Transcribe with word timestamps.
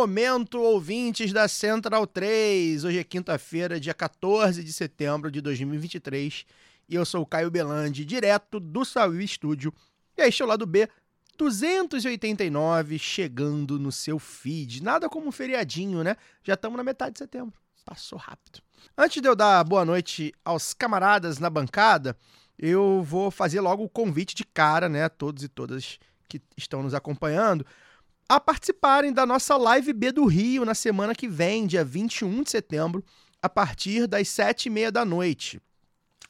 Momento, 0.00 0.58
ouvintes 0.58 1.30
da 1.30 1.46
Central 1.46 2.06
3. 2.06 2.84
Hoje 2.84 2.98
é 2.98 3.04
quinta-feira, 3.04 3.78
dia 3.78 3.92
14 3.92 4.64
de 4.64 4.72
setembro 4.72 5.30
de 5.30 5.42
2023. 5.42 6.46
E 6.88 6.94
eu 6.94 7.04
sou 7.04 7.20
o 7.20 7.26
Caio 7.26 7.50
Belandi, 7.50 8.02
direto 8.06 8.58
do 8.58 8.82
Saúl 8.82 9.20
Estúdio. 9.20 9.74
E 10.16 10.22
este 10.22 10.40
é 10.40 10.44
o 10.46 10.48
lado 10.48 10.64
B 10.64 10.88
289, 11.36 12.98
chegando 12.98 13.78
no 13.78 13.92
seu 13.92 14.18
feed. 14.18 14.82
Nada 14.82 15.06
como 15.06 15.28
um 15.28 15.32
feriadinho, 15.32 16.02
né? 16.02 16.16
Já 16.42 16.54
estamos 16.54 16.78
na 16.78 16.82
metade 16.82 17.12
de 17.12 17.18
setembro. 17.18 17.52
Passou 17.84 18.18
rápido. 18.18 18.62
Antes 18.96 19.20
de 19.20 19.28
eu 19.28 19.36
dar 19.36 19.62
boa 19.64 19.84
noite 19.84 20.32
aos 20.42 20.72
camaradas 20.72 21.38
na 21.38 21.50
bancada, 21.50 22.16
eu 22.58 23.02
vou 23.02 23.30
fazer 23.30 23.60
logo 23.60 23.84
o 23.84 23.88
convite 23.88 24.34
de 24.34 24.46
cara, 24.46 24.88
né? 24.88 25.04
A 25.04 25.10
todos 25.10 25.44
e 25.44 25.48
todas 25.48 25.98
que 26.26 26.40
estão 26.56 26.82
nos 26.82 26.94
acompanhando, 26.94 27.66
a 28.30 28.38
participarem 28.38 29.12
da 29.12 29.26
nossa 29.26 29.56
Live 29.56 29.92
B 29.92 30.12
do 30.12 30.24
Rio 30.24 30.64
na 30.64 30.72
semana 30.72 31.16
que 31.16 31.26
vem, 31.26 31.66
dia 31.66 31.84
21 31.84 32.44
de 32.44 32.50
setembro, 32.50 33.04
a 33.42 33.48
partir 33.48 34.06
das 34.06 34.28
sete 34.28 34.66
e 34.66 34.70
meia 34.70 34.92
da 34.92 35.04
noite. 35.04 35.60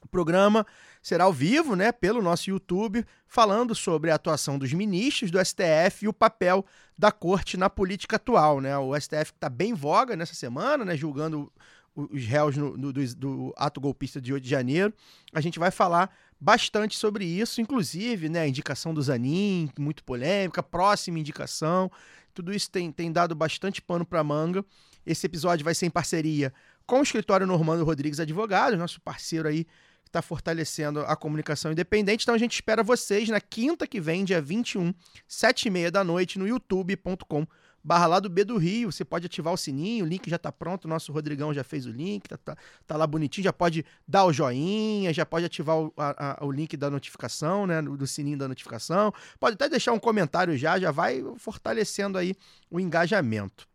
O 0.00 0.08
programa 0.08 0.66
será 1.02 1.24
ao 1.24 1.32
vivo, 1.32 1.76
né, 1.76 1.92
pelo 1.92 2.22
nosso 2.22 2.48
YouTube, 2.48 3.04
falando 3.26 3.74
sobre 3.74 4.10
a 4.10 4.14
atuação 4.14 4.58
dos 4.58 4.72
ministros 4.72 5.30
do 5.30 5.38
STF 5.44 6.06
e 6.06 6.08
o 6.08 6.12
papel 6.14 6.64
da 6.98 7.12
corte 7.12 7.58
na 7.58 7.68
política 7.68 8.16
atual, 8.16 8.62
né? 8.62 8.78
O 8.78 8.98
STF 8.98 9.32
está 9.34 9.50
bem 9.50 9.72
em 9.72 9.74
voga 9.74 10.16
nessa 10.16 10.32
semana, 10.34 10.86
né, 10.86 10.96
julgando 10.96 11.52
os 11.94 12.24
réus 12.24 12.56
no- 12.56 12.78
no- 12.78 12.94
do, 12.94 13.14
do 13.14 13.54
ato 13.58 13.78
golpista 13.78 14.22
de 14.22 14.32
8 14.32 14.44
de 14.44 14.48
janeiro. 14.48 14.94
A 15.34 15.40
gente 15.42 15.58
vai 15.58 15.70
falar 15.70 16.10
bastante 16.40 16.96
sobre 16.96 17.24
isso, 17.24 17.60
inclusive, 17.60 18.28
né, 18.28 18.40
a 18.40 18.48
indicação 18.48 18.94
do 18.94 19.02
Zanin, 19.02 19.70
muito 19.78 20.02
polêmica, 20.02 20.62
próxima 20.62 21.18
indicação. 21.18 21.90
Tudo 22.32 22.52
isso 22.52 22.70
tem, 22.70 22.90
tem 22.90 23.12
dado 23.12 23.34
bastante 23.34 23.82
pano 23.82 24.06
para 24.06 24.24
manga. 24.24 24.64
Esse 25.04 25.26
episódio 25.26 25.64
vai 25.64 25.74
ser 25.74 25.86
em 25.86 25.90
parceria 25.90 26.52
com 26.86 27.00
o 27.00 27.02
escritório 27.02 27.46
Normando 27.46 27.84
Rodrigues 27.84 28.18
Advogados, 28.18 28.78
nosso 28.78 29.00
parceiro 29.00 29.48
aí 29.48 29.64
que 29.64 30.08
está 30.08 30.22
fortalecendo 30.22 31.00
a 31.00 31.14
comunicação 31.14 31.72
independente. 31.72 32.22
Então 32.24 32.34
a 32.34 32.38
gente 32.38 32.54
espera 32.54 32.82
vocês 32.82 33.28
na 33.28 33.40
quinta 33.40 33.86
que 33.86 34.00
vem, 34.00 34.24
dia 34.24 34.40
21, 34.40 34.94
sete 35.28 35.66
e 35.66 35.70
meia 35.70 35.90
da 35.90 36.02
noite, 36.02 36.38
no 36.38 36.48
youtube.com 36.48 37.46
barra 37.82 38.06
lá 38.06 38.20
do 38.20 38.28
B 38.28 38.44
do 38.44 38.56
Rio. 38.56 38.90
Você 38.92 39.04
pode 39.04 39.26
ativar 39.26 39.52
o 39.52 39.56
sininho, 39.56 40.04
o 40.04 40.08
link 40.08 40.28
já 40.28 40.38
tá 40.38 40.50
pronto, 40.52 40.84
o 40.84 40.88
nosso 40.88 41.12
Rodrigão 41.12 41.52
já 41.54 41.64
fez 41.64 41.86
o 41.86 41.90
link, 41.90 42.28
tá, 42.28 42.36
tá, 42.36 42.56
tá 42.86 42.96
lá 42.96 43.06
bonitinho, 43.06 43.44
já 43.44 43.52
pode 43.52 43.84
dar 44.06 44.24
o 44.24 44.32
joinha, 44.32 45.12
já 45.12 45.24
pode 45.26 45.44
ativar 45.46 45.76
o, 45.78 45.92
a- 45.96 46.38
a- 46.40 46.44
o 46.44 46.50
link 46.52 46.76
da 46.76 46.90
notificação, 46.90 47.66
né, 47.66 47.80
do 47.82 48.06
sininho 48.06 48.38
da 48.38 48.46
notificação. 48.48 49.12
Pode 49.38 49.54
até 49.54 49.68
deixar 49.68 49.92
um 49.92 49.98
comentário 49.98 50.56
já, 50.56 50.78
já 50.78 50.90
vai 50.90 51.22
fortalecendo 51.36 52.16
aí 52.18 52.34
o 52.70 52.78
engajamento. 52.78 53.68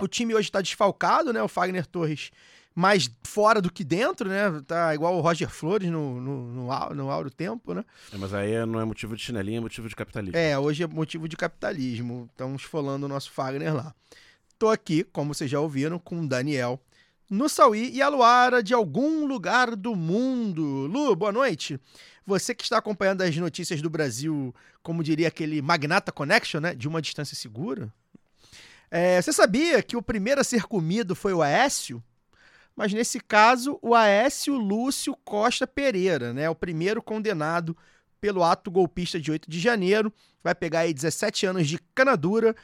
O 0.00 0.08
time 0.08 0.34
hoje 0.34 0.48
está 0.48 0.60
desfalcado, 0.60 1.32
né? 1.32 1.40
O 1.40 1.46
Fagner 1.46 1.86
Torres 1.86 2.32
mais 2.74 3.08
fora 3.22 3.62
do 3.62 3.70
que 3.70 3.84
dentro, 3.84 4.28
né? 4.28 4.62
Tá 4.66 4.94
igual 4.94 5.16
o 5.16 5.20
Roger 5.20 5.48
Flores 5.48 5.90
no, 5.90 6.20
no, 6.20 6.46
no, 6.52 6.94
no 6.94 7.10
Auro 7.10 7.30
Tempo, 7.30 7.72
né? 7.72 7.84
É, 8.12 8.16
mas 8.16 8.34
aí 8.34 8.66
não 8.66 8.80
é 8.80 8.84
motivo 8.84 9.14
de 9.14 9.22
chinelinho, 9.22 9.58
é 9.58 9.60
motivo 9.60 9.88
de 9.88 9.94
capitalismo. 9.94 10.36
É, 10.36 10.58
hoje 10.58 10.82
é 10.82 10.86
motivo 10.86 11.28
de 11.28 11.36
capitalismo. 11.36 12.28
Estamos 12.32 12.62
esfolando 12.62 13.06
o 13.06 13.08
nosso 13.08 13.30
Fagner 13.30 13.74
lá. 13.74 13.94
Tô 14.58 14.68
aqui, 14.68 15.04
como 15.04 15.32
vocês 15.32 15.50
já 15.50 15.60
ouviram, 15.60 15.98
com 15.98 16.20
o 16.20 16.26
Daniel 16.26 16.80
no 17.30 17.48
Sauí 17.48 17.90
e 17.92 18.02
a 18.02 18.08
Luara 18.08 18.62
de 18.62 18.74
algum 18.74 19.26
lugar 19.26 19.74
do 19.74 19.96
mundo. 19.96 20.86
Lu, 20.86 21.14
boa 21.16 21.32
noite. 21.32 21.80
Você 22.26 22.54
que 22.54 22.62
está 22.62 22.78
acompanhando 22.78 23.22
as 23.22 23.36
notícias 23.36 23.82
do 23.82 23.90
Brasil, 23.90 24.54
como 24.82 25.02
diria 25.02 25.28
aquele 25.28 25.60
Magnata 25.60 26.12
Connection, 26.12 26.60
né? 26.60 26.74
De 26.74 26.88
uma 26.88 27.02
distância 27.02 27.36
segura. 27.36 27.92
É, 28.90 29.20
você 29.20 29.32
sabia 29.32 29.82
que 29.82 29.96
o 29.96 30.02
primeiro 30.02 30.40
a 30.40 30.44
ser 30.44 30.64
comido 30.64 31.14
foi 31.14 31.32
o 31.32 31.42
Aécio? 31.42 32.02
Mas 32.76 32.92
nesse 32.92 33.20
caso, 33.20 33.78
o 33.80 33.94
Aécio 33.94 34.54
Lúcio 34.56 35.16
Costa 35.24 35.66
Pereira, 35.66 36.32
né? 36.32 36.50
O 36.50 36.54
primeiro 36.54 37.02
condenado 37.02 37.76
pelo 38.20 38.42
ato 38.42 38.70
golpista 38.70 39.20
de 39.20 39.30
8 39.30 39.48
de 39.48 39.60
janeiro. 39.60 40.12
Vai 40.42 40.54
pegar 40.54 40.80
aí 40.80 40.92
17 40.92 41.46
anos 41.46 41.68
de 41.68 41.78
canadura 41.94 42.54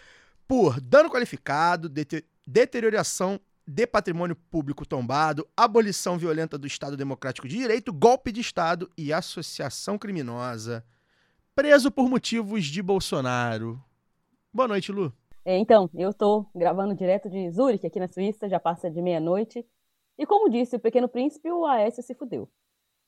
por 0.48 0.80
dano 0.80 1.08
qualificado, 1.10 1.88
dete- 1.88 2.24
deterioração 2.46 3.38
de 3.66 3.86
patrimônio 3.86 4.34
público 4.34 4.84
tombado, 4.84 5.46
abolição 5.56 6.18
violenta 6.18 6.58
do 6.58 6.66
Estado 6.66 6.96
Democrático 6.96 7.46
de 7.46 7.56
Direito, 7.56 7.92
golpe 7.92 8.32
de 8.32 8.40
Estado 8.40 8.90
e 8.98 9.12
associação 9.12 9.96
criminosa. 9.96 10.84
Preso 11.54 11.90
por 11.90 12.08
motivos 12.08 12.64
de 12.64 12.82
Bolsonaro. 12.82 13.80
Boa 14.52 14.66
noite, 14.66 14.90
Lu. 14.90 15.12
É, 15.44 15.56
então, 15.56 15.88
eu 15.94 16.12
tô 16.12 16.46
gravando 16.54 16.94
direto 16.96 17.30
de 17.30 17.48
Zurique, 17.50 17.86
aqui 17.86 18.00
na 18.00 18.08
Suíça, 18.08 18.48
já 18.48 18.58
passa 18.58 18.90
de 18.90 19.00
meia-noite. 19.00 19.64
E 20.20 20.26
como 20.26 20.50
disse 20.50 20.76
o 20.76 20.80
Pequeno 20.80 21.08
Príncipe, 21.08 21.50
o 21.50 21.64
Aécio 21.64 22.02
se 22.02 22.14
fudeu. 22.14 22.46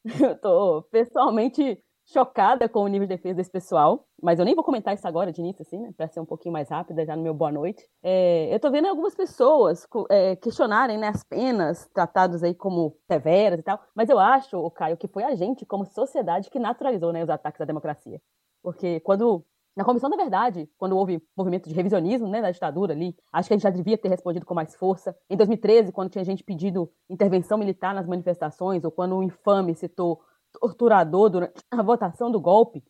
Eu 0.18 0.34
tô 0.40 0.82
pessoalmente 0.90 1.78
chocada 2.06 2.66
com 2.70 2.80
o 2.80 2.88
nível 2.88 3.06
de 3.06 3.14
defesa 3.14 3.34
desse 3.34 3.50
pessoal, 3.50 4.08
mas 4.20 4.38
eu 4.38 4.44
nem 4.44 4.56
vou 4.56 4.64
comentar 4.64 4.92
isso 4.92 5.06
agora 5.06 5.30
de 5.30 5.40
início, 5.40 5.62
assim, 5.62 5.78
né, 5.78 5.92
pra 5.96 6.08
ser 6.08 6.18
um 6.18 6.24
pouquinho 6.26 6.52
mais 6.52 6.68
rápida, 6.68 7.04
já 7.04 7.14
no 7.14 7.22
meu 7.22 7.32
boa 7.32 7.52
noite. 7.52 7.88
É, 8.02 8.52
eu 8.52 8.58
tô 8.58 8.72
vendo 8.72 8.88
algumas 8.88 9.14
pessoas 9.14 9.86
é, 10.10 10.34
questionarem, 10.34 10.98
né, 10.98 11.08
as 11.08 11.22
penas 11.22 11.86
tratadas 11.94 12.42
aí 12.42 12.54
como 12.54 12.96
severas 13.06 13.60
e 13.60 13.62
tal, 13.62 13.80
mas 13.94 14.08
eu 14.08 14.18
acho, 14.18 14.58
o 14.58 14.70
Caio, 14.70 14.96
que 14.96 15.06
foi 15.06 15.22
a 15.22 15.34
gente, 15.36 15.64
como 15.64 15.86
sociedade, 15.86 16.50
que 16.50 16.58
naturalizou, 16.58 17.12
né, 17.12 17.22
os 17.22 17.30
ataques 17.30 17.60
à 17.60 17.64
democracia. 17.64 18.20
Porque 18.62 18.98
quando 19.00 19.44
na 19.74 19.84
Comissão 19.84 20.10
da 20.10 20.16
Verdade, 20.16 20.68
quando 20.76 20.96
houve 20.96 21.22
movimento 21.36 21.68
de 21.68 21.74
revisionismo 21.74 22.28
né, 22.28 22.42
da 22.42 22.50
ditadura 22.50 22.92
ali, 22.92 23.16
acho 23.32 23.48
que 23.48 23.54
a 23.54 23.56
gente 23.56 23.62
já 23.62 23.70
devia 23.70 23.96
ter 23.96 24.08
respondido 24.08 24.44
com 24.44 24.54
mais 24.54 24.74
força. 24.74 25.16
Em 25.30 25.36
2013, 25.36 25.92
quando 25.92 26.10
tinha 26.10 26.24
gente 26.24 26.44
pedindo 26.44 26.90
intervenção 27.08 27.56
militar 27.56 27.94
nas 27.94 28.06
manifestações, 28.06 28.84
ou 28.84 28.90
quando 28.90 29.16
o 29.16 29.22
infame 29.22 29.74
citou 29.74 30.20
torturador 30.60 31.30
durante 31.30 31.54
a 31.70 31.82
votação 31.82 32.30
do 32.30 32.40
golpe, 32.40 32.84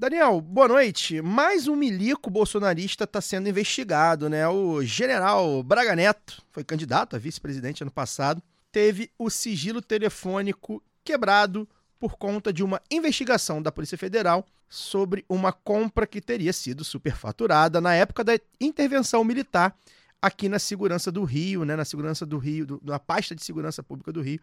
Daniel, 0.00 0.40
boa 0.40 0.66
noite. 0.66 1.20
Mais 1.20 1.68
um 1.68 1.76
milico 1.76 2.30
bolsonarista 2.30 3.04
está 3.04 3.20
sendo 3.20 3.50
investigado, 3.50 4.30
né? 4.30 4.48
O 4.48 4.82
general 4.82 5.62
Braga 5.62 5.94
Neto, 5.94 6.42
foi 6.50 6.64
candidato 6.64 7.14
a 7.14 7.18
vice-presidente 7.18 7.82
ano 7.82 7.90
passado, 7.90 8.42
teve 8.72 9.10
o 9.18 9.28
sigilo 9.28 9.82
telefônico 9.82 10.82
quebrado 11.04 11.68
por 12.00 12.16
conta 12.16 12.50
de 12.52 12.64
uma 12.64 12.80
investigação 12.90 13.60
da 13.62 13.70
Polícia 13.70 13.98
Federal 13.98 14.44
sobre 14.68 15.22
uma 15.28 15.52
compra 15.52 16.06
que 16.06 16.20
teria 16.20 16.52
sido 16.52 16.82
superfaturada 16.82 17.78
na 17.80 17.94
época 17.94 18.24
da 18.24 18.38
intervenção 18.58 19.22
militar 19.22 19.76
aqui 20.22 20.48
na 20.48 20.58
segurança 20.58 21.12
do 21.12 21.24
Rio, 21.24 21.64
né? 21.64 21.76
Na 21.76 21.84
segurança 21.84 22.24
do 22.24 22.38
Rio, 22.38 22.64
do- 22.66 22.80
na 22.82 22.98
pasta 22.98 23.34
de 23.34 23.44
segurança 23.44 23.82
pública 23.82 24.10
do 24.12 24.22
Rio. 24.22 24.40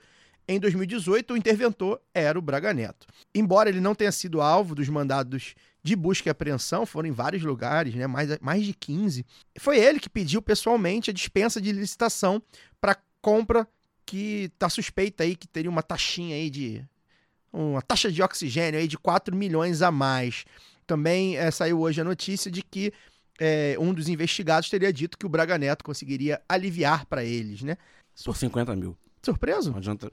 Em 0.47 0.59
2018, 0.59 1.33
o 1.33 1.37
interventor 1.37 1.99
era 2.13 2.37
o 2.37 2.41
Braga 2.41 2.73
Neto. 2.73 3.07
Embora 3.33 3.69
ele 3.69 3.81
não 3.81 3.93
tenha 3.95 4.11
sido 4.11 4.39
alvo 4.39 4.73
dos 4.75 4.87
mandados 4.87 5.55
de 5.83 5.95
busca 5.95 6.29
e 6.29 6.31
apreensão, 6.31 6.85
foram 6.85 7.09
em 7.09 7.11
vários 7.11 7.43
lugares, 7.43 7.95
né, 7.95 8.07
mais, 8.07 8.37
mais 8.39 8.63
de 8.63 8.73
15, 8.73 9.25
foi 9.59 9.77
ele 9.79 9.99
que 9.99 10.09
pediu 10.09 10.41
pessoalmente 10.41 11.09
a 11.09 11.13
dispensa 11.13 11.59
de 11.59 11.71
licitação 11.71 12.41
para 12.79 12.97
compra 13.21 13.67
que 14.05 14.49
está 14.53 14.69
suspeita 14.69 15.23
aí 15.23 15.35
que 15.35 15.47
teria 15.47 15.69
uma 15.69 15.83
taxinha 15.83 16.35
aí 16.35 16.49
de 16.49 16.81
uma 17.51 17.81
taxa 17.81 18.11
de 18.11 18.21
oxigênio 18.21 18.79
aí 18.79 18.87
de 18.87 18.97
4 18.97 19.35
milhões 19.35 19.81
a 19.81 19.91
mais. 19.91 20.45
Também 20.85 21.37
eh, 21.37 21.51
saiu 21.51 21.79
hoje 21.81 21.99
a 22.01 22.03
notícia 22.03 22.49
de 22.51 22.61
que 22.63 22.93
eh, 23.39 23.75
um 23.79 23.93
dos 23.93 24.07
investigados 24.07 24.69
teria 24.69 24.91
dito 24.93 25.17
que 25.17 25.25
o 25.25 25.29
Braga 25.29 25.57
Neto 25.57 25.83
conseguiria 25.83 26.41
aliviar 26.47 27.05
para 27.05 27.23
eles, 27.23 27.61
né? 27.61 27.77
Por 28.23 28.35
50 28.35 28.75
mil. 28.75 28.97
Surpreso? 29.23 29.71
Não 29.71 29.77
adianta. 29.77 30.09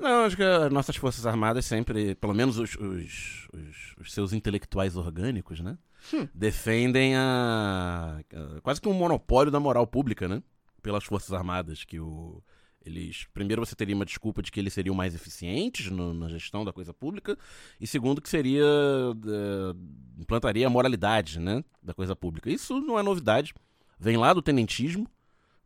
Não, 0.00 0.24
acho 0.24 0.36
que 0.36 0.42
as 0.42 0.70
nossas 0.72 0.96
Forças 0.96 1.24
Armadas 1.26 1.64
sempre, 1.64 2.14
pelo 2.16 2.34
menos 2.34 2.58
os, 2.58 2.74
os, 2.76 3.48
os- 3.52 3.94
os 4.00 4.12
seus 4.12 4.32
intelectuais 4.32 4.96
orgânicos, 4.96 5.60
né? 5.60 5.78
Hum. 6.12 6.28
Defendem 6.34 7.16
a, 7.16 8.20
a- 8.32 8.60
quase 8.62 8.80
que 8.80 8.88
um 8.88 8.92
monopólio 8.94 9.50
da 9.50 9.58
moral 9.60 9.86
pública, 9.86 10.28
né? 10.28 10.42
Pelas 10.82 11.04
Forças 11.04 11.32
Armadas, 11.32 11.84
que 11.84 11.98
o, 11.98 12.42
Eles, 12.86 13.26
primeiro, 13.34 13.66
você 13.66 13.74
teria 13.74 13.96
uma 13.96 14.04
desculpa 14.06 14.40
de 14.40 14.52
que 14.52 14.60
eles 14.60 14.72
seriam 14.72 14.94
mais 14.94 15.12
eficientes 15.14 15.90
no- 15.90 16.14
na 16.14 16.28
gestão 16.28 16.64
da 16.64 16.72
coisa 16.72 16.94
pública, 16.94 17.36
e 17.80 17.86
segundo, 17.86 18.22
que 18.22 18.28
seria. 18.28 18.62
eh, 18.64 19.74
implantaria 20.18 20.66
a 20.66 20.70
moralidade 20.70 21.40
né, 21.40 21.64
da 21.82 21.92
coisa 21.92 22.14
pública. 22.14 22.48
Isso 22.50 22.80
não 22.80 22.98
é 22.98 23.02
novidade. 23.02 23.52
Vem 23.98 24.16
lá 24.16 24.32
do 24.32 24.40
tenentismo, 24.40 25.06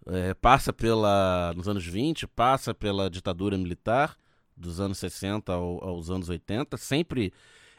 eh, 0.07 0.33
passa 0.35 0.73
pela. 0.73 1.53
nos 1.55 1.69
anos 1.69 1.85
20, 1.85 2.27
passa 2.27 2.73
pela 2.75 3.11
ditadura 3.11 3.59
militar, 3.59 4.17
dos 4.57 4.81
anos 4.81 4.99
60 4.99 5.53
ao- 5.53 5.85
aos 5.85 6.11
anos 6.11 6.29
80, 6.31 6.77
sempre 6.79 7.33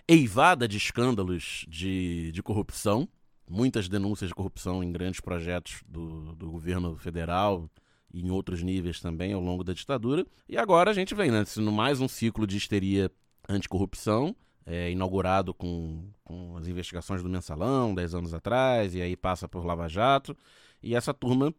eivada 0.08 0.68
de 0.68 0.78
escândalos 0.78 1.66
de, 1.68 2.32
de 2.32 2.44
corrupção. 2.44 3.08
Muitas 3.50 3.90
denúncias 3.90 4.30
de 4.30 4.36
corrupção 4.36 4.84
em 4.84 4.92
grandes 4.92 5.20
projetos 5.20 5.82
do, 5.88 6.34
do 6.36 6.50
governo 6.52 6.96
federal 6.96 7.70
e 8.14 8.22
em 8.22 8.30
outros 8.32 8.62
níveis 8.62 9.00
também 9.00 9.34
ao 9.34 9.42
longo 9.42 9.64
da 9.64 9.74
ditadura. 9.74 10.26
E 10.48 10.58
agora 10.58 10.92
a 10.92 10.94
gente 10.94 11.16
vem, 11.16 11.32
né? 11.32 11.44
Mais 11.72 12.00
um 12.00 12.08
ciclo 12.08 12.46
de 12.46 12.58
histeria 12.58 13.12
anticorrupção, 13.48 14.36
é, 14.66 14.92
inaugurado 14.92 15.54
com, 15.54 16.10
com 16.24 16.58
as 16.58 16.68
investigações 16.68 17.24
do 17.24 17.30
mensalão, 17.30 17.94
10 17.94 18.16
anos 18.16 18.34
atrás, 18.34 18.94
e 18.96 19.02
aí 19.02 19.16
passa 19.16 19.48
por 19.48 19.66
Lava 19.66 19.88
Jato. 19.88 20.36
E 20.82 20.96
essa 20.96 21.14
turma 21.14 21.54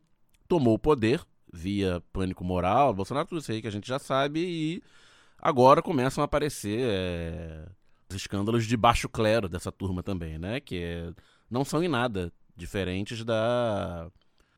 tomou 0.49 0.75
o 0.75 0.79
poder 0.79 1.25
via 1.53 2.03
pânico 2.13 2.45
moral, 2.45 2.95
Bolsonaro, 2.95 3.29
tudo 3.29 3.41
isso 3.41 3.53
aí 3.53 3.61
que 3.61 3.69
a 3.69 3.73
gente 3.73 3.87
já 3.87 3.99
sabe, 3.99 4.41
e 4.41 4.83
agora 5.39 5.83
começam 5.83 6.23
a 6.23 6.25
aparecer 6.25 6.81
é, 6.81 7.69
os 8.09 8.17
escândalos 8.17 8.67
de 8.67 8.77
baixo 8.77 9.09
clero 9.09 9.49
dessa 9.49 9.71
turma 9.71 10.03
também, 10.03 10.39
né? 10.39 10.61
Que 10.61 10.77
é- 10.77 11.13
não 11.51 11.65
são 11.65 11.83
em 11.83 11.89
nada 11.89 12.33
diferentes 12.57 13.25
da, 13.25 14.11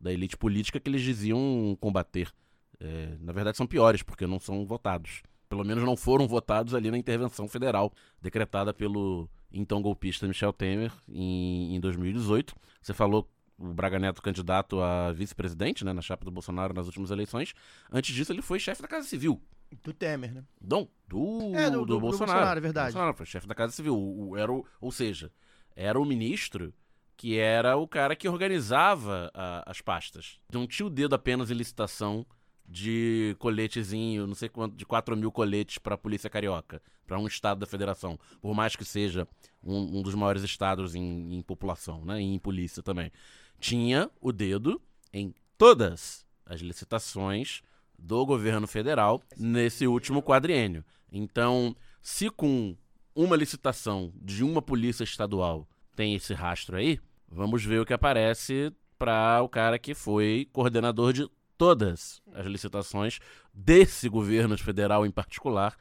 da 0.04 0.12
elite 0.12 0.36
política 0.36 0.78
que 0.78 0.88
eles 0.90 1.00
diziam 1.00 1.76
combater. 1.80 2.30
É, 2.78 3.16
na 3.20 3.32
verdade, 3.32 3.56
são 3.56 3.66
piores, 3.66 4.02
porque 4.02 4.26
não 4.26 4.38
são 4.38 4.66
votados. 4.66 5.22
Pelo 5.48 5.64
menos 5.64 5.82
não 5.82 5.96
foram 5.96 6.28
votados 6.28 6.74
ali 6.74 6.90
na 6.90 6.98
intervenção 6.98 7.48
federal, 7.48 7.90
decretada 8.20 8.74
pelo 8.74 9.28
então 9.50 9.80
golpista 9.80 10.26
Michel 10.28 10.52
Temer 10.52 10.92
em, 11.08 11.74
em 11.76 11.80
2018. 11.80 12.54
Você 12.82 12.92
falou 12.92 13.30
o 13.56 13.72
Braga 13.72 13.98
Neto 13.98 14.20
candidato 14.20 14.80
a 14.80 15.12
vice-presidente, 15.12 15.84
né, 15.84 15.92
na 15.92 16.02
chapa 16.02 16.24
do 16.24 16.30
Bolsonaro 16.30 16.74
nas 16.74 16.86
últimas 16.86 17.10
eleições. 17.10 17.54
Antes 17.90 18.14
disso, 18.14 18.32
ele 18.32 18.42
foi 18.42 18.58
chefe 18.58 18.82
da 18.82 18.88
Casa 18.88 19.06
Civil. 19.06 19.40
Do 19.82 19.92
Temer, 19.94 20.34
né? 20.34 20.44
Não, 20.60 20.86
do, 21.08 21.52
É, 21.54 21.70
do- 21.70 21.78
do, 21.78 21.78
do- 21.78 21.86
do 21.94 22.00
Bolsonaro. 22.00 22.32
Bolsonaro, 22.32 22.58
é 22.58 22.60
verdade. 22.60 22.92
Bolsonaro 22.92 23.16
foi 23.16 23.26
chefe 23.26 23.46
da 23.46 23.54
Casa 23.54 23.72
Civil. 23.72 23.96
O, 23.96 24.30
o- 24.30 24.36
era 24.36 24.52
o, 24.52 24.66
ou 24.80 24.92
seja, 24.92 25.32
era 25.74 25.98
o 25.98 26.04
ministro 26.04 26.74
que 27.16 27.38
era 27.38 27.76
o 27.76 27.86
cara 27.86 28.16
que 28.16 28.28
organizava 28.28 29.30
a- 29.34 29.62
as 29.66 29.80
pastas. 29.80 30.38
Não 30.52 30.66
tinha 30.66 30.86
o 30.86 30.90
dedo 30.90 31.14
apenas 31.14 31.50
em 31.50 31.54
licitação 31.54 32.26
de 32.66 33.36
coletezinho, 33.38 34.26
não 34.26 34.34
sei 34.34 34.48
quanto, 34.48 34.74
de 34.74 34.86
4 34.86 35.16
mil 35.16 35.30
coletes 35.30 35.78
para 35.78 35.94
a 35.94 35.98
Polícia 35.98 36.30
Carioca, 36.30 36.80
para 37.06 37.18
um 37.18 37.26
estado 37.26 37.58
da 37.60 37.66
federação. 37.66 38.18
Por 38.40 38.54
mais 38.54 38.74
que 38.74 38.84
seja 38.84 39.28
um, 39.62 39.98
um 39.98 40.02
dos 40.02 40.14
maiores 40.14 40.42
estados 40.42 40.94
em, 40.94 41.34
em 41.34 41.42
população, 41.42 42.04
né, 42.04 42.20
e 42.20 42.24
em 42.24 42.38
polícia 42.38 42.82
também. 42.82 43.12
Tinha 43.60 44.10
o 44.20 44.32
dedo 44.32 44.80
em 45.12 45.34
todas 45.58 46.26
as 46.46 46.60
licitações 46.60 47.62
do 47.98 48.24
governo 48.26 48.66
federal 48.66 49.22
nesse 49.36 49.86
último 49.86 50.22
quadriênio. 50.22 50.84
Então, 51.12 51.76
se 52.02 52.28
com 52.30 52.76
uma 53.14 53.36
licitação 53.36 54.12
de 54.16 54.42
uma 54.42 54.60
polícia 54.60 55.04
estadual 55.04 55.68
tem 55.94 56.14
esse 56.14 56.34
rastro 56.34 56.76
aí, 56.76 56.98
vamos 57.28 57.64
ver 57.64 57.80
o 57.80 57.86
que 57.86 57.92
aparece 57.92 58.72
para 58.98 59.42
o 59.42 59.48
cara 59.48 59.78
que 59.78 59.94
foi 59.94 60.48
coordenador 60.52 61.12
de 61.12 61.28
todas 61.56 62.20
as 62.32 62.46
licitações 62.46 63.20
desse 63.52 64.08
governo 64.08 64.56
federal 64.58 65.06
em 65.06 65.10
particular 65.10 65.76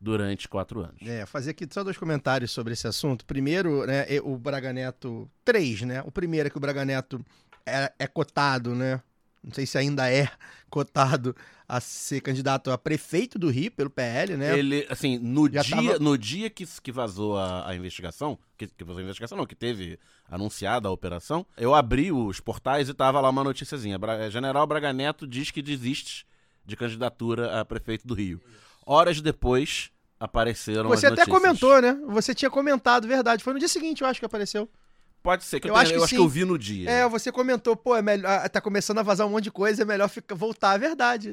durante 0.00 0.48
quatro 0.48 0.80
anos. 0.80 1.00
É, 1.02 1.24
fazer 1.24 1.52
aqui 1.52 1.66
só 1.70 1.82
dois 1.82 1.96
comentários 1.96 2.50
sobre 2.50 2.74
esse 2.74 2.86
assunto. 2.86 3.24
Primeiro, 3.24 3.86
né, 3.86 4.06
o 4.22 4.36
Braga 4.36 4.72
Neto. 4.72 5.30
Três, 5.44 5.80
né? 5.82 6.02
O 6.04 6.10
primeiro 6.10 6.48
é 6.48 6.50
que 6.50 6.58
o 6.58 6.60
Braga 6.60 6.84
Neto 6.84 7.24
é, 7.64 7.92
é 7.98 8.06
cotado, 8.06 8.74
né? 8.74 9.00
Não 9.44 9.52
sei 9.52 9.66
se 9.66 9.76
ainda 9.76 10.10
é 10.10 10.28
cotado 10.70 11.36
a 11.68 11.80
ser 11.80 12.20
candidato 12.20 12.70
a 12.70 12.76
prefeito 12.78 13.38
do 13.38 13.48
Rio 13.50 13.70
pelo 13.70 13.88
PL, 13.90 14.36
né? 14.36 14.58
Ele, 14.58 14.86
assim, 14.90 15.18
no 15.18 15.50
Já 15.50 15.62
dia, 15.62 15.76
tava- 15.76 15.98
no 15.98 16.16
dia 16.18 16.50
que, 16.50 16.66
que 16.82 16.90
vazou 16.92 17.36
a, 17.38 17.68
a 17.68 17.74
investigação, 17.76 18.38
que, 18.56 18.66
que 18.66 18.84
vazou 18.84 19.00
a 19.00 19.02
investigação 19.04 19.36
não, 19.38 19.46
que 19.46 19.54
teve 19.54 19.98
anunciada 20.28 20.88
a 20.88 20.90
operação, 20.90 21.46
eu 21.56 21.74
abri 21.74 22.10
os 22.12 22.40
portais 22.40 22.88
e 22.88 22.94
tava 22.94 23.20
lá 23.20 23.30
uma 23.30 23.44
noticiazinha. 23.44 23.98
Bra- 23.98 24.28
General 24.30 24.66
Braga 24.66 24.92
Neto 24.92 25.26
diz 25.26 25.50
que 25.50 25.62
desiste 25.62 26.26
de 26.66 26.76
candidatura 26.76 27.60
a 27.60 27.64
prefeito 27.64 28.06
do 28.06 28.14
Rio. 28.14 28.40
Horas 28.86 29.20
depois 29.20 29.90
apareceram 30.20 30.88
Você 30.88 31.06
até 31.06 31.16
notícias. 31.26 31.38
comentou, 31.42 31.80
né? 31.82 31.98
Você 32.08 32.34
tinha 32.34 32.50
comentado, 32.50 33.06
verdade. 33.08 33.42
Foi 33.44 33.52
no 33.52 33.58
dia 33.58 33.68
seguinte, 33.68 34.02
eu 34.02 34.06
acho 34.08 34.20
que 34.20 34.26
apareceu. 34.26 34.68
Pode 35.24 35.42
ser 35.44 35.58
que 35.58 35.66
eu, 35.66 35.72
Eu 35.72 35.76
acho 35.76 35.90
que 35.90 35.98
eu 35.98 36.04
acho 36.04 36.14
que 36.14 36.20
eu 36.20 36.28
vi 36.28 36.44
no 36.44 36.58
dia. 36.58 36.90
É, 36.90 37.08
você 37.08 37.32
comentou, 37.32 37.74
pô, 37.74 37.96
é 37.96 38.02
melhor, 38.02 38.30
ah, 38.30 38.46
tá 38.46 38.60
começando 38.60 38.98
a 38.98 39.02
vazar 39.02 39.26
um 39.26 39.30
monte 39.30 39.44
de 39.44 39.50
coisa, 39.50 39.80
é 39.80 39.84
melhor 39.86 40.06
ficar, 40.06 40.34
voltar, 40.34 40.74
é 40.74 40.78
verdade. 40.78 41.32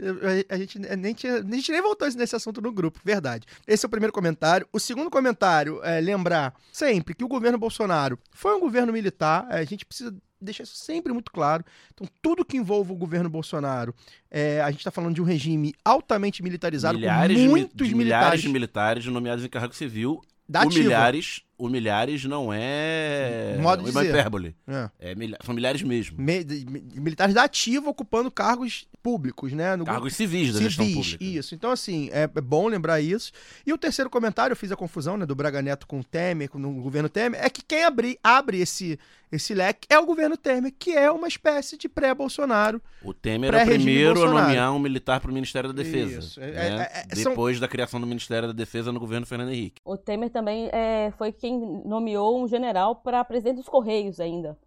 A, 0.50 0.56
a 0.56 0.58
gente 0.58 0.80
nem 0.80 1.14
tinha, 1.14 1.40
a 1.40 1.42
gente 1.42 1.70
nem 1.74 1.82
voltou 1.82 2.08
nesse 2.16 2.34
assunto 2.34 2.62
no 2.62 2.72
grupo, 2.72 3.02
verdade. 3.04 3.46
Esse 3.68 3.86
é 3.86 3.88
o 3.88 3.90
primeiro 3.90 4.14
comentário. 4.14 4.66
O 4.72 4.80
segundo 4.80 5.10
comentário 5.10 5.84
é 5.84 6.00
lembrar 6.00 6.54
sempre 6.72 7.14
que 7.14 7.26
o 7.26 7.28
governo 7.28 7.58
Bolsonaro 7.58 8.18
foi 8.32 8.56
um 8.56 8.62
governo 8.62 8.94
militar, 8.94 9.46
é, 9.50 9.58
a 9.60 9.66
gente 9.66 9.86
precisa 9.86 10.16
deixar 10.40 10.64
isso 10.64 10.78
sempre 10.78 11.12
muito 11.12 11.30
claro. 11.30 11.66
Então, 11.94 12.08
tudo 12.22 12.46
que 12.46 12.56
envolve 12.56 12.94
o 12.94 12.96
governo 12.96 13.30
Bolsonaro, 13.30 13.94
é, 14.30 14.62
a 14.62 14.72
gente 14.72 14.86
tá 14.86 14.92
falando 14.92 15.16
de 15.16 15.22
um 15.22 15.26
regime 15.26 15.74
altamente 15.84 16.42
militarizado, 16.42 16.98
milhares 16.98 17.36
com 17.36 17.44
de 17.44 17.50
muitos 17.50 17.88
de 17.90 17.94
militares 17.94 18.24
milhares 18.24 18.42
de 18.42 18.50
militares 18.50 19.06
nomeados 19.08 19.44
em 19.44 19.50
cargo 19.50 19.76
civil. 19.76 20.22
da 20.48 20.62
ativa. 20.62 20.80
milhares, 20.80 21.42
o 21.66 21.70
milhares 21.70 22.26
não 22.26 22.52
é 22.52 23.58
Modo 23.62 23.82
uma 23.84 24.02
dizer. 24.02 24.10
hipérbole. 24.10 24.56
É. 24.68 24.90
É 25.12 25.16
milha- 25.16 25.38
são 25.46 25.54
milhares 25.54 25.82
mesmo. 25.84 26.20
Me- 26.22 26.44
de- 26.44 26.64
de- 26.64 27.00
militares 27.00 27.34
da 27.36 27.44
ativa 27.44 27.90
ocupando 27.90 28.32
cargos 28.32 28.88
públicos, 29.02 29.52
né? 29.54 29.76
No 29.76 29.86
Cargos 29.86 30.14
civis 30.16 30.54
da 30.54 30.60
gestão 30.62 30.86
civis, 30.86 31.14
pública. 31.14 31.24
isso. 31.40 31.56
Então, 31.56 31.72
assim, 31.72 32.10
é, 32.12 32.24
é 32.24 32.42
bom 32.42 32.68
lembrar 32.68 33.02
isso. 33.02 33.32
E 33.66 33.74
o 33.74 33.78
terceiro 33.78 34.10
comentário, 34.10 34.54
eu 34.54 34.58
fiz 34.58 34.72
a 34.72 34.76
confusão, 34.76 35.18
né, 35.18 35.26
do 35.26 35.36
Braga 35.36 35.62
Neto 35.62 35.88
com 35.88 36.00
o 36.00 36.04
Temer, 36.04 36.50
com 36.50 36.58
o 36.60 36.82
governo 36.82 37.10
Temer, 37.10 37.44
é 37.44 37.50
que 37.50 37.62
quem 37.64 37.84
abri, 37.84 38.20
abre 38.24 38.60
esse, 38.62 39.00
esse 39.32 39.54
leque 39.54 39.88
é 39.90 39.98
o 39.98 40.06
governo 40.06 40.38
Temer, 40.38 40.74
que 40.78 40.92
é 40.92 41.10
uma 41.12 41.28
espécie 41.28 41.78
de 41.78 41.90
pré-Bolsonaro. 41.90 42.82
O 43.04 43.14
Temer 43.14 43.54
é 43.54 43.64
o 43.64 43.66
primeiro 43.66 44.24
a 44.24 44.32
nomear 44.32 44.72
um 44.74 44.80
militar 44.80 45.20
para 45.20 45.32
o 45.32 45.34
Ministério 45.34 45.74
da 45.74 45.82
Defesa. 45.82 46.20
Isso. 46.20 46.40
É- 46.40 46.52
né? 46.52 46.88
é- 46.94 47.06
é- 47.12 47.16
são- 47.16 47.32
Depois 47.32 47.60
da 47.60 47.68
criação 47.68 48.00
do 48.00 48.06
Ministério 48.08 48.48
da 48.50 48.54
Defesa 48.54 48.92
no 48.92 49.00
governo 49.00 49.26
Fernando 49.26 49.52
Henrique. 49.52 49.82
O 49.84 49.98
Temer 49.98 50.30
também 50.30 50.70
é, 50.72 51.12
foi 51.18 51.32
quem 51.32 51.60
nomeou 51.86 52.44
um 52.44 52.48
general 52.48 52.96
para 52.98 53.24
presidente 53.24 53.58
dos 53.58 53.68
Correios 53.70 54.20
ainda. 54.20 54.58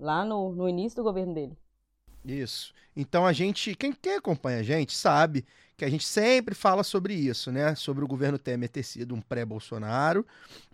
Lá 0.00 0.24
no, 0.24 0.52
no 0.54 0.68
início 0.68 0.96
do 0.96 1.02
governo 1.02 1.34
dele. 1.34 1.52
Isso. 2.28 2.72
Então 2.96 3.26
a 3.26 3.32
gente, 3.32 3.74
quem, 3.74 3.92
quem 3.92 4.16
acompanha 4.16 4.58
a 4.58 4.62
gente 4.62 4.96
sabe 4.96 5.44
que 5.76 5.84
a 5.84 5.88
gente 5.88 6.04
sempre 6.04 6.56
fala 6.56 6.82
sobre 6.82 7.14
isso, 7.14 7.52
né? 7.52 7.76
Sobre 7.76 8.04
o 8.04 8.08
governo 8.08 8.36
Temer 8.36 8.68
ter 8.68 8.82
sido 8.82 9.14
um 9.14 9.20
pré-Bolsonaro 9.20 10.26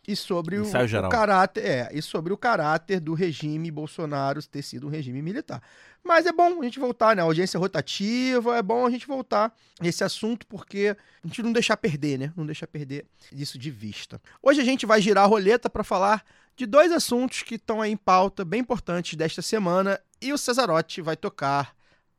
e 0.08 0.16
sobre 0.16 0.58
o, 0.58 0.64
o 0.64 1.08
caráter, 1.10 1.62
é, 1.62 1.90
e 1.92 2.00
sobre 2.00 2.32
o 2.32 2.38
caráter 2.38 3.00
do 3.00 3.12
regime 3.12 3.70
Bolsonaro 3.70 4.42
ter 4.42 4.62
sido 4.62 4.86
um 4.86 4.90
regime 4.90 5.20
militar. 5.20 5.62
Mas 6.02 6.24
é 6.24 6.32
bom 6.32 6.58
a 6.58 6.64
gente 6.64 6.78
voltar, 6.78 7.14
né? 7.14 7.20
A 7.20 7.26
audiência 7.26 7.60
rotativa, 7.60 8.56
é 8.56 8.62
bom 8.62 8.86
a 8.86 8.90
gente 8.90 9.06
voltar 9.06 9.54
nesse 9.78 10.02
assunto 10.02 10.46
porque 10.46 10.96
a 11.22 11.26
gente 11.26 11.42
não 11.42 11.52
deixar 11.52 11.76
perder, 11.76 12.18
né? 12.18 12.32
Não 12.34 12.46
deixar 12.46 12.66
perder 12.66 13.04
isso 13.30 13.58
de 13.58 13.70
vista. 13.70 14.18
Hoje 14.42 14.62
a 14.62 14.64
gente 14.64 14.86
vai 14.86 15.02
girar 15.02 15.24
a 15.24 15.26
roleta 15.26 15.68
para 15.68 15.84
falar 15.84 16.24
de 16.56 16.64
dois 16.64 16.90
assuntos 16.92 17.42
que 17.42 17.56
estão 17.56 17.82
aí 17.82 17.92
em 17.92 17.96
pauta, 17.96 18.42
bem 18.42 18.60
importantes 18.60 19.16
desta 19.16 19.42
semana, 19.42 20.00
e 20.24 20.32
o 20.32 20.38
Cesarotti 20.38 21.02
vai 21.02 21.16
tocar 21.16 21.74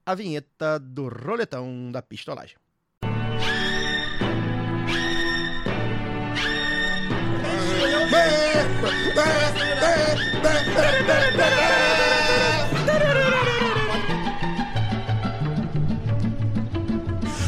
a 0.05 0.13
vinheta 0.13 0.77
do 0.79 1.07
roletão 1.07 1.91
da 1.91 2.03
pistolagem. 2.03 2.55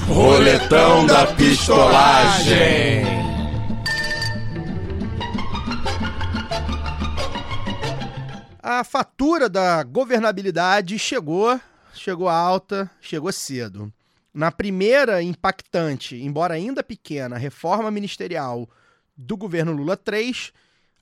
Roletão 0.07 1.05
da 1.05 1.27
pistolagem. 1.27 3.16
A 8.69 8.83
fatura 8.83 9.47
da 9.47 9.81
governabilidade 9.81 10.99
chegou, 10.99 11.57
chegou 11.93 12.27
alta, 12.27 12.91
chegou 12.99 13.31
cedo. 13.31 13.93
Na 14.33 14.51
primeira 14.51 15.23
impactante, 15.23 16.17
embora 16.17 16.55
ainda 16.55 16.83
pequena, 16.83 17.37
reforma 17.37 17.89
ministerial 17.89 18.69
do 19.15 19.37
governo 19.37 19.71
Lula 19.71 19.95
3, 19.95 20.51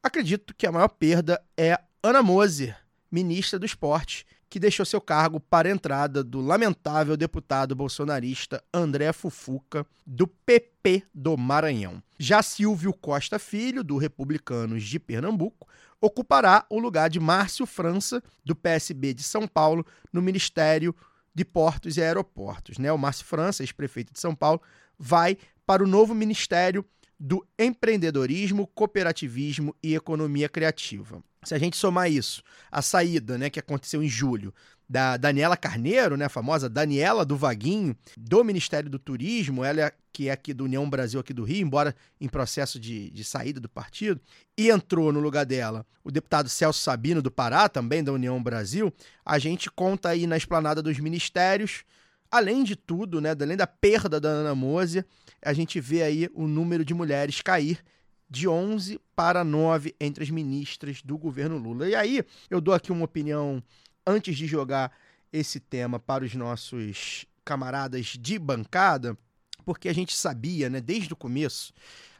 acredito 0.03 0.53
que 0.53 0.67
a 0.67 0.71
maior 0.71 0.89
perda 0.89 1.41
é 1.57 1.79
Ana 2.03 2.21
Moser, 2.21 2.77
ministra 3.09 3.57
do 3.57 3.65
Esporte, 3.65 4.27
que 4.49 4.59
deixou 4.59 4.85
seu 4.85 5.01
cargo 5.01 5.39
para 5.39 5.67
a 5.67 5.71
entrada 5.71 6.23
do 6.23 6.39
lamentável 6.39 7.17
deputado 7.17 7.75
bolsonarista 7.75 8.63
André 8.73 9.11
Fufuca, 9.11 9.85
do 10.05 10.27
PP 10.27 11.03
do 11.13 11.35
Maranhão. 11.37 12.01
Já 12.17 12.41
Silvio 12.41 12.93
Costa 12.93 13.39
Filho, 13.39 13.83
do 13.83 13.97
Republicanos 13.97 14.83
de 14.83 14.99
Pernambuco, 14.99 15.67
ocupará 15.99 16.65
o 16.69 16.79
lugar 16.79 17.09
de 17.09 17.19
Márcio 17.19 17.65
França, 17.65 18.21
do 18.43 18.55
PSB 18.55 19.13
de 19.13 19.23
São 19.23 19.47
Paulo, 19.47 19.85
no 20.13 20.21
Ministério 20.21 20.95
de 21.33 21.43
Portos 21.43 21.97
e 21.97 22.01
Aeroportos. 22.01 22.77
Né? 22.77 22.91
O 22.91 22.97
Márcio 22.97 23.25
França, 23.25 23.63
ex-prefeito 23.63 24.13
de 24.13 24.19
São 24.19 24.33
Paulo, 24.33 24.61
vai 24.97 25.37
para 25.65 25.83
o 25.83 25.87
novo 25.87 26.13
Ministério 26.13 26.85
do 27.19 27.45
Empreendedorismo, 27.57 28.67
Cooperativismo 28.67 29.75
e 29.81 29.95
Economia 29.95 30.49
Criativa. 30.49 31.23
Se 31.43 31.53
a 31.53 31.59
gente 31.59 31.77
somar 31.77 32.11
isso, 32.11 32.43
a 32.71 32.81
saída, 32.81 33.37
né, 33.37 33.49
que 33.49 33.59
aconteceu 33.59 34.01
em 34.01 34.07
julho, 34.07 34.53
da 34.87 35.17
Daniela 35.17 35.57
Carneiro, 35.57 36.15
né, 36.15 36.25
a 36.25 36.29
famosa 36.29 36.69
Daniela 36.69 37.25
do 37.25 37.35
Vaguinho, 37.35 37.95
do 38.15 38.43
Ministério 38.43 38.89
do 38.89 38.99
Turismo, 38.99 39.63
ela 39.63 39.81
é, 39.81 39.93
que 40.13 40.29
é 40.29 40.31
aqui 40.31 40.53
do 40.53 40.63
União 40.63 40.87
Brasil, 40.89 41.19
aqui 41.19 41.33
do 41.33 41.43
Rio, 41.43 41.65
embora 41.65 41.95
em 42.21 42.27
processo 42.27 42.79
de, 42.79 43.09
de 43.09 43.23
saída 43.23 43.59
do 43.59 43.67
partido, 43.67 44.21
e 44.57 44.69
entrou 44.69 45.11
no 45.11 45.19
lugar 45.19 45.45
dela 45.45 45.85
o 46.03 46.11
deputado 46.11 46.47
Celso 46.49 46.81
Sabino 46.81 47.21
do 47.21 47.31
Pará, 47.31 47.67
também 47.67 48.03
da 48.03 48.13
União 48.13 48.41
Brasil, 48.41 48.93
a 49.25 49.39
gente 49.39 49.69
conta 49.71 50.09
aí 50.09 50.27
na 50.27 50.37
esplanada 50.37 50.81
dos 50.81 50.99
ministérios, 50.99 51.83
além 52.29 52.63
de 52.63 52.75
tudo, 52.75 53.19
né, 53.19 53.35
além 53.39 53.57
da 53.57 53.67
perda 53.67 54.19
da 54.19 54.29
Ana 54.29 54.53
Moser, 54.53 55.05
a 55.45 55.53
gente 55.53 55.79
vê 55.79 56.01
aí 56.01 56.27
o 56.33 56.47
número 56.47 56.83
de 56.83 56.93
mulheres 56.93 57.39
cair 57.39 57.79
de 58.27 58.47
11 58.47 58.99
para 59.15 59.43
9 59.43 59.95
entre 59.99 60.23
as 60.23 60.29
ministras 60.31 61.03
do 61.03 61.17
governo 61.17 61.57
Lula. 61.57 61.87
E 61.87 61.93
aí, 61.93 62.25
eu 62.49 62.59
dou 62.59 62.73
aqui 62.73 62.91
uma 62.91 63.05
opinião 63.05 63.63
antes 64.05 64.35
de 64.35 64.47
jogar 64.47 64.91
esse 65.31 65.59
tema 65.59 65.99
para 65.99 66.25
os 66.25 66.33
nossos 66.33 67.27
camaradas 67.45 68.17
de 68.19 68.39
bancada, 68.39 69.15
porque 69.63 69.87
a 69.87 69.93
gente 69.93 70.15
sabia, 70.15 70.67
né, 70.67 70.81
desde 70.81 71.13
o 71.13 71.15
começo, 71.15 71.71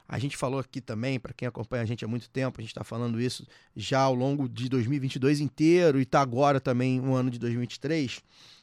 a 0.07 0.19
gente 0.19 0.37
falou 0.37 0.59
aqui 0.59 0.79
também, 0.79 1.19
para 1.19 1.33
quem 1.33 1.47
acompanha 1.47 1.81
a 1.81 1.85
gente 1.85 2.05
há 2.05 2.07
muito 2.07 2.29
tempo, 2.29 2.59
a 2.59 2.61
gente 2.61 2.69
está 2.69 2.83
falando 2.83 3.19
isso 3.19 3.45
já 3.75 4.01
ao 4.01 4.13
longo 4.13 4.47
de 4.47 4.69
2022 4.69 5.39
inteiro 5.39 5.97
e 5.97 6.03
está 6.03 6.21
agora 6.21 6.61
também 6.61 7.01
no 7.01 7.15
ano 7.15 7.31
de 7.31 7.39
2023, 7.39 8.21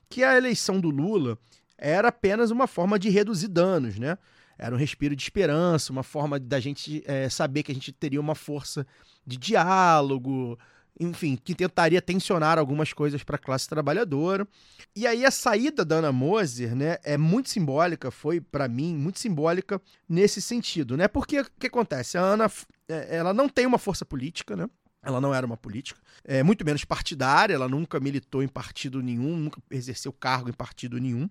que 0.09 0.23
a 0.23 0.37
eleição 0.37 0.81
do 0.81 0.88
Lula 0.88 1.37
era 1.76 2.09
apenas 2.09 2.52
uma 2.52 2.69
forma 2.69 2.97
de 2.97 3.09
reduzir 3.09 3.49
danos, 3.49 3.99
né? 3.99 4.16
Era 4.59 4.75
um 4.75 4.78
respiro 4.78 5.14
de 5.16 5.23
esperança, 5.23 5.92
uma 5.92 6.02
forma 6.02 6.38
da 6.38 6.61
gente 6.61 7.02
é, 7.06 7.28
saber 7.28 7.62
que 7.62 7.73
a 7.73 7.75
gente 7.75 7.92
teria 7.92 8.21
uma 8.21 8.35
força 8.35 8.87
de 9.26 9.37
diálogo, 9.37 10.59
enfim, 10.99 11.37
que 11.37 11.54
tentaria 11.54 12.02
tensionar 12.02 12.59
algumas 12.59 12.92
coisas 12.92 13.23
para 13.23 13.37
a 13.37 13.38
classe 13.38 13.68
trabalhadora. 13.68 14.47
E 14.94 15.06
aí 15.06 15.25
a 15.25 15.30
saída 15.30 15.85
da 15.85 15.97
Ana 15.97 16.12
Moser, 16.12 16.75
né, 16.75 16.99
é 17.02 17.16
muito 17.16 17.49
simbólica, 17.49 18.11
foi 18.11 18.40
para 18.40 18.68
mim 18.68 18.97
muito 18.97 19.18
simbólica 19.18 19.80
nesse 20.09 20.40
sentido, 20.40 20.97
né? 20.97 21.09
Porque 21.09 21.40
o 21.40 21.47
que 21.59 21.66
acontece? 21.66 22.18
A 22.18 22.23
Ana, 22.23 22.50
é, 22.88 23.16
ela 23.16 23.32
não 23.32 23.49
tem 23.49 23.66
uma 23.66 23.78
força 23.78 24.04
política, 24.04 24.54
né? 24.54 24.68
Ela 25.02 25.21
não 25.21 25.35
era 25.35 25.44
uma 25.44 25.56
política, 25.56 26.00
é, 26.25 26.42
muito 26.44 26.64
menos 26.64 26.85
partidária, 26.85 27.54
ela 27.54 27.68
nunca 27.68 27.99
militou 27.99 28.42
em 28.42 28.49
partido 28.49 29.02
nenhum, 29.02 29.37
nunca 29.37 29.61
exerceu 29.68 30.12
cargo 30.12 30.49
em 30.49 30.52
partido 30.52 30.99
nenhum. 31.00 31.28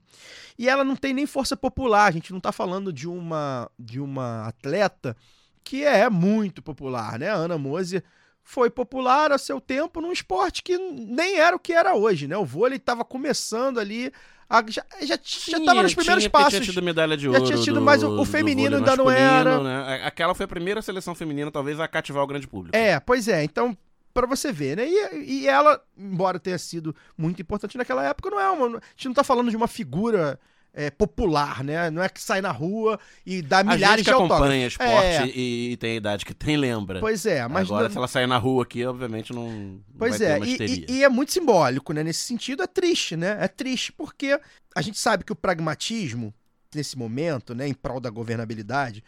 E 0.59 0.67
ela 0.67 0.83
não 0.83 0.95
tem 0.95 1.13
nem 1.13 1.25
força 1.25 1.55
popular, 1.55 2.05
a 2.05 2.11
gente 2.11 2.31
não 2.31 2.37
está 2.37 2.51
falando 2.51 2.91
de 2.91 3.07
uma, 3.07 3.71
de 3.79 3.99
uma 3.99 4.45
atleta 4.47 5.15
que 5.63 5.85
é 5.85 6.09
muito 6.09 6.61
popular, 6.61 7.17
né? 7.17 7.29
A 7.29 7.35
Ana 7.35 7.57
Mose 7.57 8.03
foi 8.43 8.69
popular 8.69 9.31
a 9.31 9.37
seu 9.37 9.61
tempo 9.61 10.01
num 10.01 10.11
esporte 10.11 10.63
que 10.63 10.77
nem 10.77 11.37
era 11.37 11.55
o 11.55 11.59
que 11.59 11.73
era 11.73 11.95
hoje, 11.95 12.27
né? 12.27 12.37
O 12.37 12.45
vôlei 12.45 12.77
estava 12.77 13.05
começando 13.05 13.79
ali 13.79 14.11
a, 14.51 14.61
já, 14.67 14.83
já, 15.01 15.17
tinha, 15.17 15.57
já 15.59 15.65
tava 15.65 15.81
nos 15.81 15.95
primeiros 15.95 16.23
tinha, 16.23 16.29
passos. 16.29 16.51
Já 16.51 16.59
tinha 16.59 16.73
tido 16.73 16.83
medalha 16.83 17.15
de 17.15 17.25
ouro. 17.25 17.39
Já 17.39 17.45
tinha 17.45 17.63
tido, 17.63 17.75
do, 17.75 17.81
mas 17.81 18.03
o, 18.03 18.19
o 18.19 18.25
feminino 18.25 18.75
ainda 18.75 18.97
não 18.97 19.09
era. 19.09 19.63
Né? 19.63 20.01
Aquela 20.03 20.35
foi 20.35 20.43
a 20.43 20.47
primeira 20.47 20.81
seleção 20.81 21.15
feminina, 21.15 21.49
talvez, 21.49 21.79
a 21.79 21.87
cativar 21.87 22.21
o 22.21 22.27
grande 22.27 22.47
público. 22.47 22.75
É, 22.75 22.99
pois 22.99 23.29
é. 23.29 23.45
Então, 23.45 23.77
para 24.13 24.27
você 24.27 24.51
ver, 24.51 24.75
né? 24.75 24.85
E, 24.85 25.43
e 25.43 25.47
ela, 25.47 25.81
embora 25.97 26.37
tenha 26.37 26.57
sido 26.57 26.93
muito 27.17 27.41
importante 27.41 27.77
naquela 27.77 28.05
época, 28.05 28.29
não 28.29 28.41
é 28.41 28.51
uma. 28.51 28.77
A 28.77 28.81
gente 28.93 29.05
não 29.05 29.13
tá 29.13 29.23
falando 29.23 29.49
de 29.49 29.55
uma 29.55 29.69
figura 29.69 30.37
é, 30.73 30.89
popular, 30.89 31.63
né? 31.63 31.89
Não 31.89 32.01
é 32.01 32.07
que 32.07 32.21
sai 32.21 32.39
na 32.41 32.51
rua 32.51 32.99
e 33.25 33.41
dá 33.41 33.61
milhares 33.63 33.83
a 33.83 33.87
gente 33.89 33.97
de 33.99 34.03
que 34.05 34.09
acompanha 34.11 34.65
autógrafos. 34.65 34.71
esporte 34.73 35.31
É. 35.31 35.37
e, 35.37 35.71
e 35.73 35.77
tem 35.77 35.91
a 35.91 35.95
idade 35.95 36.25
que 36.25 36.33
tem, 36.33 36.55
lembra. 36.55 36.99
Pois 36.99 37.25
é, 37.25 37.45
mas 37.47 37.67
Agora, 37.67 37.83
não- 37.85 37.91
se 37.91 37.97
ela 37.97 38.07
sair 38.07 38.27
na 38.27 38.37
rua 38.37 38.63
aqui, 38.63 38.85
obviamente 38.85 39.33
não, 39.33 39.51
não 39.51 39.81
Pois 39.97 40.17
vai 40.19 40.39
ter 40.39 40.61
é, 40.61 40.65
e, 40.65 40.85
e- 40.89 40.91
e 40.99 41.03
é 41.03 41.09
muito 41.09 41.33
simbólico, 41.33 41.91
né? 41.93 42.03
Nesse 42.03 42.21
sentido, 42.21 42.63
é 42.63 42.67
triste, 42.67 43.15
né? 43.17 43.37
É 43.41 43.47
triste 43.47 43.91
porque 43.91 44.39
a 44.75 44.81
gente 44.81 44.97
sabe 44.97 45.23
que 45.25 45.33
o 45.33 45.35
pragmatismo, 45.35 46.33
nesse 46.73 46.97
momento, 46.97 47.53
né, 47.53 47.67
em 47.67 47.73
prol 47.73 47.99
da 47.99 48.09
governabilidade, 48.09 49.03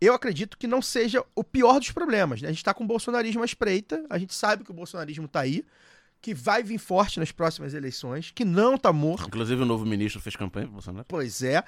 eu 0.00 0.14
acredito 0.14 0.56
que 0.56 0.68
não 0.68 0.80
seja 0.80 1.24
o 1.34 1.42
pior 1.42 1.80
dos 1.80 1.90
problemas. 1.90 2.40
Né? 2.40 2.46
A 2.48 2.52
gente 2.52 2.60
está 2.60 2.72
com 2.72 2.84
o 2.84 2.86
bolsonarismo 2.86 3.42
à 3.42 3.44
espreita, 3.44 4.04
a 4.08 4.16
gente 4.16 4.32
sabe 4.32 4.62
que 4.62 4.70
o 4.70 4.74
bolsonarismo 4.74 5.24
está 5.26 5.40
aí, 5.40 5.64
que 6.20 6.34
vai 6.34 6.62
vir 6.62 6.78
forte 6.78 7.18
nas 7.18 7.32
próximas 7.32 7.74
eleições, 7.74 8.30
que 8.34 8.44
não 8.44 8.74
está 8.74 8.92
morto. 8.92 9.26
Inclusive, 9.26 9.62
o 9.62 9.66
novo 9.66 9.86
ministro 9.86 10.20
fez 10.20 10.36
campanha 10.36 10.66
pro 10.66 10.74
Bolsonaro. 10.74 11.06
Pois 11.08 11.42
é. 11.42 11.62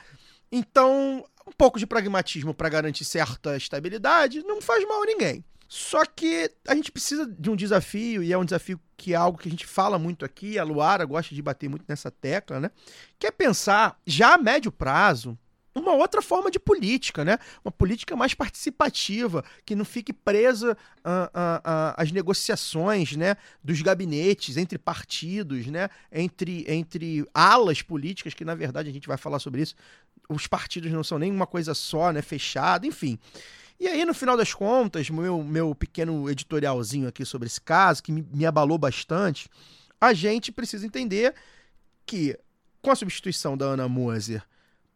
Então, 0.50 1.24
um 1.46 1.52
pouco 1.52 1.78
de 1.78 1.86
pragmatismo 1.86 2.52
para 2.52 2.68
garantir 2.68 3.04
certa 3.04 3.56
estabilidade 3.56 4.42
não 4.42 4.60
faz 4.60 4.86
mal 4.86 5.02
a 5.02 5.06
ninguém. 5.06 5.44
Só 5.68 6.04
que 6.04 6.50
a 6.66 6.74
gente 6.74 6.90
precisa 6.90 7.24
de 7.26 7.48
um 7.48 7.54
desafio, 7.54 8.24
e 8.24 8.32
é 8.32 8.36
um 8.36 8.44
desafio 8.44 8.80
que 8.96 9.12
é 9.12 9.16
algo 9.16 9.38
que 9.38 9.48
a 9.48 9.50
gente 9.50 9.64
fala 9.66 10.00
muito 10.00 10.24
aqui, 10.24 10.58
a 10.58 10.64
Luara 10.64 11.04
gosta 11.04 11.32
de 11.32 11.40
bater 11.40 11.70
muito 11.70 11.84
nessa 11.86 12.10
tecla, 12.10 12.58
né? 12.58 12.72
Que 13.20 13.28
é 13.28 13.30
pensar, 13.30 13.96
já 14.04 14.34
a 14.34 14.38
médio 14.38 14.72
prazo, 14.72 15.38
uma 15.80 15.94
outra 15.94 16.22
forma 16.22 16.50
de 16.50 16.58
política, 16.58 17.24
né? 17.24 17.38
Uma 17.64 17.72
política 17.72 18.14
mais 18.14 18.34
participativa, 18.34 19.44
que 19.64 19.74
não 19.74 19.84
fique 19.84 20.12
presa 20.12 20.76
às 21.96 22.12
negociações, 22.12 23.16
né? 23.16 23.36
Dos 23.62 23.80
gabinetes, 23.82 24.56
entre 24.56 24.78
partidos, 24.78 25.66
né? 25.66 25.88
Entre, 26.12 26.64
entre 26.68 27.26
alas 27.34 27.82
políticas, 27.82 28.34
que 28.34 28.44
na 28.44 28.54
verdade 28.54 28.88
a 28.88 28.92
gente 28.92 29.08
vai 29.08 29.16
falar 29.16 29.38
sobre 29.38 29.62
isso. 29.62 29.74
Os 30.28 30.46
partidos 30.46 30.92
não 30.92 31.02
são 31.02 31.18
nem 31.18 31.32
uma 31.32 31.46
coisa 31.46 31.74
só, 31.74 32.12
né? 32.12 32.22
Fechada, 32.22 32.86
enfim. 32.86 33.18
E 33.78 33.88
aí, 33.88 34.04
no 34.04 34.12
final 34.12 34.36
das 34.36 34.52
contas, 34.52 35.08
meu, 35.08 35.42
meu 35.42 35.74
pequeno 35.74 36.28
editorialzinho 36.28 37.08
aqui 37.08 37.24
sobre 37.24 37.46
esse 37.46 37.60
caso, 37.60 38.02
que 38.02 38.12
me, 38.12 38.22
me 38.30 38.44
abalou 38.44 38.76
bastante, 38.76 39.48
a 39.98 40.12
gente 40.12 40.52
precisa 40.52 40.84
entender 40.84 41.34
que, 42.04 42.38
com 42.82 42.90
a 42.90 42.94
substituição 42.94 43.56
da 43.56 43.64
Ana 43.64 43.88
Moser 43.88 44.42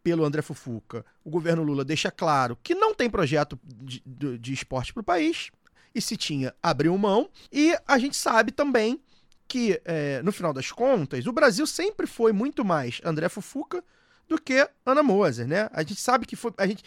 pelo 0.05 0.25
André 0.25 0.43
Fufuca, 0.43 1.05
o 1.25 1.31
governo 1.31 1.63
Lula 1.63 1.83
deixa 1.83 2.11
claro 2.11 2.59
que 2.63 2.75
não 2.75 2.95
tem 2.95 3.09
projeto 3.09 3.59
de, 3.65 4.03
de, 4.05 4.39
de 4.39 4.53
esporte 4.53 4.93
para 4.93 5.01
o 5.01 5.05
país, 5.05 5.51
e 5.95 6.01
se 6.01 6.17
tinha, 6.17 6.55
abriu 6.63 6.97
mão, 6.99 7.31
e 7.51 7.75
a 7.87 7.99
gente 7.99 8.17
sabe 8.17 8.53
também 8.53 9.01
que, 9.49 9.81
é, 9.85 10.21
no 10.23 10.31
final 10.31 10.53
das 10.53 10.71
contas, 10.71 11.27
o 11.27 11.33
Brasil 11.33 11.67
sempre 11.67 12.07
foi 12.07 12.33
muito 12.33 12.65
mais 12.65 13.01
André 13.03 13.29
Fufuca 13.31 13.83
do 14.29 14.41
que 14.41 14.69
Ana 14.85 15.03
Moser, 15.03 15.47
né? 15.47 15.69
A 15.73 15.81
gente 15.83 15.97
sabe 15.97 16.27
que 16.27 16.35
foi. 16.35 16.53
A 16.59 16.67
gente, 16.67 16.83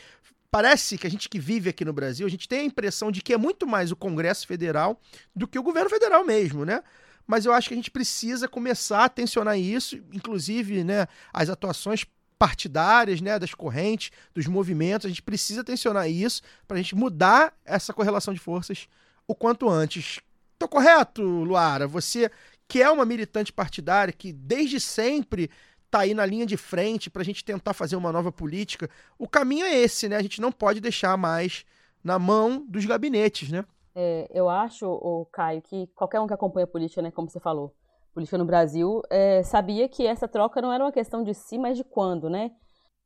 parece 0.52 0.98
que 0.98 1.08
a 1.08 1.10
gente 1.10 1.30
que 1.30 1.40
vive 1.40 1.70
aqui 1.70 1.86
no 1.86 1.94
Brasil, 1.94 2.28
a 2.28 2.30
gente 2.30 2.48
tem 2.48 2.60
a 2.60 2.66
impressão 2.66 3.12
de 3.12 3.22
que 3.22 3.34
é 3.34 3.38
muito 3.38 3.66
mais 3.66 3.92
o 3.92 3.96
Congresso 3.96 4.46
Federal 4.46 5.00
do 5.36 5.48
que 5.48 5.58
o 5.58 5.64
governo 5.64 5.90
federal 5.90 6.26
mesmo, 6.26 6.66
né? 6.66 6.84
Mas 7.26 7.46
eu 7.46 7.54
acho 7.54 7.68
que 7.68 7.74
a 7.74 7.78
gente 7.78 7.92
precisa 7.92 8.48
começar 8.48 9.06
a 9.06 9.10
tensionar 9.10 9.58
isso, 9.58 9.98
inclusive, 10.14 10.84
né, 10.84 11.08
as 11.34 11.50
atuações 11.50 12.06
partidárias, 12.38 13.22
né, 13.22 13.40
das 13.40 13.54
correntes, 13.54 14.12
dos 14.34 14.46
movimentos, 14.48 15.06
a 15.06 15.10
gente 15.10 15.22
precisa 15.22 15.64
tensionar 15.64 16.10
isso 16.10 16.42
para 16.68 16.78
a 16.78 16.82
gente 16.82 16.96
mudar 16.96 17.54
essa 17.66 17.94
correlação 17.94 18.34
de 18.34 18.40
forças 18.40 18.88
o 19.28 19.36
quanto 19.36 19.70
antes. 19.70 20.20
Tô 20.58 20.68
correto, 20.68 21.22
Luara? 21.22 21.88
Você 21.88 22.32
que 22.68 22.82
é 22.82 22.90
uma 22.90 23.06
militante 23.06 23.54
partidária 23.54 24.12
que 24.12 24.34
desde 24.34 24.80
sempre 24.80 25.50
tá 25.90 26.00
aí 26.00 26.14
na 26.14 26.26
linha 26.26 26.46
de 26.46 26.58
frente 26.58 27.10
para 27.10 27.22
a 27.22 27.26
gente 27.26 27.44
tentar 27.44 27.74
fazer 27.74 27.96
uma 27.96 28.12
nova 28.12 28.32
política. 28.32 28.90
O 29.18 29.28
caminho 29.28 29.66
é 29.66 29.74
esse, 29.74 30.10
né? 30.10 30.18
A 30.18 30.22
gente 30.22 30.42
não 30.42 30.52
pode 30.52 30.82
deixar 30.82 31.16
mais 31.18 31.66
na 32.04 32.20
mão 32.20 32.66
dos 32.68 32.86
gabinetes, 32.86 33.50
né? 33.50 33.64
É, 33.96 34.30
eu 34.34 34.50
acho, 34.50 34.86
o 34.86 35.26
Caio, 35.32 35.62
que 35.62 35.88
qualquer 35.96 36.20
um 36.20 36.28
que 36.28 36.34
acompanha 36.34 36.66
a 36.66 36.68
política, 36.68 37.02
né, 37.02 37.10
como 37.10 37.30
você 37.30 37.40
falou, 37.40 37.74
política 38.18 38.38
no 38.40 38.46
Brasil, 38.46 39.04
é, 39.12 39.44
sabia 39.44 39.88
que 39.88 40.08
essa 40.08 40.28
troca 40.28 40.60
não 40.60 40.74
era 40.74 40.84
uma 40.84 40.92
questão 40.92 41.22
de 41.22 41.36
si, 41.36 41.56
mas 41.56 41.78
de 41.78 41.84
quando, 41.84 42.32
né? 42.32 42.50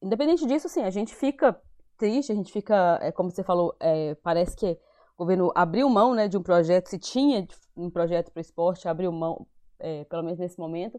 Independente 0.02 0.48
disso, 0.48 0.70
sim, 0.70 0.84
a 0.84 0.90
gente 0.90 1.14
fica 1.14 1.62
triste, 1.98 2.32
a 2.32 2.36
gente 2.36 2.50
fica, 2.50 2.98
é, 3.02 3.12
como 3.12 3.30
você 3.30 3.44
falou, 3.44 3.76
é, 3.78 4.16
parece 4.24 4.56
que 4.56 4.72
o 5.18 5.18
governo 5.18 5.52
abriu 5.54 5.90
mão, 5.90 6.16
né, 6.16 6.30
de 6.30 6.38
um 6.38 6.42
projeto, 6.42 6.88
se 6.88 6.98
tinha 6.98 7.46
um 7.76 7.90
projeto 7.90 8.32
para 8.32 8.40
o 8.40 8.42
esporte, 8.42 8.88
abriu 8.88 9.12
mão, 9.12 9.46
é, 9.80 10.06
pelo 10.06 10.24
menos 10.24 10.40
nesse 10.40 10.58
momento. 10.58 10.98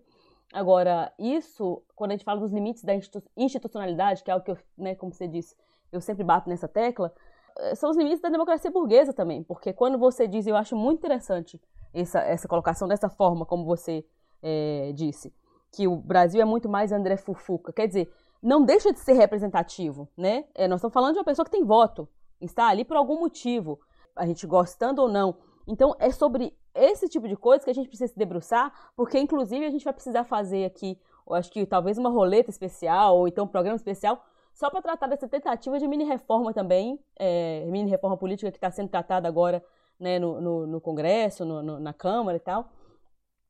Agora, 0.53 1.11
isso, 1.19 1.83
quando 1.97 2.11
a 2.11 2.15
gente 2.15 2.25
fala 2.25 2.39
dos 2.39 2.53
limites 2.53 2.85
da 2.85 2.95
institu- 2.95 3.31
institucionalidade, 3.35 4.23
que 4.23 4.31
é 4.31 4.35
algo 4.35 4.45
que 4.45 4.51
eu, 4.51 4.59
né, 4.77 4.95
como 4.95 5.15
você 5.15 5.27
disse, 5.27 5.57
eu 5.91 6.03
sempre 6.03 6.23
bato 6.23 6.51
nessa 6.51 6.69
tecla, 6.69 7.15
eh, 7.59 7.75
são 7.75 7.89
os 7.89 7.97
limites 7.97 8.21
da 8.21 8.29
democracia 8.29 8.71
burguesa 8.71 9.15
também, 9.15 9.43
porque 9.43 9.73
quando 9.73 9.97
você 9.97 10.29
diz, 10.29 10.47
eu 10.47 10.55
acho 10.55 10.77
muito 10.77 10.99
interessante 10.99 11.59
essa, 11.93 12.21
essa 12.21 12.49
colocação 12.49 12.89
dessa 12.89 13.09
forma, 13.09 13.45
como 13.45 13.65
você 13.65 14.05
é, 14.43 14.93
disse, 14.95 15.33
que 15.71 15.87
o 15.87 15.97
Brasil 15.97 16.41
é 16.41 16.45
muito 16.45 16.69
mais 16.69 16.93
André 16.93 17.17
Fufuca. 17.17 17.73
Quer 17.73 17.87
dizer, 17.87 18.13
não 18.43 18.65
deixa 18.65 18.93
de 18.93 19.01
ser 19.01 19.13
representativo, 19.15 20.09
né? 20.17 20.45
É, 20.55 20.67
nós 20.69 20.79
estamos 20.79 20.93
falando 20.93 21.13
de 21.13 21.19
uma 21.19 21.25
pessoa 21.25 21.45
que 21.45 21.51
tem 21.51 21.65
voto, 21.65 22.09
está 22.41 22.69
ali 22.69 22.85
por 22.85 22.97
algum 22.97 23.19
motivo, 23.21 23.81
a 24.17 24.27
gente 24.27 24.47
gostando 24.47 25.03
ou 25.03 25.09
não. 25.09 25.37
Então, 25.67 25.95
é 25.99 26.11
sobre 26.11 26.57
esse 26.75 27.09
tipo 27.09 27.29
de 27.29 27.37
coisa 27.37 27.65
que 27.65 27.71
a 27.71 27.75
gente 27.75 27.89
precisa 27.89 28.13
se 28.13 28.19
debruçar, 28.19 28.73
porque, 28.97 29.19
inclusive, 29.19 29.65
a 29.65 29.71
gente 29.71 29.85
vai 29.85 29.93
precisar 29.93 30.25
fazer 30.25 30.65
aqui, 30.65 30.99
eu 31.27 31.35
acho 31.35 31.51
que 31.51 31.65
talvez 31.65 31.99
uma 31.99 32.11
roleta 32.11 32.51
especial, 32.51 33.17
ou 33.17 33.29
então 33.29 33.45
um 33.45 33.49
programa 33.49 33.77
especial, 33.77 34.23
só 34.53 34.69
para 34.69 34.83
tratar 34.83 35.07
dessa 35.07 35.29
tentativa 35.29 35.79
de 35.79 35.87
mini-reforma 35.87 36.53
também, 36.53 36.99
é, 37.19 37.65
mini-reforma 37.67 38.17
política 38.17 38.51
que 38.51 38.59
está 38.59 38.71
sendo 38.71 38.89
tratada 38.89 39.27
agora 39.29 39.65
né, 40.03 40.19
no, 40.19 40.41
no, 40.41 40.67
no 40.67 40.81
Congresso, 40.81 41.45
no, 41.45 41.63
no, 41.63 41.79
na 41.79 41.93
Câmara 41.93 42.37
e 42.37 42.41
tal. 42.41 42.69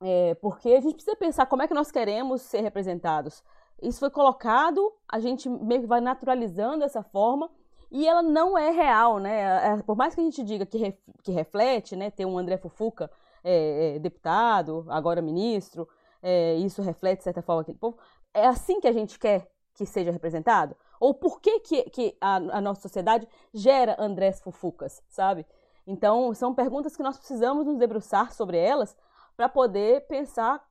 É, 0.02 0.34
porque 0.34 0.68
a 0.68 0.80
gente 0.80 0.94
precisa 0.94 1.16
pensar 1.16 1.46
como 1.46 1.62
é 1.62 1.68
que 1.68 1.74
nós 1.74 1.90
queremos 1.90 2.42
ser 2.42 2.60
representados. 2.60 3.42
Isso 3.80 3.98
foi 3.98 4.10
colocado, 4.10 4.92
a 5.08 5.18
gente 5.18 5.48
meio 5.48 5.80
que 5.80 5.86
vai 5.86 6.00
naturalizando 6.00 6.84
essa 6.84 7.02
forma, 7.02 7.50
e 7.90 8.06
ela 8.06 8.22
não 8.22 8.56
é 8.56 8.70
real, 8.70 9.18
né? 9.18 9.72
É, 9.72 9.82
por 9.82 9.96
mais 9.96 10.14
que 10.14 10.20
a 10.20 10.24
gente 10.24 10.42
diga 10.42 10.66
que, 10.66 10.78
ref, 10.78 10.98
que 11.22 11.32
reflete, 11.32 11.96
né? 11.96 12.10
Ter 12.10 12.26
um 12.26 12.38
André 12.38 12.58
Fufuca 12.58 13.10
é, 13.42 13.96
é, 13.96 13.98
deputado, 13.98 14.84
agora 14.88 15.22
ministro, 15.22 15.88
é, 16.22 16.54
isso 16.56 16.82
reflete, 16.82 17.18
de 17.18 17.24
certa 17.24 17.42
forma, 17.42 17.62
aquele 17.62 17.78
povo. 17.78 17.98
É 18.34 18.46
assim 18.46 18.80
que 18.80 18.88
a 18.88 18.92
gente 18.92 19.18
quer 19.18 19.50
que 19.74 19.86
seja 19.86 20.10
representado? 20.10 20.76
Ou 21.00 21.14
por 21.14 21.40
que, 21.40 21.60
que, 21.60 21.82
que 21.90 22.16
a, 22.20 22.36
a 22.36 22.60
nossa 22.60 22.82
sociedade 22.82 23.26
gera 23.52 23.96
Andrés 23.98 24.40
Fufucas, 24.40 25.02
sabe? 25.08 25.46
Então, 25.86 26.32
são 26.34 26.54
perguntas 26.54 26.96
que 26.96 27.02
nós 27.02 27.16
precisamos 27.16 27.66
nos 27.66 27.78
debruçar 27.78 28.32
sobre 28.32 28.56
elas 28.56 28.96
para 29.36 29.48
poder 29.48 30.06
pensar 30.06 30.62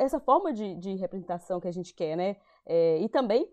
essa 0.00 0.18
forma 0.18 0.52
de, 0.52 0.74
de, 0.76 0.94
representação 0.94 1.60
que 1.60 1.68
a 1.68 1.72
gente 1.72 1.94
quer, 1.94 2.16
né? 2.16 2.36
É, 2.66 2.98
e 2.98 3.08
também 3.08 3.48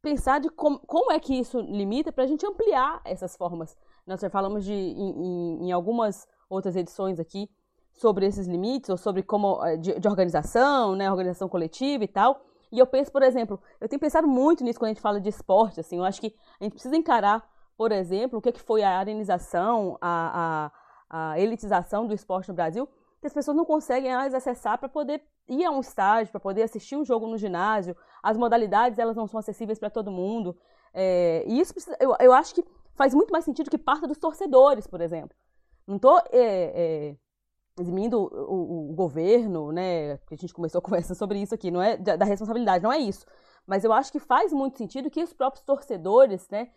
pensar 0.00 0.40
de 0.40 0.48
com, 0.48 0.78
como 0.78 1.12
é 1.12 1.18
que 1.18 1.34
isso 1.34 1.60
limita 1.60 2.12
para 2.12 2.24
a 2.24 2.26
gente 2.26 2.46
ampliar 2.46 3.00
essas 3.04 3.36
formas. 3.36 3.76
Nós 4.06 4.20
já 4.20 4.30
falamos 4.30 4.64
de, 4.64 4.72
em, 4.72 5.66
em, 5.66 5.72
algumas 5.72 6.26
outras 6.48 6.76
edições 6.76 7.18
aqui 7.18 7.50
sobre 7.92 8.26
esses 8.26 8.46
limites, 8.46 8.88
ou 8.88 8.96
sobre 8.96 9.22
como 9.22 9.64
eh, 9.64 9.76
de, 9.76 9.98
de, 9.98 10.08
organização, 10.08 10.94
né, 10.94 11.10
organização 11.10 11.48
coletiva 11.48 12.04
e 12.04 12.08
tal. 12.08 12.40
E 12.70 12.78
eu 12.78 12.86
penso, 12.86 13.10
por 13.10 13.22
exemplo, 13.22 13.60
eu 13.80 13.88
tenho 13.88 13.98
pensado 13.98 14.28
muito 14.28 14.62
nisso 14.62 14.78
quando 14.78 14.90
a 14.90 14.94
gente 14.94 15.02
fala 15.02 15.20
de 15.20 15.28
esporte, 15.28 15.80
assim, 15.80 15.98
eu 15.98 16.04
acho 16.04 16.20
que 16.20 16.34
a 16.60 16.64
gente 16.64 16.74
precisa 16.74 16.96
encarar, 16.96 17.46
por 17.78 17.92
exemplo, 17.92 18.40
o 18.40 18.42
que, 18.42 18.48
é 18.48 18.52
que 18.52 18.60
foi 18.60 18.82
a 18.82 18.98
arenização, 18.98 19.96
a, 20.00 20.70
a, 21.08 21.30
a 21.30 21.40
elitização 21.40 22.08
do 22.08 22.12
esporte 22.12 22.48
no 22.48 22.54
Brasil, 22.54 22.88
que 23.20 23.26
as 23.28 23.32
pessoas 23.32 23.56
não 23.56 23.64
conseguem 23.64 24.12
mais 24.12 24.34
acessar 24.34 24.76
para 24.78 24.88
poder 24.88 25.22
ir 25.48 25.64
a 25.64 25.70
um 25.70 25.78
estágio, 25.78 26.32
para 26.32 26.40
poder 26.40 26.64
assistir 26.64 26.96
um 26.96 27.04
jogo 27.04 27.28
no 27.28 27.38
ginásio. 27.38 27.96
As 28.20 28.36
modalidades 28.36 28.98
elas 28.98 29.14
não 29.14 29.28
são 29.28 29.38
acessíveis 29.38 29.78
para 29.78 29.88
todo 29.88 30.10
mundo. 30.10 30.56
É, 30.92 31.44
e 31.46 31.60
isso 31.60 31.72
precisa, 31.72 31.96
eu, 32.00 32.16
eu 32.18 32.32
acho 32.32 32.52
que 32.52 32.64
faz 32.96 33.14
muito 33.14 33.30
mais 33.30 33.44
sentido 33.44 33.70
que 33.70 33.78
parta 33.78 34.08
dos 34.08 34.18
torcedores, 34.18 34.88
por 34.88 35.00
exemplo. 35.00 35.36
Não 35.86 35.96
estou 35.96 36.18
é, 36.32 37.12
é, 37.12 37.16
eximindo 37.80 38.18
o, 38.20 38.90
o, 38.90 38.92
governo, 38.92 39.70
né? 39.70 40.18
Que 40.26 40.34
a 40.34 40.36
gente 40.36 40.52
começou 40.52 40.80
a 40.80 40.82
conversar 40.82 41.14
sobre 41.14 41.40
isso 41.40 41.54
aqui, 41.54 41.70
não 41.70 41.80
é 41.80 41.96
da, 41.96 42.16
da, 42.16 42.24
responsabilidade, 42.24 42.82
não 42.82 42.92
é 42.92 42.98
isso. 42.98 43.24
Mas 43.64 43.84
eu 43.84 43.92
acho 43.92 44.10
que 44.10 44.18
faz 44.18 44.52
muito 44.52 44.76
sentido 44.78 45.08
que 45.08 45.22
os 45.22 45.32
próprios 45.32 45.64
torcedores, 45.64 46.48
né? 46.50 46.70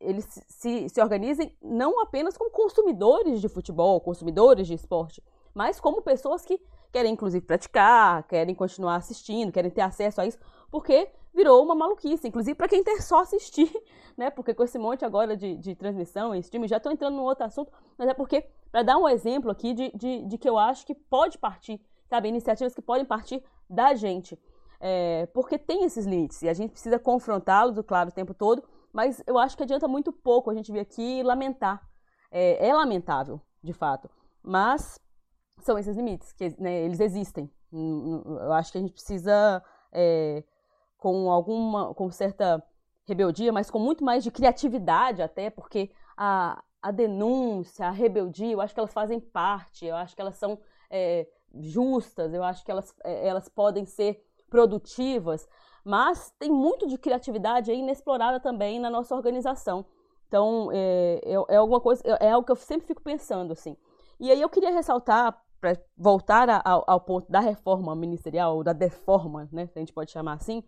Eles 0.00 0.26
se, 0.48 0.88
se 0.88 1.00
organizem 1.00 1.56
não 1.62 2.00
apenas 2.00 2.36
como 2.36 2.50
consumidores 2.50 3.40
de 3.40 3.48
futebol, 3.48 4.00
consumidores 4.00 4.66
de 4.66 4.74
esporte, 4.74 5.22
mas 5.54 5.80
como 5.80 6.02
pessoas 6.02 6.44
que 6.44 6.60
querem, 6.92 7.12
inclusive, 7.12 7.44
praticar, 7.44 8.22
querem 8.24 8.54
continuar 8.54 8.96
assistindo, 8.96 9.50
querem 9.50 9.70
ter 9.70 9.80
acesso 9.80 10.20
a 10.20 10.26
isso, 10.26 10.38
porque 10.70 11.10
virou 11.34 11.60
uma 11.62 11.74
maluquice, 11.74 12.28
inclusive 12.28 12.54
para 12.54 12.68
quem 12.68 12.84
quer 12.84 13.02
só 13.02 13.20
assistir, 13.20 13.70
né? 14.16 14.30
Porque 14.30 14.54
com 14.54 14.62
esse 14.62 14.78
monte 14.78 15.04
agora 15.04 15.36
de, 15.36 15.56
de 15.56 15.74
transmissão 15.74 16.34
e 16.34 16.38
streaming, 16.38 16.68
já 16.68 16.76
estou 16.76 16.92
entrando 16.92 17.16
num 17.16 17.24
outro 17.24 17.44
assunto, 17.44 17.72
mas 17.98 18.08
é 18.08 18.14
porque, 18.14 18.46
para 18.70 18.82
dar 18.82 18.96
um 18.96 19.08
exemplo 19.08 19.50
aqui 19.50 19.74
de, 19.74 19.90
de, 19.92 20.22
de, 20.24 20.38
que 20.38 20.48
eu 20.48 20.56
acho 20.56 20.86
que 20.86 20.94
pode 20.94 21.36
partir, 21.36 21.80
sabe? 22.08 22.28
Iniciativas 22.28 22.72
que 22.72 22.80
podem 22.80 23.04
partir 23.04 23.42
da 23.68 23.94
gente. 23.94 24.38
É, 24.80 25.26
porque 25.32 25.58
tem 25.58 25.84
esses 25.84 26.04
limites 26.06 26.42
e 26.42 26.48
a 26.48 26.54
gente 26.54 26.70
precisa 26.70 26.98
confrontá-los, 26.98 27.76
claro, 27.86 28.10
o 28.10 28.12
tempo 28.12 28.34
todo, 28.34 28.62
mas 28.94 29.20
eu 29.26 29.36
acho 29.36 29.56
que 29.56 29.64
adianta 29.64 29.88
muito 29.88 30.12
pouco 30.12 30.48
a 30.48 30.54
gente 30.54 30.70
vir 30.70 30.78
aqui 30.78 31.18
e 31.18 31.22
lamentar. 31.24 31.82
É, 32.30 32.68
é 32.68 32.72
lamentável, 32.72 33.40
de 33.60 33.72
fato, 33.72 34.08
mas 34.40 35.00
são 35.60 35.76
esses 35.76 35.96
limites, 35.96 36.32
que 36.32 36.54
né, 36.60 36.82
eles 36.82 37.00
existem. 37.00 37.50
Eu 37.72 38.52
acho 38.52 38.70
que 38.70 38.78
a 38.78 38.80
gente 38.80 38.92
precisa, 38.92 39.62
é, 39.92 40.44
com 40.96 41.28
alguma, 41.28 41.92
com 41.94 42.08
certa 42.08 42.62
rebeldia, 43.04 43.52
mas 43.52 43.68
com 43.68 43.80
muito 43.80 44.04
mais 44.04 44.22
de 44.22 44.30
criatividade 44.30 45.22
até, 45.22 45.50
porque 45.50 45.90
a, 46.16 46.62
a 46.80 46.90
denúncia, 46.92 47.88
a 47.88 47.90
rebeldia, 47.90 48.52
eu 48.52 48.60
acho 48.60 48.72
que 48.72 48.80
elas 48.80 48.92
fazem 48.92 49.18
parte, 49.18 49.86
eu 49.86 49.96
acho 49.96 50.14
que 50.14 50.22
elas 50.22 50.36
são 50.36 50.58
é, 50.88 51.26
justas, 51.60 52.32
eu 52.32 52.44
acho 52.44 52.64
que 52.64 52.70
elas, 52.70 52.94
é, 53.02 53.26
elas 53.26 53.48
podem 53.48 53.84
ser 53.84 54.24
produtivas, 54.48 55.48
mas 55.84 56.32
tem 56.38 56.50
muito 56.50 56.86
de 56.86 56.96
criatividade 56.96 57.70
aí 57.70 57.78
inexplorada 57.78 58.40
também 58.40 58.80
na 58.80 58.88
nossa 58.88 59.14
organização. 59.14 59.84
Então, 60.26 60.70
é, 60.72 61.20
é, 61.22 61.54
é 61.54 61.56
alguma 61.56 61.80
coisa, 61.80 62.02
é, 62.04 62.28
é 62.28 62.30
algo 62.30 62.46
que 62.46 62.52
eu 62.52 62.56
sempre 62.56 62.86
fico 62.86 63.02
pensando, 63.02 63.52
assim. 63.52 63.76
E 64.18 64.30
aí 64.30 64.40
eu 64.40 64.48
queria 64.48 64.70
ressaltar 64.70 65.38
para 65.60 65.78
voltar 65.96 66.62
ao, 66.64 66.84
ao, 66.86 67.00
ponto 67.00 67.30
da 67.30 67.40
reforma 67.40 67.94
ministerial, 67.94 68.56
ou 68.56 68.64
da 68.64 68.72
deforma, 68.72 69.48
né, 69.52 69.66
se 69.66 69.78
a 69.78 69.80
gente 69.80 69.92
pode 69.92 70.10
chamar 70.10 70.34
assim, 70.34 70.62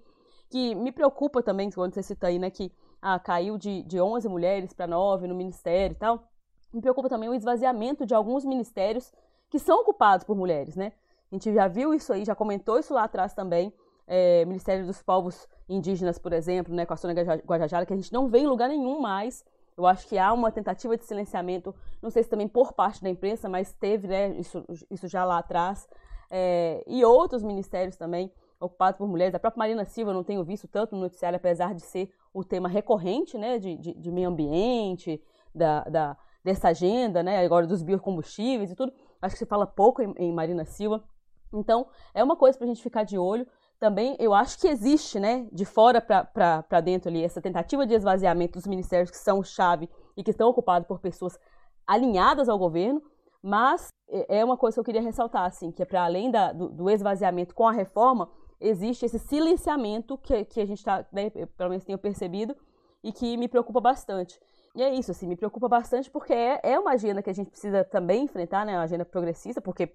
que 0.48 0.74
me 0.74 0.90
preocupa 0.90 1.42
também, 1.42 1.70
quando 1.70 1.94
você 1.94 2.02
cita 2.02 2.28
aí, 2.28 2.38
né, 2.38 2.50
que 2.50 2.72
ah, 3.02 3.18
caiu 3.18 3.58
de, 3.58 3.82
de 3.82 4.00
11 4.00 4.28
mulheres 4.28 4.72
para 4.72 4.86
9 4.86 5.26
no 5.26 5.34
ministério 5.34 5.94
e 5.94 5.98
tal, 5.98 6.28
me 6.72 6.80
preocupa 6.80 7.08
também 7.08 7.28
o 7.28 7.34
esvaziamento 7.34 8.06
de 8.06 8.14
alguns 8.14 8.44
ministérios 8.44 9.12
que 9.50 9.58
são 9.58 9.80
ocupados 9.80 10.24
por 10.24 10.36
mulheres, 10.36 10.76
né? 10.76 10.92
A 11.30 11.34
gente 11.34 11.52
já 11.52 11.68
viu 11.68 11.92
isso 11.92 12.12
aí, 12.12 12.24
já 12.24 12.34
comentou 12.34 12.78
isso 12.78 12.94
lá 12.94 13.04
atrás 13.04 13.34
também, 13.34 13.72
é, 14.06 14.44
Ministério 14.44 14.86
dos 14.86 15.02
Povos 15.02 15.48
Indígenas, 15.68 16.18
por 16.18 16.32
exemplo, 16.32 16.74
né, 16.74 16.86
com 16.86 16.94
a 16.94 16.96
Sônia 16.96 17.40
Guajajara, 17.44 17.84
que 17.84 17.92
a 17.92 17.96
gente 17.96 18.12
não 18.12 18.28
vê 18.28 18.38
em 18.38 18.46
lugar 18.46 18.68
nenhum 18.68 19.00
mais, 19.00 19.44
eu 19.76 19.86
acho 19.86 20.06
que 20.08 20.16
há 20.16 20.32
uma 20.32 20.50
tentativa 20.50 20.96
de 20.96 21.04
silenciamento, 21.04 21.74
não 22.00 22.10
sei 22.10 22.22
se 22.22 22.30
também 22.30 22.48
por 22.48 22.72
parte 22.72 23.02
da 23.02 23.10
imprensa, 23.10 23.48
mas 23.48 23.72
teve 23.72 24.08
né, 24.08 24.30
isso, 24.38 24.64
isso 24.90 25.06
já 25.06 25.24
lá 25.24 25.38
atrás. 25.38 25.86
É, 26.30 26.82
e 26.86 27.04
outros 27.04 27.42
ministérios 27.42 27.96
também 27.96 28.32
ocupados 28.58 28.96
por 28.96 29.06
mulheres. 29.06 29.34
A 29.34 29.38
própria 29.38 29.58
Marina 29.58 29.84
Silva 29.84 30.12
eu 30.12 30.14
não 30.14 30.24
tenho 30.24 30.42
visto 30.42 30.66
tanto 30.66 30.94
no 30.94 31.02
noticiário, 31.02 31.36
apesar 31.36 31.74
de 31.74 31.82
ser 31.82 32.10
o 32.32 32.42
tema 32.42 32.68
recorrente 32.68 33.36
né, 33.36 33.58
de, 33.58 33.76
de, 33.76 33.94
de 33.94 34.10
meio 34.10 34.28
ambiente, 34.28 35.22
da, 35.54 35.84
da, 35.84 36.16
dessa 36.42 36.68
agenda, 36.68 37.22
né, 37.22 37.44
agora 37.44 37.66
dos 37.66 37.82
biocombustíveis 37.82 38.70
e 38.70 38.74
tudo. 38.74 38.92
Acho 39.20 39.34
que 39.34 39.38
se 39.38 39.46
fala 39.46 39.66
pouco 39.66 40.00
em, 40.02 40.14
em 40.16 40.32
Marina 40.32 40.64
Silva. 40.64 41.04
Então, 41.52 41.86
é 42.14 42.24
uma 42.24 42.36
coisa 42.36 42.56
para 42.56 42.64
a 42.64 42.68
gente 42.68 42.82
ficar 42.82 43.04
de 43.04 43.18
olho 43.18 43.46
também 43.78 44.16
eu 44.18 44.32
acho 44.32 44.58
que 44.58 44.68
existe, 44.68 45.20
né, 45.20 45.46
de 45.52 45.64
fora 45.64 46.00
para 46.00 46.80
dentro 46.80 47.08
ali, 47.08 47.22
essa 47.22 47.40
tentativa 47.40 47.86
de 47.86 47.94
esvaziamento 47.94 48.58
dos 48.58 48.66
ministérios 48.66 49.10
que 49.10 49.16
são 49.16 49.42
chave 49.42 49.88
e 50.16 50.22
que 50.22 50.30
estão 50.30 50.48
ocupados 50.48 50.88
por 50.88 50.98
pessoas 50.98 51.38
alinhadas 51.86 52.48
ao 52.48 52.58
governo, 52.58 53.02
mas 53.42 53.88
é, 54.08 54.38
é 54.38 54.44
uma 54.44 54.56
coisa 54.56 54.76
que 54.76 54.80
eu 54.80 54.84
queria 54.84 55.02
ressaltar, 55.02 55.44
assim, 55.44 55.70
que 55.70 55.82
é 55.82 55.86
para 55.86 56.04
além 56.04 56.30
da, 56.30 56.52
do, 56.52 56.68
do, 56.68 56.90
esvaziamento 56.90 57.54
com 57.54 57.68
a 57.68 57.72
reforma, 57.72 58.30
existe 58.60 59.04
esse 59.04 59.18
silenciamento 59.18 60.16
que, 60.18 60.44
que 60.46 60.60
a 60.60 60.66
gente 60.66 60.78
está, 60.78 61.06
né, 61.12 61.30
pelo 61.30 61.70
menos 61.70 61.84
tenho 61.84 61.98
percebido, 61.98 62.56
e 63.04 63.12
que 63.12 63.36
me 63.36 63.46
preocupa 63.46 63.80
bastante. 63.80 64.40
E 64.74 64.82
é 64.82 64.92
isso, 64.92 65.10
assim, 65.10 65.26
me 65.26 65.36
preocupa 65.36 65.68
bastante 65.68 66.10
porque 66.10 66.32
é, 66.32 66.60
é 66.62 66.78
uma 66.78 66.92
agenda 66.92 67.22
que 67.22 67.30
a 67.30 67.32
gente 67.32 67.50
precisa 67.50 67.84
também 67.84 68.24
enfrentar, 68.24 68.64
né, 68.66 68.74
uma 68.74 68.82
agenda 68.82 69.04
progressista, 69.04 69.60
porque, 69.60 69.94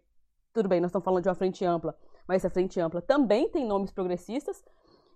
tudo 0.54 0.70
bem, 0.70 0.80
nós 0.80 0.90
estamos 0.90 1.04
falando 1.04 1.24
de 1.24 1.30
uma 1.30 1.36
frente 1.36 1.66
ampla, 1.66 1.96
mas 2.32 2.46
a 2.46 2.50
frente 2.50 2.80
ampla 2.80 3.02
também 3.02 3.50
tem 3.50 3.66
nomes 3.66 3.92
progressistas, 3.92 4.64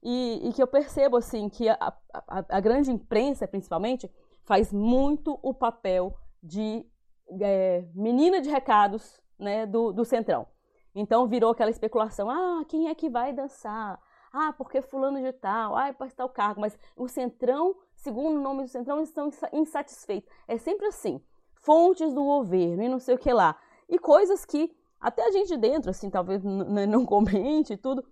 e, 0.03 0.49
e 0.49 0.51
que 0.51 0.61
eu 0.61 0.67
percebo 0.67 1.15
assim 1.15 1.47
que 1.47 1.69
a, 1.69 1.77
a, 2.13 2.45
a, 2.49 2.59
grande 2.59 2.91
imprensa, 2.91 3.47
principalmente, 3.47 4.11
faz 4.43 4.73
muito 4.73 5.39
o 5.41 5.53
papel 5.53 6.13
de 6.43 6.85
é, 7.39 7.85
menina 7.95 8.41
de 8.41 8.49
recados 8.49 9.17
né, 9.39 9.65
do, 9.65 9.93
do 9.93 10.03
Centrão. 10.03 10.45
Então 10.93 11.25
virou 11.25 11.51
aquela 11.51 11.71
especulação: 11.71 12.29
ah, 12.29 12.65
quem 12.67 12.89
é 12.89 12.93
que 12.93 13.09
vai 13.09 13.31
dançar? 13.31 13.97
Ah, 14.33 14.51
porque 14.51 14.81
fulano 14.81 15.21
de 15.21 15.31
tal, 15.31 15.77
ah, 15.77 15.93
para 15.93 16.11
tal 16.11 16.27
cargo. 16.27 16.59
Mas 16.59 16.77
o 16.97 17.07
Centrão, 17.07 17.77
segundo 17.95 18.37
o 18.37 18.41
nome 18.41 18.63
do 18.63 18.67
Centrão, 18.67 18.97
eles 18.97 19.07
estão 19.07 19.31
insatisfeitos. 19.53 20.29
É 20.49 20.57
sempre 20.57 20.85
assim. 20.87 21.23
Fontes 21.61 22.13
do 22.13 22.25
governo 22.25 22.83
e 22.83 22.89
não 22.89 22.99
sei 22.99 23.15
o 23.15 23.17
que 23.17 23.31
lá. 23.31 23.57
E 23.87 23.97
coisas 23.97 24.43
que 24.43 24.75
até 25.05 25.23
a 25.23 25.29
gente 25.29 25.55
dentro, 25.55 25.91
assim, 25.91 26.09
talvez 26.09 26.43
não 26.43 27.05
comente 27.05 27.73
e 27.73 27.77
tudo, 27.77 28.03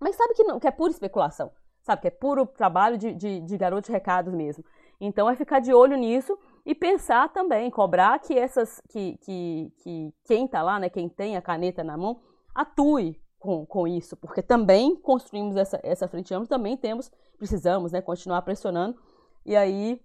mas 0.00 0.16
sabe 0.16 0.32
que, 0.32 0.42
não, 0.42 0.58
que 0.58 0.66
é 0.66 0.70
pura 0.70 0.90
especulação, 0.90 1.52
sabe? 1.82 2.00
Que 2.00 2.08
é 2.08 2.10
puro 2.10 2.46
trabalho 2.46 2.96
de, 2.96 3.12
de, 3.12 3.40
de 3.40 3.58
garoto 3.58 3.88
de 3.88 3.92
recados 3.92 4.32
mesmo. 4.32 4.64
Então 4.98 5.28
é 5.28 5.36
ficar 5.36 5.60
de 5.60 5.74
olho 5.74 5.98
nisso 5.98 6.38
e 6.64 6.74
pensar 6.74 7.28
também, 7.28 7.70
cobrar 7.70 8.18
que 8.20 8.38
essas, 8.38 8.80
que, 8.88 9.18
que, 9.18 9.70
que 9.82 10.14
quem 10.24 10.48
tá 10.48 10.62
lá, 10.62 10.78
né, 10.78 10.88
quem 10.88 11.10
tem 11.10 11.36
a 11.36 11.42
caneta 11.42 11.84
na 11.84 11.98
mão, 11.98 12.22
atue, 12.54 13.20
com, 13.38 13.66
com 13.66 13.86
isso, 13.86 14.16
porque 14.16 14.40
também 14.40 14.96
construímos 14.96 15.56
essa, 15.56 15.78
essa 15.82 16.08
frente 16.08 16.32
ampla, 16.32 16.48
também 16.48 16.74
temos, 16.74 17.10
precisamos 17.36 17.92
né, 17.92 18.00
continuar 18.00 18.40
pressionando. 18.40 18.98
E 19.44 19.54
aí, 19.54 20.00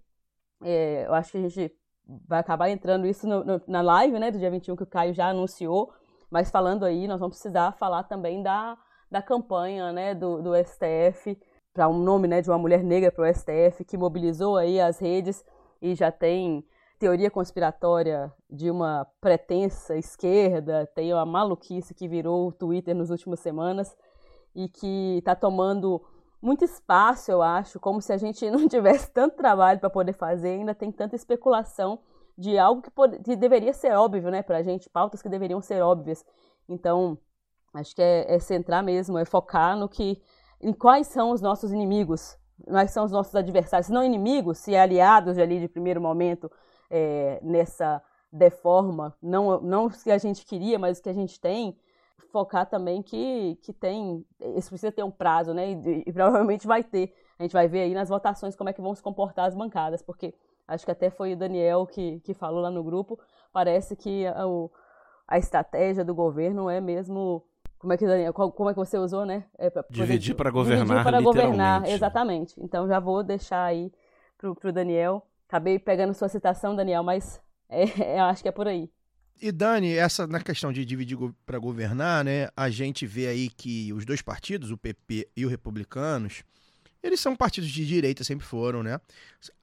é, 0.62 1.06
eu 1.06 1.14
acho 1.14 1.32
que 1.32 1.38
a 1.38 1.48
gente 1.48 1.74
vai 2.28 2.40
acabar 2.40 2.68
entrando 2.68 3.06
isso 3.06 3.26
no, 3.26 3.42
no, 3.42 3.62
na 3.66 3.80
live 3.80 4.18
né, 4.18 4.30
do 4.30 4.38
dia 4.38 4.50
21, 4.50 4.76
que 4.76 4.82
o 4.82 4.86
Caio 4.86 5.14
já 5.14 5.28
anunciou, 5.28 5.92
mas 6.30 6.50
falando 6.50 6.84
aí, 6.84 7.06
nós 7.06 7.20
vamos 7.20 7.36
precisar 7.36 7.72
falar 7.72 8.04
também 8.04 8.42
da, 8.42 8.76
da 9.10 9.22
campanha 9.22 9.92
né, 9.92 10.14
do, 10.14 10.42
do 10.42 10.52
STF, 10.56 11.38
para 11.72 11.88
um 11.88 11.98
nome 11.98 12.26
né, 12.26 12.40
de 12.40 12.50
uma 12.50 12.58
mulher 12.58 12.82
negra 12.82 13.12
para 13.12 13.30
o 13.30 13.34
STF, 13.34 13.84
que 13.84 13.96
mobilizou 13.96 14.56
aí 14.56 14.80
as 14.80 14.98
redes 14.98 15.44
e 15.80 15.94
já 15.94 16.10
tem 16.10 16.64
teoria 16.98 17.30
conspiratória 17.30 18.32
de 18.50 18.70
uma 18.70 19.06
pretensa 19.20 19.96
esquerda, 19.96 20.86
tem 20.94 21.12
uma 21.12 21.26
maluquice 21.26 21.94
que 21.94 22.08
virou 22.08 22.48
o 22.48 22.52
Twitter 22.52 22.94
nas 22.94 23.10
últimas 23.10 23.40
semanas 23.40 23.94
e 24.54 24.68
que 24.68 25.18
está 25.18 25.34
tomando 25.34 26.02
muito 26.40 26.64
espaço, 26.64 27.30
eu 27.30 27.42
acho, 27.42 27.78
como 27.78 28.00
se 28.00 28.12
a 28.12 28.16
gente 28.16 28.48
não 28.50 28.66
tivesse 28.68 29.10
tanto 29.10 29.36
trabalho 29.36 29.78
para 29.78 29.90
poder 29.90 30.14
fazer, 30.14 30.50
ainda 30.50 30.74
tem 30.74 30.90
tanta 30.90 31.14
especulação 31.14 31.98
de 32.36 32.58
algo 32.58 32.82
que, 32.82 32.90
pode, 32.90 33.18
que 33.20 33.36
deveria 33.36 33.72
ser 33.72 33.92
óbvio, 33.92 34.30
né, 34.30 34.42
para 34.42 34.58
a 34.58 34.62
gente, 34.62 34.90
pautas 34.90 35.22
que 35.22 35.28
deveriam 35.28 35.60
ser 35.60 35.82
óbvias. 35.82 36.24
Então, 36.68 37.18
acho 37.72 37.94
que 37.94 38.02
é, 38.02 38.34
é 38.34 38.38
centrar 38.38 38.82
mesmo, 38.82 39.18
é 39.18 39.24
focar 39.24 39.76
no 39.76 39.88
que, 39.88 40.20
em 40.60 40.72
quais 40.72 41.06
são 41.06 41.30
os 41.30 41.40
nossos 41.40 41.72
inimigos, 41.72 42.36
quais 42.64 42.90
são 42.90 43.04
os 43.04 43.12
nossos 43.12 43.34
adversários, 43.34 43.86
se 43.86 43.92
não 43.92 44.04
inimigos, 44.04 44.58
se 44.58 44.76
aliados 44.76 45.38
ali 45.38 45.60
de 45.60 45.68
primeiro 45.68 46.00
momento, 46.00 46.50
é, 46.90 47.40
nessa 47.42 48.02
deforma, 48.32 49.16
não, 49.22 49.60
não 49.60 49.86
o 49.86 49.90
que 49.90 50.10
a 50.10 50.18
gente 50.18 50.44
queria, 50.44 50.78
mas 50.78 50.98
o 50.98 51.02
que 51.02 51.08
a 51.08 51.14
gente 51.14 51.40
tem, 51.40 51.76
focar 52.30 52.66
também 52.66 53.02
que, 53.02 53.58
que 53.62 53.72
tem, 53.72 54.24
isso 54.56 54.68
precisa 54.68 54.92
ter 54.92 55.02
um 55.02 55.10
prazo, 55.10 55.54
né? 55.54 55.70
E, 55.70 56.04
e, 56.06 56.12
provavelmente 56.12 56.66
vai 56.66 56.82
ter. 56.82 57.14
A 57.38 57.42
gente 57.42 57.52
vai 57.52 57.68
ver 57.68 57.82
aí 57.82 57.94
nas 57.94 58.08
votações 58.08 58.54
como 58.54 58.68
é 58.68 58.72
que 58.72 58.80
vão 58.80 58.94
se 58.94 59.02
comportar 59.02 59.46
as 59.46 59.54
bancadas, 59.54 60.02
porque 60.02 60.34
acho 60.66 60.84
que 60.84 60.90
até 60.90 61.10
foi 61.10 61.32
o 61.32 61.36
Daniel 61.36 61.86
que, 61.86 62.20
que 62.20 62.34
falou 62.34 62.60
lá 62.60 62.70
no 62.70 62.82
grupo, 62.82 63.18
parece 63.52 63.96
que 63.96 64.26
a, 64.26 64.44
a 65.28 65.38
estratégia 65.38 66.04
do 66.04 66.14
governo 66.14 66.68
é 66.68 66.80
mesmo 66.80 67.42
como 67.78 67.92
é 67.92 67.96
que 67.96 68.06
Daniel, 68.06 68.32
como 68.32 68.70
é 68.70 68.72
que 68.72 68.78
você 68.78 68.98
usou, 68.98 69.24
né? 69.26 69.44
É 69.58 69.70
pra, 69.70 69.84
dividir 69.90 70.34
para 70.34 70.50
governar, 70.50 70.86
dividir 70.86 71.04
para 71.04 71.20
governar, 71.20 71.88
exatamente. 71.88 72.54
Então 72.58 72.88
já 72.88 72.98
vou 72.98 73.22
deixar 73.22 73.64
aí 73.64 73.92
pro, 74.38 74.54
pro 74.54 74.72
Daniel 74.72 75.22
Acabei 75.48 75.78
pegando 75.78 76.12
sua 76.12 76.28
citação, 76.28 76.74
Daniel, 76.74 77.02
mas 77.02 77.40
é, 77.68 77.84
eu 78.18 78.24
acho 78.24 78.42
que 78.42 78.48
é 78.48 78.52
por 78.52 78.66
aí. 78.66 78.90
E 79.40 79.52
Dani, 79.52 79.94
essa 79.94 80.26
na 80.26 80.40
questão 80.40 80.72
de 80.72 80.84
dividir 80.84 81.16
para 81.44 81.58
governar, 81.58 82.24
né? 82.24 82.48
A 82.56 82.70
gente 82.70 83.06
vê 83.06 83.28
aí 83.28 83.48
que 83.50 83.92
os 83.92 84.04
dois 84.04 84.22
partidos, 84.22 84.70
o 84.70 84.78
PP 84.78 85.28
e 85.36 85.44
o 85.44 85.48
Republicanos, 85.48 86.42
eles 87.02 87.20
são 87.20 87.36
partidos 87.36 87.70
de 87.70 87.86
direita, 87.86 88.24
sempre 88.24 88.46
foram, 88.46 88.82
né? 88.82 89.00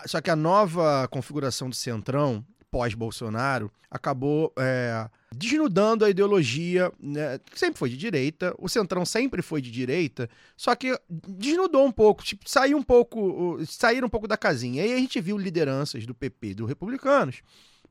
Só 0.05 0.21
que 0.21 0.29
a 0.29 0.35
nova 0.35 1.07
configuração 1.09 1.69
do 1.69 1.75
Centrão, 1.75 2.45
pós-Bolsonaro, 2.71 3.71
acabou 3.89 4.51
é, 4.57 5.07
desnudando 5.31 6.03
a 6.03 6.09
ideologia, 6.09 6.91
né, 6.99 7.39
sempre 7.53 7.77
foi 7.77 7.89
de 7.89 7.97
direita, 7.97 8.55
o 8.57 8.67
Centrão 8.67 9.05
sempre 9.05 9.43
foi 9.43 9.61
de 9.61 9.69
direita, 9.69 10.27
só 10.57 10.75
que 10.75 10.97
desnudou 11.09 11.85
um 11.85 11.91
pouco, 11.91 12.23
tipo, 12.23 12.49
saiu 12.49 12.77
um 12.77 12.81
pouco, 12.81 13.59
saíram 13.67 14.07
um 14.07 14.09
pouco 14.09 14.27
da 14.27 14.35
casinha. 14.35 14.83
E 14.83 14.87
aí 14.87 14.93
a 14.93 14.97
gente 14.97 15.21
viu 15.21 15.37
lideranças 15.37 16.05
do 16.05 16.15
PP 16.15 16.47
e 16.47 16.55
do 16.55 16.65
Republicanos. 16.65 17.41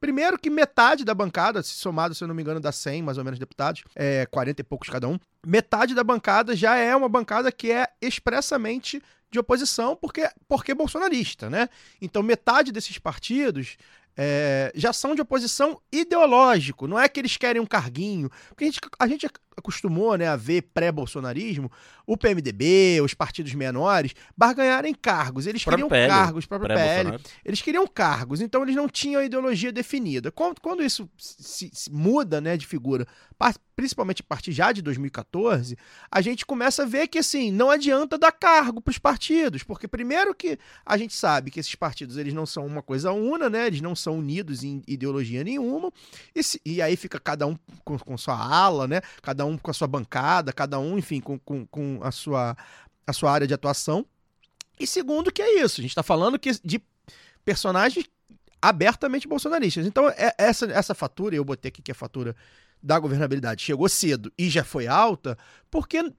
Primeiro 0.01 0.37
que 0.37 0.51
metade 0.51 1.05
da 1.05 1.15
bancada, 1.15 1.63
se 1.63 1.75
somado, 1.75 2.13
se 2.13 2.25
eu 2.25 2.27
não 2.27 2.35
me 2.35 2.43
engano, 2.43 2.59
dá 2.59 2.73
100 2.73 3.03
mais 3.03 3.19
ou 3.19 3.25
menos 3.25 3.39
deputados, 3.39 3.85
é 3.95 4.27
40 4.27 4.61
e 4.61 4.65
poucos 4.65 4.89
cada 4.89 5.07
um, 5.07 5.17
metade 5.47 5.95
da 5.95 6.03
bancada 6.03 6.57
já 6.57 6.75
é 6.75 6.95
uma 6.97 7.09
bancada 7.09 7.53
que 7.53 7.71
é 7.71 7.87
expressamente 8.01 9.01
de 9.33 9.39
oposição 9.39 9.97
porque, 9.97 10.29
porque 10.47 10.75
bolsonarista, 10.75 11.49
né? 11.49 11.69
Então 12.01 12.23
metade 12.23 12.71
desses 12.71 12.99
partidos 12.99 13.77
é, 14.17 14.71
já 14.75 14.93
são 14.93 15.15
de 15.15 15.23
oposição 15.23 15.81
ideológico, 15.91 16.87
não 16.87 17.01
é 17.01 17.09
que 17.09 17.19
eles 17.19 17.37
querem 17.39 17.61
um 17.61 17.67
carguinho, 17.67 18.31
porque 18.51 18.65
a 18.65 18.67
gente, 18.67 18.81
a 18.99 19.07
gente 19.07 19.27
acostumou 19.57 20.17
né, 20.17 20.29
a 20.29 20.37
ver 20.37 20.63
pré-bolsonarismo 20.75 21.71
o 22.07 22.17
PMDB, 22.17 23.01
os 23.03 23.15
partidos 23.15 23.55
menores, 23.55 24.13
barganharem 24.37 24.95
cargos. 24.95 25.47
Eles 25.47 25.65
queriam 25.65 25.89
PL, 25.89 26.09
cargos, 26.09 26.47
próprio 26.47 26.75
PL. 26.75 27.19
Eles 27.45 27.63
queriam 27.63 27.87
cargos, 27.87 28.41
então 28.41 28.63
eles 28.63 28.75
não 28.75 28.89
tinham 28.89 29.21
a 29.21 29.25
ideologia 29.25 29.73
definida. 29.73 30.31
Quando, 30.31 30.61
quando 30.61 30.83
isso 30.83 31.09
se, 31.17 31.71
se 31.73 31.91
muda 31.91 32.41
né, 32.41 32.57
de 32.57 32.67
figura, 32.67 33.07
principalmente 33.75 34.23
a 34.23 34.25
partir 34.25 34.53
já 34.53 34.73
de 34.73 34.83
2014, 34.83 35.77
a 36.11 36.21
gente 36.21 36.45
começa 36.45 36.83
a 36.83 36.87
ver 36.87 37.09
que 37.09 37.19
assim, 37.19 37.51
não 37.51 37.71
adianta 37.71 38.19
dar 38.19 38.33
cargo 38.33 38.81
para 38.81 38.91
os 38.91 38.99
partidos, 38.99 39.63
porque 39.63 39.89
primeiro 39.89 40.35
que 40.35 40.59
a 40.85 40.97
gente 40.97 41.15
sabe 41.15 41.51
que 41.51 41.59
esses 41.59 41.75
partidos 41.75 42.17
eles 42.17 42.35
não 42.35 42.47
são 42.47 42.67
uma 42.67 42.83
coisa 42.83 43.13
una, 43.13 43.49
né? 43.49 43.67
Eles 43.67 43.81
não 43.81 43.95
são 43.95 44.19
unidos 44.19 44.63
em 44.63 44.83
ideologia 44.87 45.43
nenhuma, 45.43 45.93
e, 46.35 46.43
se, 46.43 46.61
e 46.65 46.83
aí 46.83 46.97
fica 46.97 47.19
cada 47.19 47.47
um 47.47 47.57
com, 47.85 47.99
com 47.99 48.17
sua 48.17 48.37
ala, 48.37 48.87
né? 48.87 49.01
Cada 49.21 49.42
um 49.45 49.59
com 49.59 49.71
a 49.71 49.75
sua 49.75 49.87
bancada, 49.87 50.53
cada 50.53 50.79
um, 50.79 50.99
enfim, 50.99 51.21
com, 51.21 51.39
com, 51.39 51.67
com 51.67 52.01
a, 52.03 52.11
sua, 52.11 52.57
a 53.07 53.13
sua 53.13 53.33
área 53.33 53.47
de 53.47 53.55
atuação. 53.55 54.07
E 54.79 54.87
segundo, 54.87 55.33
que 55.33 55.43
é 55.43 55.63
isso, 55.63 55.81
a 55.81 55.83
gente 55.83 55.91
está 55.91 56.03
falando 56.03 56.39
que 56.39 56.51
de 56.65 56.83
personagens 57.45 58.07
abertamente 58.61 59.27
bolsonaristas. 59.27 59.87
Então, 59.87 60.09
é, 60.09 60.35
essa, 60.39 60.67
essa 60.67 60.95
fatura, 60.95 61.35
eu 61.35 61.45
botei 61.45 61.69
aqui 61.69 61.83
que 61.83 61.91
a 61.91 61.95
fatura 61.95 62.37
da 62.81 62.99
governabilidade 62.99 63.63
chegou 63.63 63.89
cedo 63.89 64.33
e 64.39 64.49
já 64.49 64.65
foi 64.65 64.87
alta, 64.87 65.37
porque 65.71 66.13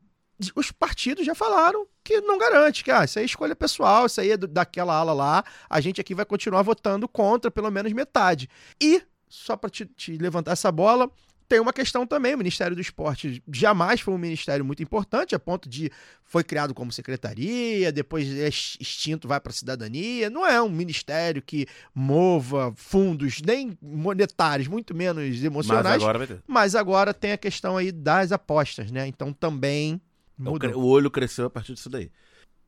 os 0.56 0.72
partidos 0.72 1.26
já 1.26 1.34
falaram 1.36 1.88
que 2.04 2.20
não 2.22 2.38
garante, 2.38 2.84
que 2.84 2.92
ah, 2.92 3.06
isso 3.06 3.20
aí 3.20 3.24
é 3.24 3.26
escolha 3.26 3.56
pessoal, 3.56 4.06
isso 4.06 4.20
aí 4.20 4.32
é 4.32 4.38
daquela 4.38 4.94
ala 4.94 5.14
lá, 5.14 5.44
a 5.70 5.80
gente 5.80 6.02
aqui 6.02 6.14
vai 6.14 6.26
continuar 6.26 6.62
votando 6.64 7.08
contra 7.08 7.50
pelo 7.50 7.72
menos 7.72 7.92
metade. 7.94 8.50
E, 8.82 9.02
só 9.30 9.56
para 9.56 9.70
te, 9.70 9.86
te 9.86 10.18
levantar 10.18 10.52
essa 10.52 10.72
bola, 10.72 11.10
tem 11.54 11.60
uma 11.60 11.72
questão 11.72 12.08
também, 12.08 12.34
o 12.34 12.38
Ministério 12.40 12.76
do 12.76 12.82
Esporte 12.82 13.44
jamais 13.54 14.02
foi 14.02 14.12
um 14.12 14.18
ministério 14.18 14.66
muito 14.66 14.82
importante, 14.82 15.36
a 15.36 15.40
ponto 15.40 15.70
de 15.70 15.92
foi 16.26 16.44
criado 16.44 16.74
como 16.74 16.92
secretaria, 16.92 17.92
depois 17.92 18.28
é 18.36 18.48
extinto, 18.48 19.28
vai 19.28 19.40
para 19.40 19.52
a 19.52 19.54
cidadania. 19.54 20.32
Não 20.32 20.48
é 20.48 20.60
um 20.60 20.70
ministério 20.70 21.44
que 21.44 21.68
mova 21.94 22.74
fundos 22.76 23.40
nem 23.40 23.78
monetários, 23.80 24.68
muito 24.68 24.96
menos 24.96 25.44
emocionais. 25.44 25.86
Mas 25.86 26.02
agora 26.02 26.18
vai 26.18 26.28
ter. 26.28 26.44
Mas 26.48 26.74
agora 26.74 27.14
tem 27.14 27.34
a 27.34 27.38
questão 27.38 27.78
aí 27.78 27.92
das 27.92 28.32
apostas, 28.32 28.90
né? 28.90 29.06
Então 29.06 29.32
também 29.32 30.02
mudou. 30.36 30.82
O 30.82 30.88
olho 30.88 31.12
cresceu 31.12 31.46
a 31.46 31.52
partir 31.52 31.76
disso 31.76 31.88
daí. 31.88 32.10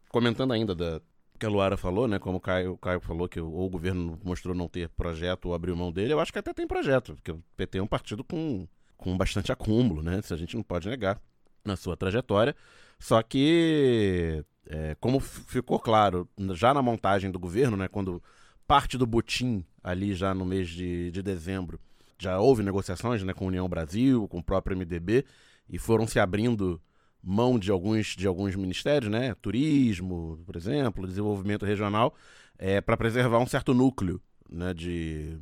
Comentando 0.10 0.54
ainda 0.54 0.76
da 0.76 1.02
que 1.38 1.45
a 1.45 1.50
Luara 1.50 1.78
falou, 1.78 2.08
né? 2.08 2.19
Como 2.19 2.38
o 2.38 2.41
Caio, 2.41 2.74
o 2.74 2.78
Caio 2.78 3.00
falou 3.00 3.28
que 3.28 3.39
ou 3.39 3.65
o 3.65 3.69
governo 3.69 4.19
mostrou 4.24 4.56
não 4.56 4.67
ter 4.67 4.89
projeto 4.89 5.45
ou 5.45 5.54
abriu 5.54 5.76
mão 5.76 5.91
dele, 5.91 6.13
eu 6.13 6.19
acho 6.19 6.32
que 6.32 6.39
até 6.39 6.54
tem 6.54 6.67
projeto, 6.67 7.15
porque 7.15 7.32
o 7.32 7.43
PT 7.58 7.78
é 7.78 7.84
um 7.84 7.88
partido 7.88 8.24
com, 8.24 8.67
com 8.98 9.17
bastante 9.17 9.52
acúmulo, 9.52 10.02
né? 10.02 10.19
Isso 10.19 10.34
a 10.34 10.38
gente 10.38 10.56
não 10.56 10.63
pode 10.63 10.89
negar 10.89 11.19
na 11.63 11.76
sua 11.76 11.98
trajetória. 11.98 12.56
Só 13.00 13.21
que, 13.21 14.43
é, 14.67 14.95
como 15.00 15.19
ficou 15.19 15.80
claro 15.80 16.30
já 16.54 16.74
na 16.74 16.82
montagem 16.82 17.32
do 17.32 17.39
governo, 17.39 17.76
né? 17.78 17.88
Quando 17.88 18.21
parte 18.67 18.98
do 18.98 19.06
butim 19.06 19.63
ali 19.84 20.15
já 20.15 20.34
no 20.34 20.45
mês 20.45 20.69
de, 20.69 21.12
de 21.12 21.21
dezembro, 21.21 21.80
já 22.17 22.39
houve 22.39 22.63
negociações 22.63 23.24
né, 23.24 23.34
com 23.34 23.45
a 23.45 23.48
União 23.48 23.67
Brasil, 23.67 24.28
com 24.28 24.39
o 24.39 24.43
próprio 24.43 24.76
MDB, 24.76 25.26
e 25.69 25.78
foram 25.78 26.08
se 26.08 26.19
abrindo 26.19 26.82
mão 27.25 27.57
de 27.57 27.71
alguns, 27.71 28.15
de 28.15 28.27
alguns 28.27 28.55
ministérios, 28.55 29.11
né? 29.11 29.33
Turismo, 29.41 30.39
por 30.45 30.55
exemplo, 30.55 31.07
desenvolvimento 31.07 31.65
regional, 31.65 32.13
é, 32.57 32.79
para 32.79 32.95
preservar 32.95 33.39
um 33.39 33.47
certo 33.47 33.73
núcleo 33.73 34.21
né, 34.47 34.73
de, 34.75 35.35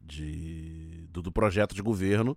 de, 0.00 1.06
do, 1.10 1.22
do, 1.22 1.30
projeto 1.30 1.76
de 1.76 1.80
governo 1.80 2.36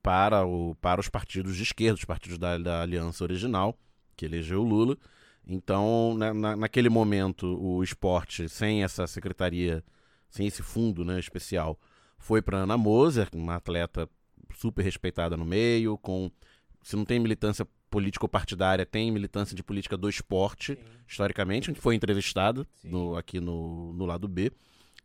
para, 0.00 0.46
o, 0.46 0.76
para 0.76 1.00
os 1.00 1.08
partidos 1.08 1.56
de 1.56 1.64
esquerda, 1.64 1.98
os 1.98 2.04
partidos 2.04 2.38
da, 2.38 2.56
da 2.56 2.82
aliança 2.82 3.24
original, 3.24 3.76
que 4.16 4.24
elegeu 4.24 4.62
o 4.62 4.68
Lula. 4.68 4.96
Então, 5.44 6.14
na, 6.16 6.32
na, 6.32 6.56
naquele 6.56 6.88
momento, 6.88 7.60
o 7.60 7.82
esporte, 7.82 8.48
sem 8.48 8.84
essa 8.84 9.08
secretaria, 9.08 9.84
sem 10.30 10.46
esse 10.46 10.62
fundo 10.62 11.04
né, 11.04 11.18
especial, 11.18 11.76
foi 12.16 12.40
para 12.40 12.58
Ana 12.58 12.78
Moser, 12.78 13.28
uma 13.34 13.56
atleta 13.56 14.08
super 14.54 14.82
respeitada 14.82 15.36
no 15.36 15.44
meio, 15.44 15.98
com 15.98 16.30
se 16.82 16.94
não 16.94 17.04
tem 17.04 17.18
militância 17.18 17.66
político-partidária 17.90 18.86
tem 18.86 19.10
militância 19.10 19.54
de 19.54 19.62
política 19.62 19.96
do 19.96 20.08
esporte, 20.08 20.76
Sim. 20.76 20.82
historicamente, 21.08 21.74
foi 21.74 21.94
entrevistado 21.94 22.66
no, 22.84 23.16
aqui 23.16 23.40
no, 23.40 23.92
no 23.92 24.06
lado 24.06 24.28
B, 24.28 24.52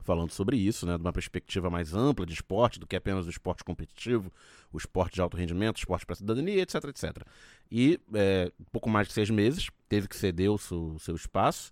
falando 0.02 0.32
sobre 0.32 0.56
isso, 0.56 0.86
né, 0.86 0.96
de 0.96 1.02
uma 1.02 1.12
perspectiva 1.12 1.70
mais 1.70 1.96
ampla 1.96 2.26
de 2.26 2.34
esporte 2.34 2.80
do 2.80 2.86
que 2.86 2.96
apenas 2.96 3.26
o 3.26 3.30
esporte 3.30 3.64
competitivo, 3.64 4.32
o 4.72 4.78
esporte 4.78 5.16
de 5.16 5.22
alto 5.22 5.36
rendimento, 5.36 5.78
o 5.78 5.80
esporte 5.80 6.06
para 6.06 6.16
cidadania, 6.16 6.62
etc, 6.62 6.84
etc. 6.86 7.24
E 7.72 8.00
é, 8.14 8.52
pouco 8.72 8.88
mais 8.88 9.08
de 9.08 9.14
seis 9.14 9.32
meses 9.32 9.70
teve 9.90 10.08
que 10.08 10.16
ceder 10.16 10.52
o 10.52 10.58
seu, 10.58 10.96
seu 11.00 11.16
espaço 11.16 11.72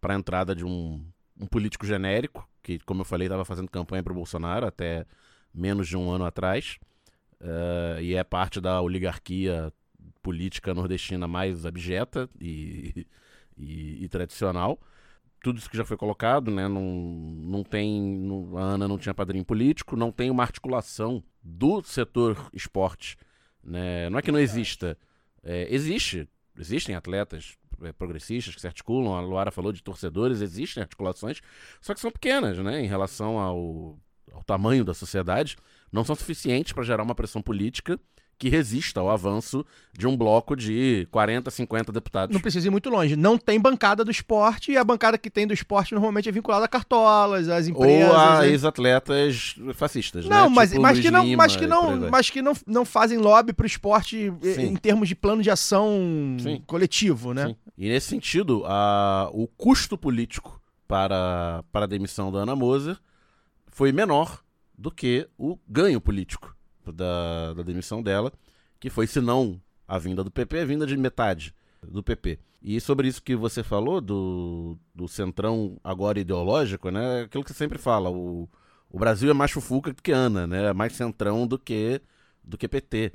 para 0.00 0.14
a 0.14 0.16
entrada 0.16 0.56
de 0.56 0.64
um, 0.64 1.04
um 1.40 1.46
político 1.46 1.86
genérico, 1.86 2.48
que, 2.62 2.80
como 2.80 3.02
eu 3.02 3.04
falei, 3.04 3.28
estava 3.28 3.44
fazendo 3.44 3.70
campanha 3.70 4.02
para 4.02 4.12
o 4.12 4.16
Bolsonaro 4.16 4.66
até 4.66 5.06
menos 5.54 5.86
de 5.86 5.96
um 5.96 6.10
ano 6.10 6.24
atrás, 6.24 6.78
uh, 7.40 8.00
e 8.00 8.14
é 8.14 8.24
parte 8.24 8.60
da 8.60 8.80
oligarquia 8.80 9.72
política 10.22 10.74
nordestina 10.74 11.28
mais 11.28 11.64
abjeta 11.66 12.28
e, 12.40 13.06
e, 13.56 14.04
e 14.04 14.08
tradicional. 14.08 14.80
Tudo 15.40 15.58
isso 15.58 15.70
que 15.70 15.76
já 15.76 15.84
foi 15.84 15.96
colocado, 15.96 16.50
né? 16.50 16.66
Não, 16.66 16.82
não 16.82 17.62
tem. 17.62 18.02
Não, 18.02 18.56
a 18.58 18.62
Ana 18.62 18.88
não 18.88 18.98
tinha 18.98 19.14
padrinho 19.14 19.44
político, 19.44 19.96
não 19.96 20.10
tem 20.10 20.30
uma 20.30 20.42
articulação 20.42 21.22
do 21.42 21.82
setor 21.82 22.50
esporte. 22.52 23.16
Né? 23.62 24.10
Não 24.10 24.18
é 24.18 24.22
que 24.22 24.32
não 24.32 24.40
exista. 24.40 24.98
É, 25.42 25.72
existe. 25.72 26.28
Existem 26.58 26.96
atletas 26.96 27.56
é, 27.82 27.92
progressistas 27.92 28.54
que 28.54 28.60
se 28.60 28.66
articulam, 28.66 29.14
a 29.14 29.20
Luara 29.20 29.50
falou 29.50 29.72
de 29.72 29.82
torcedores, 29.82 30.40
existem 30.40 30.82
articulações, 30.82 31.40
só 31.80 31.94
que 31.94 32.00
são 32.00 32.10
pequenas, 32.10 32.58
né? 32.58 32.80
Em 32.82 32.86
relação 32.86 33.38
ao, 33.38 33.98
ao 34.32 34.42
tamanho 34.42 34.84
da 34.84 34.94
sociedade, 34.94 35.56
não 35.92 36.04
são 36.04 36.16
suficientes 36.16 36.72
para 36.72 36.82
gerar 36.82 37.02
uma 37.02 37.14
pressão 37.14 37.40
política 37.40 37.98
que 38.38 38.48
resista 38.48 39.00
ao 39.00 39.10
avanço 39.10 39.66
de 39.92 40.06
um 40.06 40.16
bloco 40.16 40.54
de 40.54 41.08
40, 41.10 41.50
50 41.50 41.92
deputados. 41.92 42.32
Não 42.32 42.40
precisa 42.40 42.68
ir 42.68 42.70
muito 42.70 42.88
longe. 42.88 43.16
Não 43.16 43.36
tem 43.36 43.58
bancada 43.58 44.04
do 44.04 44.10
esporte 44.10 44.70
e 44.70 44.76
a 44.76 44.84
bancada 44.84 45.18
que 45.18 45.28
tem 45.28 45.44
do 45.46 45.52
esporte 45.52 45.92
normalmente 45.92 46.28
é 46.28 46.32
vinculada 46.32 46.64
a 46.64 46.68
cartolas, 46.68 47.48
às 47.48 47.66
empresas. 47.66 48.08
Ou 48.08 48.16
a 48.16 48.40
né? 48.40 48.48
ex-atletas 48.48 49.56
fascistas, 49.74 50.24
Não, 50.26 50.48
né? 50.48 50.54
mas, 50.54 50.70
Tipo 50.70 50.82
mas 50.82 51.00
que 51.00 51.10
não, 51.10 51.24
Lima 51.24 51.36
mas 51.36 51.56
que 51.56 51.66
não, 51.66 52.10
mas 52.10 52.30
que 52.30 52.40
não, 52.40 52.52
não 52.64 52.84
fazem 52.84 53.18
lobby 53.18 53.52
pro 53.52 53.66
esporte 53.66 54.32
eh, 54.42 54.54
Sim. 54.54 54.66
em 54.66 54.76
termos 54.76 55.08
de 55.08 55.16
plano 55.16 55.42
de 55.42 55.50
ação 55.50 56.36
Sim. 56.38 56.62
coletivo, 56.64 57.34
né? 57.34 57.48
Sim. 57.48 57.56
E 57.76 57.88
nesse 57.88 58.06
sentido, 58.06 58.62
a, 58.66 59.28
o 59.32 59.48
custo 59.48 59.98
político 59.98 60.60
para, 60.86 61.64
para 61.72 61.84
a 61.84 61.88
demissão 61.88 62.30
da 62.30 62.40
Ana 62.40 62.54
Moser 62.54 62.96
foi 63.66 63.90
menor 63.90 64.42
do 64.76 64.92
que 64.92 65.28
o 65.36 65.58
ganho 65.68 66.00
político 66.00 66.56
da, 66.92 67.54
da 67.54 67.62
demissão 67.62 68.02
dela, 68.02 68.32
que 68.80 68.90
foi, 68.90 69.06
se 69.06 69.20
não 69.20 69.60
a 69.86 69.98
vinda 69.98 70.22
do 70.22 70.30
PP, 70.30 70.60
a 70.60 70.64
vinda 70.64 70.86
de 70.86 70.96
metade 70.96 71.54
do 71.82 72.02
PP. 72.02 72.38
E 72.62 72.80
sobre 72.80 73.08
isso 73.08 73.22
que 73.22 73.36
você 73.36 73.62
falou, 73.62 74.00
do, 74.00 74.76
do 74.94 75.06
centrão 75.06 75.78
agora 75.82 76.18
ideológico, 76.18 76.90
né? 76.90 77.22
Aquilo 77.22 77.44
que 77.44 77.50
você 77.52 77.56
sempre 77.56 77.78
fala, 77.78 78.10
o, 78.10 78.48
o 78.90 78.98
Brasil 78.98 79.30
é 79.30 79.34
mais 79.34 79.50
fufuca 79.50 79.92
do 79.92 80.02
que 80.02 80.10
Ana, 80.10 80.46
né? 80.46 80.66
É 80.66 80.72
mais 80.72 80.92
centrão 80.94 81.46
do 81.46 81.58
que, 81.58 82.00
do 82.42 82.58
que 82.58 82.68
PT, 82.68 83.12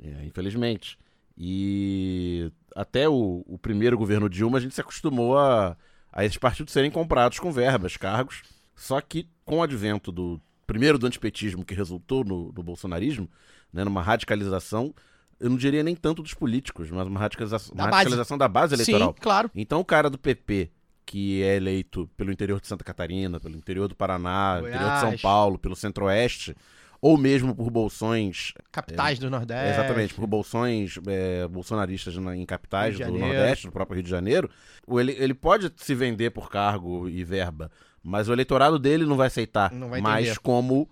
é, 0.00 0.24
infelizmente. 0.24 0.98
E 1.36 2.52
até 2.74 3.08
o, 3.08 3.44
o 3.46 3.58
primeiro 3.58 3.98
governo 3.98 4.28
Dilma, 4.28 4.58
a 4.58 4.60
gente 4.60 4.74
se 4.74 4.80
acostumou 4.80 5.36
a, 5.36 5.76
a 6.12 6.24
esses 6.24 6.38
partidos 6.38 6.72
serem 6.72 6.90
comprados 6.90 7.38
com 7.38 7.52
verbas, 7.52 7.96
cargos. 7.96 8.42
Só 8.76 9.00
que 9.00 9.28
com 9.44 9.58
o 9.58 9.62
advento 9.62 10.12
do 10.12 10.40
primeiro 10.68 10.98
do 10.98 11.06
antipetismo 11.06 11.64
que 11.64 11.74
resultou 11.74 12.22
no, 12.22 12.52
no 12.52 12.62
bolsonarismo, 12.62 13.28
né, 13.72 13.82
numa 13.82 14.02
radicalização, 14.02 14.94
eu 15.40 15.48
não 15.50 15.56
diria 15.56 15.82
nem 15.82 15.96
tanto 15.96 16.22
dos 16.22 16.34
políticos, 16.34 16.90
mas 16.90 17.06
uma 17.08 17.18
radicalização, 17.18 17.74
Da 17.74 17.84
uma 17.84 17.90
base. 17.90 17.96
radicalização 18.04 18.38
da 18.38 18.46
base 18.48 18.74
eleitoral. 18.74 19.08
Sim, 19.14 19.20
claro. 19.20 19.50
Então 19.54 19.80
o 19.80 19.84
cara 19.84 20.08
do 20.10 20.18
PP, 20.18 20.70
que 21.06 21.42
é 21.42 21.56
eleito 21.56 22.08
pelo 22.16 22.30
interior 22.30 22.60
de 22.60 22.66
Santa 22.68 22.84
Catarina, 22.84 23.40
pelo 23.40 23.56
interior 23.56 23.88
do 23.88 23.96
Paraná, 23.96 24.58
Goiás. 24.60 24.74
interior 24.76 24.94
de 24.94 25.00
São 25.00 25.18
Paulo, 25.18 25.58
pelo 25.58 25.74
centro-oeste, 25.74 26.54
ou 27.00 27.16
mesmo 27.16 27.54
por 27.54 27.70
bolsões 27.70 28.52
Capitais 28.72 29.18
do 29.20 29.30
Nordeste. 29.30 29.70
Exatamente, 29.80 30.12
por 30.14 30.26
bolsões 30.26 30.98
é, 31.06 31.46
bolsonaristas 31.48 32.14
na- 32.16 32.36
em 32.36 32.44
capitais 32.44 32.98
do. 32.98 33.16
Nordeste, 33.16 33.66
do 33.66 33.72
próprio 33.72 33.94
Rio 33.94 34.02
de 34.02 34.10
Janeiro, 34.10 34.50
ele, 34.88 35.12
ele 35.12 35.32
pode 35.34 35.72
se 35.76 35.94
vender 35.94 36.30
por 36.30 36.50
cargo 36.50 37.08
e 37.08 37.22
verba, 37.24 37.70
mas 38.08 38.28
o 38.28 38.32
eleitorado 38.32 38.78
dele 38.78 39.04
não 39.04 39.16
vai 39.16 39.26
aceitar 39.26 39.72
Não 39.72 39.90
vai 39.90 40.00
mais 40.00 40.26
entender. 40.26 40.40
como 40.40 40.88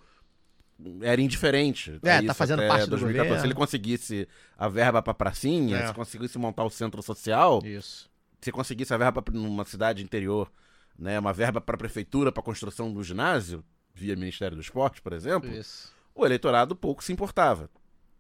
era 1.01 1.21
indiferente. 1.21 1.99
É, 2.03 2.19
tá 2.19 2.23
isso 2.23 2.35
fazendo 2.35 2.59
até 2.61 2.69
parte 2.69 2.85
do 2.85 2.91
2014. 2.91 3.17
governo. 3.29 3.41
Se 3.41 3.47
ele 3.47 3.55
conseguisse 3.55 4.29
a 4.59 4.69
verba 4.69 5.01
pra 5.03 5.15
pracinha, 5.15 5.79
É. 5.79 5.87
se 5.87 5.95
conseguisse 5.95 6.39
montar 6.39 6.65
o 6.65 6.71
centro 6.71 7.03
social, 7.03 7.63
Isso. 7.65 8.11
se 8.41 8.53
conseguisse 8.53 8.93
a 8.93 8.99
verba 8.99 9.23
pra, 9.23 9.35
numa 9.35 9.65
cidade 9.65 10.03
interior, 10.03 10.51
né, 10.99 11.19
uma 11.19 11.33
verba 11.33 11.61
para 11.61 11.77
prefeitura 11.79 12.31
para 12.31 12.43
construção 12.43 12.93
do 12.93 13.03
ginásio, 13.03 13.65
via 13.95 14.15
Ministério 14.15 14.55
do 14.57 14.61
Esporte, 14.63 15.01
por 15.01 15.15
exemplo, 15.15 15.51
Isso. 15.51 15.91
o 16.15 16.27
eleitorado 16.27 16.77
pouco 16.77 17.03
se 17.03 17.13
importava. 17.13 17.71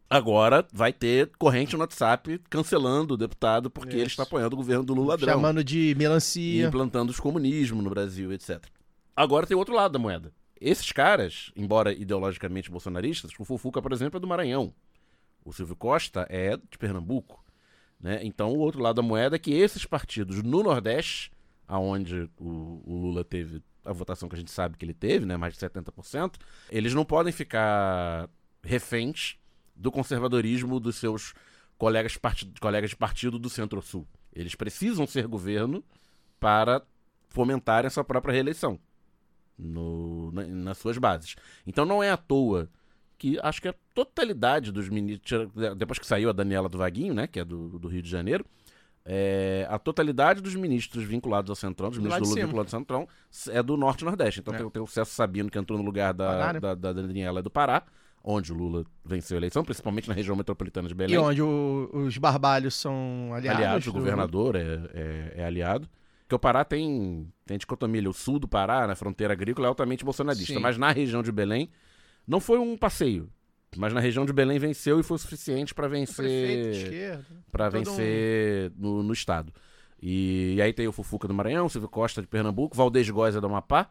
Agora 0.09 0.64
vai 0.72 0.92
ter 0.92 1.32
corrente 1.37 1.74
no 1.74 1.80
WhatsApp 1.80 2.40
cancelando 2.48 3.14
o 3.14 3.16
deputado 3.16 3.68
porque 3.68 3.96
ele 3.96 4.02
Isso. 4.02 4.11
está 4.12 4.22
apoiando 4.22 4.54
o 4.54 4.56
governo 4.56 4.85
do 4.85 4.94
Lula 4.94 5.09
ladrão 5.11 5.35
Chamando 5.35 5.64
de 5.64 5.90
e 5.90 5.94
melancia. 5.96 6.66
implantando 6.66 7.11
os 7.11 7.18
comunismo 7.18 7.82
no 7.82 7.90
Brasil, 7.90 8.32
etc. 8.32 8.62
Agora 9.16 9.46
tem 9.46 9.55
o 9.57 9.59
outro 9.59 9.74
lado 9.74 9.92
da 9.92 9.98
moeda. 9.98 10.31
Esses 10.61 10.92
caras, 10.92 11.50
embora 11.57 11.92
ideologicamente 11.92 12.70
bolsonaristas, 12.70 13.31
o 13.38 13.44
Fufuca, 13.44 13.81
por 13.81 13.92
exemplo, 13.92 14.18
é 14.18 14.20
do 14.20 14.26
Maranhão. 14.26 14.74
O 15.44 15.52
Silvio 15.52 15.74
Costa 15.76 16.26
é 16.29 16.57
de 16.57 16.79
Pernambuco. 16.79 17.42
Né? 17.98 18.20
Então, 18.22 18.52
o 18.52 18.59
outro 18.59 18.83
lado 18.83 18.96
da 18.96 19.02
moeda 19.02 19.37
é 19.37 19.38
que 19.38 19.52
esses 19.52 19.85
partidos 19.87 20.42
no 20.42 20.62
Nordeste, 20.62 21.31
aonde 21.66 22.29
o, 22.38 22.83
o 22.85 22.98
Lula 23.00 23.24
teve 23.24 23.62
a 23.85 23.92
votação 23.92 24.29
que 24.29 24.35
a 24.35 24.38
gente 24.38 24.50
sabe 24.50 24.76
que 24.76 24.85
ele 24.85 24.92
teve, 24.92 25.24
né, 25.24 25.37
mais 25.37 25.55
de 25.55 25.61
70%, 25.61 26.35
eles 26.68 26.92
não 26.92 27.05
podem 27.05 27.33
ficar 27.33 28.29
reféns 28.62 29.37
do 29.74 29.92
conservadorismo 29.92 30.81
dos 30.81 30.96
seus 30.96 31.33
colegas, 31.79 32.16
parti- 32.16 32.52
colegas 32.61 32.90
de 32.90 32.96
partido 32.96 33.38
do 33.38 33.48
Centro-Sul. 33.48 34.07
Eles 34.33 34.55
precisam 34.55 35.07
ser 35.07 35.26
governo 35.26 35.85
para 36.40 36.83
fomentar 37.29 37.85
essa 37.87 38.02
própria 38.02 38.33
reeleição 38.35 38.79
no- 39.58 40.30
na- 40.32 40.46
nas 40.46 40.78
suas 40.78 40.98
bases. 40.98 41.34
Então 41.66 41.84
não 41.84 42.02
é 42.02 42.10
à 42.10 42.16
toa 42.16 42.68
que 43.18 43.38
acho 43.42 43.62
que 43.62 43.68
a 43.68 43.74
totalidade 43.94 44.70
dos 44.70 44.88
ministros, 44.88 45.48
depois 45.76 45.98
que 45.98 46.06
saiu 46.06 46.28
a 46.28 46.32
Daniela 46.32 46.68
do 46.68 46.76
Vaguinho, 46.78 47.14
né, 47.14 47.26
que 47.26 47.40
é 47.40 47.44
do, 47.44 47.78
do 47.78 47.88
Rio 47.88 48.02
de 48.02 48.10
Janeiro, 48.10 48.44
é, 49.04 49.66
a 49.70 49.78
totalidade 49.78 50.40
dos 50.40 50.54
ministros 50.54 51.04
vinculados 51.04 51.48
ao 51.48 51.56
Centrão, 51.56 51.88
dos 51.90 51.98
ministros 51.98 52.28
do 52.28 52.34
Lula 52.34 52.46
vinculados 52.46 52.74
ao 52.74 52.80
Centrão, 52.80 53.08
é 53.50 53.62
do 53.62 53.76
Norte 53.76 54.02
e 54.02 54.04
Nordeste. 54.04 54.40
Então 54.40 54.52
É. 54.52 54.58
tem, 54.58 54.68
tem 54.70 54.82
o 54.82 54.86
Celso 54.86 55.12
Sabino, 55.14 55.48
que 55.48 55.58
entrou 55.58 55.78
no 55.78 55.84
lugar 55.84 56.12
da, 56.12 56.52
da, 56.52 56.74
da 56.74 56.92
Daniela 56.92 57.40
do 57.42 57.48
Pará, 57.50 57.84
onde 58.22 58.52
o 58.52 58.56
Lula 58.56 58.84
venceu 59.04 59.36
a 59.36 59.38
eleição, 59.38 59.64
principalmente 59.64 60.08
na 60.08 60.14
região 60.14 60.34
metropolitana 60.34 60.88
de 60.88 60.94
Belém 60.94 61.14
E 61.14 61.18
onde 61.18 61.40
o- 61.40 61.88
os 61.92 62.18
barbalhos 62.18 62.74
são 62.74 63.30
aliados. 63.32 63.62
aliados, 63.62 63.86
o 63.86 63.92
do- 63.92 63.98
governador 64.00 64.56
é, 64.56 64.80
é, 64.92 65.32
é 65.36 65.44
aliado. 65.44 65.88
Porque 66.26 66.34
o 66.34 66.38
Pará 66.40 66.64
tem, 66.64 67.32
tem 67.44 67.56
dicotomia. 67.56 68.10
O 68.10 68.12
sul 68.12 68.40
do 68.40 68.48
Pará, 68.48 68.84
na 68.84 68.96
fronteira 68.96 69.32
agrícola, 69.32 69.68
é 69.68 69.70
altamente 69.70 70.04
bolsonarista. 70.04 70.54
Sim. 70.54 70.58
Mas 70.58 70.76
na 70.76 70.90
região 70.90 71.22
de 71.22 71.30
Belém, 71.30 71.70
não 72.26 72.40
foi 72.40 72.58
um 72.58 72.76
passeio. 72.76 73.30
Mas 73.76 73.92
na 73.92 74.00
região 74.00 74.26
de 74.26 74.32
Belém 74.32 74.58
venceu 74.58 74.98
e 74.98 75.04
foi 75.04 75.14
o 75.14 75.18
suficiente 75.18 75.72
para 75.72 75.86
vencer, 75.86 77.24
todo 77.52 77.70
vencer 77.70 78.72
no, 78.76 79.04
no 79.04 79.12
estado. 79.12 79.52
E, 80.02 80.54
e 80.56 80.62
aí 80.62 80.72
tem 80.72 80.88
o 80.88 80.92
Fufuca 80.92 81.28
do 81.28 81.34
Maranhão, 81.34 81.68
Silvio 81.68 81.88
Costa 81.88 82.20
de 82.20 82.26
Pernambuco, 82.26 82.76
Valdez 82.76 83.08
Góes 83.08 83.36
é 83.36 83.40
do 83.40 83.46
Amapá, 83.46 83.88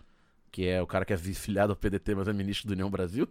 que 0.51 0.67
é 0.67 0.81
o 0.81 0.87
cara 0.87 1.05
que 1.05 1.13
é 1.13 1.17
filiado 1.17 1.71
ao 1.71 1.75
PDT, 1.77 2.15
mas 2.15 2.27
é 2.27 2.33
ministro 2.33 2.67
do 2.67 2.73
União 2.73 2.89
Brasil. 2.89 3.27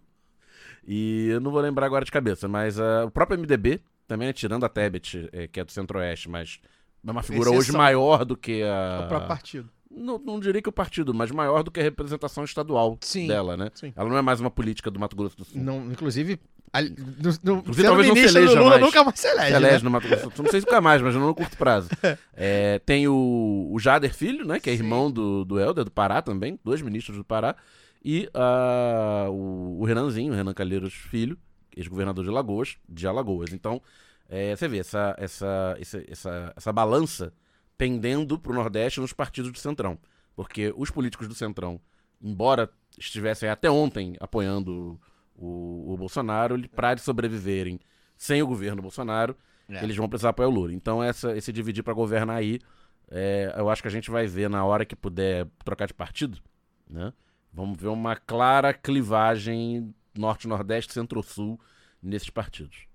E 0.87 1.27
eu 1.29 1.39
não 1.39 1.51
vou 1.51 1.61
lembrar 1.61 1.85
agora 1.85 2.05
de 2.05 2.11
cabeça, 2.11 2.47
mas 2.47 2.79
ah, 2.79 3.05
o 3.05 3.11
próprio 3.11 3.37
MDB, 3.37 3.81
também, 4.07 4.27
né, 4.27 4.33
tirando 4.33 4.65
a 4.65 4.69
Tebet, 4.69 5.29
eh, 5.31 5.47
que 5.47 5.59
é 5.59 5.63
do 5.63 5.71
Centro-Oeste, 5.71 6.29
mas 6.29 6.59
é 7.07 7.11
uma 7.11 7.23
figura 7.23 7.49
hoje 7.49 7.59
Exceção. 7.59 7.77
maior 7.79 8.25
do 8.25 8.35
que 8.37 8.63
a. 8.63 9.01
O 9.05 9.07
próprio 9.07 9.27
partido. 9.27 9.69
Não, 9.97 10.17
não 10.17 10.39
diria 10.41 10.61
que 10.61 10.67
o 10.67 10.73
partido, 10.73 11.13
mas 11.13 11.31
maior 11.31 11.63
do 11.63 11.71
que 11.71 11.79
a 11.79 11.83
representação 11.83 12.43
estadual 12.43 12.97
Sim, 12.99 13.27
dela, 13.27 13.55
né? 13.55 13.69
sim. 13.73 13.93
Ela 13.95 14.09
não 14.09 14.17
é 14.17 14.21
mais 14.21 14.41
uma 14.41 14.51
política 14.51 14.91
do 14.91 14.99
Mato 14.99 15.15
Grosso 15.15 15.37
do 15.37 15.45
Sul. 15.45 15.61
Não, 15.61 15.89
inclusive, 15.89 16.37
ali- 16.73 16.89
no, 16.89 17.53
no, 17.53 17.59
Inclusive, 17.59 17.87
talvez 17.87 18.07
não 18.09 18.15
se 18.17 18.25
eleja 18.25 18.59
Lula 18.59 18.69
mais. 18.71 18.81
nunca 18.81 19.03
mais 19.05 19.19
se 19.19 19.27
elege, 19.27 19.47
Se 19.47 19.53
elege 19.53 19.77
né? 19.77 19.83
no 19.83 19.91
Mato 19.91 20.07
Grosso 20.09 20.29
do 20.29 20.35
Sul. 20.35 20.43
Não 20.43 20.51
sei 20.51 20.59
se 20.59 20.65
nunca 20.65 20.81
mais, 20.81 21.01
mas 21.01 21.13
não 21.15 21.27
no 21.27 21.33
curto 21.35 21.55
prazo. 21.57 21.87
É, 22.35 22.79
tem 22.79 23.07
o, 23.07 23.69
o 23.71 23.79
Jader 23.79 24.13
Filho, 24.13 24.45
né? 24.45 24.59
Que 24.59 24.69
é 24.69 24.73
Sim. 24.75 24.83
irmão 24.83 25.09
do, 25.09 25.45
do 25.45 25.57
Helder, 25.57 25.85
do 25.85 25.91
Pará 25.91 26.21
também. 26.21 26.59
Dois 26.61 26.81
ministros 26.81 27.15
do 27.15 27.23
Pará. 27.23 27.55
E 28.03 28.29
ah, 28.33 29.27
o, 29.29 29.77
o 29.79 29.85
Renanzinho, 29.85 30.33
o 30.33 30.35
Renan 30.35 30.53
Calheiros 30.53 30.93
Filho, 30.93 31.37
ex-governador 31.77 32.23
de 32.25 32.29
Alagoas, 32.29 32.75
de 32.89 33.07
Alagoas. 33.07 33.53
Então, 33.53 33.81
é, 34.29 34.55
você 34.55 34.67
vê 34.67 34.79
essa, 34.79 35.15
essa, 35.17 35.75
essa, 35.79 36.03
essa, 36.07 36.53
essa 36.55 36.73
balança 36.73 37.33
pendendo 37.77 38.39
para 38.39 38.51
o 38.51 38.55
Nordeste 38.55 38.99
nos 38.99 39.13
partidos 39.13 39.51
do 39.51 39.59
Centrão. 39.59 39.97
Porque 40.35 40.73
os 40.75 40.89
políticos 40.89 41.27
do 41.27 41.35
Centrão, 41.35 41.79
embora 42.21 42.69
estivessem 42.97 43.49
até 43.49 43.69
ontem 43.69 44.15
apoiando 44.19 44.99
o, 45.35 45.93
o 45.93 45.97
Bolsonaro, 45.97 46.57
para 46.69 46.97
sobreviverem 46.97 47.79
sem 48.17 48.41
o 48.41 48.47
governo 48.47 48.81
Bolsonaro, 48.81 49.35
É. 49.69 49.83
eles 49.83 49.95
vão 49.97 50.07
precisar 50.07 50.29
apoiar 50.29 50.47
o 50.47 50.51
Lula. 50.51 50.73
Então, 50.73 51.03
essa, 51.03 51.35
esse 51.35 51.51
dividir 51.51 51.83
para 51.83 51.93
governar 51.93 52.37
aí, 52.37 52.59
é, 53.09 53.53
eu 53.57 53.69
acho 53.69 53.81
que 53.81 53.87
a 53.87 53.91
gente 53.91 54.09
vai 54.11 54.25
ver 54.27 54.49
na 54.49 54.63
hora 54.63 54.85
que 54.85 54.95
puder 54.95 55.47
trocar 55.63 55.87
de 55.87 55.93
partido, 55.93 56.39
né? 56.89 57.11
Vamos 57.53 57.79
ver 57.79 57.87
uma 57.87 58.15
clara 58.15 58.73
clivagem 58.73 59.93
norte-nordeste, 60.17 60.93
centro-sul 60.93 61.59
nesses 62.01 62.29
partidos. 62.29 62.85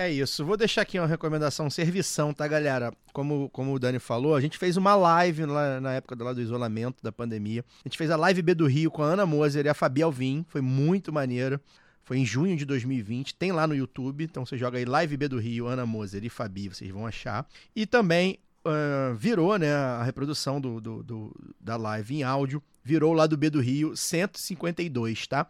É 0.00 0.10
isso. 0.10 0.46
Vou 0.46 0.56
deixar 0.56 0.80
aqui 0.80 0.98
uma 0.98 1.06
recomendação, 1.06 1.68
servição, 1.68 2.32
tá, 2.32 2.48
galera? 2.48 2.90
Como, 3.12 3.50
como 3.50 3.74
o 3.74 3.78
Dani 3.78 3.98
falou, 3.98 4.34
a 4.34 4.40
gente 4.40 4.56
fez 4.56 4.78
uma 4.78 4.94
live 4.94 5.44
lá 5.44 5.78
na 5.78 5.92
época 5.92 6.16
do, 6.16 6.24
lá 6.24 6.32
do 6.32 6.40
isolamento, 6.40 7.02
da 7.02 7.12
pandemia. 7.12 7.62
A 7.84 7.86
gente 7.86 7.98
fez 7.98 8.10
a 8.10 8.16
live 8.16 8.40
B 8.40 8.54
do 8.54 8.66
Rio 8.66 8.90
com 8.90 9.02
a 9.02 9.08
Ana 9.08 9.26
Moser 9.26 9.66
e 9.66 9.68
a 9.68 9.74
Fabi 9.74 10.00
Alvim. 10.00 10.42
Foi 10.48 10.62
muito 10.62 11.12
maneiro. 11.12 11.60
Foi 12.02 12.16
em 12.16 12.24
junho 12.24 12.56
de 12.56 12.64
2020. 12.64 13.34
Tem 13.34 13.52
lá 13.52 13.66
no 13.66 13.74
YouTube. 13.74 14.24
Então 14.24 14.46
você 14.46 14.56
joga 14.56 14.78
aí 14.78 14.86
Live 14.86 15.18
B 15.18 15.28
do 15.28 15.38
Rio, 15.38 15.66
Ana 15.66 15.84
Moser 15.84 16.24
e 16.24 16.30
Fabi, 16.30 16.70
vocês 16.70 16.90
vão 16.90 17.06
achar. 17.06 17.46
E 17.76 17.84
também 17.84 18.38
uh, 18.64 19.14
virou 19.14 19.58
né, 19.58 19.70
a 19.74 20.02
reprodução 20.02 20.58
do, 20.58 20.80
do, 20.80 21.02
do, 21.02 21.54
da 21.60 21.76
live 21.76 22.16
em 22.16 22.22
áudio. 22.22 22.62
Virou 22.82 23.12
lá 23.12 23.26
do 23.26 23.36
B 23.36 23.50
do 23.50 23.60
Rio 23.60 23.94
152, 23.94 25.26
tá? 25.26 25.46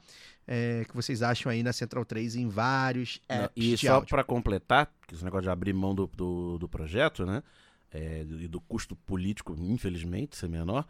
É, 0.53 0.85
que 0.85 0.97
vocês 0.97 1.23
acham 1.23 1.53
aí 1.53 1.63
na 1.63 1.73
Central 1.73 2.05
3 2.05 2.35
em 2.35 2.49
vários 2.49 3.21
apps 3.29 3.53
E 3.55 3.77
só 3.79 4.01
para 4.01 4.25
completar, 4.25 4.93
que 5.07 5.15
esse 5.15 5.23
negócio 5.23 5.45
de 5.45 5.49
abrir 5.49 5.73
mão 5.73 5.95
do, 5.95 6.09
do, 6.09 6.59
do 6.59 6.69
projeto, 6.69 7.25
né? 7.25 7.41
É, 7.93 8.23
e 8.23 8.49
do 8.49 8.61
custo 8.61 8.97
político, 8.97 9.55
infelizmente, 9.57 10.37
ser 10.37 10.49
menor. 10.49 10.85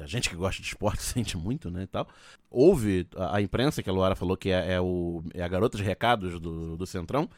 A 0.00 0.06
gente 0.06 0.30
que 0.30 0.36
gosta 0.36 0.62
de 0.62 0.68
esporte 0.68 1.02
sente 1.04 1.36
muito, 1.36 1.70
né, 1.70 1.82
e 1.82 1.86
tal. 1.86 2.08
Houve 2.50 3.06
a, 3.14 3.36
a 3.36 3.42
imprensa, 3.42 3.82
que 3.82 3.90
a 3.90 3.92
Luara 3.92 4.16
falou 4.16 4.34
que 4.34 4.50
é, 4.50 4.72
é 4.72 4.80
o, 4.80 5.22
é 5.34 5.42
a 5.42 5.48
garota 5.48 5.76
de 5.76 5.82
recados 5.82 6.40
do, 6.40 6.74
do 6.78 6.86
Centrão, 6.86 7.28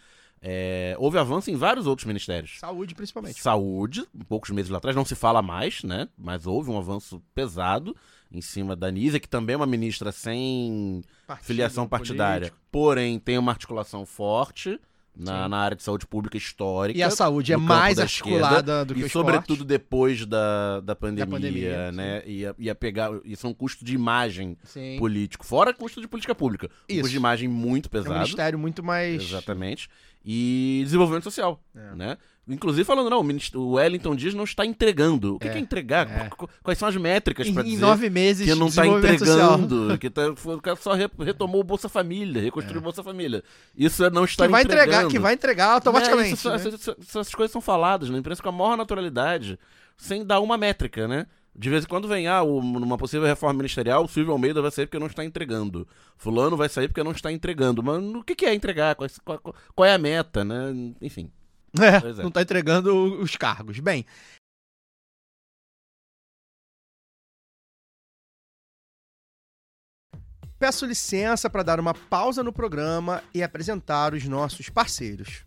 é, 0.46 0.94
houve 0.98 1.18
avanço 1.18 1.50
em 1.50 1.56
vários 1.56 1.86
outros 1.86 2.06
ministérios. 2.06 2.58
Saúde, 2.60 2.94
principalmente. 2.94 3.40
Saúde, 3.40 4.06
poucos 4.28 4.50
meses 4.50 4.70
lá 4.70 4.78
atrás, 4.78 4.94
não 4.94 5.04
se 5.04 5.14
fala 5.14 5.40
mais, 5.40 5.82
né? 5.82 6.06
Mas 6.16 6.46
houve 6.46 6.70
um 6.70 6.78
avanço 6.78 7.20
pesado 7.34 7.96
em 8.32 8.40
cima 8.40 8.74
da 8.74 8.90
Nízia, 8.90 9.20
que 9.20 9.28
também 9.28 9.54
é 9.54 9.56
uma 9.56 9.66
ministra 9.66 10.10
sem 10.12 11.02
Partido 11.26 11.46
filiação 11.46 11.86
partidária, 11.88 12.48
político. 12.48 12.58
porém 12.70 13.18
tem 13.18 13.38
uma 13.38 13.52
articulação 13.52 14.04
forte 14.04 14.80
na, 15.16 15.48
na 15.48 15.58
área 15.58 15.76
de 15.76 15.82
saúde 15.84 16.06
pública 16.08 16.36
histórica. 16.36 16.98
E 16.98 17.02
a 17.02 17.08
saúde 17.10 17.52
é 17.52 17.56
mais 17.56 17.96
da 17.98 18.02
articulada 18.02 18.46
esquerda, 18.56 18.84
do 18.84 18.94
que 18.94 19.02
o 19.04 19.06
E 19.06 19.08
sobretudo 19.08 19.64
depois 19.64 20.26
da, 20.26 20.80
da 20.80 20.96
pandemia, 20.96 21.26
pandemia, 21.26 21.92
né? 21.92 22.22
Ia, 22.26 22.54
ia 22.58 22.74
pegar. 22.74 23.10
Isso 23.24 23.46
é 23.46 23.50
um 23.50 23.54
custo 23.54 23.84
de 23.84 23.94
imagem 23.94 24.56
Sim. 24.64 24.96
político, 24.98 25.46
fora 25.46 25.72
custo 25.72 26.00
de 26.00 26.08
política 26.08 26.34
pública. 26.34 26.66
Um 26.66 26.92
Isso. 26.92 27.00
custo 27.02 27.10
de 27.12 27.16
imagem 27.16 27.48
muito 27.48 27.86
É 27.86 27.88
um 27.88 27.90
pesado. 28.02 28.14
ministério 28.14 28.58
muito 28.58 28.82
mais. 28.82 29.22
Exatamente. 29.22 29.88
E 30.24 30.80
desenvolvimento 30.82 31.22
social, 31.24 31.62
É. 31.76 31.94
né? 31.94 32.18
Inclusive 32.46 32.84
falando, 32.84 33.08
não, 33.08 33.20
o, 33.54 33.72
Wellington 33.72 34.14
Dias 34.14 34.34
não 34.34 34.44
está 34.44 34.66
entregando. 34.66 35.36
O 35.36 35.38
que 35.38 35.48
É, 35.48 35.52
que 35.52 35.56
é 35.56 35.60
entregar? 35.60 36.06
é. 36.10 36.28
Qu- 36.28 36.48
Quais 36.62 36.78
são 36.78 36.86
as 36.86 36.94
métricas 36.96 37.46
Em, 37.46 37.54
para 37.54 37.62
em 37.62 37.70
dizer 37.70 37.80
nove 37.80 38.10
meses 38.10 38.46
que 38.46 38.54
não 38.54 38.66
está 38.66 38.84
social. 38.84 38.98
entregando? 39.58 39.98
Que 39.98 40.10
tá, 40.10 40.22
o 40.28 40.60
cara 40.60 40.76
só 40.76 40.92
re- 40.92 41.08
retomou 41.20 41.62
o 41.62 41.64
Bolsa 41.64 41.88
Família, 41.88 42.42
reconstruiu 42.42 42.80
o 42.80 42.84
Bolsa 42.84 43.02
Família. 43.02 43.42
Isso 43.74 44.04
é 44.04 44.10
não 44.10 44.24
estar 44.26 44.44
É. 44.44 44.46
Que 44.48 44.52
vai 44.52 44.62
entregar, 44.62 44.84
entregando. 44.84 45.10
que 45.10 45.18
vai 45.18 45.32
entregar 45.32 45.66
automaticamente. 45.72 46.30
É, 46.30 46.32
isso- 46.34 46.48
né? 46.50 46.54
essas, 46.56 46.88
essas- 47.00 47.34
coisas 47.34 47.50
são 47.50 47.62
faladas 47.62 48.10
na 48.10 48.18
imprensa 48.18 48.42
com 48.42 48.48
a 48.50 48.52
maior 48.52 48.76
naturalidade, 48.76 49.58
sem 49.96 50.22
dar 50.24 50.40
uma 50.40 50.58
métrica, 50.58 51.08
né? 51.08 51.26
De 51.56 51.70
vez 51.70 51.84
em 51.84 51.86
quando 51.88 52.08
vem, 52.08 52.26
ah, 52.26 52.42
numa 52.44 52.98
possível 52.98 53.26
reforma 53.26 53.54
ministerial, 53.58 54.04
o 54.04 54.08
Silvio 54.08 54.32
Almeida 54.32 54.60
vai 54.60 54.70
sair 54.72 54.86
porque 54.86 54.98
não 54.98 55.06
está 55.06 55.24
entregando. 55.24 55.86
Fulano 56.18 56.56
vai 56.56 56.68
sair 56.68 56.88
porque 56.88 57.02
não 57.04 57.12
está 57.12 57.30
entregando. 57.32 57.80
Mas 57.82 58.02
o 58.04 58.22
que, 58.24 58.34
que 58.34 58.44
é 58.44 58.52
entregar? 58.52 58.96
Qual, 58.96 59.08
qual- 59.24 59.54
qual 59.74 59.86
é 59.86 59.94
a 59.94 59.98
meta, 59.98 60.44
né? 60.44 60.74
Enfim. 61.00 61.30
É, 61.80 61.96
é. 62.20 62.22
não 62.22 62.30
tá 62.30 62.42
entregando 62.42 63.20
os 63.20 63.36
cargos. 63.36 63.78
Bem. 63.80 64.04
Peço 70.58 70.86
licença 70.86 71.50
para 71.50 71.62
dar 71.62 71.80
uma 71.80 71.92
pausa 71.92 72.42
no 72.42 72.52
programa 72.52 73.22
e 73.34 73.42
apresentar 73.42 74.14
os 74.14 74.24
nossos 74.24 74.68
parceiros. 74.70 75.44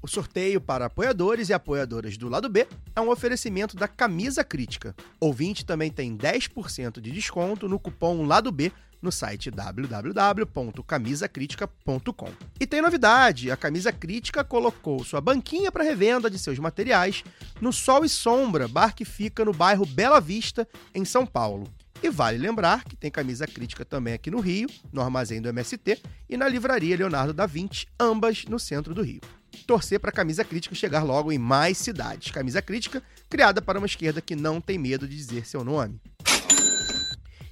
O 0.00 0.06
sorteio 0.06 0.60
para 0.60 0.86
apoiadores 0.86 1.48
e 1.48 1.52
apoiadoras 1.52 2.16
do 2.16 2.28
lado 2.28 2.48
B 2.48 2.68
é 2.94 3.00
um 3.00 3.10
oferecimento 3.10 3.76
da 3.76 3.88
Camisa 3.88 4.44
Crítica. 4.44 4.94
Ouvinte 5.18 5.66
também 5.66 5.90
tem 5.90 6.16
10% 6.16 7.00
de 7.00 7.10
desconto 7.10 7.68
no 7.68 7.78
cupom 7.78 8.24
Lado 8.24 8.52
B 8.52 8.72
no 9.00 9.12
site 9.12 9.50
www.camisacritica.com. 9.50 12.32
E 12.60 12.66
tem 12.66 12.82
novidade: 12.82 13.50
a 13.50 13.56
Camisa 13.56 13.90
Crítica 13.92 14.44
colocou 14.44 15.02
sua 15.04 15.20
banquinha 15.20 15.72
para 15.72 15.84
revenda 15.84 16.30
de 16.30 16.38
seus 16.38 16.58
materiais 16.58 17.24
no 17.60 17.72
Sol 17.72 18.04
e 18.04 18.08
Sombra, 18.08 18.68
bar 18.68 18.94
que 18.94 19.04
fica 19.04 19.44
no 19.44 19.52
bairro 19.52 19.84
Bela 19.86 20.20
Vista, 20.20 20.68
em 20.94 21.04
São 21.04 21.26
Paulo. 21.26 21.66
E 22.02 22.08
vale 22.08 22.38
lembrar 22.38 22.84
que 22.84 22.94
tem 22.94 23.10
camisa 23.10 23.46
crítica 23.46 23.84
também 23.84 24.14
aqui 24.14 24.30
no 24.30 24.38
Rio, 24.38 24.68
no 24.92 25.02
armazém 25.02 25.42
do 25.42 25.48
MST 25.48 26.00
e 26.28 26.36
na 26.36 26.48
livraria 26.48 26.96
Leonardo 26.96 27.32
da 27.32 27.44
Vinci, 27.44 27.86
ambas 27.98 28.44
no 28.44 28.58
centro 28.58 28.94
do 28.94 29.02
Rio. 29.02 29.20
Torcer 29.66 29.98
para 29.98 30.10
a 30.10 30.12
camisa 30.12 30.44
crítica 30.44 30.74
chegar 30.74 31.02
logo 31.02 31.32
em 31.32 31.38
mais 31.38 31.78
cidades. 31.78 32.30
Camisa 32.30 32.62
crítica 32.62 33.02
criada 33.28 33.60
para 33.60 33.78
uma 33.78 33.86
esquerda 33.86 34.20
que 34.20 34.36
não 34.36 34.60
tem 34.60 34.78
medo 34.78 35.08
de 35.08 35.16
dizer 35.16 35.44
seu 35.44 35.64
nome. 35.64 36.00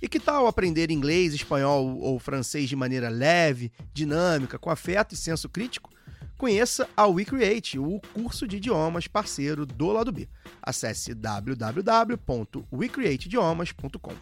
E 0.01 0.09
que 0.09 0.19
tal 0.21 0.47
aprender 0.47 0.91
inglês, 0.91 1.35
espanhol 1.35 1.99
ou 1.99 2.19
francês 2.19 2.69
de 2.69 2.77
maneira 2.77 3.09
leve, 3.09 3.73
dinâmica, 3.93 4.59
com 4.59 4.71
afeto 4.71 5.15
e 5.15 5.17
senso 5.17 5.49
crítico? 5.49 5.91
Conheça 6.37 6.87
a 6.95 7.07
WeCreate, 7.07 7.79
o 7.79 7.99
curso 8.13 8.47
de 8.47 8.59
idiomas 8.59 9.07
parceiro 9.07 9.65
do 9.65 9.91
lado 9.91 10.13
B. 10.13 10.29
Acesse 10.61 11.15
www.wecreateidiomas.com. 11.15 14.13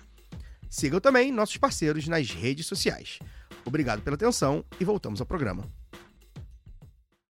Sigam 0.70 1.00
também 1.00 1.32
nossos 1.32 1.56
parceiros 1.56 2.06
nas 2.06 2.30
redes 2.30 2.66
sociais. 2.66 3.18
Obrigado 3.64 4.02
pela 4.02 4.14
atenção 4.14 4.64
e 4.78 4.84
voltamos 4.84 5.20
ao 5.20 5.26
programa. 5.26 5.68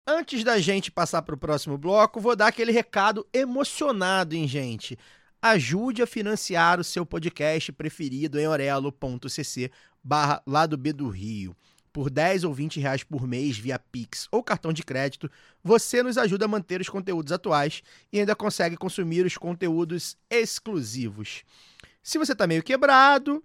Antes 0.05 0.43
da 0.43 0.59
gente 0.59 0.91
passar 0.91 1.21
para 1.21 1.35
o 1.35 1.37
próximo 1.37 1.77
bloco, 1.77 2.19
vou 2.19 2.35
dar 2.35 2.47
aquele 2.47 2.73
recado 2.73 3.25
emocionado, 3.33 4.35
hein, 4.35 4.45
gente? 4.47 4.99
Ajude 5.45 6.01
a 6.01 6.07
financiar 6.07 6.79
o 6.79 6.85
seu 6.85 7.05
podcast 7.05 7.69
preferido 7.73 8.39
em 8.39 8.47
orelo.cc 8.47 9.69
barra 10.01 10.41
lado 10.47 10.77
B 10.77 10.93
do 10.93 11.09
Rio. 11.09 11.53
Por 11.91 12.09
10 12.09 12.45
ou 12.45 12.53
20 12.53 12.79
reais 12.79 13.03
por 13.03 13.27
mês 13.27 13.57
via 13.57 13.77
Pix 13.77 14.25
ou 14.31 14.41
cartão 14.41 14.71
de 14.71 14.83
crédito, 14.83 15.29
você 15.61 16.01
nos 16.01 16.17
ajuda 16.17 16.45
a 16.45 16.47
manter 16.47 16.79
os 16.79 16.87
conteúdos 16.87 17.33
atuais 17.33 17.83
e 18.09 18.21
ainda 18.21 18.33
consegue 18.37 18.77
consumir 18.77 19.25
os 19.25 19.37
conteúdos 19.37 20.15
exclusivos. 20.29 21.43
Se 22.01 22.17
você 22.17 22.31
está 22.31 22.47
meio 22.47 22.63
quebrado, 22.63 23.43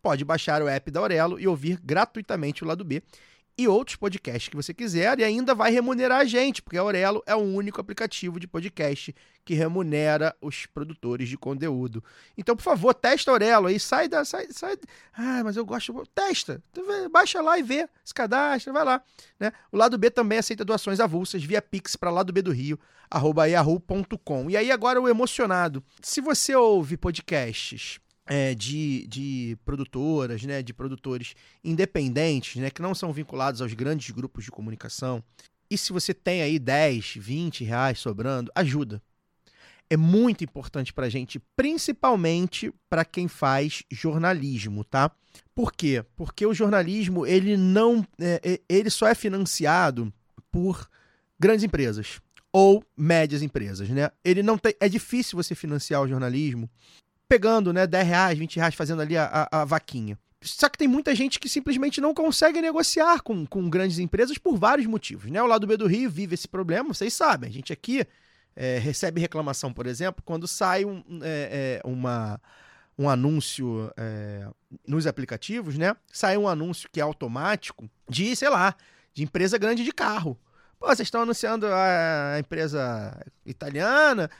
pode 0.00 0.24
baixar 0.24 0.62
o 0.62 0.68
app 0.68 0.88
da 0.88 1.00
Aurelo 1.00 1.40
e 1.40 1.48
ouvir 1.48 1.80
gratuitamente 1.82 2.62
o 2.62 2.66
lado 2.68 2.84
B 2.84 3.02
e 3.56 3.68
outros 3.68 3.96
podcasts 3.96 4.48
que 4.48 4.56
você 4.56 4.74
quiser 4.74 5.18
e 5.20 5.24
ainda 5.24 5.54
vai 5.54 5.70
remunerar 5.70 6.20
a 6.20 6.24
gente, 6.24 6.60
porque 6.60 6.76
a 6.76 6.80
Aurelo 6.80 7.22
é 7.26 7.34
o 7.34 7.38
único 7.38 7.80
aplicativo 7.80 8.40
de 8.40 8.48
podcast 8.48 9.14
que 9.44 9.54
remunera 9.54 10.34
os 10.40 10.66
produtores 10.66 11.28
de 11.28 11.36
conteúdo. 11.36 12.02
Então, 12.36 12.56
por 12.56 12.62
favor, 12.62 12.92
testa 12.94 13.30
a 13.30 13.34
Aurelo 13.34 13.66
aí, 13.68 13.78
sai 13.78 14.08
da. 14.08 14.24
Sai, 14.24 14.48
sai... 14.50 14.76
Ah, 15.12 15.42
mas 15.44 15.56
eu 15.56 15.64
gosto. 15.64 15.92
Testa. 16.14 16.62
Baixa 17.12 17.40
lá 17.40 17.58
e 17.58 17.62
vê, 17.62 17.88
se 18.04 18.12
cadastra, 18.12 18.72
vai 18.72 18.84
lá. 18.84 19.02
Né? 19.38 19.52
O 19.70 19.76
lado 19.76 19.96
B 19.96 20.10
também 20.10 20.38
aceita 20.38 20.64
doações 20.64 20.98
avulsas 20.98 21.44
via 21.44 21.62
Pix 21.62 21.94
para 21.94 22.10
lado 22.10 22.32
B 22.32 22.42
do 22.42 22.52
Rio, 22.52 22.78
arroba. 23.10 23.48
E 23.48 24.56
aí, 24.56 24.72
agora 24.72 25.00
o 25.00 25.08
emocionado. 25.08 25.84
Se 26.02 26.20
você 26.20 26.54
ouve 26.56 26.96
podcasts 26.96 28.00
é, 28.26 28.54
de, 28.54 29.06
de 29.06 29.58
produtoras, 29.64 30.42
né, 30.44 30.62
de 30.62 30.72
produtores 30.72 31.34
independentes, 31.62 32.60
né, 32.60 32.70
que 32.70 32.82
não 32.82 32.94
são 32.94 33.12
vinculados 33.12 33.60
aos 33.60 33.72
grandes 33.72 34.10
grupos 34.10 34.44
de 34.44 34.50
comunicação. 34.50 35.22
E 35.70 35.76
se 35.76 35.92
você 35.92 36.14
tem 36.14 36.42
aí 36.42 36.58
10, 36.58 37.16
20 37.16 37.64
reais 37.64 37.98
sobrando, 37.98 38.50
ajuda. 38.54 39.02
É 39.90 39.96
muito 39.96 40.42
importante 40.42 40.92
para 40.92 41.06
a 41.06 41.10
gente, 41.10 41.38
principalmente 41.54 42.72
para 42.88 43.04
quem 43.04 43.28
faz 43.28 43.82
jornalismo, 43.90 44.82
tá? 44.82 45.10
Por 45.54 45.72
quê? 45.72 46.04
Porque 46.16 46.46
o 46.46 46.54
jornalismo 46.54 47.26
ele 47.26 47.56
não, 47.56 48.06
é, 48.18 48.60
ele 48.68 48.88
só 48.88 49.06
é 49.06 49.14
financiado 49.14 50.12
por 50.50 50.88
grandes 51.38 51.64
empresas 51.64 52.20
ou 52.50 52.84
médias 52.96 53.42
empresas, 53.42 53.88
né? 53.88 54.10
Ele 54.24 54.42
não 54.42 54.56
tem, 54.56 54.74
é 54.80 54.88
difícil 54.88 55.36
você 55.36 55.54
financiar 55.54 56.00
o 56.00 56.08
jornalismo 56.08 56.70
pegando, 57.28 57.72
né, 57.72 57.86
10 57.86 58.06
reais, 58.06 58.38
20 58.38 58.56
reais, 58.56 58.74
fazendo 58.74 59.02
ali 59.02 59.16
a, 59.16 59.48
a, 59.50 59.62
a 59.62 59.64
vaquinha. 59.64 60.18
Só 60.42 60.68
que 60.68 60.76
tem 60.76 60.86
muita 60.86 61.14
gente 61.14 61.40
que 61.40 61.48
simplesmente 61.48 62.00
não 62.00 62.12
consegue 62.12 62.60
negociar 62.60 63.22
com, 63.22 63.46
com 63.46 63.68
grandes 63.70 63.98
empresas 63.98 64.36
por 64.36 64.58
vários 64.58 64.86
motivos, 64.86 65.30
né? 65.30 65.42
O 65.42 65.46
lado 65.46 65.66
B 65.66 65.76
do 65.76 65.86
Rio 65.86 66.10
vive 66.10 66.34
esse 66.34 66.46
problema, 66.46 66.92
vocês 66.92 67.14
sabem. 67.14 67.48
A 67.48 67.52
gente 67.52 67.72
aqui 67.72 68.06
é, 68.54 68.78
recebe 68.78 69.20
reclamação, 69.20 69.72
por 69.72 69.86
exemplo, 69.86 70.22
quando 70.24 70.46
sai 70.46 70.84
um, 70.84 71.02
é, 71.22 71.80
é, 71.82 71.88
uma, 71.88 72.38
um 72.98 73.08
anúncio 73.08 73.90
é, 73.96 74.46
nos 74.86 75.06
aplicativos, 75.06 75.78
né? 75.78 75.96
Sai 76.12 76.36
um 76.36 76.46
anúncio 76.46 76.90
que 76.92 77.00
é 77.00 77.02
automático 77.02 77.88
de, 78.06 78.36
sei 78.36 78.50
lá, 78.50 78.74
de 79.14 79.22
empresa 79.22 79.56
grande 79.56 79.82
de 79.82 79.92
carro. 79.92 80.38
Pô, 80.78 80.86
vocês 80.86 81.06
estão 81.06 81.22
anunciando 81.22 81.66
a 81.66 82.36
empresa 82.38 83.18
italiana, 83.46 84.30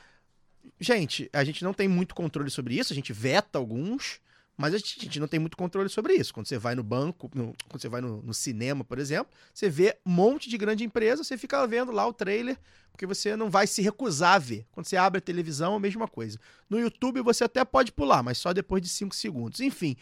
Gente, 0.81 1.29
a 1.33 1.45
gente 1.45 1.63
não 1.63 1.73
tem 1.73 1.89
muito 1.89 2.15
controle 2.15 2.51
sobre 2.51 2.75
isso, 2.75 2.93
a 2.93 2.97
gente 2.97 3.13
veta 3.13 3.59
alguns, 3.59 4.21
mas 4.57 4.73
a 4.73 4.79
gente, 4.79 4.97
a 4.99 5.03
gente 5.03 5.21
não 5.21 5.29
tem 5.29 5.41
muito 5.41 5.57
controle 5.57 5.89
sobre 5.89 6.15
isso. 6.15 6.33
Quando 6.33 6.47
você 6.47 6.59
vai 6.59 6.75
no 6.75 6.83
banco, 6.83 7.31
no, 7.35 7.55
quando 7.69 7.81
você 7.81 7.89
vai 7.89 8.01
no, 8.01 8.23
no, 8.23 8.33
cinema, 8.33 8.85
por 8.85 8.99
exemplo, 8.99 9.33
você 9.53 9.69
vê 9.69 9.97
um 10.07 10.11
monte 10.11 10.49
de 10.49 10.57
grande 10.57 10.85
empresa, 10.85 11.25
você 11.25 11.37
fica 11.37 11.67
vendo 11.67 11.91
lá 11.91 12.07
o 12.07 12.13
trailer, 12.13 12.57
porque 12.93 13.07
você 13.07 13.35
não 13.37 13.51
vai 13.51 13.67
se 13.67 13.83
recusar 13.83 14.35
a 14.35 14.39
ver. 14.39 14.67
Quando 14.71 14.87
você 14.87 14.97
abre 14.97 15.19
a 15.19 15.23
televisão, 15.23 15.75
a 15.75 15.81
mesma 15.81 16.07
coisa. 16.07 16.39
No 16.71 16.79
YouTube 16.79 17.21
você 17.21 17.45
até 17.45 17.65
pode 17.65 17.91
pular, 17.91 18.23
mas 18.23 18.39
só 18.39 18.53
depois 18.53 18.81
de 18.81 18.89
5 18.89 19.15
segundos. 19.15 19.61
Enfim. 19.61 19.97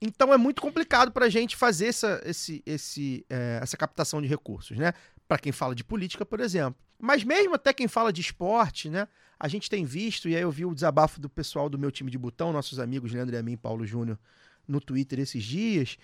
Então 0.00 0.32
é 0.32 0.36
muito 0.36 0.60
complicado 0.60 1.12
para 1.12 1.26
a 1.26 1.30
gente 1.30 1.56
fazer 1.56 1.86
essa, 1.86 2.20
esse, 2.26 2.62
esse, 2.66 3.24
é, 3.30 3.60
essa 3.62 3.76
captação 3.76 4.20
de 4.20 4.26
recursos, 4.26 4.76
né? 4.76 4.92
Para 5.28 5.38
quem 5.38 5.52
fala 5.52 5.74
de 5.74 5.84
política, 5.84 6.26
por 6.26 6.40
exemplo. 6.40 6.78
Mas 6.98 7.22
mesmo 7.22 7.54
até 7.54 7.72
quem 7.72 7.86
fala 7.86 8.12
de 8.12 8.20
esporte, 8.20 8.90
né? 8.90 9.06
A 9.38 9.48
gente 9.48 9.68
tem 9.68 9.84
visto, 9.84 10.28
e 10.28 10.36
aí 10.36 10.42
eu 10.42 10.50
vi 10.50 10.64
o 10.64 10.74
desabafo 10.74 11.20
do 11.20 11.28
pessoal 11.28 11.68
do 11.68 11.78
meu 11.78 11.90
time 11.90 12.10
de 12.10 12.18
botão, 12.18 12.52
nossos 12.52 12.78
amigos 12.78 13.12
Leandro 13.12 13.34
e 13.34 13.38
a 13.38 13.42
mim, 13.42 13.56
Paulo 13.56 13.86
Júnior, 13.86 14.18
no 14.66 14.80
Twitter 14.80 15.18
esses 15.20 15.42
dias. 15.42 15.98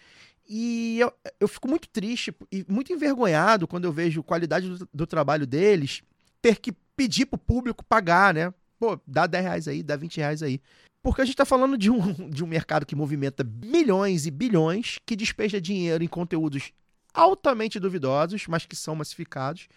E 0.48 0.98
eu, 0.98 1.12
eu 1.38 1.46
fico 1.46 1.68
muito 1.68 1.88
triste 1.88 2.34
e 2.50 2.64
muito 2.68 2.92
envergonhado 2.92 3.68
quando 3.68 3.84
eu 3.84 3.92
vejo 3.92 4.20
a 4.20 4.24
qualidade 4.24 4.68
do, 4.68 4.88
do 4.92 5.06
trabalho 5.06 5.46
deles 5.46 6.02
ter 6.42 6.58
que 6.58 6.72
pedir 6.96 7.26
pro 7.26 7.38
público 7.38 7.84
pagar, 7.84 8.34
né? 8.34 8.52
Pô, 8.78 8.98
dá 9.06 9.26
10 9.26 9.44
reais 9.44 9.68
aí, 9.68 9.82
dá 9.82 9.96
20 9.96 10.16
reais 10.16 10.42
aí. 10.42 10.60
Porque 11.02 11.22
a 11.22 11.24
gente 11.24 11.34
está 11.34 11.44
falando 11.44 11.78
de 11.78 11.90
um, 11.90 12.12
de 12.28 12.42
um 12.42 12.46
mercado 12.46 12.84
que 12.84 12.96
movimenta 12.96 13.44
milhões 13.44 14.26
e 14.26 14.30
bilhões, 14.30 14.98
que 15.06 15.16
despeja 15.16 15.60
dinheiro 15.60 16.02
em 16.02 16.08
conteúdos 16.08 16.72
altamente 17.12 17.80
duvidosos, 17.80 18.46
mas 18.46 18.66
que 18.66 18.76
são 18.76 18.94
massificados, 18.94 19.68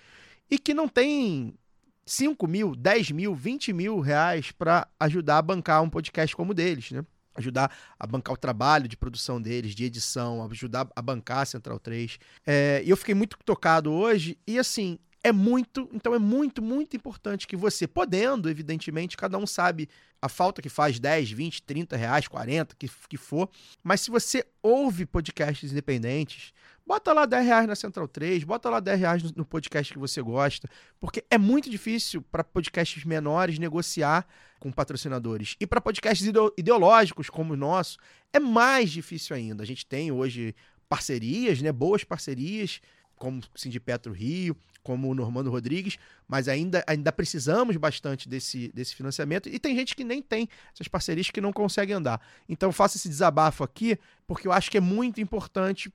e 0.50 0.58
que 0.58 0.74
não 0.74 0.88
tem 0.88 1.54
5 2.06 2.48
mil, 2.48 2.76
10 2.76 3.12
mil, 3.12 3.36
20 3.36 3.74
mil 3.74 4.00
reais 4.00 4.52
para 4.52 4.88
ajudar 5.00 5.38
a 5.38 5.42
bancar 5.42 5.82
um 5.82 5.90
podcast 5.90 6.36
como 6.36 6.52
o 6.52 6.56
deles, 6.56 6.92
né? 6.92 7.06
Ajudar 7.36 7.76
a 8.00 8.06
bancar 8.06 8.34
o 8.34 8.38
trabalho 8.38 8.88
de 8.88 8.96
produção 8.96 9.42
deles, 9.42 9.74
de 9.74 9.86
edição, 9.86 10.48
ajudar 10.52 10.88
a 10.96 11.02
bancar 11.02 11.40
a 11.40 11.46
Central 11.46 11.80
3. 11.80 12.20
É, 12.46 12.84
e 12.86 12.90
eu 12.90 12.98
fiquei 12.98 13.16
muito 13.16 13.38
tocado 13.44 13.92
hoje, 13.92 14.38
e 14.46 14.60
assim, 14.60 15.00
é 15.24 15.32
muito, 15.32 15.90
então 15.94 16.14
é 16.14 16.20
muito, 16.20 16.62
muito 16.62 16.98
importante 16.98 17.48
que 17.48 17.56
você, 17.56 17.88
podendo, 17.88 18.50
evidentemente, 18.50 19.16
cada 19.16 19.38
um 19.38 19.48
sabe 19.48 19.88
a 20.22 20.28
falta 20.28 20.62
que 20.62 20.68
faz 20.68 21.00
10, 21.00 21.32
20, 21.32 21.64
30 21.64 21.96
reais, 21.96 22.28
40, 22.28 22.76
que, 22.76 22.90
que 23.08 23.18
for, 23.18 23.50
mas 23.82 24.02
se 24.02 24.12
você 24.12 24.46
ouve 24.62 25.06
podcasts 25.06 25.72
independentes, 25.72 26.54
bota 26.86 27.14
lá 27.14 27.26
10 27.26 27.46
reais 27.46 27.68
na 27.68 27.76
Central 27.76 28.08
3, 28.08 28.44
bota 28.44 28.70
lá 28.70 28.82
10 28.82 29.00
reais 29.00 29.24
no, 29.24 29.32
no 29.38 29.46
podcast 29.46 29.94
que 29.94 30.00
você 30.00 30.22
gosta, 30.22 30.70
porque 31.00 31.24
é 31.32 31.38
muito 31.38 31.70
difícil 31.70 32.22
para 32.22 32.44
podcasts 32.44 33.06
menores 33.06 33.58
negociar 33.58 34.28
com 34.60 34.72
patrocinadores. 34.72 35.56
E 35.60 35.66
para 35.66 35.80
podcasts 35.80 36.28
ideológicos 36.58 37.30
como 37.30 37.54
o 37.54 37.58
nosso, 37.58 37.98
é 38.34 38.40
mais 38.40 38.92
difícil 38.92 39.36
ainda. 39.36 39.64
A 39.64 39.66
gente 39.66 39.86
tem 39.86 40.12
hoje 40.12 40.54
parcerias, 40.90 41.62
né, 41.62 41.72
boas 41.72 42.04
parcerias, 42.04 42.82
como 43.24 43.40
o 43.40 43.44
Sindipetro 43.56 44.12
Rio, 44.12 44.54
como 44.84 45.10
o 45.10 45.14
Normando 45.14 45.50
Rodrigues, 45.50 45.98
mas 46.28 46.50
ainda, 46.50 46.84
ainda 46.86 47.10
precisamos 47.10 47.78
bastante 47.78 48.28
desse, 48.28 48.70
desse 48.74 48.94
financiamento. 48.94 49.48
E 49.48 49.58
tem 49.58 49.74
gente 49.78 49.96
que 49.96 50.04
nem 50.04 50.22
tem 50.22 50.50
essas 50.74 50.90
parcerias 50.90 51.30
que 51.30 51.40
não 51.40 51.54
consegue 51.54 51.94
andar. 51.94 52.20
Então 52.50 52.70
faço 52.70 52.98
esse 52.98 53.08
desabafo 53.08 53.64
aqui, 53.64 53.98
porque 54.28 54.46
eu 54.46 54.52
acho 54.52 54.70
que 54.70 54.76
é 54.76 54.82
muito 54.82 55.22
importante 55.22 55.90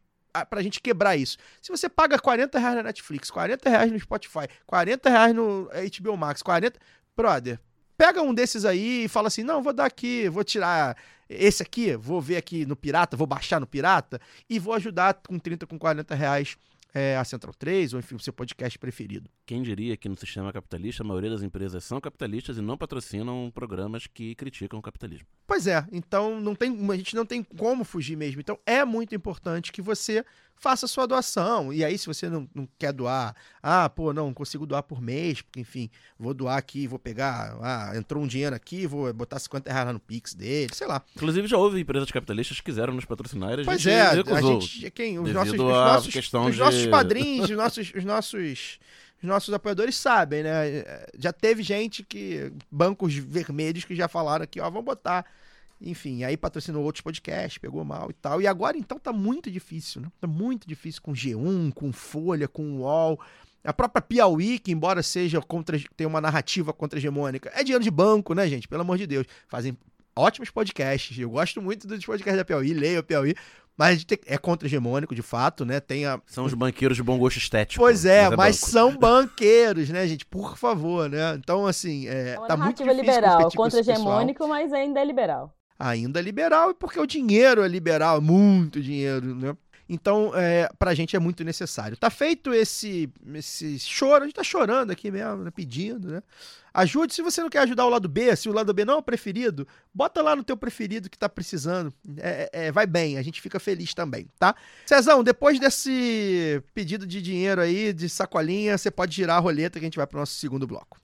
pra 0.48 0.62
gente 0.62 0.80
quebrar 0.80 1.16
isso. 1.16 1.36
Se 1.60 1.70
você 1.70 1.86
paga 1.86 2.18
40 2.18 2.58
reais 2.58 2.76
na 2.76 2.82
Netflix, 2.84 3.30
40 3.30 3.68
reais 3.68 3.92
no 3.92 4.00
Spotify, 4.00 4.48
40 4.66 5.10
reais 5.10 5.34
no 5.34 5.68
HBO 6.00 6.16
Max, 6.16 6.42
40. 6.42 6.80
Brother, 7.14 7.60
pega 7.94 8.22
um 8.22 8.32
desses 8.32 8.64
aí 8.64 9.04
e 9.04 9.08
fala 9.08 9.28
assim: 9.28 9.42
não, 9.42 9.62
vou 9.62 9.74
dar 9.74 9.84
aqui, 9.84 10.30
vou 10.30 10.44
tirar 10.44 10.96
esse 11.28 11.62
aqui, 11.62 11.94
vou 11.94 12.22
ver 12.22 12.38
aqui 12.38 12.64
no 12.64 12.74
Pirata, 12.74 13.18
vou 13.18 13.26
baixar 13.26 13.60
no 13.60 13.66
Pirata 13.66 14.18
e 14.48 14.58
vou 14.58 14.72
ajudar 14.72 15.12
com 15.28 15.38
30, 15.38 15.66
com 15.66 15.78
40 15.78 16.14
reais 16.14 16.56
é, 16.94 17.16
a 17.16 17.24
Central 17.24 17.54
3 17.54 17.94
ou 17.94 18.00
enfim 18.00 18.14
o 18.14 18.20
seu 18.20 18.32
podcast 18.32 18.78
preferido. 18.78 19.30
Quem 19.46 19.62
diria 19.62 19.96
que 19.96 20.08
no 20.08 20.16
sistema 20.16 20.52
capitalista 20.52 21.02
a 21.02 21.06
maioria 21.06 21.30
das 21.30 21.42
empresas 21.42 21.84
são 21.84 22.00
capitalistas 22.00 22.58
e 22.58 22.60
não 22.60 22.76
patrocinam 22.76 23.50
programas 23.54 24.06
que 24.06 24.34
criticam 24.34 24.78
o 24.78 24.82
capitalismo? 24.82 25.26
Pois 25.46 25.66
é, 25.66 25.86
então 25.92 26.40
não 26.40 26.54
tem, 26.54 26.90
a 26.90 26.96
gente 26.96 27.14
não 27.14 27.26
tem 27.26 27.42
como 27.42 27.84
fugir 27.84 28.16
mesmo. 28.16 28.40
Então 28.40 28.58
é 28.66 28.84
muito 28.84 29.14
importante 29.14 29.72
que 29.72 29.82
você 29.82 30.24
faça 30.58 30.86
sua 30.86 31.06
doação. 31.06 31.72
E 31.72 31.84
aí, 31.84 31.96
se 31.96 32.06
você 32.06 32.28
não, 32.28 32.48
não 32.54 32.68
quer 32.78 32.92
doar, 32.92 33.34
ah, 33.62 33.88
pô, 33.88 34.12
não 34.12 34.32
consigo 34.34 34.66
doar 34.66 34.82
por 34.82 35.00
mês, 35.00 35.40
porque 35.40 35.60
enfim, 35.60 35.88
vou 36.18 36.34
doar 36.34 36.58
aqui, 36.58 36.86
vou 36.86 36.98
pegar, 36.98 37.56
ah, 37.62 37.92
entrou 37.96 38.22
um 38.22 38.26
dinheiro 38.26 38.54
aqui, 38.54 38.86
vou 38.86 39.12
botar 39.12 39.38
50 39.38 39.72
reais 39.72 39.92
no 39.92 40.00
Pix 40.00 40.34
dele, 40.34 40.70
sei 40.74 40.86
lá. 40.86 41.02
Inclusive, 41.16 41.46
já 41.46 41.56
houve 41.56 41.80
empresas 41.80 42.10
capitalistas 42.10 42.58
que 42.58 42.64
quiseram 42.64 42.92
nos 42.92 43.04
patrocinar 43.04 43.58
e 43.58 43.62
a 43.62 43.64
Pois 43.64 43.80
gente 43.80 43.92
é, 43.94 44.10
recusou. 44.12 44.58
a 44.58 44.60
gente, 44.60 44.90
quem, 44.90 45.18
os 45.18 45.32
nossos, 45.32 45.52
os 45.52 45.58
nossos, 45.58 46.14
os 46.14 46.54
de- 46.54 46.58
nossos 46.60 46.86
padrinhos, 46.86 47.50
os 47.50 47.56
nossos, 47.56 47.92
os 47.94 48.04
nossos, 48.04 48.78
os 49.22 49.28
nossos 49.28 49.52
apoiadores 49.54 49.96
sabem, 49.96 50.42
né? 50.42 50.84
Já 51.18 51.32
teve 51.32 51.62
gente 51.62 52.02
que, 52.02 52.52
bancos 52.70 53.14
vermelhos 53.14 53.84
que 53.84 53.94
já 53.94 54.08
falaram 54.08 54.44
aqui, 54.44 54.60
ó, 54.60 54.64
vamos 54.70 54.84
botar 54.84 55.24
enfim, 55.80 56.24
aí 56.24 56.36
patrocinou 56.36 56.82
outros 56.84 57.02
podcasts, 57.02 57.58
pegou 57.58 57.84
mal 57.84 58.10
e 58.10 58.14
tal. 58.14 58.40
E 58.40 58.46
agora, 58.46 58.76
então, 58.76 58.98
tá 58.98 59.12
muito 59.12 59.50
difícil, 59.50 60.00
né? 60.02 60.08
Tá 60.20 60.26
muito 60.26 60.66
difícil 60.66 61.00
com 61.02 61.12
G1, 61.12 61.72
com 61.72 61.92
Folha, 61.92 62.48
com 62.48 62.78
UOL. 62.78 63.20
A 63.64 63.72
própria 63.72 64.00
Piauí, 64.00 64.58
que 64.58 64.72
embora 64.72 65.02
seja 65.02 65.40
contra, 65.40 65.78
tem 65.96 66.06
uma 66.06 66.20
narrativa 66.20 66.72
contra-hegemônica, 66.72 67.50
é 67.54 67.62
dinheiro 67.62 67.82
de 67.84 67.90
banco, 67.90 68.34
né, 68.34 68.48
gente? 68.48 68.66
Pelo 68.68 68.82
amor 68.82 68.98
de 68.98 69.06
Deus. 69.06 69.26
Fazem 69.48 69.76
ótimos 70.16 70.50
podcasts. 70.50 71.16
Eu 71.18 71.30
gosto 71.30 71.60
muito 71.62 71.86
dos 71.86 72.04
podcasts 72.04 72.38
da 72.38 72.44
Piauí, 72.44 72.72
leio 72.72 73.00
a 73.00 73.02
Piauí. 73.02 73.34
Mas 73.76 74.04
é 74.26 74.36
contra-hegemônico, 74.36 75.14
de 75.14 75.22
fato, 75.22 75.64
né? 75.64 75.78
Tem 75.78 76.04
a, 76.04 76.20
São 76.26 76.44
os 76.44 76.52
banqueiros 76.52 76.96
de 76.96 77.02
bom 77.02 77.16
gosto 77.16 77.36
estético. 77.36 77.80
Pois 77.80 78.04
é, 78.04 78.28
mas, 78.34 78.60
banco. 78.60 78.72
são 78.72 78.96
banqueiros, 78.98 79.88
né, 79.88 80.04
gente? 80.08 80.26
Por 80.26 80.58
favor, 80.58 81.08
né? 81.08 81.36
Então, 81.36 81.64
assim, 81.64 82.08
é, 82.08 82.30
É 82.30 82.34
tá 82.34 82.56
muito 82.56 82.82
narrativa 82.84 82.92
difícil 82.92 83.14
liberal, 83.14 83.38
competir 83.38 83.56
com 83.56 83.66
esse 83.68 83.76
pessoal. 83.76 83.96
contra-hegemônico, 83.96 84.48
mas 84.48 84.72
ainda 84.72 84.98
é 85.00 85.04
liberal. 85.04 85.54
Ainda 85.78 86.20
liberal, 86.20 86.70
e 86.70 86.74
porque 86.74 86.98
o 86.98 87.06
dinheiro 87.06 87.62
é 87.62 87.68
liberal, 87.68 88.20
muito 88.20 88.80
dinheiro, 88.80 89.34
né? 89.34 89.56
Então, 89.88 90.32
é, 90.34 90.68
pra 90.78 90.92
gente 90.92 91.16
é 91.16 91.18
muito 91.18 91.42
necessário. 91.42 91.96
Tá 91.96 92.10
feito 92.10 92.52
esse, 92.52 93.10
esse 93.34 93.78
choro, 93.78 94.22
a 94.22 94.26
gente 94.26 94.36
tá 94.36 94.44
chorando 94.44 94.90
aqui 94.90 95.10
mesmo, 95.10 95.44
né? 95.44 95.50
pedindo, 95.50 96.08
né? 96.08 96.22
Ajude, 96.74 97.14
se 97.14 97.22
você 97.22 97.40
não 97.40 97.48
quer 97.48 97.60
ajudar 97.60 97.86
o 97.86 97.88
lado 97.88 98.06
B, 98.06 98.36
se 98.36 98.48
o 98.48 98.52
lado 98.52 98.74
B 98.74 98.84
não 98.84 98.94
é 98.94 98.96
o 98.98 99.02
preferido, 99.02 99.66
bota 99.92 100.20
lá 100.20 100.36
no 100.36 100.44
teu 100.44 100.56
preferido 100.56 101.08
que 101.08 101.18
tá 101.18 101.28
precisando. 101.28 101.92
É, 102.18 102.50
é, 102.52 102.72
vai 102.72 102.86
bem, 102.86 103.16
a 103.16 103.22
gente 103.22 103.40
fica 103.40 103.58
feliz 103.58 103.94
também, 103.94 104.28
tá? 104.38 104.54
Cezão, 104.84 105.24
depois 105.24 105.58
desse 105.58 106.62
pedido 106.74 107.06
de 107.06 107.22
dinheiro 107.22 107.62
aí, 107.62 107.92
de 107.94 108.08
sacolinha, 108.08 108.76
você 108.76 108.90
pode 108.90 109.16
girar 109.16 109.38
a 109.38 109.40
roleta 109.40 109.78
que 109.78 109.86
a 109.86 109.88
gente 109.88 109.96
vai 109.96 110.06
pro 110.06 110.18
nosso 110.18 110.34
segundo 110.34 110.66
bloco. 110.66 111.00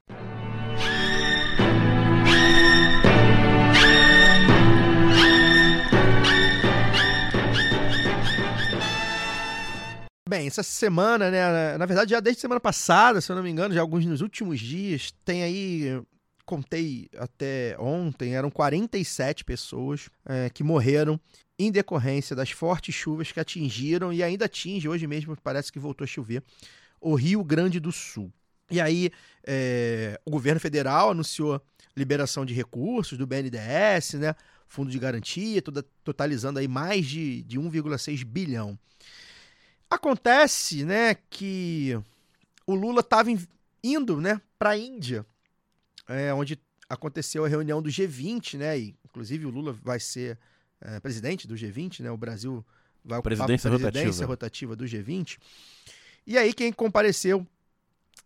Bem, 10.34 10.48
essa 10.48 10.64
semana, 10.64 11.30
né? 11.30 11.78
Na 11.78 11.86
verdade, 11.86 12.10
já 12.10 12.18
desde 12.18 12.40
semana 12.40 12.58
passada, 12.58 13.20
se 13.20 13.30
eu 13.30 13.36
não 13.36 13.42
me 13.44 13.48
engano, 13.48 13.72
já 13.72 13.80
alguns 13.80 14.04
nos 14.04 14.20
últimos 14.20 14.58
dias, 14.58 15.14
tem 15.24 15.44
aí. 15.44 16.02
Contei 16.44 17.08
até 17.16 17.76
ontem, 17.78 18.34
eram 18.34 18.50
47 18.50 19.44
pessoas 19.44 20.10
é, 20.26 20.50
que 20.50 20.64
morreram 20.64 21.20
em 21.56 21.70
decorrência 21.70 22.34
das 22.34 22.50
fortes 22.50 22.92
chuvas 22.92 23.30
que 23.30 23.38
atingiram 23.38 24.12
e 24.12 24.24
ainda 24.24 24.46
atinge, 24.46 24.88
hoje 24.88 25.06
mesmo 25.06 25.36
parece 25.40 25.70
que 25.70 25.78
voltou 25.78 26.04
a 26.04 26.08
chover, 26.08 26.42
o 27.00 27.14
Rio 27.14 27.44
Grande 27.44 27.78
do 27.78 27.92
Sul. 27.92 28.32
E 28.72 28.80
aí, 28.80 29.12
é, 29.46 30.20
o 30.24 30.32
governo 30.32 30.58
federal 30.58 31.12
anunciou 31.12 31.62
liberação 31.96 32.44
de 32.44 32.52
recursos 32.52 33.16
do 33.16 33.24
BNDES, 33.24 34.14
né? 34.14 34.34
Fundo 34.66 34.90
de 34.90 34.98
garantia, 34.98 35.62
toda, 35.62 35.84
totalizando 36.02 36.58
aí 36.58 36.66
mais 36.66 37.06
de, 37.06 37.40
de 37.44 37.56
1,6 37.56 38.24
bilhão. 38.24 38.76
Acontece, 39.90 40.84
né, 40.84 41.14
que 41.30 41.98
o 42.66 42.74
Lula 42.74 43.00
estava 43.00 43.30
indo, 43.82 44.20
né, 44.20 44.40
para 44.58 44.70
a 44.70 44.78
Índia, 44.78 45.24
é, 46.08 46.32
onde 46.34 46.58
aconteceu 46.88 47.44
a 47.44 47.48
reunião 47.48 47.80
do 47.80 47.88
G20, 47.88 48.58
né, 48.58 48.78
e 48.78 48.96
inclusive 49.04 49.46
o 49.46 49.50
Lula 49.50 49.72
vai 49.72 50.00
ser 50.00 50.38
é, 50.80 50.98
presidente 51.00 51.46
do 51.46 51.54
G20, 51.54 52.00
né, 52.00 52.10
o 52.10 52.16
Brasil 52.16 52.64
vai 53.04 53.18
ocupar 53.18 53.36
Presidência 53.36 53.68
a 53.68 53.78
presidência 53.78 54.26
rotativa. 54.26 54.74
rotativa 54.74 54.76
do 54.76 54.84
G20. 54.84 55.38
E 56.26 56.38
aí 56.38 56.52
quem 56.54 56.72
compareceu 56.72 57.46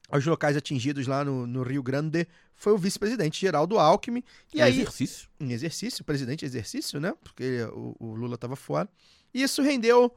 aos 0.09 0.25
locais 0.25 0.57
atingidos 0.57 1.07
lá 1.07 1.25
no, 1.25 1.47
no 1.47 1.63
Rio 1.63 1.83
Grande 1.83 2.27
foi 2.55 2.73
o 2.73 2.79
vice-presidente 2.79 3.41
Geraldo 3.41 3.79
Alckmin. 3.79 4.23
E 4.55 4.59
Em 4.59 4.63
aí, 4.63 4.81
exercício. 4.81 5.29
em 5.39 5.53
exercício, 5.53 6.05
presidente 6.05 6.45
em 6.45 6.47
exercício, 6.47 6.99
né? 6.99 7.13
Porque 7.23 7.63
o, 7.73 7.95
o 7.99 8.15
Lula 8.15 8.35
estava 8.37 8.57
fora. 8.57 8.89
E 9.35 9.43
isso 9.43 9.63
rendeu 9.63 10.15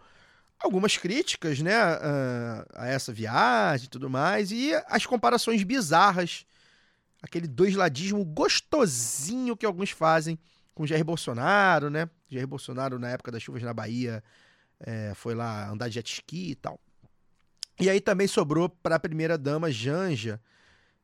algumas 0.64 0.98
críticas, 0.98 1.60
né, 1.60 1.76
a, 1.76 2.88
essa 2.88 3.12
viagem 3.12 3.86
e 3.86 3.90
tudo 3.90 4.10
mais, 4.10 4.52
e 4.52 4.74
as 4.88 5.06
comparações 5.06 5.64
bizarras, 5.64 6.46
aquele 7.22 7.48
doisladismo 7.48 8.24
gostosinho 8.24 9.58
que 9.58 9.66
alguns 9.66 9.92
fazem 9.92 10.38
com 10.74 10.86
Jair 10.86 11.04
Bolsonaro, 11.04 11.90
né? 11.90 12.10
Jair 12.30 12.48
Bolsonaro, 12.48 12.98
na 12.98 13.10
época 13.10 13.32
das 13.32 13.44
chuvas 13.44 13.62
na 13.62 13.74
Bahia, 13.74 14.24
é, 14.80 15.14
foi 15.16 15.36
lá 15.36 15.70
andar 15.70 15.88
de 15.90 15.96
jet 15.96 16.12
ski 16.12 16.52
e 16.52 16.56
tal. 16.56 16.80
E 17.80 17.90
aí 17.90 18.00
também 18.00 18.28
sobrou 18.28 18.70
para 18.70 18.96
a 18.96 19.00
primeira-dama 19.00 19.72
Janja, 19.72 20.42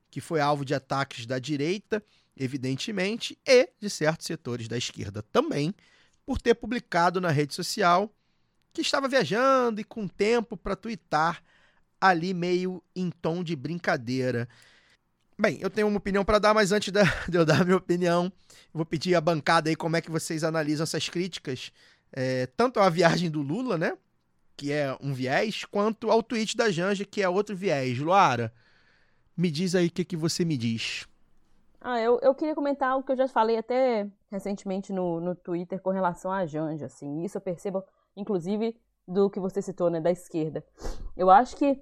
que 0.10 0.22
foi 0.22 0.40
alvo 0.40 0.64
de 0.64 0.74
ataques 0.74 1.26
da 1.26 1.38
direita, 1.38 2.04
evidentemente, 2.36 3.38
e 3.46 3.70
de 3.80 3.90
certos 3.90 4.26
setores 4.26 4.68
da 4.68 4.78
esquerda 4.78 5.22
também, 5.22 5.74
por 6.26 6.40
ter 6.40 6.56
publicado 6.56 7.20
na 7.20 7.30
rede 7.30 7.54
social 7.54 8.14
que 8.78 8.82
estava 8.82 9.08
viajando 9.08 9.82
e 9.82 9.84
com 9.84 10.08
tempo 10.08 10.56
para 10.56 10.76
twittar 10.76 11.42
ali 12.00 12.32
meio 12.32 12.84
em 12.96 13.10
tom 13.10 13.44
de 13.44 13.56
brincadeira. 13.56 14.48
Bem, 15.36 15.58
eu 15.60 15.70
tenho 15.70 15.88
uma 15.88 15.98
opinião 15.98 16.24
para 16.24 16.38
dar, 16.38 16.54
mas 16.54 16.72
antes 16.72 16.94
de 17.28 17.38
eu 17.38 17.44
dar 17.44 17.62
a 17.62 17.66
minha 17.66 17.78
opinião, 17.78 18.32
vou 18.72 18.86
pedir 18.86 19.16
a 19.16 19.22
bancada 19.22 19.70
aí 19.70 19.76
como 19.76 19.96
é 19.96 20.02
que 20.02 20.12
vocês 20.12 20.44
analisam 20.44 20.84
essas 20.84 21.10
críticas, 21.10 21.72
é, 22.14 22.46
tanto 22.56 22.80
à 22.80 22.88
viagem 22.88 23.32
do 23.32 23.42
Lula, 23.42 23.80
né, 23.80 23.98
que 24.56 24.72
é 24.72 24.96
um 25.02 25.12
viés, 25.12 25.66
quanto 25.66 26.12
ao 26.12 26.22
tweet 26.22 26.56
da 26.56 26.70
Janja, 26.70 27.04
que 27.04 27.24
é 27.24 27.28
outro 27.28 27.56
viés. 27.56 27.98
Luara, 27.98 28.54
me 29.36 29.50
diz 29.50 29.74
aí 29.74 29.88
o 29.88 29.92
que, 29.92 30.06
que 30.06 30.16
você 30.16 30.46
me 30.46 30.56
diz. 30.56 31.08
Ah, 31.82 32.00
eu, 32.00 32.20
eu 32.22 32.36
queria 32.36 32.54
comentar 32.54 32.96
o 32.96 33.02
que 33.02 33.12
eu 33.12 33.18
já 33.18 33.28
falei 33.28 33.58
até 33.58 34.08
recentemente 34.30 34.94
no, 34.94 35.20
no 35.20 35.34
Twitter 35.34 35.82
com 35.82 35.90
relação 35.90 36.32
à 36.32 36.46
Janja, 36.46 36.86
assim, 36.86 37.24
isso 37.24 37.38
eu 37.38 37.42
percebo 37.42 37.84
inclusive 38.18 38.76
do 39.08 39.30
que 39.30 39.40
você 39.40 39.62
citou, 39.62 39.90
né, 39.90 40.02
da 40.02 40.12
esquerda. 40.12 40.66
Eu 41.16 41.30
acho 41.30 41.56
que 41.56 41.80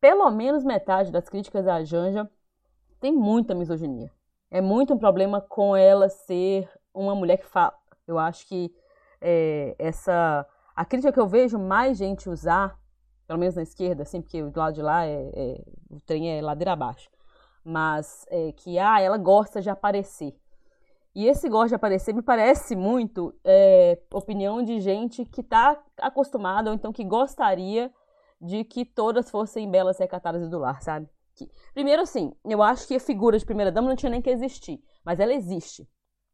pelo 0.00 0.28
menos 0.30 0.64
metade 0.64 1.12
das 1.12 1.28
críticas 1.28 1.68
à 1.68 1.84
Janja 1.84 2.28
tem 3.00 3.12
muita 3.12 3.54
misoginia. 3.54 4.10
É 4.50 4.60
muito 4.60 4.94
um 4.94 4.98
problema 4.98 5.40
com 5.40 5.76
ela 5.76 6.08
ser 6.08 6.68
uma 6.92 7.14
mulher 7.14 7.36
que 7.36 7.46
fala. 7.46 7.74
Eu 8.06 8.18
acho 8.18 8.46
que 8.48 8.74
é, 9.20 9.76
essa 9.78 10.46
a 10.74 10.84
crítica 10.84 11.12
que 11.12 11.20
eu 11.20 11.26
vejo 11.26 11.58
mais 11.58 11.98
gente 11.98 12.30
usar, 12.30 12.78
pelo 13.26 13.38
menos 13.38 13.56
na 13.56 13.62
esquerda, 13.62 14.04
assim, 14.04 14.22
porque 14.22 14.42
do 14.42 14.58
lado 14.58 14.74
de 14.74 14.82
lá 14.82 15.04
é, 15.04 15.30
é 15.34 15.64
o 15.90 16.00
trem 16.00 16.38
é 16.38 16.40
ladeira 16.40 16.72
abaixo, 16.72 17.10
mas 17.64 18.24
é 18.30 18.52
que 18.52 18.78
ah, 18.78 19.00
ela 19.00 19.18
gosta 19.18 19.60
de 19.60 19.68
aparecer. 19.68 20.34
E 21.18 21.26
esse 21.26 21.48
gosto 21.48 21.70
de 21.70 21.74
aparecer 21.74 22.14
me 22.14 22.22
parece 22.22 22.76
muito 22.76 23.34
é, 23.42 24.00
opinião 24.14 24.62
de 24.62 24.78
gente 24.78 25.24
que 25.24 25.40
está 25.40 25.76
acostumada, 26.00 26.70
ou 26.70 26.76
então 26.76 26.92
que 26.92 27.02
gostaria 27.02 27.92
de 28.40 28.62
que 28.62 28.84
todas 28.84 29.28
fossem 29.28 29.68
belas 29.68 29.98
recatadas 29.98 30.48
do 30.48 30.60
lar, 30.60 30.80
sabe? 30.80 31.08
Que, 31.34 31.50
primeiro, 31.74 32.02
assim, 32.02 32.32
eu 32.44 32.62
acho 32.62 32.86
que 32.86 32.94
a 32.94 33.00
figura 33.00 33.36
de 33.36 33.44
primeira-dama 33.44 33.88
não 33.88 33.96
tinha 33.96 34.10
nem 34.10 34.22
que 34.22 34.30
existir, 34.30 34.80
mas 35.04 35.18
ela 35.18 35.34
existe. 35.34 35.90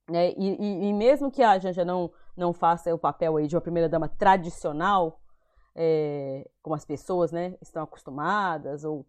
Né? 0.06 0.32
E, 0.32 0.54
e, 0.60 0.88
e, 0.88 0.92
mesmo 0.92 1.30
que 1.30 1.42
a 1.42 1.58
Janja 1.58 1.82
não, 1.82 2.12
não 2.36 2.52
faça 2.52 2.94
o 2.94 2.98
papel 2.98 3.38
aí 3.38 3.46
de 3.46 3.56
uma 3.56 3.62
primeira-dama 3.62 4.06
tradicional, 4.06 5.18
é, 5.74 6.46
como 6.60 6.76
as 6.76 6.84
pessoas 6.84 7.32
né, 7.32 7.56
estão 7.62 7.84
acostumadas, 7.84 8.84
ou 8.84 9.06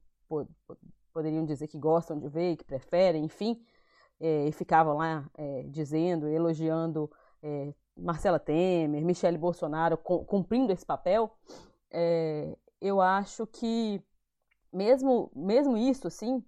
poderiam 1.11 1.43
dizer 1.43 1.67
que 1.67 1.77
gostam 1.77 2.17
de 2.17 2.29
ver, 2.29 2.55
que 2.55 2.63
preferem, 2.63 3.25
enfim, 3.25 3.61
é, 4.19 4.47
e 4.47 4.51
ficavam 4.51 4.97
lá 4.97 5.29
é, 5.37 5.63
dizendo, 5.67 6.27
elogiando 6.27 7.11
é, 7.41 7.73
Marcela 7.95 8.39
Temer, 8.39 9.03
Michele 9.05 9.37
Bolsonaro 9.37 9.97
cumprindo 9.97 10.71
esse 10.71 10.85
papel, 10.85 11.31
é, 11.91 12.57
eu 12.81 13.01
acho 13.01 13.47
que 13.47 14.01
mesmo, 14.71 15.31
mesmo 15.33 15.77
isso, 15.77 16.07
assim, 16.07 16.43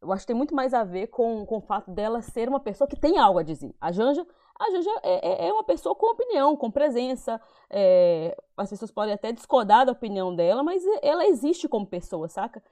eu 0.00 0.12
acho 0.12 0.22
que 0.22 0.28
tem 0.28 0.36
muito 0.36 0.54
mais 0.54 0.72
a 0.72 0.84
ver 0.84 1.08
com, 1.08 1.44
com 1.44 1.56
o 1.56 1.60
fato 1.60 1.90
dela 1.90 2.22
ser 2.22 2.48
uma 2.48 2.60
pessoa 2.60 2.86
que 2.86 2.96
tem 2.96 3.18
algo 3.18 3.38
a 3.38 3.42
dizer. 3.42 3.74
A 3.80 3.90
Janja, 3.90 4.24
a 4.58 4.70
Janja 4.70 4.90
é, 5.02 5.46
é, 5.46 5.48
é 5.48 5.52
uma 5.52 5.64
pessoa 5.64 5.94
com 5.94 6.12
opinião, 6.12 6.56
com 6.56 6.70
presença. 6.70 7.40
É, 7.68 8.36
as 8.56 8.70
pessoas 8.70 8.90
podem 8.90 9.14
até 9.14 9.32
discordar 9.32 9.86
da 9.86 9.92
opinião 9.92 10.34
dela, 10.34 10.62
mas 10.62 10.82
ela 11.02 11.26
existe 11.26 11.68
como 11.68 11.86
pessoa, 11.86 12.28
saca? 12.28 12.62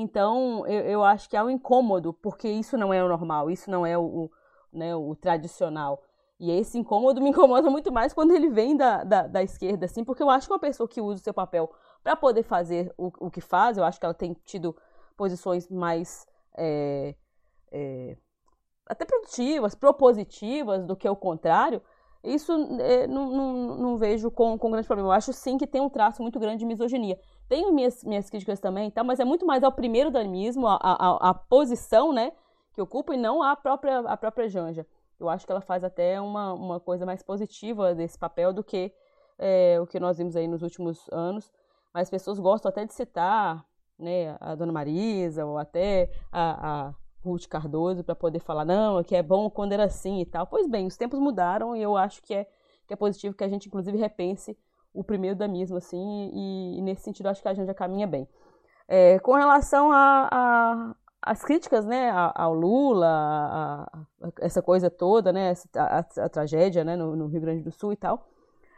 Então, 0.00 0.64
eu, 0.68 0.82
eu 0.82 1.04
acho 1.04 1.28
que 1.28 1.36
há 1.36 1.42
um 1.44 1.50
incômodo, 1.50 2.12
porque 2.12 2.48
isso 2.48 2.76
não 2.78 2.94
é 2.94 3.02
o 3.02 3.08
normal, 3.08 3.50
isso 3.50 3.68
não 3.68 3.84
é 3.84 3.98
o, 3.98 4.02
o, 4.02 4.30
né, 4.72 4.94
o 4.94 5.12
tradicional. 5.16 6.00
E 6.38 6.52
esse 6.52 6.78
incômodo 6.78 7.20
me 7.20 7.30
incomoda 7.30 7.68
muito 7.68 7.90
mais 7.90 8.12
quando 8.12 8.30
ele 8.30 8.48
vem 8.48 8.76
da, 8.76 9.02
da, 9.02 9.26
da 9.26 9.42
esquerda, 9.42 9.86
assim, 9.86 10.04
porque 10.04 10.22
eu 10.22 10.30
acho 10.30 10.46
que 10.46 10.52
uma 10.52 10.58
pessoa 10.60 10.88
que 10.88 11.00
usa 11.00 11.20
o 11.20 11.24
seu 11.24 11.34
papel 11.34 11.68
para 12.00 12.14
poder 12.14 12.44
fazer 12.44 12.94
o, 12.96 13.10
o 13.26 13.28
que 13.28 13.40
faz, 13.40 13.76
eu 13.76 13.82
acho 13.82 13.98
que 13.98 14.06
ela 14.06 14.14
tem 14.14 14.34
tido 14.44 14.76
posições 15.16 15.68
mais. 15.68 16.28
É, 16.56 17.16
é, 17.72 18.16
até 18.86 19.04
produtivas, 19.04 19.74
propositivas 19.74 20.84
do 20.84 20.94
que 20.94 21.08
o 21.08 21.16
contrário, 21.16 21.82
isso 22.22 22.52
é, 22.80 23.06
não, 23.06 23.30
não, 23.30 23.76
não, 23.76 23.96
vejo 23.96 24.30
com, 24.30 24.58
com 24.58 24.70
grande 24.70 24.86
problema. 24.86 25.08
Eu 25.08 25.12
acho 25.12 25.32
sim 25.32 25.56
que 25.56 25.66
tem 25.66 25.80
um 25.80 25.88
traço 25.88 26.20
muito 26.20 26.38
grande 26.38 26.58
de 26.58 26.66
misoginia. 26.66 27.18
Tenho 27.48 27.72
minhas, 27.72 28.02
minhas 28.02 28.28
críticas 28.28 28.60
também, 28.60 28.90
tá? 28.90 29.04
mas 29.04 29.20
é 29.20 29.24
muito 29.24 29.46
mais 29.46 29.62
ao 29.62 29.72
primeiro 29.72 30.10
damismo, 30.10 30.66
a, 30.66 30.78
a, 30.82 31.30
a 31.30 31.34
posição 31.34 32.12
né, 32.12 32.32
que 32.74 32.82
ocupa, 32.82 33.14
e 33.14 33.16
não 33.16 33.42
a 33.42 33.56
própria, 33.56 34.00
a 34.00 34.16
própria 34.16 34.48
Janja. 34.48 34.86
Eu 35.18 35.28
acho 35.28 35.46
que 35.46 35.52
ela 35.52 35.60
faz 35.60 35.82
até 35.82 36.20
uma, 36.20 36.52
uma 36.52 36.80
coisa 36.80 37.06
mais 37.06 37.22
positiva 37.22 37.94
desse 37.94 38.18
papel 38.18 38.52
do 38.52 38.62
que 38.62 38.92
é, 39.38 39.78
o 39.80 39.86
que 39.86 39.98
nós 39.98 40.18
vimos 40.18 40.36
aí 40.36 40.46
nos 40.46 40.62
últimos 40.62 41.08
anos. 41.10 41.50
Mas 41.92 42.02
as 42.02 42.10
pessoas 42.10 42.38
gostam 42.38 42.68
até 42.68 42.84
de 42.84 42.92
citar 42.92 43.64
né, 43.98 44.36
a 44.40 44.54
Dona 44.54 44.72
Marisa 44.72 45.44
ou 45.44 45.58
até 45.58 46.10
a, 46.30 46.88
a 46.88 46.94
Ruth 47.22 47.46
Cardoso 47.46 48.04
para 48.04 48.14
poder 48.14 48.40
falar, 48.40 48.64
não, 48.64 49.02
que 49.02 49.16
é 49.16 49.22
bom 49.22 49.50
quando 49.50 49.72
era 49.72 49.84
assim 49.84 50.20
e 50.20 50.26
tal. 50.26 50.46
Pois 50.46 50.68
bem, 50.68 50.86
os 50.86 50.96
tempos 50.96 51.18
mudaram 51.18 51.76
e 51.76 51.82
eu 51.82 51.96
acho 51.96 52.22
que 52.22 52.34
é, 52.34 52.46
que 52.86 52.94
é 52.94 52.96
positivo 52.96 53.34
que 53.34 53.44
a 53.44 53.48
gente, 53.48 53.66
inclusive, 53.66 53.96
repense 53.96 54.56
o 54.92 55.04
primeiro 55.04 55.36
da 55.36 55.46
mesma, 55.46 55.78
assim, 55.78 56.30
e, 56.32 56.78
e 56.78 56.82
nesse 56.82 57.02
sentido 57.02 57.28
acho 57.28 57.42
que 57.42 57.48
a 57.48 57.54
gente 57.54 57.66
já 57.66 57.74
caminha 57.74 58.06
bem. 58.06 58.28
É, 58.88 59.18
com 59.18 59.34
relação 59.34 59.90
as 61.20 61.42
críticas, 61.44 61.84
né, 61.84 62.10
ao 62.10 62.54
Lula, 62.54 63.06
a, 63.06 63.82
a, 64.22 64.32
essa 64.40 64.62
coisa 64.62 64.88
toda, 64.88 65.32
né, 65.32 65.52
a, 65.76 65.98
a 65.98 66.28
tragédia, 66.28 66.84
né, 66.84 66.96
no, 66.96 67.14
no, 67.14 67.26
Rio 67.26 67.40
Grande 67.40 67.62
do 67.62 67.70
Sul 67.70 67.92
e 67.92 67.96
tal, 67.96 68.28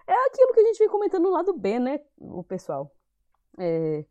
é 0.07 0.27
aquilo 0.27 0.53
que 0.53 0.61
a 0.61 0.65
gente 0.65 0.79
vem 0.79 0.89
comentando 0.89 1.23
no 1.23 1.31
lado 1.31 1.53
B, 1.53 1.79
né, 1.79 2.01
o 2.19 2.43
pessoal. 2.43 2.91
É, 3.59 4.05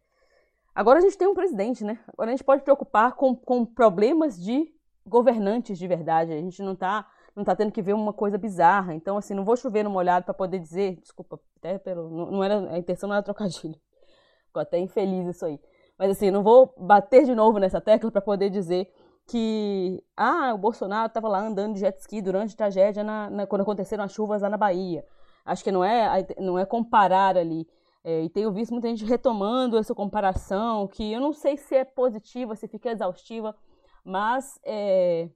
agora 0.79 0.99
a 0.99 1.01
gente 1.01 1.17
tem 1.17 1.27
um 1.27 1.33
presidente, 1.33 1.83
né, 1.83 1.99
agora 2.07 2.29
a 2.29 2.33
gente 2.33 2.43
pode 2.43 2.63
preocupar 2.63 3.13
com, 3.13 3.35
com 3.35 3.65
problemas 3.65 4.39
de 4.39 4.71
governantes 5.05 5.77
de 5.77 5.87
verdade, 5.87 6.31
a 6.31 6.37
gente 6.37 6.61
não 6.61 6.73
está 6.73 7.05
não 7.35 7.43
tá 7.45 7.55
tendo 7.55 7.71
que 7.71 7.81
ver 7.81 7.93
uma 7.93 8.11
coisa 8.11 8.37
bizarra. 8.37 8.93
Então, 8.93 9.15
assim, 9.15 9.33
não 9.33 9.45
vou 9.45 9.55
chover 9.55 9.83
no 9.83 9.89
molhado 9.89 10.25
para 10.25 10.33
poder 10.33 10.59
dizer, 10.59 10.97
desculpa, 10.97 11.39
até 11.57 11.77
pelo. 11.77 12.09
Não, 12.09 12.31
não, 12.31 12.43
era, 12.43 12.73
a 12.73 12.77
intenção 12.77 13.07
não 13.07 13.15
era 13.15 13.23
trocadilho. 13.23 13.79
Ficou 14.47 14.61
até 14.61 14.77
infeliz 14.77 15.25
isso 15.27 15.45
aí. 15.45 15.59
Mas 15.97 16.11
assim, 16.11 16.31
não 16.31 16.43
vou 16.43 16.73
bater 16.77 17.23
de 17.25 17.33
novo 17.33 17.57
nessa 17.57 17.79
tecla 17.79 18.11
para 18.11 18.21
poder 18.21 18.49
dizer 18.49 18.91
que 19.27 20.03
ah, 20.17 20.53
o 20.53 20.57
Bolsonaro 20.57 21.07
estava 21.07 21.27
lá 21.27 21.39
andando 21.39 21.75
de 21.75 21.81
jet 21.81 21.97
ski 21.99 22.21
durante 22.21 22.53
a 22.55 22.57
tragédia 22.57 23.03
na, 23.03 23.29
na, 23.29 23.47
quando 23.47 23.61
aconteceram 23.61 24.03
as 24.03 24.11
chuvas 24.11 24.41
lá 24.41 24.49
na 24.49 24.57
Bahia. 24.57 25.05
Acho 25.45 25.63
que 25.63 25.71
não 25.71 25.83
é, 25.83 26.25
não 26.39 26.57
é 26.57 26.65
comparar 26.65 27.37
ali. 27.37 27.67
É, 28.03 28.23
e 28.23 28.29
tenho 28.29 28.51
visto 28.51 28.71
muita 28.71 28.87
gente 28.87 29.03
retomando 29.03 29.77
essa 29.77 29.93
comparação, 29.93 30.87
que 30.87 31.11
eu 31.11 31.19
não 31.19 31.33
sei 31.33 31.57
se 31.57 31.75
é 31.75 31.83
positiva, 31.83 32.55
se 32.55 32.67
fica 32.67 32.91
exaustiva, 32.91 33.55
mas 34.03 34.59
é, 34.63 35.29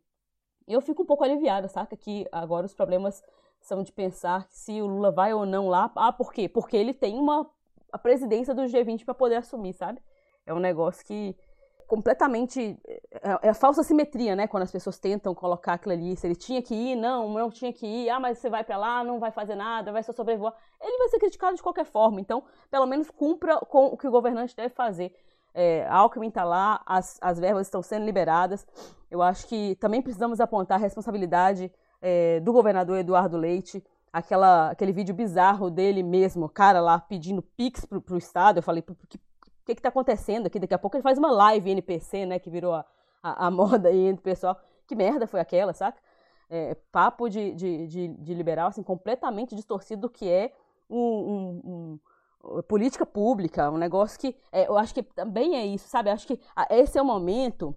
eu 0.67 0.81
fico 0.81 1.03
um 1.03 1.05
pouco 1.05 1.23
aliviada, 1.23 1.67
saca? 1.67 1.95
Que 1.95 2.25
agora 2.31 2.65
os 2.65 2.73
problemas 2.73 3.21
são 3.59 3.83
de 3.83 3.91
pensar 3.91 4.47
se 4.49 4.81
o 4.81 4.87
Lula 4.87 5.11
vai 5.11 5.33
ou 5.33 5.45
não 5.45 5.67
lá. 5.67 5.91
Ah, 5.95 6.11
por 6.11 6.33
quê? 6.33 6.47
Porque 6.47 6.75
ele 6.77 6.93
tem 6.93 7.17
uma 7.17 7.49
a 7.91 7.97
presidência 7.97 8.55
do 8.55 8.63
G20 8.63 9.05
para 9.05 9.13
poder 9.13 9.35
assumir, 9.35 9.73
sabe? 9.73 10.01
É 10.45 10.53
um 10.53 10.59
negócio 10.59 11.05
que 11.05 11.35
completamente 11.93 12.77
é, 13.21 13.49
é 13.49 13.53
falsa 13.53 13.83
simetria, 13.83 14.35
né? 14.35 14.47
Quando 14.47 14.63
as 14.63 14.71
pessoas 14.71 14.97
tentam 14.97 15.35
colocar 15.35 15.73
aquilo 15.73 15.93
ali, 15.93 16.15
se 16.15 16.25
ele 16.25 16.35
tinha 16.35 16.61
que 16.61 16.73
ir, 16.73 16.95
não, 16.95 17.29
não 17.29 17.51
tinha 17.51 17.71
que 17.71 17.85
ir. 17.85 18.09
Ah, 18.09 18.19
mas 18.19 18.39
você 18.39 18.49
vai 18.49 18.63
para 18.63 18.77
lá, 18.77 19.03
não 19.03 19.19
vai 19.19 19.31
fazer 19.31 19.55
nada, 19.55 19.91
vai 19.91 20.01
só 20.01 20.11
sobrevoar. 20.11 20.53
Ele 20.81 20.97
vai 20.97 21.09
ser 21.09 21.19
criticado 21.19 21.55
de 21.55 21.61
qualquer 21.61 21.85
forma. 21.85 22.19
Então, 22.19 22.43
pelo 22.71 22.85
menos 22.85 23.09
cumpra 23.11 23.57
com 23.59 23.85
o 23.87 23.97
que 23.97 24.07
o 24.07 24.11
governante 24.11 24.55
deve 24.55 24.73
fazer 24.73 25.13
é, 25.53 25.85
a 25.87 25.95
Alckmin 25.97 26.29
está 26.29 26.43
lá, 26.43 26.81
as, 26.85 27.17
as 27.21 27.39
verbas 27.39 27.67
estão 27.67 27.81
sendo 27.81 28.05
liberadas. 28.05 28.65
Eu 29.09 29.21
acho 29.21 29.47
que 29.47 29.75
também 29.75 30.01
precisamos 30.01 30.39
apontar 30.39 30.77
a 30.77 30.81
responsabilidade 30.81 31.71
é, 32.01 32.39
do 32.39 32.51
governador 32.51 32.97
Eduardo 32.97 33.37
Leite, 33.37 33.83
aquela, 34.11 34.71
aquele 34.71 34.91
vídeo 34.91 35.13
bizarro 35.13 35.69
dele 35.69 36.01
mesmo, 36.01 36.49
cara 36.49 36.81
lá 36.81 36.99
pedindo 36.99 37.41
pix 37.41 37.85
pro, 37.85 38.01
pro 38.01 38.17
Estado. 38.17 38.57
Eu 38.57 38.63
falei, 38.63 38.83
que, 39.07 39.19
que, 39.65 39.75
que 39.75 39.81
tá 39.81 39.89
acontecendo 39.89 40.47
aqui? 40.47 40.59
Daqui 40.59 40.73
a 40.73 40.79
pouco 40.79 40.95
ele 40.95 41.03
faz 41.03 41.17
uma 41.17 41.31
live 41.31 41.71
NPC, 41.71 42.25
né, 42.25 42.39
que 42.39 42.49
virou 42.49 42.73
a, 42.73 42.85
a, 43.21 43.47
a 43.47 43.51
moda 43.51 43.89
aí 43.89 44.07
entre 44.07 44.19
o 44.19 44.23
pessoal. 44.23 44.59
Que 44.87 44.95
merda 44.95 45.25
foi 45.27 45.39
aquela, 45.39 45.73
saca? 45.73 46.01
É, 46.49 46.75
papo 46.91 47.29
de, 47.29 47.53
de, 47.53 47.87
de, 47.87 48.07
de, 48.09 48.33
liberal, 48.33 48.67
assim, 48.67 48.83
completamente 48.83 49.55
distorcido 49.55 50.01
do 50.01 50.09
que 50.09 50.29
é 50.29 50.53
um, 50.89 50.99
um, 50.99 51.99
um 52.53 52.61
política 52.63 53.05
pública, 53.05 53.71
um 53.71 53.77
negócio 53.77 54.19
que 54.19 54.35
é, 54.51 54.67
eu 54.67 54.77
acho 54.77 54.93
que 54.93 55.01
também 55.01 55.55
é 55.55 55.65
isso, 55.65 55.87
sabe? 55.87 56.09
Eu 56.09 56.13
acho 56.13 56.27
que 56.27 56.39
esse 56.69 56.97
é 56.97 57.01
o 57.01 57.05
momento, 57.05 57.75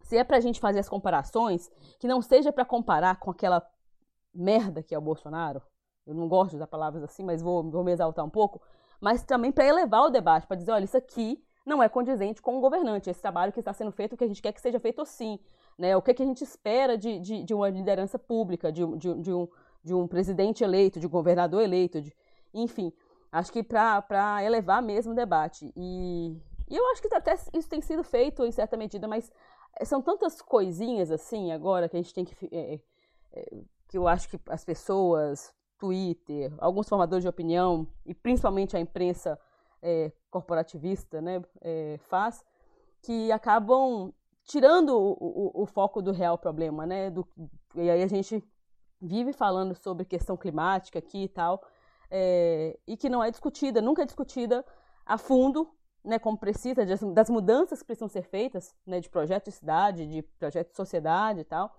se 0.00 0.16
é 0.16 0.24
pra 0.24 0.40
gente 0.40 0.60
fazer 0.60 0.78
as 0.78 0.88
comparações, 0.88 1.68
que 1.98 2.06
não 2.06 2.22
seja 2.22 2.52
para 2.52 2.64
comparar 2.64 3.18
com 3.18 3.30
aquela 3.30 3.66
merda 4.32 4.82
que 4.82 4.94
é 4.94 4.98
o 4.98 5.02
Bolsonaro. 5.02 5.60
Eu 6.06 6.14
não 6.14 6.28
gosto 6.28 6.50
de 6.50 6.56
usar 6.56 6.66
palavras 6.66 7.02
assim, 7.02 7.24
mas 7.24 7.42
vou, 7.42 7.68
vou 7.68 7.82
me 7.82 7.92
exaltar 7.92 8.24
um 8.24 8.30
pouco. 8.30 8.60
Mas 9.00 9.22
também 9.24 9.52
para 9.52 9.66
elevar 9.66 10.02
o 10.02 10.10
debate, 10.10 10.46
para 10.46 10.56
dizer, 10.56 10.72
olha, 10.72 10.84
isso 10.84 10.96
aqui 10.96 11.42
não 11.64 11.82
é 11.82 11.88
condizente 11.88 12.42
com 12.42 12.58
o 12.58 12.60
governante. 12.60 13.10
Esse 13.10 13.20
trabalho 13.20 13.52
que 13.52 13.60
está 13.60 13.72
sendo 13.72 13.92
feito, 13.92 14.14
o 14.14 14.16
que 14.16 14.24
a 14.24 14.28
gente 14.28 14.42
quer 14.42 14.52
que 14.52 14.60
seja 14.60 14.78
feito 14.78 15.00
assim. 15.00 15.38
Né? 15.78 15.96
O 15.96 16.02
que, 16.02 16.14
que 16.14 16.22
a 16.22 16.26
gente 16.26 16.42
espera 16.42 16.96
de, 16.96 17.18
de, 17.18 17.42
de 17.42 17.54
uma 17.54 17.68
liderança 17.68 18.18
pública, 18.18 18.70
de, 18.70 18.84
de, 18.96 19.14
de 19.14 19.32
um, 19.32 19.48
de 19.82 19.94
um 19.94 20.06
presidente 20.06 20.62
eleito, 20.62 21.00
de 21.00 21.06
um 21.06 21.10
governador 21.10 21.62
eleito, 21.62 22.00
de, 22.00 22.14
enfim, 22.52 22.92
acho 23.32 23.52
que 23.52 23.62
para 23.62 24.42
elevar 24.44 24.82
mesmo 24.82 25.12
o 25.12 25.16
debate. 25.16 25.72
E, 25.76 26.36
e 26.68 26.76
eu 26.76 26.86
acho 26.90 27.02
que 27.02 27.14
até 27.14 27.34
isso 27.52 27.68
tem 27.68 27.80
sido 27.80 28.04
feito 28.04 28.44
em 28.44 28.52
certa 28.52 28.76
medida, 28.76 29.08
mas 29.08 29.30
são 29.84 30.00
tantas 30.00 30.40
coisinhas 30.40 31.10
assim 31.10 31.50
agora 31.50 31.88
que 31.88 31.96
a 31.96 32.00
gente 32.00 32.14
tem 32.14 32.24
que. 32.24 32.34
É, 32.52 32.80
é, 33.32 33.56
que 33.88 33.98
eu 33.98 34.08
acho 34.08 34.28
que 34.28 34.40
as 34.48 34.64
pessoas, 34.64 35.52
Twitter, 35.84 36.50
alguns 36.56 36.88
formadores 36.88 37.22
de 37.22 37.28
opinião, 37.28 37.86
e 38.06 38.14
principalmente 38.14 38.74
a 38.74 38.80
imprensa 38.80 39.38
é, 39.82 40.10
corporativista, 40.30 41.20
né, 41.20 41.42
é, 41.60 41.98
faz, 42.08 42.42
que 43.02 43.30
acabam 43.30 44.10
tirando 44.44 44.96
o, 44.96 45.12
o, 45.20 45.62
o, 45.62 45.66
foco 45.66 46.00
do 46.00 46.10
real 46.10 46.38
problema, 46.38 46.86
né? 46.86 47.10
Do, 47.10 47.26
e 47.74 47.90
aí 47.90 48.02
a 48.02 48.06
gente 48.06 48.42
vive 49.00 49.34
falando 49.34 49.74
sobre 49.74 50.06
questão 50.06 50.38
climática 50.38 50.98
aqui 50.98 51.24
e 51.24 51.28
tal, 51.28 51.62
é, 52.10 52.78
e 52.86 52.96
que 52.96 53.10
não 53.10 53.22
é 53.22 53.30
discutida, 53.30 53.82
nunca 53.82 54.02
é 54.02 54.06
discutida 54.06 54.64
a 55.04 55.18
fundo, 55.18 55.68
né, 56.02 56.18
como 56.18 56.38
precisa, 56.38 56.86
das, 56.86 57.00
das 57.00 57.28
mudanças 57.28 57.80
que 57.80 57.86
precisam 57.86 58.08
ser 58.08 58.22
feitas, 58.22 58.74
né, 58.86 59.00
de 59.00 59.10
projeto 59.10 59.46
de 59.46 59.52
cidade, 59.52 60.06
de 60.06 60.22
projeto 60.22 60.70
de 60.70 60.76
sociedade 60.76 61.40
e 61.40 61.44
tal, 61.44 61.76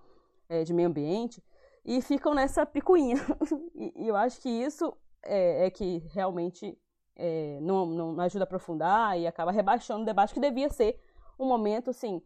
é, 0.48 0.62
de 0.62 0.72
meio 0.72 0.88
ambiente, 0.88 1.42
e 1.86 2.02
ficam 2.02 2.34
nessa 2.34 2.66
picuinha. 2.66 3.16
e, 3.96 4.08
eu 4.08 4.16
acho 4.16 4.40
que 4.40 4.48
isso 4.48 4.92
é, 5.22 5.66
é 5.66 5.70
que 5.70 5.98
realmente 6.12 6.76
é, 7.14 7.58
não, 7.62 7.86
não 7.86 8.20
ajuda 8.20 8.42
a 8.42 8.46
aprofundar 8.46 9.18
e 9.18 9.26
acaba 9.26 9.52
rebaixando 9.52 10.02
o 10.02 10.06
debate 10.06 10.34
que 10.34 10.40
devia 10.40 10.68
ser 10.68 11.00
um 11.38 11.46
momento, 11.46 11.90
assim, 11.90 12.20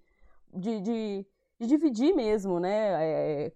de, 0.52 0.80
de, 0.80 1.26
de 1.60 1.66
dividir 1.66 2.14
mesmo, 2.14 2.58
né, 2.58 3.04
é, 3.04 3.52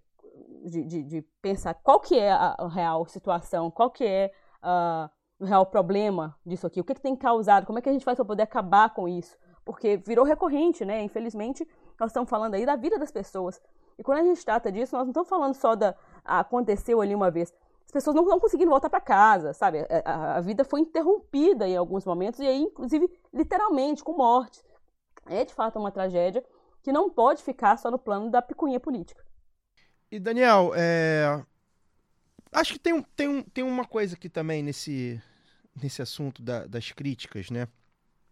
de, 0.65 0.83
de, 0.83 1.03
de, 1.03 1.21
pensar 1.41 1.73
qual 1.73 1.99
que 1.99 2.17
é 2.17 2.31
a, 2.31 2.55
a 2.57 2.67
real 2.67 3.05
situação, 3.07 3.71
qual 3.71 3.89
que 3.89 4.05
é 4.05 4.31
uh, 4.61 5.09
o 5.39 5.45
real 5.45 5.65
problema 5.65 6.37
disso 6.45 6.67
aqui, 6.67 6.79
o 6.79 6.83
que, 6.83 6.93
que 6.93 7.01
tem 7.01 7.15
causado, 7.15 7.65
como 7.65 7.79
é 7.79 7.81
que 7.81 7.89
a 7.89 7.93
gente 7.93 8.05
faz 8.05 8.15
para 8.15 8.25
poder 8.25 8.43
acabar 8.43 8.93
com 8.93 9.07
isso, 9.07 9.37
porque 9.63 9.97
virou 9.97 10.25
recorrente, 10.25 10.85
né? 10.85 11.01
Infelizmente, 11.01 11.67
nós 11.99 12.11
estamos 12.11 12.29
falando 12.29 12.53
aí 12.53 12.65
da 12.65 12.75
vida 12.75 12.99
das 12.99 13.11
pessoas. 13.11 13.59
E 13.97 14.03
quando 14.03 14.19
a 14.19 14.23
gente 14.23 14.43
trata 14.43 14.71
disso, 14.71 14.95
nós 14.95 15.05
não 15.05 15.11
estamos 15.11 15.29
falando 15.29 15.53
só 15.53 15.75
da 15.75 15.95
ah, 16.23 16.39
aconteceu 16.39 17.01
ali 17.01 17.13
uma 17.13 17.31
vez. 17.31 17.53
As 17.85 17.91
pessoas 17.91 18.15
não 18.15 18.23
estão 18.23 18.39
conseguindo 18.39 18.71
voltar 18.71 18.89
para 18.89 18.99
casa, 18.99 19.53
sabe? 19.53 19.79
A, 19.79 19.85
a, 20.05 20.37
a, 20.37 20.41
vida 20.41 20.65
foi 20.65 20.81
interrompida 20.81 21.67
em 21.67 21.77
alguns 21.77 22.03
momentos 22.03 22.39
e 22.39 22.47
aí, 22.47 22.61
inclusive, 22.61 23.07
literalmente, 23.33 24.03
com 24.03 24.13
morte. 24.13 24.61
É 25.27 25.45
de 25.45 25.53
fato 25.53 25.79
uma 25.79 25.91
tragédia 25.91 26.43
que 26.83 26.91
não 26.91 27.09
pode 27.09 27.41
ficar 27.43 27.77
só 27.77 27.89
no 27.89 27.97
plano 27.97 28.29
da 28.29 28.41
picuinha 28.41 28.79
política. 28.79 29.23
E 30.11 30.19
Daniel, 30.19 30.71
é... 30.75 31.43
acho 32.51 32.73
que 32.73 32.79
tem, 32.79 33.01
tem, 33.15 33.43
tem 33.43 33.63
uma 33.63 33.85
coisa 33.85 34.15
aqui 34.15 34.29
também 34.29 34.61
nesse, 34.61 35.21
nesse 35.81 36.01
assunto 36.01 36.41
da, 36.41 36.65
das 36.65 36.91
críticas, 36.91 37.49
né? 37.49 37.67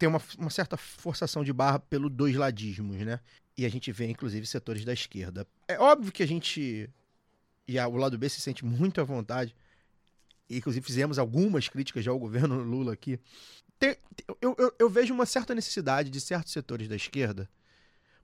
Tem 0.04 0.10
uma, 0.10 0.22
uma 0.38 0.50
certa 0.50 0.76
forçação 0.76 1.46
de 1.46 1.54
barra 1.54 1.80
pelo 1.80 2.10
dois 2.10 2.36
ladismos, 2.36 2.98
né? 2.98 3.22
E 3.58 3.66
a 3.66 3.70
gente 3.70 3.90
vê, 3.90 4.06
inclusive, 4.06 4.46
setores 4.46 4.84
da 4.84 4.92
esquerda. 4.92 5.48
É 5.66 5.80
óbvio 5.80 6.12
que 6.12 6.22
a 6.22 6.28
gente, 6.28 6.90
e 7.66 7.80
a, 7.80 7.88
o 7.88 7.96
lado 7.96 8.18
B 8.18 8.28
se 8.28 8.42
sente 8.42 8.66
muito 8.66 9.00
à 9.00 9.06
vontade, 9.06 9.56
e, 10.50 10.58
inclusive 10.58 10.86
fizemos 10.86 11.18
algumas 11.18 11.70
críticas 11.70 12.04
já 12.04 12.12
ao 12.12 12.20
governo 12.20 12.60
Lula 12.70 12.92
aqui. 12.92 13.18
Tem, 13.80 13.96
eu, 14.42 14.54
eu, 14.60 14.76
eu 14.78 14.90
vejo 14.90 15.14
uma 15.14 15.26
certa 15.26 15.56
necessidade 15.56 16.10
de 16.10 16.20
certos 16.20 16.52
setores 16.52 16.90
da 16.90 16.98
esquerda 16.98 17.50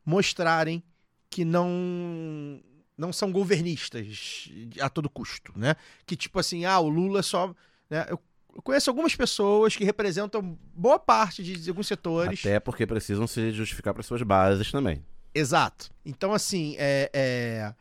mostrarem 0.05 0.83
que 1.29 1.45
não 1.45 2.61
não 2.97 3.13
são 3.13 3.31
governistas 3.31 4.49
a 4.81 4.89
todo 4.89 5.09
custo, 5.09 5.57
né? 5.57 5.77
Que 6.05 6.17
tipo 6.17 6.39
assim, 6.39 6.65
ah, 6.65 6.81
o 6.81 6.89
Lula 6.89 7.23
só, 7.23 7.55
né? 7.89 8.05
Eu 8.09 8.21
conheço 8.63 8.89
algumas 8.89 9.15
pessoas 9.15 9.75
que 9.75 9.83
representam 9.83 10.57
boa 10.73 10.99
parte 10.99 11.43
de 11.43 11.69
alguns 11.69 11.87
setores. 11.87 12.39
Até 12.39 12.59
porque 12.59 12.85
precisam 12.85 13.27
se 13.27 13.51
justificar 13.51 13.93
para 13.93 14.03
suas 14.03 14.21
bases 14.21 14.71
também. 14.71 15.03
Exato. 15.33 15.91
Então, 16.05 16.33
assim, 16.33 16.75
é, 16.77 17.09
é, 17.13 17.73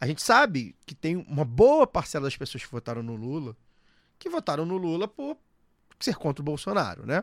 a 0.00 0.06
gente 0.06 0.22
sabe 0.22 0.74
que 0.86 0.94
tem 0.94 1.16
uma 1.16 1.44
boa 1.44 1.86
parcela 1.86 2.24
das 2.24 2.36
pessoas 2.36 2.64
que 2.64 2.70
votaram 2.70 3.02
no 3.02 3.14
Lula 3.14 3.56
que 4.18 4.28
votaram 4.28 4.64
no 4.64 4.76
Lula 4.76 5.06
por 5.06 5.36
ser 6.00 6.16
contra 6.16 6.40
o 6.40 6.44
Bolsonaro, 6.44 7.06
né? 7.06 7.22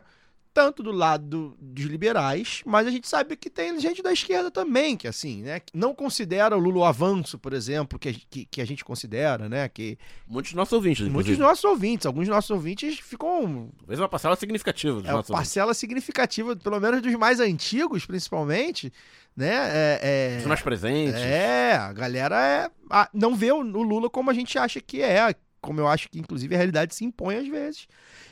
Tanto 0.52 0.82
do 0.82 0.92
lado 0.92 1.56
dos 1.60 1.84
liberais, 1.84 2.62
mas 2.64 2.86
a 2.86 2.90
gente 2.90 3.08
sabe 3.08 3.36
que 3.36 3.48
tem 3.48 3.78
gente 3.80 4.02
da 4.02 4.12
esquerda 4.12 4.50
também, 4.50 4.96
que 4.96 5.08
assim, 5.08 5.42
né, 5.42 5.60
que 5.60 5.76
não 5.76 5.94
considera 5.94 6.56
o 6.56 6.60
Lula 6.60 6.80
o 6.80 6.84
avanço, 6.84 7.38
por 7.38 7.52
exemplo, 7.52 7.98
que, 7.98 8.12
que, 8.12 8.44
que, 8.44 8.60
a 8.60 8.64
gente 8.64 8.84
considera, 8.84 9.48
né, 9.48 9.68
que... 9.68 9.98
Muitos 10.26 10.52
nossos 10.52 10.72
ouvintes, 10.72 11.08
Muitos 11.08 11.38
nossos 11.38 11.64
ouvintes, 11.64 12.06
alguns 12.06 12.26
dos 12.26 12.34
nossos 12.34 12.50
ouvintes 12.50 12.98
ficam... 12.98 13.70
Talvez 13.78 13.98
uma 13.98 14.08
parcela 14.08 14.36
significativa 14.36 15.00
dos 15.00 15.08
é, 15.08 15.14
uma 15.14 15.22
parcela 15.22 15.66
ouvintes. 15.66 15.80
significativa, 15.80 16.56
pelo 16.56 16.80
menos 16.80 17.00
dos 17.00 17.14
mais 17.14 17.40
antigos, 17.40 18.04
principalmente, 18.04 18.92
né, 19.36 19.70
é... 20.02 20.36
é 20.36 20.38
Os 20.40 20.46
mais 20.46 20.60
presentes. 20.60 21.14
É, 21.14 21.74
a 21.74 21.92
galera 21.92 22.70
é, 22.90 23.08
não 23.14 23.34
vê 23.34 23.52
o, 23.52 23.58
o 23.58 23.82
Lula 23.82 24.10
como 24.10 24.30
a 24.30 24.34
gente 24.34 24.58
acha 24.58 24.80
que 24.80 25.00
é, 25.00 25.34
como 25.62 25.80
eu 25.80 25.88
acho 25.88 26.10
que, 26.10 26.18
inclusive, 26.18 26.54
a 26.54 26.58
realidade 26.58 26.94
se 26.94 27.04
impõe 27.04 27.36
às 27.36 27.48
vezes. 27.48 27.86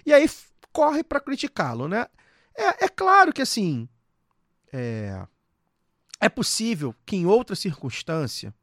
E 0.05 0.13
aí 0.13 0.29
corre 0.73 1.03
para 1.03 1.21
criticá-lo, 1.21 1.89
né? 1.89 2.07
É, 2.55 2.85
é, 2.85 2.89
claro 2.89 3.33
que 3.33 3.43
assim 3.43 3.89
é, 4.73 5.27
é 6.21 6.29
possível 6.29 6.95
que 7.07 7.17
em 7.17 7.27
outra 7.27 7.57
circunstância, 7.57 8.55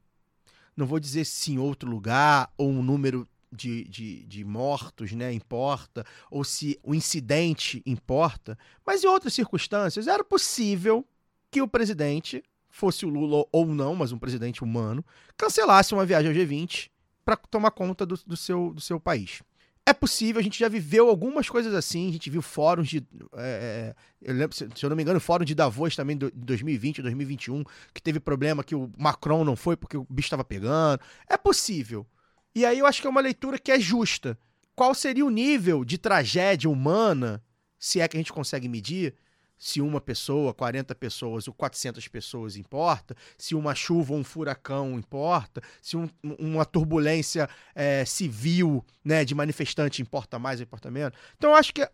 não 0.76 0.86
vou 0.86 1.00
dizer 1.00 1.24
se 1.24 1.52
em 1.52 1.58
outro 1.58 1.90
lugar 1.90 2.52
ou 2.56 2.70
um 2.70 2.82
número 2.82 3.28
de, 3.50 3.84
de, 3.84 4.24
de, 4.26 4.44
mortos 4.44 5.12
né, 5.12 5.32
importa, 5.32 6.04
ou 6.30 6.44
se 6.44 6.78
o 6.82 6.94
incidente 6.94 7.82
importa, 7.84 8.58
mas 8.86 9.02
em 9.02 9.06
outras 9.06 9.32
circunstâncias 9.32 10.06
era 10.06 10.22
possível 10.22 11.04
que 11.50 11.62
o 11.62 11.68
presidente, 11.68 12.42
fosse 12.68 13.06
o 13.06 13.08
Lula 13.08 13.46
ou 13.50 13.66
não, 13.66 13.94
mas 13.94 14.12
um 14.12 14.18
presidente 14.18 14.62
humano, 14.62 15.04
cancelasse 15.36 15.94
uma 15.94 16.04
viagem 16.04 16.30
ao 16.30 16.36
G20 16.36 16.90
para 17.24 17.36
tomar 17.36 17.70
conta 17.70 18.04
do, 18.06 18.16
do, 18.26 18.36
seu, 18.36 18.72
do 18.74 18.80
seu 18.80 19.00
país. 19.00 19.42
É 19.88 19.92
possível, 19.94 20.38
a 20.38 20.42
gente 20.42 20.58
já 20.58 20.68
viveu 20.68 21.08
algumas 21.08 21.48
coisas 21.48 21.72
assim, 21.72 22.10
a 22.10 22.12
gente 22.12 22.28
viu 22.28 22.42
fóruns 22.42 22.90
de. 22.90 23.02
É, 23.38 23.94
eu 24.20 24.34
lembro, 24.34 24.54
se, 24.54 24.68
eu 24.82 24.90
não 24.90 24.94
me 24.94 25.02
engano, 25.02 25.18
fórum 25.18 25.46
de 25.46 25.54
Davos 25.54 25.96
também 25.96 26.14
de 26.14 26.30
2020, 26.30 27.00
2021, 27.00 27.64
que 27.94 28.02
teve 28.02 28.20
problema 28.20 28.62
que 28.62 28.74
o 28.74 28.92
Macron 28.98 29.44
não 29.44 29.56
foi 29.56 29.78
porque 29.78 29.96
o 29.96 30.06
bicho 30.10 30.26
estava 30.26 30.44
pegando. 30.44 31.00
É 31.26 31.38
possível. 31.38 32.06
E 32.54 32.66
aí 32.66 32.78
eu 32.78 32.84
acho 32.84 33.00
que 33.00 33.06
é 33.06 33.10
uma 33.10 33.22
leitura 33.22 33.58
que 33.58 33.72
é 33.72 33.80
justa. 33.80 34.38
Qual 34.76 34.94
seria 34.94 35.24
o 35.24 35.30
nível 35.30 35.86
de 35.86 35.96
tragédia 35.96 36.68
humana, 36.68 37.42
se 37.78 37.98
é 37.98 38.06
que 38.06 38.18
a 38.18 38.20
gente 38.20 38.30
consegue 38.30 38.68
medir, 38.68 39.14
se 39.58 39.80
uma 39.80 40.00
pessoa, 40.00 40.54
40 40.54 40.94
pessoas 40.94 41.48
ou 41.48 41.54
400 41.54 42.06
pessoas 42.08 42.56
importa, 42.56 43.16
se 43.36 43.54
uma 43.54 43.74
chuva 43.74 44.12
ou 44.12 44.20
um 44.20 44.24
furacão 44.24 44.98
importa, 44.98 45.60
se 45.82 45.96
um, 45.96 46.08
uma 46.22 46.64
turbulência 46.64 47.48
é, 47.74 48.04
civil 48.04 48.84
né, 49.04 49.24
de 49.24 49.34
manifestante 49.34 50.00
importa 50.00 50.38
mais 50.38 50.60
ou 50.60 50.64
importa 50.64 50.90
menos. 50.90 51.18
Então 51.36 51.50
eu 51.50 51.56
acho 51.56 51.74
que 51.74 51.86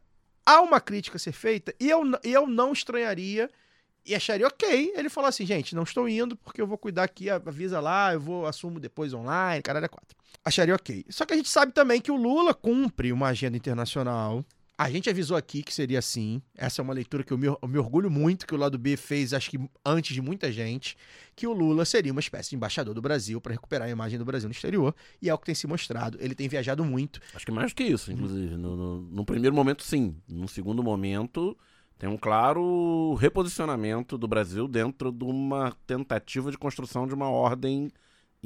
há 0.45 0.61
uma 0.61 0.81
crítica 0.81 1.17
a 1.17 1.21
ser 1.21 1.33
feita 1.33 1.75
e 1.81 1.89
eu, 1.89 2.03
eu 2.23 2.47
não 2.47 2.73
estranharia 2.73 3.51
e 4.07 4.15
acharia 4.15 4.47
ok 4.47 4.93
ele 4.95 5.09
falar 5.09 5.29
assim, 5.29 5.47
gente, 5.47 5.75
não 5.75 5.83
estou 5.83 6.07
indo 6.07 6.37
porque 6.37 6.61
eu 6.61 6.67
vou 6.67 6.77
cuidar 6.77 7.05
aqui, 7.05 7.31
avisa 7.31 7.81
lá, 7.81 8.13
eu 8.13 8.21
vou 8.21 8.47
assumo 8.47 8.79
depois 8.79 9.15
online, 9.15 9.63
caralho 9.63 9.87
é 9.87 9.89
quatro. 9.89 10.15
Acharia 10.45 10.75
ok. 10.75 11.07
Só 11.09 11.25
que 11.25 11.33
a 11.33 11.37
gente 11.37 11.49
sabe 11.49 11.73
também 11.73 12.03
que 12.03 12.13
o 12.13 12.17
Lula 12.17 12.53
cumpre 12.53 13.13
uma 13.13 13.29
agenda 13.29 13.57
internacional 13.57 14.45
a 14.77 14.91
gente 14.91 15.09
avisou 15.09 15.37
aqui 15.37 15.63
que 15.63 15.73
seria 15.73 15.99
assim. 15.99 16.43
Essa 16.57 16.81
é 16.81 16.83
uma 16.83 16.93
leitura 16.93 17.23
que 17.23 17.33
eu 17.33 17.39
me, 17.39 17.47
eu 17.47 17.69
me, 17.69 17.79
orgulho 17.79 18.11
muito 18.11 18.47
que 18.47 18.55
o 18.55 18.57
lado 18.57 18.77
B 18.77 18.97
fez, 18.97 19.33
acho 19.33 19.51
que 19.51 19.59
antes 19.85 20.15
de 20.15 20.21
muita 20.21 20.51
gente, 20.51 20.97
que 21.37 21.47
o 21.47 21.53
Lula 21.53 21.85
seria 21.85 22.11
uma 22.11 22.21
espécie 22.21 22.51
de 22.51 22.57
embaixador 22.57 22.93
do 22.93 23.01
Brasil 23.01 23.41
para 23.41 23.53
recuperar 23.53 23.87
a 23.87 23.91
imagem 23.91 24.19
do 24.19 24.25
Brasil 24.25 24.49
no 24.49 24.53
exterior. 24.53 24.95
E 25.23 25.31
é 25.31 25.35
o 25.35 25.39
que 25.39 25.47
tem 25.47 25.55
se 25.55 25.67
mostrado. 25.67 26.19
Ele 26.21 26.35
tem 26.35 26.49
viajado 26.49 26.85
muito. 26.85 27.21
Acho 27.35 27.47
que 27.47 27.53
mais 27.53 27.73
do 27.73 27.77
que 27.77 27.85
isso, 27.85 28.11
inclusive. 28.11 28.57
No, 28.57 28.77
no, 28.77 29.01
no 29.03 29.25
primeiro 29.25 29.55
momento, 29.55 29.83
sim. 29.85 30.17
No 30.29 30.49
segundo 30.49 30.83
momento, 30.83 31.57
tem 31.99 32.09
um 32.09 32.17
claro 32.17 33.15
reposicionamento 33.15 34.19
do 34.19 34.27
Brasil 34.27 34.67
dentro 34.67 35.13
de 35.13 35.25
uma 35.25 35.73
tentativa 35.87 36.51
de 36.51 36.59
construção 36.59 37.07
de 37.07 37.15
uma 37.15 37.29
ordem 37.29 37.91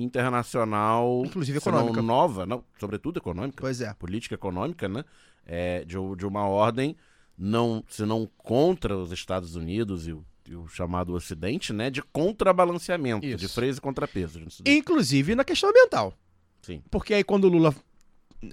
internacional, 0.03 1.23
inclusive 1.27 1.59
econômica, 1.59 2.01
nova, 2.01 2.47
não, 2.47 2.65
sobretudo 2.79 3.19
econômica, 3.19 3.59
pois 3.61 3.81
é, 3.81 3.93
política 3.95 4.35
econômica, 4.35 4.89
né? 4.89 5.05
é, 5.49 5.83
de, 5.85 5.97
de, 6.17 6.27
uma 6.27 6.47
ordem, 6.47 6.95
não, 7.37 7.83
se 7.89 8.05
não 8.05 8.29
contra 8.37 8.97
os 8.97 9.11
Estados 9.11 9.57
Unidos 9.57 10.07
e 10.07 10.13
o, 10.13 10.25
e 10.47 10.55
o 10.55 10.69
chamado 10.69 11.15
Ocidente, 11.15 11.73
né, 11.73 11.89
de 11.91 12.03
contrabalanceamento, 12.03 13.27
Isso. 13.27 13.39
de 13.39 13.49
freios 13.49 13.79
e 13.79 13.81
contrapesos. 13.81 14.61
Inclusive 14.67 15.35
na 15.35 15.45
questão 15.45 15.71
ambiental. 15.71 16.13
Sim. 16.61 16.83
Porque 16.91 17.15
aí 17.15 17.25
quando 17.25 17.45
o 17.45 17.49
Lula 17.49 17.75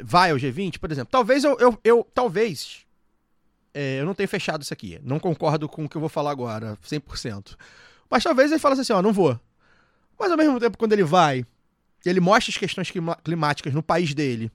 vai 0.04 0.32
ao 0.32 0.38
G20, 0.38 0.80
por 0.80 0.92
exemplo, 0.92 1.12
talvez 1.12 1.44
eu, 1.44 1.58
eu, 1.60 1.78
eu 1.84 2.08
talvez 2.14 2.86
é, 3.74 4.00
eu 4.00 4.06
não 4.06 4.16
tenha 4.16 4.28
fechado 4.28 4.62
isso 4.62 4.74
aqui, 4.74 5.00
não 5.04 5.20
concordo 5.20 5.68
com 5.68 5.84
o 5.84 5.90
que 5.90 5.98
eu 5.98 6.02
vou 6.02 6.10
falar 6.10 6.32
agora, 6.32 6.78
100%. 6.82 7.58
Mas 8.10 8.24
talvez 8.24 8.52
ele 8.52 8.60
fale 8.60 8.80
assim, 8.80 8.94
ó, 8.94 9.02
não 9.02 9.12
vou. 9.12 9.38
Mas 10.20 10.32
ao 10.32 10.38
mesmo 10.38 10.60
tempo, 10.60 10.78
quando 10.78 10.94
ele 10.94 11.04
vai, 11.04 11.46
ele 12.06 12.20
mostra 12.20 12.52
as 12.52 12.58
questões 12.58 12.92
climáticas 13.24 13.74
no 13.74 13.84
país 13.84 14.14
dele, 14.14 14.52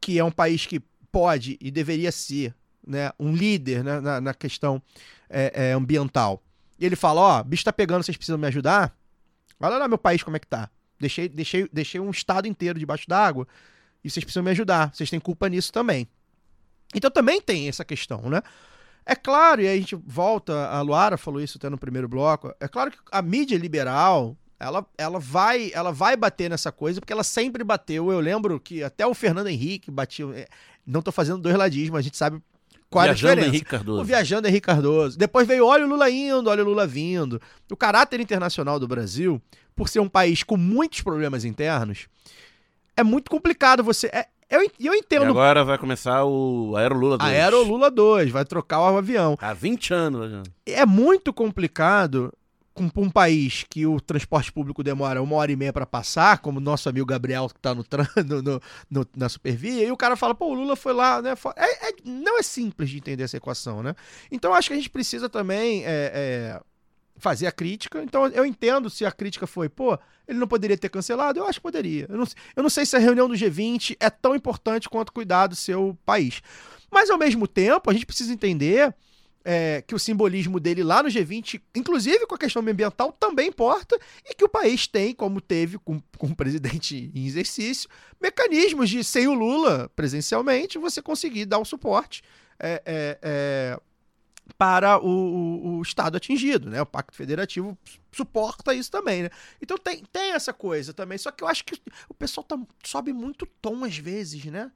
que 0.00 0.18
é 0.18 0.24
um 0.24 0.30
país 0.30 0.66
que 0.66 0.80
pode 1.10 1.56
e 1.60 1.70
deveria 1.70 2.12
ser 2.12 2.54
né, 2.86 3.10
um 3.18 3.32
líder 3.34 3.84
né, 3.84 4.00
na, 4.00 4.20
na 4.20 4.34
questão 4.34 4.82
é, 5.28 5.70
é, 5.70 5.72
ambiental. 5.72 6.42
E 6.78 6.86
ele 6.86 6.96
fala: 6.96 7.20
Ó, 7.20 7.42
bicho 7.42 7.64
tá 7.64 7.72
pegando, 7.72 8.02
vocês 8.02 8.16
precisam 8.16 8.38
me 8.38 8.46
ajudar? 8.46 8.96
Olha 9.60 9.76
lá 9.76 9.88
meu 9.88 9.98
país 9.98 10.22
como 10.22 10.36
é 10.36 10.40
que 10.40 10.46
tá. 10.46 10.70
Deixei, 11.00 11.28
deixei, 11.28 11.68
deixei 11.72 12.00
um 12.00 12.10
estado 12.10 12.46
inteiro 12.46 12.78
debaixo 12.78 13.08
d'água 13.08 13.46
e 14.02 14.10
vocês 14.10 14.24
precisam 14.24 14.42
me 14.42 14.50
ajudar. 14.50 14.94
Vocês 14.94 15.10
têm 15.10 15.20
culpa 15.20 15.48
nisso 15.48 15.72
também. 15.72 16.08
Então 16.94 17.10
também 17.10 17.40
tem 17.40 17.68
essa 17.68 17.84
questão, 17.84 18.22
né? 18.28 18.42
É 19.04 19.14
claro, 19.14 19.62
e 19.62 19.66
aí 19.66 19.78
a 19.78 19.80
gente 19.80 19.96
volta, 19.96 20.68
a 20.68 20.82
Luara 20.82 21.16
falou 21.16 21.40
isso 21.40 21.56
até 21.56 21.70
no 21.70 21.78
primeiro 21.78 22.06
bloco, 22.06 22.54
é 22.60 22.68
claro 22.68 22.90
que 22.90 22.98
a 23.10 23.22
mídia 23.22 23.56
liberal, 23.56 24.36
ela, 24.60 24.84
ela, 24.96 25.18
vai, 25.18 25.70
ela 25.72 25.92
vai 25.92 26.16
bater 26.16 26.50
nessa 26.50 26.72
coisa, 26.72 27.00
porque 27.00 27.12
ela 27.12 27.22
sempre 27.24 27.62
bateu. 27.62 28.10
Eu 28.10 28.20
lembro 28.20 28.58
que 28.58 28.82
até 28.82 29.06
o 29.06 29.14
Fernando 29.14 29.46
Henrique 29.48 29.90
batia. 29.90 30.26
é, 30.34 30.46
Não 30.86 31.00
tô 31.02 31.12
fazendo 31.12 31.38
dois 31.38 31.54
ladismos, 31.56 31.98
a 31.98 32.02
gente 32.02 32.16
sabe 32.16 32.40
qual 32.90 33.04
é 33.04 33.08
a 33.08 33.12
Viajando 33.12 33.32
diferença. 33.34 33.48
Henrique 33.56 33.70
Cardoso. 33.70 34.00
O 34.00 34.04
viajando 34.04 34.48
Henrique 34.48 34.66
Cardoso. 34.66 35.18
Depois 35.18 35.46
veio 35.46 35.64
olha 35.66 35.84
o 35.84 35.88
Lula 35.88 36.10
indo, 36.10 36.48
olha 36.50 36.62
o 36.62 36.66
Lula 36.66 36.86
vindo. 36.86 37.40
O 37.70 37.76
caráter 37.76 38.18
internacional 38.20 38.80
do 38.80 38.88
Brasil, 38.88 39.40
por 39.76 39.88
ser 39.88 40.00
um 40.00 40.08
país 40.08 40.42
com 40.42 40.56
muitos 40.56 41.02
problemas 41.02 41.44
internos, 41.44 42.06
é 42.96 43.02
muito 43.04 43.30
complicado 43.30 43.84
você. 43.84 44.06
é- 44.12 44.26
eu, 44.50 44.62
eu 44.80 44.94
E 44.94 44.96
entendo. 44.98 45.26
agora 45.26 45.62
vai 45.62 45.76
começar 45.76 46.24
o 46.24 46.74
Aerolula 46.74 47.18
2. 47.18 47.30
Aero 47.30 47.62
Lula 47.62 47.90
2, 47.90 48.30
vai 48.30 48.46
trocar 48.46 48.80
o 48.80 48.96
avião. 48.96 49.36
Há 49.38 49.52
20 49.52 49.92
anos. 49.92 50.30
já. 50.30 50.42
É 50.66 50.86
muito 50.86 51.34
complicado 51.34 52.32
com 52.86 53.02
um 53.02 53.10
país 53.10 53.64
que 53.70 53.86
o 53.86 54.00
transporte 54.00 54.52
público 54.52 54.82
demora 54.84 55.22
uma 55.22 55.36
hora 55.36 55.50
e 55.50 55.56
meia 55.56 55.72
pra 55.72 55.86
passar, 55.86 56.38
como 56.38 56.60
nosso 56.60 56.88
amigo 56.88 57.06
Gabriel 57.06 57.48
que 57.48 57.58
tá 57.58 57.74
no, 57.74 57.84
no, 58.42 58.60
no- 58.90 59.06
na 59.16 59.28
supervia, 59.28 59.84
e 59.84 59.90
o 59.90 59.96
cara 59.96 60.14
fala, 60.16 60.34
pô, 60.34 60.46
o 60.48 60.54
Lula 60.54 60.76
foi 60.76 60.92
lá, 60.92 61.22
né? 61.22 61.34
É, 61.56 61.88
é- 61.88 61.94
não 62.04 62.38
é 62.38 62.42
simples 62.42 62.90
de 62.90 62.98
entender 62.98 63.22
essa 63.24 63.36
equação, 63.38 63.82
né? 63.82 63.94
Então 64.30 64.52
acho 64.52 64.68
que 64.68 64.74
a 64.74 64.76
gente 64.76 64.90
precisa 64.90 65.28
também 65.28 65.84
é, 65.84 66.12
é, 66.14 66.60
fazer 67.16 67.46
a 67.46 67.52
crítica. 67.52 68.02
Então 68.02 68.26
eu 68.26 68.44
entendo 68.44 68.88
se 68.90 69.04
a 69.06 69.10
crítica 69.10 69.46
foi, 69.46 69.68
pô, 69.68 69.98
ele 70.26 70.38
não 70.38 70.46
poderia 70.46 70.76
ter 70.76 70.88
cancelado, 70.90 71.38
eu 71.40 71.46
acho 71.46 71.58
que 71.58 71.62
poderia. 71.62 72.06
Eu 72.08 72.18
não, 72.18 72.26
eu 72.56 72.62
não 72.62 72.70
sei 72.70 72.84
se 72.84 72.94
a 72.94 72.98
reunião 72.98 73.28
do 73.28 73.34
G20 73.34 73.96
é 73.98 74.10
tão 74.10 74.34
importante 74.34 74.88
quanto 74.88 75.12
cuidar 75.12 75.46
do 75.46 75.56
seu 75.56 75.98
país. 76.04 76.40
Mas 76.90 77.10
ao 77.10 77.18
mesmo 77.18 77.46
tempo, 77.48 77.90
a 77.90 77.92
gente 77.92 78.06
precisa 78.06 78.32
entender 78.32 78.94
é, 79.50 79.80
que 79.80 79.94
o 79.94 79.98
simbolismo 79.98 80.60
dele 80.60 80.82
lá 80.82 81.02
no 81.02 81.08
G20, 81.08 81.58
inclusive 81.74 82.26
com 82.26 82.34
a 82.34 82.38
questão 82.38 82.60
ambiental, 82.60 83.10
também 83.12 83.48
importa, 83.48 83.98
e 84.28 84.34
que 84.34 84.44
o 84.44 84.48
país 84.48 84.86
tem, 84.86 85.14
como 85.14 85.40
teve 85.40 85.78
com, 85.78 85.98
com 86.18 86.26
o 86.26 86.36
presidente 86.36 87.10
em 87.14 87.24
exercício, 87.26 87.88
mecanismos 88.20 88.90
de, 88.90 89.02
sem 89.02 89.26
o 89.26 89.32
Lula 89.32 89.90
presencialmente, 89.96 90.76
você 90.76 91.00
conseguir 91.00 91.46
dar 91.46 91.58
o 91.58 91.64
suporte 91.64 92.22
é, 92.60 92.82
é, 92.84 93.18
é, 93.22 93.80
para 94.58 94.98
o, 94.98 95.08
o- 95.08 95.78
o 95.78 95.82
Estado 95.82 96.16
atingido, 96.16 96.68
né? 96.68 96.82
O 96.82 96.86
Pacto 96.86 97.16
Federativo 97.16 97.76
suporta 98.12 98.74
isso 98.74 98.90
também, 98.90 99.22
né? 99.22 99.30
Então 99.62 99.78
tem, 99.78 100.02
tem 100.12 100.32
essa 100.32 100.52
coisa 100.52 100.92
também, 100.92 101.16
só 101.16 101.30
que 101.30 101.42
eu 101.42 101.48
acho 101.48 101.64
que 101.64 101.80
o 102.08 102.14
pessoal 102.14 102.44
tá- 102.44 102.58
sobe 102.84 103.12
muito 103.14 103.46
tom 103.62 103.82
às 103.84 103.96
vezes, 103.96 104.44
né? 104.46 104.70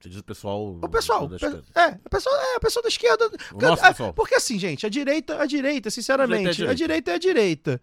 Você 0.00 0.08
diz 0.08 0.18
o 0.18 0.24
pessoal. 0.24 0.78
O 0.82 0.88
pessoal, 0.88 1.28
da 1.28 1.36
esquerda. 1.36 1.62
é, 1.74 1.88
o 2.04 2.08
pessoal, 2.08 2.34
é, 2.34 2.56
a 2.56 2.60
pessoa 2.60 2.82
da 2.82 2.88
esquerda. 2.88 3.30
Nosso 3.52 3.84
é, 3.84 3.88
pessoal. 3.88 4.14
Porque 4.14 4.34
assim, 4.34 4.58
gente, 4.58 4.86
a 4.86 4.88
direita, 4.88 5.40
a 5.40 5.44
direita, 5.44 5.90
sinceramente, 5.90 6.64
A 6.64 6.70
a 6.70 6.74
direita 6.74 7.10
é 7.10 7.14
a 7.14 7.18
direita. 7.18 7.80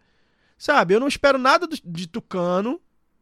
Sabe? 0.57 0.95
Eu 0.95 0.99
não 0.99 1.07
espero 1.07 1.38
nada 1.38 1.68
de 1.68 2.07
Tucano, 2.07 2.82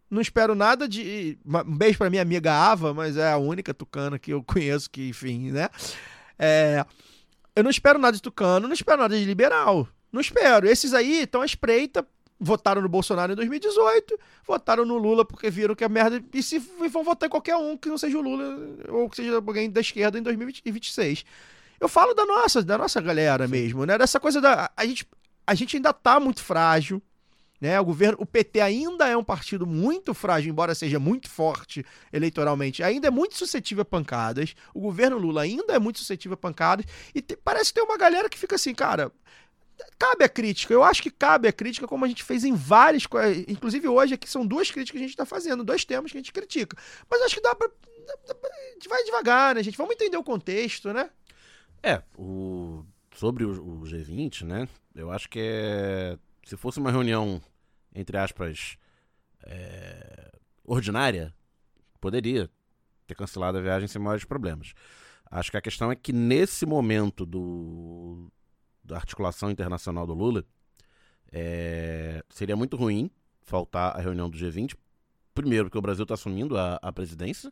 não 0.09 0.21
espero 0.21 0.55
nada 0.55 0.87
de. 0.87 1.37
Um 1.45 1.75
beijo 1.75 1.97
pra 1.97 2.09
minha 2.09 2.21
amiga 2.21 2.53
Ava, 2.53 2.93
mas 2.93 3.17
é 3.17 3.29
a 3.29 3.37
única 3.37 3.73
tucana 3.73 4.17
que 4.17 4.31
eu 4.31 4.41
conheço 4.41 4.89
que, 4.89 5.09
enfim, 5.09 5.51
né? 5.51 5.67
É, 6.39 6.85
eu 7.53 7.63
não 7.63 7.69
espero 7.69 7.99
nada 7.99 8.15
de 8.15 8.21
Tucano, 8.21 8.65
não 8.65 8.73
espero 8.73 9.01
nada 9.01 9.17
de 9.17 9.25
liberal. 9.25 9.87
Não 10.09 10.21
espero. 10.21 10.65
Esses 10.65 10.93
aí 10.93 11.23
estão 11.23 11.41
à 11.41 11.45
espreita, 11.45 12.07
votaram 12.39 12.81
no 12.81 12.89
Bolsonaro 12.89 13.33
em 13.33 13.36
2018, 13.36 14.17
votaram 14.45 14.86
no 14.86 14.97
Lula 14.97 15.23
porque 15.25 15.49
viram 15.49 15.75
que 15.75 15.83
a 15.83 15.89
merda. 15.89 16.23
E 16.33 16.43
se 16.43 16.57
e 16.57 16.88
vão 16.88 17.03
votar 17.03 17.27
em 17.27 17.29
qualquer 17.29 17.55
um 17.55 17.77
que 17.77 17.89
não 17.89 17.97
seja 17.97 18.17
o 18.17 18.21
Lula 18.21 18.57
ou 18.89 19.09
que 19.09 19.17
seja 19.17 19.36
alguém 19.36 19.69
da 19.69 19.81
esquerda 19.81 20.19
em 20.19 20.21
2026. 20.21 21.23
Eu 21.79 21.88
falo 21.89 22.13
da 22.13 22.25
nossa, 22.25 22.63
da 22.63 22.77
nossa 22.77 23.01
galera 23.01 23.47
mesmo, 23.47 23.86
né? 23.86 23.97
Dessa 23.97 24.19
coisa 24.19 24.39
da. 24.39 24.71
A 24.75 24.86
gente, 24.86 25.07
a 25.45 25.53
gente 25.53 25.75
ainda 25.75 25.93
tá 25.93 26.19
muito 26.19 26.41
frágil. 26.43 27.01
Né? 27.59 27.79
O 27.79 27.86
governo, 27.86 28.17
o 28.19 28.25
PT 28.25 28.59
ainda 28.59 29.07
é 29.07 29.15
um 29.15 29.23
partido 29.23 29.65
muito 29.65 30.13
frágil, 30.13 30.51
embora 30.51 30.75
seja 30.75 30.99
muito 30.99 31.29
forte 31.29 31.86
eleitoralmente, 32.11 32.83
ainda 32.83 33.07
é 33.07 33.09
muito 33.09 33.38
suscetível 33.38 33.81
a 33.83 33.86
pancadas. 33.86 34.53
O 34.73 34.81
governo 34.81 35.17
Lula 35.17 35.43
ainda 35.43 35.73
é 35.73 35.79
muito 35.79 35.99
suscetível 35.99 36.33
a 36.33 36.38
pancadas 36.38 36.86
e 37.15 37.21
te- 37.21 37.38
parece 37.38 37.73
ter 37.73 37.81
uma 37.81 37.97
galera 37.97 38.29
que 38.29 38.38
fica 38.38 38.55
assim, 38.55 38.75
cara, 38.75 39.09
cabe 39.97 40.23
a 40.23 40.30
crítica. 40.30 40.73
Eu 40.73 40.84
acho 40.84 41.01
que 41.01 41.11
cabe 41.11 41.47
a 41.47 41.53
crítica, 41.53 41.88
como 41.88 42.05
a 42.05 42.07
gente 42.07 42.23
fez 42.23 42.43
em 42.43 42.53
várias. 42.53 43.03
Inclusive, 43.47 43.88
hoje 43.88 44.13
aqui 44.13 44.30
são 44.30 44.45
duas 44.45 44.69
críticas 44.71 44.91
que 44.91 44.97
a 44.97 45.07
gente 45.07 45.11
está 45.11 45.26
fazendo, 45.26 45.63
dois 45.63 45.86
temas 45.86 46.11
que 46.11 46.17
a 46.17 46.21
gente 46.21 46.34
critica. 46.34 46.78
Mas 47.09 47.21
acho 47.21 47.36
que 47.36 47.41
dá 47.41 47.55
pra- 47.55 47.69
a 47.69 48.73
gente 48.73 48.88
vai 48.88 49.03
devagar, 49.03 49.55
né, 49.55 49.63
gente? 49.63 49.78
Vamos 49.78 49.95
entender 49.95 50.17
o 50.17 50.23
contexto, 50.23 50.93
né? 50.93 51.09
É, 51.82 52.01
o... 52.17 52.86
sobre 53.15 53.43
o, 53.43 53.51
o 53.51 53.82
G20, 53.82 54.43
né? 54.43 54.67
Eu 54.93 55.11
acho 55.11 55.30
que 55.30 55.39
é. 55.41 56.17
Se 56.45 56.55
fosse 56.55 56.80
uma 56.80 56.91
reunião, 56.91 57.41
entre 57.93 58.17
aspas, 58.17 58.78
é, 59.43 60.32
ordinária, 60.63 61.34
poderia 61.99 62.49
ter 63.07 63.15
cancelado 63.15 63.57
a 63.57 63.61
viagem 63.61 63.88
sem 63.88 64.01
maiores 64.01 64.26
problemas. 64.26 64.73
Acho 65.30 65.49
que 65.51 65.57
a 65.57 65.61
questão 65.61 65.91
é 65.91 65.95
que 65.95 66.13
nesse 66.13 66.65
momento 66.65 67.26
do, 67.26 68.32
da 68.86 68.95
articulação 68.97 69.49
internacional 69.49 70.05
do 70.05 70.13
Lula, 70.13 70.45
é, 71.31 72.23
seria 72.29 72.55
muito 72.55 72.77
ruim 72.77 73.09
faltar 73.41 73.95
a 73.95 74.01
reunião 74.01 74.29
do 74.29 74.38
G20. 74.38 74.75
Primeiro, 75.33 75.65
porque 75.65 75.77
o 75.77 75.81
Brasil 75.81 76.03
está 76.03 76.13
assumindo 76.13 76.57
a, 76.57 76.79
a 76.81 76.93
presidência 76.93 77.51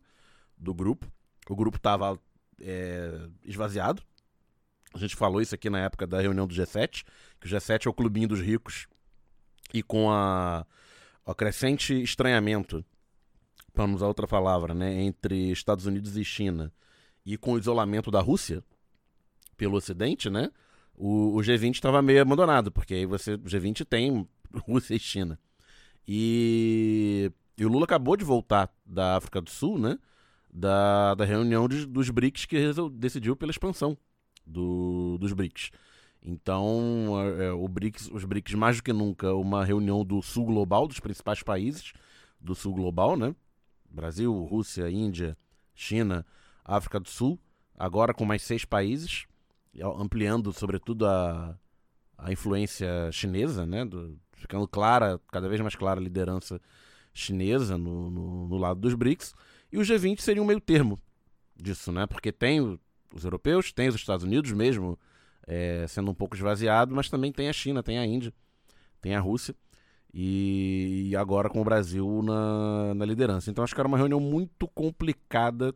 do 0.57 0.73
grupo. 0.73 1.11
O 1.49 1.55
grupo 1.55 1.77
estava 1.77 2.17
esvaziado. 3.43 4.01
A 4.93 4.97
gente 4.97 5.15
falou 5.15 5.41
isso 5.41 5.55
aqui 5.55 5.69
na 5.69 5.79
época 5.79 6.05
da 6.05 6.21
reunião 6.21 6.47
do 6.47 6.53
G7, 6.53 7.03
que 7.39 7.47
o 7.47 7.49
G7 7.49 7.87
é 7.87 7.89
o 7.89 7.93
clubinho 7.93 8.27
dos 8.27 8.39
ricos. 8.39 8.87
E 9.73 9.81
com 9.81 10.11
a, 10.11 10.65
crescente 11.35 11.99
estranhamento, 12.01 12.85
para 13.73 13.85
usar 13.85 14.05
outra 14.05 14.27
palavra, 14.27 14.73
né, 14.73 15.01
entre 15.01 15.51
Estados 15.51 15.87
Unidos 15.87 16.15
e 16.15 16.23
China, 16.23 16.71
e 17.25 17.37
com 17.37 17.53
o 17.53 17.57
isolamento 17.57 18.11
da 18.11 18.21
Rússia 18.21 18.63
pelo 19.57 19.77
Ocidente, 19.77 20.29
né, 20.29 20.51
o, 20.95 21.35
o 21.37 21.41
G20 21.41 21.75
estava 21.75 22.01
meio 22.01 22.21
abandonado, 22.21 22.71
porque 22.71 22.93
aí 22.93 23.05
você, 23.05 23.33
o 23.33 23.39
G20 23.39 23.85
tem 23.85 24.27
Rússia 24.67 24.95
e 24.95 24.99
China. 24.99 25.39
E, 26.07 27.31
e 27.57 27.65
o 27.65 27.69
Lula 27.69 27.85
acabou 27.85 28.17
de 28.17 28.25
voltar 28.25 28.69
da 28.85 29.15
África 29.17 29.41
do 29.41 29.49
Sul, 29.49 29.79
né, 29.79 29.97
da, 30.53 31.15
da 31.15 31.25
reunião 31.25 31.67
de- 31.67 31.85
dos 31.85 32.09
BRICS 32.09 32.45
que 32.45 32.57
resol- 32.57 32.89
decidiu 32.89 33.35
pela 33.35 33.51
expansão 33.51 33.97
do, 34.45 35.17
dos 35.19 35.33
BRICS. 35.33 35.71
Então, 36.21 37.15
é, 37.39 37.51
o 37.51 37.67
BRICS, 37.67 38.09
os 38.11 38.23
BRICS, 38.25 38.53
mais 38.53 38.77
do 38.77 38.83
que 38.83 38.93
nunca, 38.93 39.33
uma 39.33 39.65
reunião 39.65 40.05
do 40.05 40.21
Sul 40.21 40.45
Global, 40.45 40.87
dos 40.87 40.99
principais 40.99 41.41
países 41.43 41.93
do 42.39 42.53
Sul 42.55 42.73
Global, 42.73 43.17
né? 43.17 43.35
Brasil, 43.89 44.33
Rússia, 44.43 44.89
Índia, 44.89 45.37
China, 45.75 46.25
África 46.63 46.99
do 46.99 47.09
Sul, 47.09 47.39
agora 47.77 48.13
com 48.13 48.25
mais 48.25 48.41
seis 48.41 48.65
países, 48.65 49.25
ampliando, 49.81 50.53
sobretudo, 50.53 51.05
a, 51.07 51.57
a 52.17 52.31
influência 52.31 53.11
chinesa, 53.11 53.65
né? 53.65 53.85
Do- 53.85 54.17
ficando 54.33 54.67
clara, 54.67 55.19
cada 55.31 55.47
vez 55.47 55.61
mais 55.61 55.75
clara 55.75 55.99
a 55.99 56.03
liderança 56.03 56.59
chinesa 57.13 57.77
no, 57.77 58.09
no, 58.09 58.47
no 58.47 58.57
lado 58.57 58.79
dos 58.79 58.93
BRICS. 58.93 59.33
E 59.71 59.77
o 59.77 59.81
G20 59.81 60.21
seria 60.21 60.41
um 60.41 60.45
meio 60.45 60.59
termo 60.61 60.99
disso, 61.55 61.91
né? 61.91 62.05
Porque 62.07 62.31
tem 62.31 62.79
os 63.13 63.23
europeus, 63.23 63.71
tem 63.71 63.87
os 63.87 63.95
Estados 63.95 64.23
Unidos 64.25 64.51
mesmo, 64.51 64.99
é, 65.47 65.85
sendo 65.87 66.11
um 66.11 66.13
pouco 66.13 66.35
esvaziado, 66.35 66.95
mas 66.95 67.09
também 67.09 67.31
tem 67.31 67.49
a 67.49 67.53
China, 67.53 67.83
tem 67.83 67.97
a 67.99 68.05
Índia, 68.05 68.33
tem 69.01 69.15
a 69.15 69.19
Rússia. 69.19 69.55
E, 70.13 71.09
e 71.09 71.15
agora 71.15 71.49
com 71.49 71.59
o 71.61 71.63
Brasil 71.63 72.21
na, 72.23 72.93
na 72.93 73.05
liderança. 73.05 73.49
Então 73.49 73.63
acho 73.63 73.73
que 73.73 73.81
era 73.81 73.87
uma 73.87 73.97
reunião 73.97 74.19
muito 74.19 74.67
complicada 74.67 75.73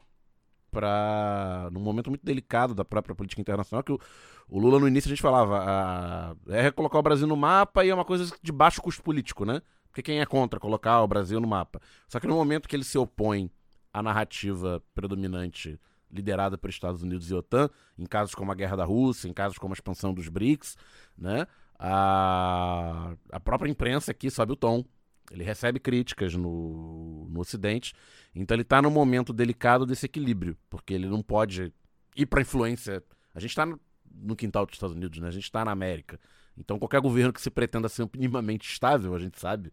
para 0.77 1.69
num 1.71 1.79
momento 1.79 2.11
muito 2.11 2.23
delicado 2.23 2.75
da 2.75 2.85
própria 2.85 3.15
política 3.15 3.41
internacional 3.41 3.83
que 3.83 3.91
o, 3.91 3.99
o 4.47 4.59
Lula 4.59 4.79
no 4.79 4.87
início 4.87 5.07
a 5.07 5.09
gente 5.09 5.23
falava 5.23 5.63
ah, 5.65 6.35
é 6.49 6.61
recolocar 6.61 6.99
o 6.99 7.03
Brasil 7.03 7.25
no 7.25 7.35
mapa 7.35 7.83
e 7.83 7.89
é 7.89 7.95
uma 7.95 8.05
coisa 8.05 8.31
de 8.43 8.51
baixo 8.51 8.79
custo 8.79 9.01
político, 9.01 9.43
né? 9.43 9.63
Porque 9.87 10.03
quem 10.03 10.19
é 10.19 10.25
contra 10.27 10.59
colocar 10.59 11.01
o 11.01 11.07
Brasil 11.07 11.39
no 11.41 11.47
mapa? 11.47 11.81
Só 12.07 12.19
que 12.19 12.27
no 12.27 12.35
momento 12.35 12.69
que 12.69 12.75
ele 12.75 12.83
se 12.83 12.95
opõe 12.95 13.49
à 13.91 14.03
narrativa 14.03 14.83
predominante 14.93 15.79
liderada 16.11 16.59
pelos 16.59 16.75
Estados 16.75 17.01
Unidos 17.01 17.31
e 17.31 17.33
OTAN, 17.33 17.71
em 17.97 18.05
casos 18.05 18.35
como 18.35 18.51
a 18.51 18.55
guerra 18.55 18.77
da 18.77 18.85
Rússia, 18.85 19.27
em 19.27 19.33
casos 19.33 19.57
como 19.57 19.73
a 19.73 19.75
expansão 19.75 20.13
dos 20.13 20.29
BRICS, 20.29 20.77
né? 21.17 21.47
A, 21.79 23.15
a 23.31 23.39
própria 23.39 23.71
imprensa 23.71 24.11
aqui 24.11 24.29
sobe 24.29 24.53
o 24.53 24.55
tom 24.55 24.85
Ele 25.31 25.43
recebe 25.43 25.79
críticas 25.79 26.33
no, 26.35 27.27
no 27.29 27.39
Ocidente, 27.39 27.93
então 28.33 28.55
ele 28.55 28.61
está 28.61 28.81
num 28.81 28.89
momento 28.89 29.33
delicado 29.33 29.85
desse 29.85 30.05
equilíbrio, 30.05 30.57
porque 30.69 30.93
ele 30.93 31.07
não 31.07 31.21
pode 31.21 31.73
ir 32.15 32.25
para 32.25 32.41
influência. 32.41 33.03
A 33.35 33.39
gente 33.39 33.51
está 33.51 33.65
no, 33.65 33.79
no, 34.09 34.35
quintal 34.35 34.65
dos 34.65 34.75
Estados 34.75 34.95
Unidos, 34.95 35.19
né? 35.19 35.27
a 35.27 35.31
gente 35.31 35.43
está 35.43 35.65
na 35.65 35.71
América. 35.71 36.19
Então 36.57 36.79
qualquer 36.79 37.01
governo 37.01 37.33
que 37.33 37.41
se 37.41 37.49
pretenda 37.49 37.89
ser 37.89 38.09
minimamente 38.13 38.69
estável, 38.71 39.13
a 39.13 39.19
gente 39.19 39.39
sabe, 39.39 39.71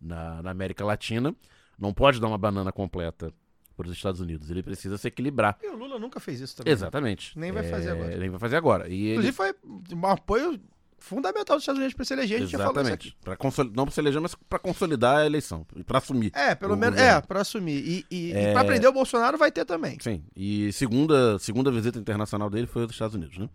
na, 0.00 0.42
na 0.42 0.50
América 0.50 0.84
Latina, 0.84 1.34
não 1.78 1.94
pode 1.94 2.20
dar 2.20 2.26
uma 2.26 2.38
banana 2.38 2.72
completa 2.72 3.32
para 3.76 3.86
os 3.86 3.92
Estados 3.92 4.20
Unidos. 4.20 4.50
Ele 4.50 4.62
precisa 4.62 4.96
se 4.96 5.06
equilibrar. 5.06 5.58
E 5.62 5.68
o 5.68 5.76
Lula 5.76 5.98
nunca 5.98 6.18
fez 6.18 6.40
isso 6.40 6.56
também. 6.56 6.72
né? 6.72 6.74
Exatamente. 6.74 7.38
Nem 7.38 7.52
vai 7.52 7.62
fazer 7.62 7.90
agora. 7.90 8.16
Nem 8.16 8.30
vai 8.30 8.38
fazer 8.40 8.56
agora. 8.56 8.88
E 8.88 8.94
ele... 8.94 9.10
Inclusive 9.12 9.36
foi 9.36 9.54
um 9.92 10.06
apoio 10.06 10.60
fundamental 11.06 11.56
dos 11.56 11.62
Estados 11.62 11.78
Unidos 11.78 11.94
para 11.94 12.04
se 12.04 12.12
eleger. 12.12 12.42
Exatamente. 12.42 13.16
Pra 13.22 13.36
consoli... 13.36 13.72
Não 13.74 13.84
para 13.84 13.94
se 13.94 14.00
eleger, 14.00 14.20
mas 14.20 14.34
para 14.48 14.58
consolidar 14.58 15.18
a 15.18 15.26
eleição. 15.26 15.64
E 15.76 15.84
para 15.84 15.98
assumir. 15.98 16.32
É, 16.34 16.54
pelo 16.54 16.76
menos. 16.76 16.96
governo. 16.96 17.18
É, 17.18 17.20
para 17.22 17.40
assumir. 17.40 17.78
E, 17.78 18.06
e, 18.10 18.32
É. 18.32 18.50
e 18.50 18.52
para 18.52 18.64
prender 18.64 18.90
o 18.90 18.92
Bolsonaro 18.92 19.38
vai 19.38 19.52
ter 19.52 19.64
também. 19.64 19.98
Sim. 20.00 20.24
E 20.36 20.72
segunda, 20.72 21.38
segunda 21.38 21.70
visita 21.70 21.98
internacional 21.98 22.50
dele 22.50 22.66
foi 22.66 22.82
aos 22.82 22.92
Estados 22.92 23.14
Unidos, 23.14 23.38
né? 23.38 23.48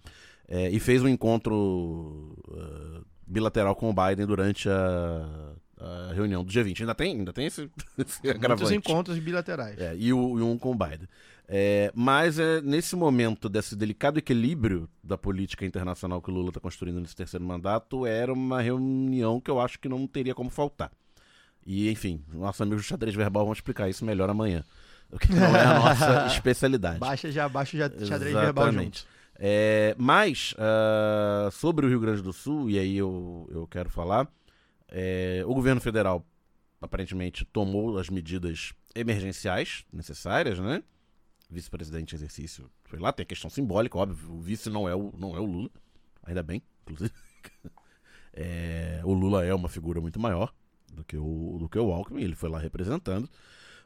É, 0.48 0.70
e 0.70 0.80
fez 0.80 1.02
um 1.04 1.08
encontro 1.08 2.36
uh, 2.48 3.06
bilateral 3.28 3.76
com 3.76 3.90
o 3.90 3.94
Biden 3.94 4.26
durante 4.26 4.70
a, 4.70 5.54
a 5.80 6.14
reunião 6.14 6.44
do 6.44 6.52
G20. 6.52 6.82
Ainda 6.82 6.96
tem, 6.96 7.18
ainda 7.18 7.34
tem 7.34 7.46
esse, 7.46 7.70
esse 7.98 8.20
Muitos 8.48 8.72
encontros 8.72 9.18
bilaterais. 9.20 9.80
É, 9.80 9.96
e, 9.98 10.14
o, 10.14 10.40
e 10.40 10.42
um 10.42 10.58
com 10.58 10.72
o 10.72 10.76
Biden. 10.76 11.08
É, 11.54 11.92
mas 11.94 12.40
é 12.40 12.62
nesse 12.62 12.96
momento 12.96 13.50
desse 13.50 13.76
delicado 13.76 14.18
equilíbrio 14.18 14.90
da 15.04 15.18
política 15.18 15.66
internacional 15.66 16.22
que 16.22 16.32
o 16.32 16.34
Lula 16.34 16.48
está 16.48 16.62
construindo 16.62 17.02
nesse 17.02 17.14
terceiro 17.14 17.44
mandato, 17.44 18.06
era 18.06 18.32
uma 18.32 18.62
reunião 18.62 19.42
que 19.42 19.52
eu 19.52 19.60
acho 19.60 19.78
que 19.78 19.90
não 19.90 20.08
teria 20.08 20.34
como 20.34 20.50
faltar. 20.50 20.90
E, 21.66 21.92
enfim, 21.92 22.24
nossos 22.32 22.62
amigos 22.62 22.84
do 22.84 22.88
xadrez 22.88 23.14
verbal 23.14 23.44
vão 23.44 23.52
explicar 23.52 23.90
isso 23.90 24.06
melhor 24.06 24.30
amanhã. 24.30 24.64
O 25.12 25.20
que 25.20 25.30
não 25.30 25.54
é 25.54 25.66
a 25.66 25.74
nossa 25.78 26.28
especialidade. 26.32 27.00
Baixa 27.00 27.30
já, 27.30 27.50
baixa 27.50 27.78
já 27.78 27.90
xadrez 27.90 28.34
verbal 28.34 28.70
Exatamente. 28.70 29.00
junto. 29.00 29.12
É, 29.36 29.94
mas, 29.98 30.56
ah, 30.58 31.50
sobre 31.52 31.86
o 31.86 31.90
Rio 31.90 32.00
Grande 32.00 32.22
do 32.22 32.32
Sul, 32.32 32.70
e 32.70 32.80
aí 32.80 32.96
eu, 32.96 33.50
eu 33.52 33.68
quero 33.68 33.90
falar, 33.90 34.26
é, 34.88 35.44
o 35.46 35.54
governo 35.54 35.82
federal 35.82 36.26
aparentemente 36.80 37.44
tomou 37.44 37.98
as 37.98 38.10
medidas 38.10 38.72
emergenciais 38.96 39.84
necessárias, 39.92 40.58
né? 40.58 40.82
Vice-presidente 41.52 42.14
em 42.14 42.18
exercício 42.18 42.72
foi 42.86 42.98
lá, 43.00 43.12
tem 43.12 43.24
a 43.24 43.28
questão 43.28 43.50
simbólica, 43.50 43.98
óbvio, 43.98 44.32
o 44.34 44.40
vice 44.40 44.70
não 44.70 44.88
é 44.88 44.96
o, 44.96 45.14
não 45.18 45.36
é 45.36 45.40
o 45.40 45.46
Lula, 45.46 45.70
ainda 46.24 46.42
bem, 46.44 46.62
inclusive. 46.84 47.12
É, 48.34 49.02
o 49.04 49.14
Lula 49.14 49.44
é 49.44 49.54
uma 49.54 49.68
figura 49.68 50.00
muito 50.00 50.20
maior 50.20 50.54
do 50.94 51.04
que 51.04 51.18
o, 51.18 51.58
do 51.60 51.68
que 51.68 51.78
o 51.78 51.92
Alckmin, 51.92 52.22
ele 52.24 52.36
foi 52.36 52.50
lá 52.50 52.60
representando. 52.60 53.30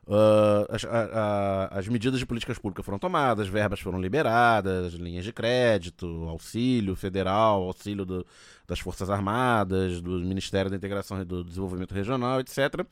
Ah, 0.08 0.68
as, 0.70 0.86
a- 0.86 1.70
a- 1.72 1.80
as 1.80 1.88
medidas 1.88 2.20
de 2.20 2.26
políticas 2.28 2.60
públicas 2.60 2.86
foram 2.86 3.00
tomadas, 3.00 3.48
verbas 3.48 3.80
foram 3.80 4.00
liberadas, 4.00 4.94
linhas 4.94 5.26
de 5.26 5.34
crédito, 5.34 6.06
auxílio 6.30 6.96
federal, 6.96 7.64
auxílio 7.64 8.06
do- 8.06 8.26
das 8.68 8.80
Forças 8.80 9.10
Armadas, 9.10 10.02
do 10.02 10.20
Ministério 10.20 10.70
da 10.70 10.78
Integração 10.78 11.22
e 11.22 11.26
do 11.26 11.44
Desenvolvimento 11.44 11.94
Regional, 11.96 12.40
etc. 12.40 12.86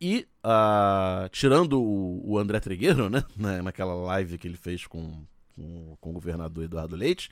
E, 0.00 0.26
ah, 0.44 1.28
tirando 1.32 1.80
o, 1.82 2.22
o 2.32 2.38
André 2.38 2.60
Trigueiro, 2.60 3.08
né, 3.10 3.24
na- 3.36 3.62
naquela 3.62 3.94
live 3.94 4.38
que 4.38 4.46
ele 4.46 4.56
fez 4.56 4.86
com, 4.86 5.12
com, 5.56 5.96
com 6.00 6.10
o 6.10 6.12
governador 6.12 6.64
Eduardo 6.64 6.94
Leite, 6.96 7.30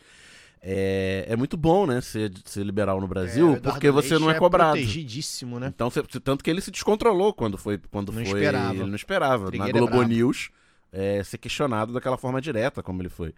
é, 0.60 1.26
é 1.28 1.36
muito 1.36 1.56
bom, 1.56 1.86
né, 1.86 2.00
ser, 2.00 2.32
ser 2.44 2.64
liberal 2.64 3.00
no 3.00 3.06
Brasil, 3.06 3.52
É, 3.54 3.60
porque 3.60 3.90
você 3.90 4.10
Leite 4.14 4.22
não 4.22 4.30
é 4.30 4.34
cobrado. 4.38 4.72
protegidíssimo, 4.72 5.60
né? 5.60 5.68
Então, 5.74 5.88
tanto 6.22 6.42
que 6.42 6.50
ele 6.50 6.60
se 6.60 6.70
descontrolou 6.72 7.32
quando 7.32 7.56
foi. 7.56 7.78
Quando 7.90 8.08
Não 8.10 8.24
foi 8.24 8.38
esperava. 8.40 8.74
Ele 8.74 8.86
não 8.86 8.96
esperava. 8.96 9.46
Trigueiro 9.46 9.72
Na 9.72 9.76
é 9.78 9.80
Globo 9.80 9.96
brabo. 9.98 10.08
News, 10.12 10.50
é, 10.92 11.22
ser 11.22 11.38
questionado 11.38 11.92
daquela 11.92 12.16
forma 12.16 12.40
direta 12.40 12.82
como 12.82 13.00
ele 13.00 13.08
foi. 13.10 13.32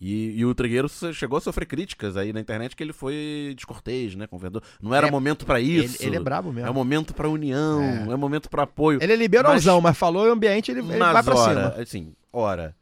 E, 0.00 0.38
e 0.38 0.44
o 0.44 0.54
Trigueiro 0.54 0.88
chegou 0.88 1.38
a 1.38 1.40
sofrer 1.40 1.66
críticas 1.66 2.16
aí 2.16 2.32
na 2.32 2.40
internet 2.40 2.74
que 2.76 2.82
ele 2.82 2.92
foi 2.92 3.52
descortês, 3.56 4.14
né, 4.14 4.26
com 4.26 4.36
o 4.36 4.38
vereador. 4.38 4.62
Não 4.82 4.94
era 4.94 5.06
É, 5.06 5.10
momento 5.10 5.46
pra 5.46 5.60
Ele, 5.60 5.84
isso. 5.84 6.02
ele 6.02 6.16
é 6.16 6.20
brabo 6.20 6.50
É 6.50 6.52
mesmo. 6.52 6.74
momento 6.74 7.14
pra 7.14 7.28
união, 7.28 7.80
É. 7.80 8.12
é, 8.12 8.16
momento 8.16 8.50
pra 8.50 8.64
apoio. 8.64 8.98
Ele 9.02 9.12
é 9.12 9.16
liberalzão, 9.16 9.80
mas, 9.80 9.96
falou 9.96 10.26
o 10.28 10.32
ambiente, 10.32 10.70
ele, 10.70 10.80
ele 10.80 10.88
vai 10.98 10.98
Mas 11.12 11.24
pra 11.24 11.34
ora, 11.36 11.70
cima. 11.70 11.82
assim, 11.82 12.14
ora, 12.32 12.76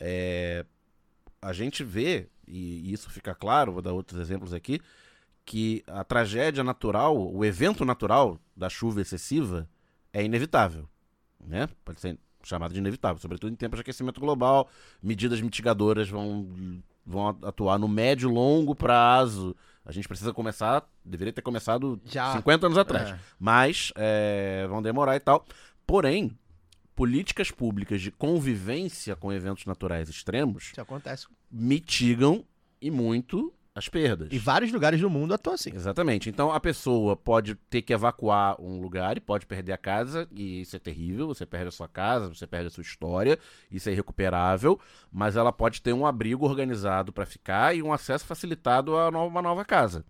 é, 0.00 0.64
a 1.40 1.52
gente 1.52 1.84
vê, 1.84 2.28
e 2.48 2.92
isso 2.92 3.10
fica 3.10 3.34
claro, 3.34 3.72
vou 3.72 3.82
dar 3.82 3.92
outros 3.92 4.18
exemplos 4.18 4.52
aqui, 4.54 4.80
que 5.44 5.84
a 5.86 6.02
tragédia 6.02 6.64
natural, 6.64 7.16
o 7.16 7.44
evento 7.44 7.84
natural 7.84 8.40
da 8.56 8.70
chuva 8.70 9.02
excessiva 9.02 9.68
é 10.12 10.24
inevitável, 10.24 10.88
né? 11.46 11.68
Pode 11.84 12.00
ser 12.00 12.18
chamado 12.48 12.72
de 12.72 12.78
inevitável, 12.78 13.20
sobretudo 13.20 13.52
em 13.52 13.56
tempos 13.56 13.78
de 13.78 13.82
aquecimento 13.82 14.20
global, 14.20 14.68
medidas 15.02 15.40
mitigadoras 15.40 16.08
vão, 16.08 16.48
vão 17.04 17.28
atuar 17.42 17.78
no 17.78 17.88
médio 17.88 18.28
e 18.30 18.32
longo 18.32 18.74
prazo. 18.74 19.56
A 19.84 19.92
gente 19.92 20.08
precisa 20.08 20.32
começar, 20.32 20.88
deveria 21.04 21.32
ter 21.32 21.42
começado 21.42 22.00
Já. 22.06 22.32
50 22.36 22.66
anos 22.66 22.78
atrás 22.78 23.10
É. 23.10 23.18
mas 23.38 23.92
é, 23.96 24.66
vão 24.68 24.80
demorar 24.82 25.16
e 25.16 25.20
tal. 25.20 25.44
Porém, 25.86 26.36
políticas 26.94 27.50
públicas 27.50 28.00
de 28.00 28.10
convivência 28.10 29.14
com 29.14 29.32
eventos 29.32 29.66
naturais 29.66 30.08
extremos 30.08 30.72
mitigam 31.50 32.44
e 32.80 32.90
muito 32.90 33.52
as 33.74 33.88
perdas. 33.88 34.28
E 34.30 34.38
vários 34.38 34.70
lugares 34.70 35.00
do 35.00 35.10
mundo 35.10 35.34
atuam 35.34 35.54
assim. 35.54 35.70
Exatamente. 35.74 36.30
Então 36.30 36.52
a 36.52 36.60
pessoa 36.60 37.16
pode 37.16 37.56
ter 37.68 37.82
que 37.82 37.92
evacuar 37.92 38.60
um 38.60 38.80
lugar 38.80 39.16
e 39.16 39.20
pode 39.20 39.46
perder 39.46 39.72
a 39.72 39.78
casa, 39.78 40.28
e 40.30 40.60
isso 40.60 40.76
é 40.76 40.78
terrível. 40.78 41.26
Você 41.26 41.44
perde 41.44 41.68
a 41.68 41.72
sua 41.72 41.88
casa, 41.88 42.28
você 42.28 42.46
perde 42.46 42.68
a 42.68 42.70
sua 42.70 42.82
história, 42.82 43.38
isso 43.70 43.88
é 43.88 43.92
irrecuperável. 43.92 44.78
Mas 45.10 45.34
ela 45.34 45.52
pode 45.52 45.82
ter 45.82 45.92
um 45.92 46.06
abrigo 46.06 46.46
organizado 46.46 47.12
para 47.12 47.26
ficar 47.26 47.74
e 47.76 47.82
um 47.82 47.92
acesso 47.92 48.24
facilitado 48.24 48.96
a 48.96 49.08
uma 49.08 49.42
nova 49.42 49.64
casa. 49.64 50.04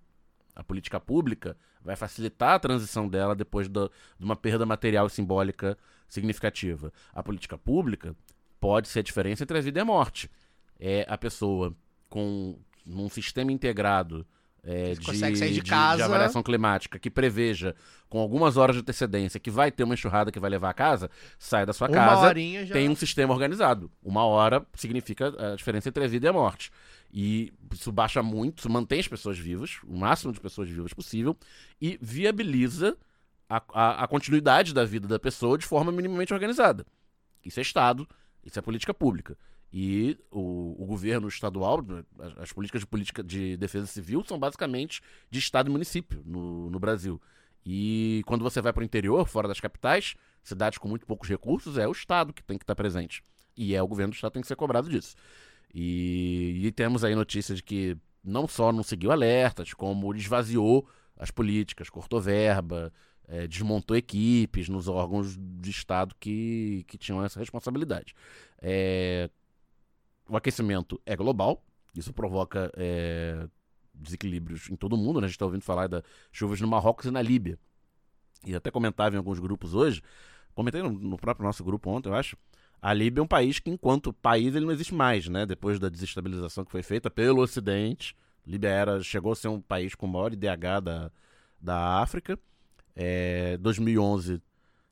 A 0.54 0.62
política 0.62 1.00
pública 1.00 1.56
vai 1.82 1.96
facilitar 1.96 2.54
a 2.54 2.58
transição 2.58 3.08
dela 3.08 3.34
depois 3.34 3.68
do- 3.68 3.90
de 4.18 4.24
uma 4.24 4.36
perda 4.36 4.64
material 4.66 5.06
e 5.06 5.10
simbólica 5.10 5.76
significativa. 6.06 6.92
A 7.12 7.22
política 7.22 7.56
pública 7.58 8.14
pode 8.60 8.88
ser 8.88 9.00
a 9.00 9.02
diferença 9.02 9.42
entre 9.42 9.56
a 9.58 9.60
vida 9.60 9.80
e 9.80 9.82
a 9.82 9.84
morte. 9.84 10.30
É 10.78 11.04
a 11.08 11.18
pessoa 11.18 11.74
com 12.08 12.56
num 12.84 13.08
sistema 13.08 13.50
integrado 13.52 14.26
é, 14.62 14.94
de, 14.94 15.00
de 15.52 15.62
casa. 15.62 15.96
de 15.96 16.02
avaliação 16.02 16.42
climática 16.42 16.98
que 16.98 17.10
preveja 17.10 17.74
com 18.08 18.18
algumas 18.18 18.56
horas 18.56 18.76
de 18.76 18.80
antecedência 18.80 19.38
que 19.38 19.50
vai 19.50 19.70
ter 19.70 19.84
uma 19.84 19.92
enxurrada 19.94 20.32
que 20.32 20.40
vai 20.40 20.48
levar 20.48 20.70
a 20.70 20.74
casa, 20.74 21.10
sai 21.38 21.66
da 21.66 21.72
sua 21.72 21.88
Uma 21.88 21.96
casa, 21.96 22.22
já. 22.64 22.72
tem 22.72 22.88
um 22.88 22.96
sistema 22.96 23.32
organizado. 23.32 23.90
Uma 24.02 24.24
hora 24.24 24.64
significa 24.74 25.34
a 25.52 25.56
diferença 25.56 25.88
entre 25.90 26.04
a 26.04 26.08
vida 26.08 26.26
e 26.26 26.28
a 26.28 26.32
morte. 26.32 26.70
E 27.12 27.52
isso 27.72 27.92
baixa 27.92 28.22
muito, 28.22 28.58
isso 28.60 28.70
mantém 28.70 29.00
as 29.00 29.06
pessoas 29.08 29.38
vivas, 29.38 29.78
o 29.86 29.96
máximo 29.98 30.32
de 30.32 30.40
pessoas 30.40 30.68
vivas 30.68 30.92
possível, 30.92 31.36
e 31.80 31.98
viabiliza 32.00 32.96
a, 33.48 33.62
a- 33.72 34.04
a 34.04 34.08
continuidade 34.08 34.72
da 34.72 34.84
vida 34.84 35.06
da 35.06 35.18
pessoa 35.18 35.58
de 35.58 35.66
forma 35.66 35.92
minimamente 35.92 36.32
organizada. 36.32 36.86
Isso 37.44 37.60
é 37.60 37.62
Estado, 37.62 38.08
isso 38.44 38.58
é 38.58 38.62
política 38.62 38.94
pública. 38.94 39.36
E 39.76 40.16
o, 40.30 40.80
o 40.80 40.86
governo 40.86 41.26
estadual, 41.26 41.84
as, 42.20 42.38
as 42.38 42.52
políticas 42.52 42.82
de 42.82 42.86
política 42.86 43.24
de 43.24 43.56
defesa 43.56 43.88
civil 43.88 44.22
são 44.24 44.38
basicamente 44.38 45.02
de 45.28 45.40
Estado 45.40 45.68
e 45.68 45.72
município 45.72 46.22
no, 46.24 46.70
no 46.70 46.78
Brasil. 46.78 47.20
E 47.66 48.22
quando 48.24 48.44
você 48.44 48.62
vai 48.62 48.72
para 48.72 48.82
o 48.82 48.84
interior, 48.84 49.26
fora 49.26 49.48
das 49.48 49.58
capitais, 49.58 50.14
cidades 50.44 50.78
com 50.78 50.86
muito 50.86 51.04
poucos 51.04 51.28
recursos, 51.28 51.76
é 51.76 51.88
o 51.88 51.90
Estado 51.90 52.32
que 52.32 52.40
tem 52.40 52.56
que 52.56 52.62
estar 52.62 52.76
presente. 52.76 53.20
E 53.56 53.74
é 53.74 53.82
o 53.82 53.88
governo 53.88 54.12
do 54.12 54.14
Estado 54.14 54.30
que 54.30 54.34
tem 54.34 54.42
que 54.42 54.46
ser 54.46 54.54
cobrado 54.54 54.88
disso. 54.88 55.16
E, 55.74 56.60
e 56.62 56.70
temos 56.70 57.02
aí 57.02 57.16
notícia 57.16 57.52
de 57.52 57.62
que 57.64 57.96
não 58.22 58.46
só 58.46 58.70
não 58.70 58.84
seguiu 58.84 59.10
alertas, 59.10 59.74
como 59.74 60.14
esvaziou 60.14 60.88
as 61.16 61.32
políticas, 61.32 61.90
cortou 61.90 62.20
verba, 62.20 62.92
eh, 63.26 63.48
desmontou 63.48 63.96
equipes 63.96 64.68
nos 64.68 64.86
órgãos 64.86 65.36
de 65.36 65.70
Estado 65.70 66.14
que, 66.20 66.84
que 66.86 66.96
tinham 66.96 67.24
essa 67.24 67.40
responsabilidade. 67.40 68.14
Eh, 68.62 69.28
o 70.28 70.36
aquecimento 70.36 71.00
é 71.04 71.14
global, 71.16 71.62
isso 71.94 72.12
provoca 72.12 72.72
eh, 72.76 73.46
desequilíbrios 73.94 74.68
em 74.70 74.76
todo 74.76 74.96
mundo. 74.96 75.20
Né? 75.20 75.26
A 75.26 75.28
gente 75.28 75.36
está 75.36 75.44
ouvindo 75.44 75.62
falar 75.62 75.86
das 75.86 76.02
chuvas 76.32 76.60
no 76.60 76.68
Marrocos 76.68 77.06
e 77.06 77.10
na 77.10 77.22
Líbia. 77.22 77.58
E 78.44 78.54
até 78.54 78.70
comentava 78.70 79.14
em 79.14 79.18
alguns 79.18 79.38
grupos 79.38 79.74
hoje, 79.74 80.02
comentei 80.54 80.82
no, 80.82 80.90
no 80.90 81.16
próprio 81.16 81.46
nosso 81.46 81.64
grupo 81.64 81.90
ontem, 81.90 82.08
eu 82.08 82.14
acho. 82.14 82.36
A 82.80 82.92
Líbia 82.92 83.20
é 83.20 83.24
um 83.24 83.26
país 83.26 83.58
que, 83.58 83.70
enquanto 83.70 84.12
país, 84.12 84.54
ele 84.54 84.66
não 84.66 84.72
existe 84.72 84.94
mais, 84.94 85.26
né? 85.26 85.46
Depois 85.46 85.78
da 85.78 85.88
desestabilização 85.88 86.66
que 86.66 86.70
foi 86.70 86.82
feita 86.82 87.10
pelo 87.10 87.40
Ocidente. 87.40 88.14
Líbia 88.46 88.68
era, 88.68 89.02
chegou 89.02 89.32
a 89.32 89.36
ser 89.36 89.48
um 89.48 89.58
país 89.58 89.94
com 89.94 90.04
o 90.04 90.08
maior 90.08 90.34
IDH 90.34 90.82
da, 90.82 91.10
da 91.58 92.00
África. 92.00 92.38
É, 92.94 93.56
2011 93.56 94.42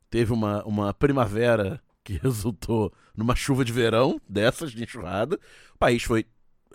teve 0.09 0.33
uma, 0.33 0.65
uma 0.65 0.95
primavera 0.95 1.83
que 2.05 2.15
resultou 2.23 2.93
numa 3.17 3.35
chuva 3.37 3.65
de 3.65 3.73
verão 3.73 4.21
dessas, 4.29 4.73
de 4.73 4.83
enxurrada. 4.83 5.39
O 5.75 5.79
país 5.79 6.03
foi 6.03 6.27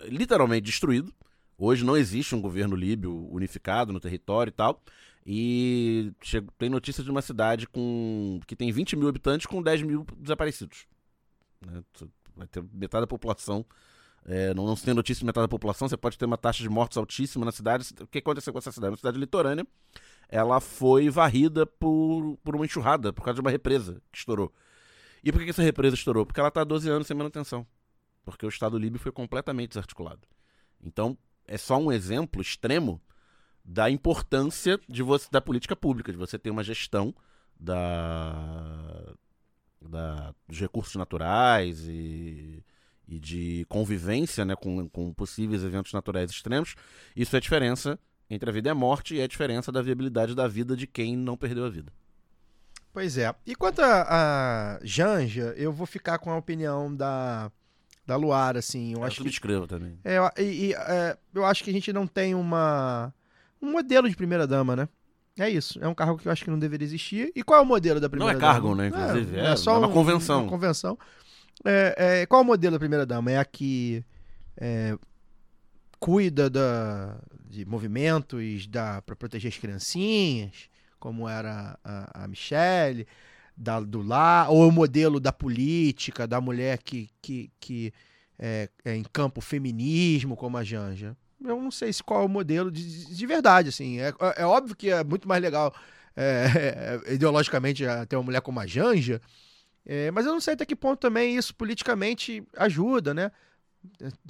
literalmente 0.04 0.62
destruído. 0.66 1.12
Hoje 1.56 1.84
não 1.84 1.96
existe 1.96 2.34
um 2.34 2.40
governo 2.40 2.76
líbio 2.76 3.28
unificado 3.32 3.92
no 3.92 4.00
território 4.00 4.50
e 4.50 4.52
tal. 4.52 4.82
E 5.26 6.12
chego- 6.22 6.52
tem 6.56 6.70
notícia 6.70 7.02
de 7.04 7.10
uma 7.10 7.20
cidade 7.20 7.66
com 7.66 8.40
que 8.46 8.56
tem 8.56 8.70
20 8.72 8.96
mil 8.96 9.08
habitantes 9.08 9.46
com 9.46 9.62
10 9.62 9.82
mil 9.82 10.06
desaparecidos. 10.16 10.86
né? 11.60 11.82
Vai 12.36 12.46
ter 12.46 12.62
metade 12.72 13.02
da 13.02 13.06
população. 13.06 13.66
é, 14.24 14.54
não, 14.54 14.64
não 14.66 14.76
se 14.76 14.84
tem 14.84 14.94
notícia 14.94 15.20
de 15.20 15.26
metade 15.26 15.44
da 15.44 15.48
população, 15.48 15.88
você 15.88 15.96
pode 15.96 16.16
ter 16.16 16.24
uma 16.24 16.36
taxa 16.38 16.62
de 16.62 16.68
mortos 16.68 16.96
altíssima 16.96 17.44
na 17.44 17.50
cidade. 17.52 17.92
O 18.00 18.06
que 18.06 18.18
aconteceu 18.18 18.52
com 18.52 18.58
essa 18.60 18.70
cidade? 18.72 18.92
Uma 18.92 18.96
cidade 18.96 19.18
litorânea. 19.18 19.66
Ela 20.28 20.60
foi 20.60 21.10
varrida 21.10 21.66
por, 21.66 22.38
por 22.44 22.54
uma 22.54 22.64
enxurrada, 22.64 23.12
por 23.12 23.22
causa 23.24 23.34
de 23.36 23.40
uma 23.40 23.50
represa 23.50 24.00
que 24.12 24.18
estourou. 24.18 24.52
E 25.24 25.32
por 25.32 25.42
que 25.42 25.50
essa 25.50 25.62
represa 25.62 25.94
estourou? 25.94 26.24
Porque 26.26 26.40
ela 26.40 26.48
está 26.48 26.60
há 26.62 26.64
12 26.64 26.88
anos 26.88 27.06
sem 27.06 27.16
manutenção. 27.16 27.66
Porque 28.24 28.44
o 28.46 28.48
Estado 28.48 28.78
líbio 28.78 28.98
foi 29.00 29.10
completamente 29.12 29.70
desarticulado. 29.70 30.20
Então, 30.82 31.16
é 31.46 31.56
só 31.58 31.78
um 31.78 31.90
exemplo 31.90 32.40
extremo 32.42 33.00
da 33.64 33.90
importância 33.90 34.78
de 34.88 35.02
você 35.02 35.28
da 35.30 35.40
política 35.40 35.74
pública, 35.76 36.12
de 36.12 36.18
você 36.18 36.38
ter 36.38 36.50
uma 36.50 36.62
gestão 36.64 37.14
da, 37.58 39.14
da- 39.80 40.34
dos 40.46 40.58
recursos 40.58 40.94
naturais 40.96 41.80
e, 41.88 42.64
e 43.06 43.18
de 43.18 43.66
convivência 43.68 44.44
né, 44.44 44.54
com, 44.56 44.88
com 44.88 45.12
possíveis 45.12 45.62
eventos 45.64 45.92
naturais 45.92 46.30
extremos. 46.30 46.74
Isso 47.14 47.34
é 47.36 47.38
a 47.38 47.40
diferença 47.40 47.98
entre 48.30 48.48
a 48.50 48.52
vida 48.52 48.68
e 48.68 48.72
a 48.72 48.74
morte 48.74 49.14
e 49.14 49.20
é 49.20 49.24
a 49.24 49.28
diferença 49.28 49.72
da 49.72 49.82
viabilidade 49.82 50.34
da 50.34 50.46
vida 50.46 50.76
de 50.76 50.86
quem 50.86 51.16
não 51.16 51.36
perdeu 51.36 51.64
a 51.64 51.70
vida. 51.70 51.92
Pois 52.92 53.16
é. 53.18 53.32
E 53.46 53.54
quanto 53.54 53.80
a, 53.80 54.06
a 54.76 54.80
Janja, 54.82 55.54
eu 55.56 55.72
vou 55.72 55.86
ficar 55.86 56.18
com 56.18 56.30
a 56.30 56.36
opinião 56.36 56.94
da, 56.94 57.50
da 58.06 58.16
Luara, 58.16 58.58
assim. 58.58 58.92
Eu 58.92 58.98
Eu 59.00 59.04
acho 59.04 59.16
que 59.16 59.22
subscrevo 59.22 59.66
também. 59.66 59.98
É, 60.04 60.18
eu- 60.18 60.30
e- 60.38 60.72
é, 60.74 61.16
eu 61.34 61.44
acho 61.44 61.62
que 61.62 61.70
a 61.70 61.72
gente 61.72 61.92
não 61.92 62.06
tem 62.06 62.34
uma 62.34 63.12
um 63.60 63.70
modelo 63.72 64.08
de 64.08 64.16
primeira 64.16 64.46
dama, 64.46 64.74
né? 64.76 64.88
É 65.38 65.48
isso. 65.48 65.78
É 65.82 65.86
um 65.86 65.94
cargo 65.94 66.18
que 66.18 66.26
eu 66.26 66.32
acho 66.32 66.42
que 66.44 66.50
não 66.50 66.58
deveria 66.58 66.84
existir. 66.86 67.30
E 67.34 67.42
qual 67.44 67.60
é 67.60 67.62
o 67.62 67.66
modelo 67.66 68.00
da 68.00 68.06
Não 68.06 68.10
primeira 68.10 68.32
é 68.36 68.40
dama? 68.40 68.52
cargo, 68.52 68.74
né? 68.74 68.88
Inclusive, 68.88 69.38
é, 69.38 69.54
só 69.56 69.74
é 69.74 69.78
uma 69.78 69.88
um- 69.88 69.92
convenção. 69.92 70.40
Uma 70.42 70.48
convenção. 70.50 70.98
É, 71.64 72.20
é, 72.22 72.26
qual 72.26 72.40
é 72.40 72.44
o 72.44 72.46
modelo 72.46 72.72
da 72.74 72.78
primeira 72.78 73.04
dama? 73.06 73.30
É 73.30 73.38
a 73.38 73.44
que 73.44 74.04
é, 74.56 74.96
cuida 76.00 76.48
da, 76.48 77.18
de 77.48 77.64
movimentos 77.64 78.66
da 78.66 79.02
para 79.02 79.16
proteger 79.16 79.50
as 79.52 79.58
criancinhas, 79.58 80.67
como 80.98 81.28
era 81.28 81.78
a, 81.84 82.24
a 82.24 82.28
Michelle, 82.28 83.06
da, 83.56 83.80
do 83.80 84.02
lá, 84.02 84.48
ou 84.48 84.64
é 84.64 84.66
o 84.66 84.72
modelo 84.72 85.18
da 85.18 85.32
política, 85.32 86.26
da 86.26 86.40
mulher 86.40 86.78
que, 86.78 87.10
que, 87.20 87.50
que 87.58 87.92
é, 88.38 88.68
é 88.84 88.94
em 88.94 89.04
campo 89.12 89.40
feminismo, 89.40 90.36
como 90.36 90.56
a 90.56 90.64
Janja. 90.64 91.16
Eu 91.42 91.60
não 91.60 91.70
sei 91.70 91.92
se 91.92 92.02
qual 92.02 92.22
é 92.22 92.26
o 92.26 92.28
modelo 92.28 92.70
de, 92.70 93.14
de 93.14 93.26
verdade, 93.26 93.68
assim. 93.68 94.00
É, 94.00 94.12
é 94.36 94.44
óbvio 94.44 94.76
que 94.76 94.90
é 94.90 95.02
muito 95.04 95.28
mais 95.28 95.42
legal 95.42 95.74
é, 96.16 97.00
é, 97.06 97.14
ideologicamente 97.14 97.84
ter 98.08 98.16
uma 98.16 98.24
mulher 98.24 98.40
como 98.40 98.60
a 98.60 98.66
Janja, 98.66 99.20
é, 99.86 100.10
mas 100.10 100.26
eu 100.26 100.32
não 100.32 100.40
sei 100.40 100.54
até 100.54 100.66
que 100.66 100.76
ponto 100.76 101.00
também 101.00 101.36
isso 101.36 101.54
politicamente 101.54 102.42
ajuda, 102.56 103.14
né? 103.14 103.32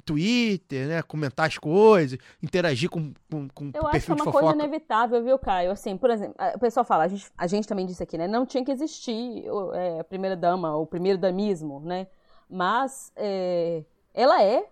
Twitter, 0.05 0.87
né? 0.87 1.01
Comentar 1.01 1.47
as 1.47 1.57
coisas, 1.57 2.17
interagir 2.41 2.89
com, 2.89 3.13
com, 3.29 3.47
com 3.49 3.71
Eu 3.73 3.87
acho 3.87 4.05
que 4.05 4.11
é 4.11 4.15
uma 4.15 4.31
coisa 4.31 4.51
inevitável, 4.51 5.23
viu, 5.23 5.37
Caio? 5.37 5.71
Assim, 5.71 5.97
por 5.97 6.09
exemplo, 6.09 6.35
o 6.55 6.59
pessoal 6.59 6.83
fala, 6.83 7.03
a 7.03 7.07
gente, 7.07 7.31
a 7.37 7.47
gente 7.47 7.67
também 7.67 7.85
disse 7.85 8.01
aqui, 8.03 8.17
né? 8.17 8.27
Não 8.27 8.45
tinha 8.45 8.63
que 8.63 8.71
existir 8.71 9.45
é, 9.73 9.99
a 9.99 10.03
primeira 10.03 10.35
dama, 10.35 10.75
o 10.75 10.85
primeiro 10.85 11.17
damismo, 11.17 11.79
né? 11.79 12.07
Mas 12.49 13.11
é, 13.15 13.83
ela 14.13 14.41
é 14.41 14.65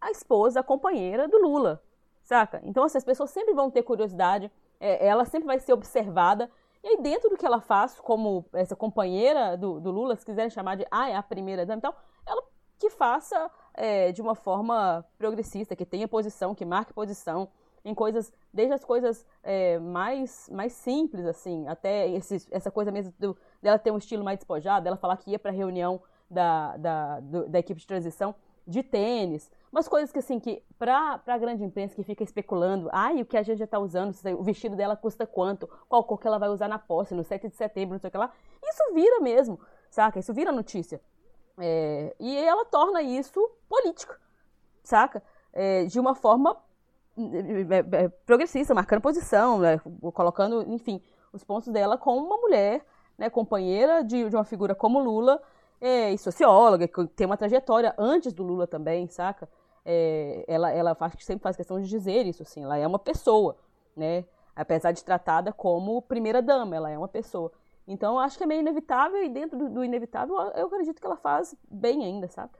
a 0.00 0.10
esposa, 0.10 0.60
a 0.60 0.62
companheira 0.62 1.26
do 1.26 1.38
Lula, 1.38 1.82
saca? 2.22 2.60
Então, 2.64 2.84
assim, 2.84 2.98
as 2.98 3.04
pessoas 3.04 3.30
sempre 3.30 3.54
vão 3.54 3.70
ter 3.70 3.82
curiosidade, 3.82 4.50
é, 4.78 5.06
ela 5.06 5.24
sempre 5.24 5.46
vai 5.46 5.58
ser 5.58 5.72
observada. 5.72 6.50
E 6.82 6.88
aí, 6.88 6.96
dentro 7.00 7.30
do 7.30 7.36
que 7.38 7.46
ela 7.46 7.62
faz, 7.62 7.98
como 7.98 8.44
essa 8.52 8.76
companheira 8.76 9.56
do, 9.56 9.80
do 9.80 9.90
Lula, 9.90 10.14
se 10.16 10.26
quiserem 10.26 10.50
chamar 10.50 10.76
de, 10.76 10.86
ah, 10.90 11.08
é 11.08 11.16
a 11.16 11.22
primeira 11.22 11.64
dama, 11.64 11.78
então, 11.78 11.94
ela 12.26 12.42
que 12.78 12.90
faça 12.90 13.50
é, 13.74 14.12
de 14.12 14.22
uma 14.22 14.34
forma 14.34 15.04
progressista, 15.18 15.74
que 15.76 15.84
tenha 15.84 16.08
posição, 16.08 16.54
que 16.54 16.64
marque 16.64 16.92
posição 16.92 17.48
em 17.84 17.94
coisas, 17.94 18.32
desde 18.52 18.72
as 18.74 18.84
coisas 18.84 19.26
é, 19.42 19.78
mais, 19.78 20.48
mais 20.50 20.72
simples, 20.72 21.26
assim, 21.26 21.68
até 21.68 22.08
esse, 22.08 22.46
essa 22.50 22.70
coisa 22.70 22.90
mesmo 22.90 23.12
do, 23.18 23.36
dela 23.60 23.78
ter 23.78 23.90
um 23.90 23.98
estilo 23.98 24.24
mais 24.24 24.38
despojado, 24.38 24.84
dela 24.84 24.96
falar 24.96 25.16
que 25.18 25.30
ia 25.30 25.38
para 25.38 25.50
reunião 25.50 26.00
da, 26.30 26.76
da, 26.78 27.20
do- 27.20 27.48
da 27.48 27.58
equipe 27.58 27.78
de 27.80 27.86
transição 27.86 28.34
de 28.66 28.82
tênis, 28.82 29.50
umas 29.70 29.86
coisas 29.86 30.10
que, 30.10 30.18
assim, 30.18 30.40
que 30.40 30.62
pra, 30.78 31.18
pra 31.18 31.36
grande 31.36 31.62
imprensa 31.62 31.94
que 31.94 32.02
fica 32.02 32.22
especulando, 32.24 32.88
ai, 32.90 33.20
o 33.20 33.26
que 33.26 33.36
a 33.36 33.42
gente 33.42 33.58
já 33.58 33.66
tá 33.66 33.78
usando, 33.78 34.14
o 34.38 34.42
vestido 34.42 34.74
dela 34.74 34.96
custa 34.96 35.26
quanto, 35.26 35.68
qual 35.86 36.02
cor 36.04 36.18
que 36.18 36.26
ela 36.26 36.38
vai 36.38 36.48
usar 36.48 36.68
na 36.68 36.78
posse, 36.78 37.14
no 37.14 37.22
7 37.22 37.48
de 37.48 37.56
setembro, 37.56 37.92
não 37.92 37.98
sei 38.00 38.08
o 38.08 38.10
que 38.10 38.16
lá, 38.16 38.30
isso 38.62 38.94
vira 38.94 39.20
mesmo, 39.20 39.60
saca? 39.90 40.18
Isso 40.18 40.32
vira 40.32 40.50
notícia. 40.50 40.98
É, 41.58 42.14
e 42.18 42.36
ela 42.36 42.64
torna 42.64 43.02
isso 43.02 43.50
político, 43.68 44.16
saca? 44.82 45.22
É, 45.52 45.84
de 45.84 46.00
uma 46.00 46.14
forma 46.14 46.56
é, 47.16 48.04
é, 48.04 48.08
progressista, 48.26 48.74
marcando 48.74 49.00
posição, 49.00 49.58
né? 49.58 49.80
colocando, 50.12 50.62
enfim, 50.72 51.00
os 51.32 51.44
pontos 51.44 51.68
dela 51.72 51.96
como 51.96 52.26
uma 52.26 52.36
mulher, 52.36 52.84
né, 53.16 53.30
companheira 53.30 54.02
de, 54.02 54.28
de 54.28 54.36
uma 54.36 54.44
figura 54.44 54.74
como 54.74 54.98
Lula, 54.98 55.40
é, 55.80 56.12
e 56.12 56.18
socióloga, 56.18 56.88
que 56.88 57.06
tem 57.08 57.26
uma 57.26 57.36
trajetória 57.36 57.94
antes 57.98 58.32
do 58.32 58.42
Lula 58.42 58.66
também, 58.66 59.06
saca? 59.08 59.48
É, 59.84 60.44
ela, 60.48 60.70
ela 60.72 60.94
faz, 60.94 61.12
sempre 61.20 61.42
faz 61.42 61.56
questão 61.56 61.80
de 61.80 61.88
dizer 61.88 62.26
isso, 62.26 62.42
assim, 62.42 62.64
ela 62.64 62.76
é 62.76 62.86
uma 62.86 62.98
pessoa, 62.98 63.56
né? 63.96 64.24
Apesar 64.56 64.92
de 64.92 65.04
tratada 65.04 65.52
como 65.52 66.00
primeira 66.02 66.40
dama, 66.40 66.74
ela 66.74 66.90
é 66.90 66.96
uma 66.96 67.08
pessoa. 67.08 67.52
Então, 67.86 68.18
acho 68.18 68.38
que 68.38 68.44
é 68.44 68.46
meio 68.46 68.60
inevitável, 68.60 69.22
e 69.24 69.28
dentro 69.28 69.58
do, 69.70 69.84
inevitável, 69.84 70.36
eu 70.56 70.66
acredito 70.66 71.00
que 71.00 71.06
ela 71.06 71.16
faz 71.16 71.54
bem 71.70 72.04
ainda, 72.04 72.28
sabe? 72.28 72.52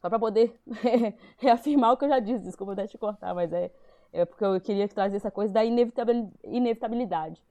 Só 0.00 0.08
pra 0.08 0.18
poder 0.18 0.58
reafirmar 1.38 1.92
o 1.92 1.96
que 1.96 2.04
eu 2.04 2.08
já 2.08 2.18
disse, 2.18 2.44
desculpa 2.44 2.72
até 2.72 2.86
te 2.86 2.98
cortar, 2.98 3.34
mas 3.34 3.52
é, 3.52 3.70
é 4.12 4.24
porque 4.24 4.44
eu 4.44 4.60
queria 4.60 4.88
trazer 4.88 5.16
essa 5.16 5.30
coisa 5.30 5.52
da 5.52 5.64
inevitabil- 5.64 6.32
inevitabilidade. 6.44 7.42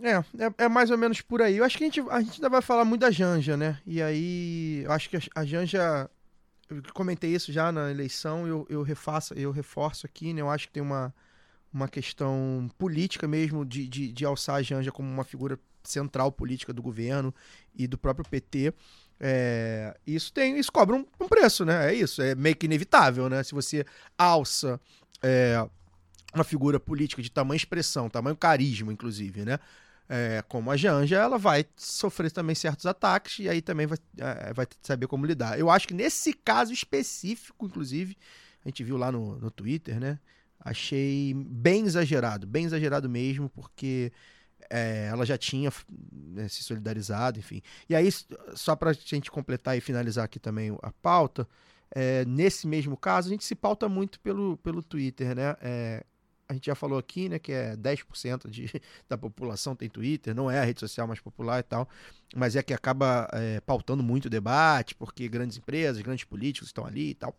É, 0.00 0.10
é, 0.12 0.64
é 0.64 0.68
mais 0.68 0.90
ou 0.90 0.98
menos 0.98 1.20
por 1.22 1.40
aí. 1.40 1.56
Eu 1.56 1.64
acho 1.64 1.78
que 1.78 1.84
a 1.84 1.86
gente, 1.86 2.00
a 2.10 2.20
gente 2.20 2.34
ainda 2.34 2.50
vai 2.50 2.60
falar 2.60 2.84
muito 2.84 3.00
da 3.00 3.10
Janja, 3.10 3.56
né? 3.56 3.80
E 3.86 4.02
aí, 4.02 4.82
eu 4.84 4.92
acho 4.92 5.08
que 5.08 5.16
a 5.34 5.44
Janja. 5.44 6.10
Eu 6.68 6.82
comentei 6.94 7.30
isso 7.34 7.52
já 7.52 7.72
na 7.72 7.90
eleição, 7.90 8.46
eu, 8.46 8.66
eu 8.68 8.82
refaço, 8.82 9.34
eu 9.34 9.52
reforço 9.52 10.06
aqui, 10.06 10.34
né? 10.34 10.40
Eu 10.42 10.50
acho 10.50 10.66
que 10.68 10.72
tem 10.74 10.82
uma, 10.82 11.14
uma 11.76 11.88
questão 11.88 12.70
política 12.78 13.28
mesmo 13.28 13.64
de, 13.64 13.86
de, 13.86 14.10
de 14.10 14.24
alçar 14.24 14.56
a 14.56 14.62
Janja 14.62 14.90
como 14.90 15.08
uma 15.08 15.24
figura 15.24 15.60
central 15.84 16.32
política 16.32 16.72
do 16.72 16.82
governo 16.82 17.34
e 17.74 17.86
do 17.86 17.98
próprio 17.98 18.26
PT. 18.28 18.72
É, 19.20 19.94
isso 20.06 20.32
tem, 20.32 20.58
isso 20.58 20.72
cobra 20.72 20.96
um, 20.96 21.06
um 21.20 21.28
preço, 21.28 21.64
né? 21.66 21.92
É 21.92 21.94
isso, 21.94 22.22
é 22.22 22.34
meio 22.34 22.56
que 22.56 22.64
inevitável, 22.64 23.28
né? 23.28 23.42
Se 23.42 23.52
você 23.52 23.84
alça 24.16 24.80
é, 25.22 25.64
uma 26.34 26.44
figura 26.44 26.80
política 26.80 27.22
de 27.22 27.30
tamanho 27.30 27.56
expressão, 27.56 28.08
tamanho 28.08 28.36
carisma, 28.36 28.90
inclusive, 28.90 29.44
né? 29.44 29.58
É, 30.08 30.42
como 30.48 30.70
a 30.70 30.76
Janja, 30.76 31.16
ela 31.16 31.36
vai 31.36 31.66
sofrer 31.76 32.30
também 32.30 32.54
certos 32.54 32.86
ataques 32.86 33.40
e 33.40 33.48
aí 33.50 33.60
também 33.60 33.86
vai, 33.86 33.98
é, 34.18 34.54
vai 34.54 34.66
saber 34.80 35.06
como 35.08 35.26
lidar. 35.26 35.58
Eu 35.58 35.68
acho 35.68 35.86
que 35.86 35.94
nesse 35.94 36.32
caso 36.32 36.72
específico, 36.72 37.66
inclusive, 37.66 38.16
a 38.64 38.68
gente 38.68 38.82
viu 38.82 38.96
lá 38.96 39.12
no, 39.12 39.36
no 39.38 39.50
Twitter, 39.50 40.00
né? 40.00 40.18
Achei 40.68 41.32
bem 41.32 41.86
exagerado, 41.86 42.44
bem 42.44 42.64
exagerado 42.64 43.08
mesmo, 43.08 43.48
porque 43.48 44.12
é, 44.68 45.06
ela 45.06 45.24
já 45.24 45.38
tinha 45.38 45.72
né, 46.12 46.48
se 46.48 46.64
solidarizado, 46.64 47.38
enfim. 47.38 47.62
E 47.88 47.94
aí, 47.94 48.08
só 48.52 48.74
pra 48.74 48.92
gente 48.92 49.30
completar 49.30 49.78
e 49.78 49.80
finalizar 49.80 50.24
aqui 50.24 50.40
também 50.40 50.76
a 50.82 50.90
pauta, 50.90 51.46
é, 51.94 52.24
nesse 52.24 52.66
mesmo 52.66 52.96
caso, 52.96 53.28
a 53.28 53.30
gente 53.30 53.44
se 53.44 53.54
pauta 53.54 53.88
muito 53.88 54.18
pelo, 54.18 54.56
pelo 54.56 54.82
Twitter, 54.82 55.36
né? 55.36 55.54
É, 55.60 56.04
a 56.48 56.52
gente 56.54 56.66
já 56.66 56.74
falou 56.74 56.98
aqui, 56.98 57.28
né, 57.28 57.38
que 57.38 57.52
é 57.52 57.76
10% 57.76 58.50
de, 58.50 58.68
da 59.08 59.16
população 59.16 59.76
tem 59.76 59.88
Twitter, 59.88 60.34
não 60.34 60.50
é 60.50 60.58
a 60.58 60.64
rede 60.64 60.80
social 60.80 61.06
mais 61.06 61.20
popular 61.20 61.60
e 61.60 61.62
tal, 61.62 61.88
mas 62.34 62.56
é 62.56 62.62
que 62.62 62.74
acaba 62.74 63.28
é, 63.32 63.60
pautando 63.60 64.02
muito 64.02 64.26
o 64.26 64.30
debate, 64.30 64.96
porque 64.96 65.28
grandes 65.28 65.58
empresas, 65.58 66.02
grandes 66.02 66.24
políticos 66.24 66.70
estão 66.70 66.84
ali 66.84 67.10
e 67.10 67.14
tal, 67.14 67.36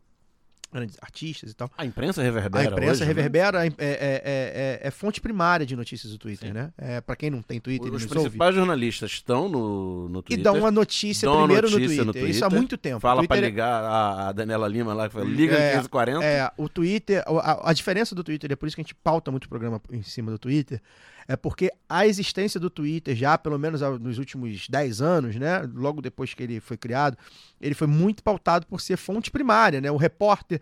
grandes 0.71 0.97
artistas 1.01 1.51
e 1.51 1.53
tal. 1.55 1.71
A 1.77 1.85
imprensa 1.85 2.21
reverbera 2.21 2.67
A 2.69 2.71
imprensa 2.71 2.91
hoje, 2.91 3.01
né? 3.01 3.07
reverbera, 3.07 3.65
é, 3.65 3.69
é, 3.69 3.71
é, 3.79 4.79
é- 4.83 4.87
é 4.87 4.91
fonte 4.91 5.21
primária 5.21 5.65
de 5.65 5.75
notícias 5.75 6.11
do 6.11 6.17
Twitter, 6.17 6.49
Sim. 6.49 6.53
né? 6.53 6.71
É, 6.77 7.01
para 7.01 7.15
quem 7.15 7.29
não 7.29 7.41
tem 7.41 7.59
Twitter, 7.59 7.91
Os 7.91 8.01
e 8.03 8.05
nos 8.05 8.11
ouve, 8.15 8.23
principais 8.29 8.55
jornalistas 8.55 9.11
estão 9.11 9.47
no, 9.49 10.09
no 10.09 10.19
e 10.19 10.23
Twitter. 10.23 10.43
dão 10.43 10.57
uma 10.59 10.69
notícia 10.71 11.25
dão 11.27 11.37
primeiro 11.45 11.69
notícia 11.69 11.97
no, 11.99 12.05
no 12.05 12.13
Twitter. 12.13 12.29
Isso 12.29 12.43
há 12.45 12.47
Twitter, 12.49 12.59
muito 12.59 12.77
tempo. 12.77 12.99
Fala 12.99 13.21
Twitter 13.21 13.37
é- 13.37 13.41
ligar 13.41 13.83
a, 13.83 14.27
a 14.29 14.31
Daniela 14.31 14.67
Lima 14.67 14.93
lá, 14.93 15.07
que 15.07 15.13
fala, 15.13 15.25
liga 15.25 15.55
É, 15.55 15.75
1540. 15.77 16.23
É, 16.25 16.51
o 16.57 16.67
Twitter, 16.69 17.23
a, 17.25 17.69
a 17.69 17.73
diferença 17.73 18.13
do 18.13 18.23
Twitter, 18.23 18.51
é 18.51 18.55
por 18.55 18.67
isso 18.67 18.75
que 18.75 18.81
a 18.81 18.83
gente 18.83 18.95
pauta 18.95 19.31
muito 19.31 19.45
o 19.45 19.49
programa 19.49 19.81
em 19.91 20.03
cima 20.03 20.31
do 20.31 20.37
Twitter, 20.37 20.81
é 21.27 21.35
porque 21.35 21.71
a 21.89 22.07
existência 22.07 22.59
do 22.59 22.69
Twitter, 22.69 23.15
já 23.15 23.37
pelo 23.37 23.59
menos 23.59 23.81
nos 23.99 24.17
últimos 24.17 24.67
10 24.67 25.01
anos, 25.01 25.35
né, 25.35 25.61
logo 25.73 26.01
depois 26.01 26.33
que 26.33 26.41
ele 26.41 26.59
foi 26.59 26.77
criado, 26.77 27.17
ele 27.59 27.75
foi 27.75 27.87
muito 27.87 28.23
pautado 28.23 28.65
por 28.65 28.79
ser 28.79 28.97
fonte 28.97 29.29
primária, 29.29 29.81
né, 29.81 29.91
o 29.91 29.97
repórter 29.97 30.61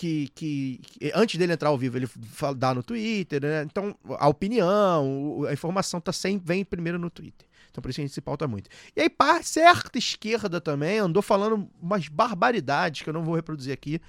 que, 0.00 0.28
que, 0.34 0.80
que 0.82 1.12
antes 1.14 1.38
dele 1.38 1.52
entrar 1.52 1.68
ao 1.68 1.76
vivo, 1.76 1.98
ele 1.98 2.08
dá 2.56 2.74
no 2.74 2.82
Twitter, 2.82 3.42
né? 3.42 3.62
Então, 3.64 3.94
a 4.18 4.28
opinião, 4.28 5.44
a 5.46 5.52
informação 5.52 6.00
tá 6.00 6.10
sempre, 6.10 6.46
vem 6.46 6.64
primeiro 6.64 6.98
no 6.98 7.10
Twitter. 7.10 7.46
Então, 7.70 7.82
por 7.82 7.90
isso 7.90 8.00
a 8.00 8.04
gente 8.04 8.14
se 8.14 8.20
pauta 8.22 8.48
muito. 8.48 8.70
E 8.96 9.02
aí, 9.02 9.10
certa 9.42 9.98
esquerda 9.98 10.58
também 10.58 10.98
andou 10.98 11.22
falando 11.22 11.68
umas 11.80 12.08
barbaridades 12.08 13.02
que 13.02 13.10
eu 13.10 13.12
não 13.12 13.22
vou 13.22 13.34
reproduzir 13.34 13.74
aqui 13.74 14.00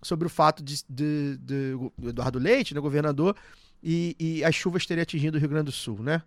sobre 0.00 0.26
o 0.26 0.30
fato 0.30 0.62
de, 0.62 0.82
de, 0.88 1.36
de 1.36 1.76
Eduardo 2.02 2.38
Leite, 2.38 2.74
né, 2.74 2.80
governador, 2.80 3.36
e, 3.84 4.16
e 4.18 4.44
as 4.44 4.54
chuvas 4.54 4.86
terem 4.86 5.02
atingido 5.02 5.36
o 5.36 5.40
Rio 5.40 5.50
Grande 5.50 5.66
do 5.66 5.72
Sul, 5.72 6.02
né? 6.02 6.22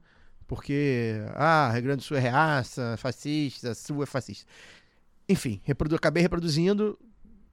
Porque, 0.47 1.15
ah, 1.35 1.71
Rio 1.73 1.81
Grande 1.81 1.97
do 1.97 2.03
Sul 2.03 2.15
é 2.15 2.19
reaça, 2.19 2.95
fascista, 2.97 3.73
Sul 3.73 4.03
é 4.03 4.05
fascista. 4.05 4.45
Enfim, 5.27 5.59
reprodu 5.63 5.95
acabei 5.95 6.21
reproduzindo 6.21 6.97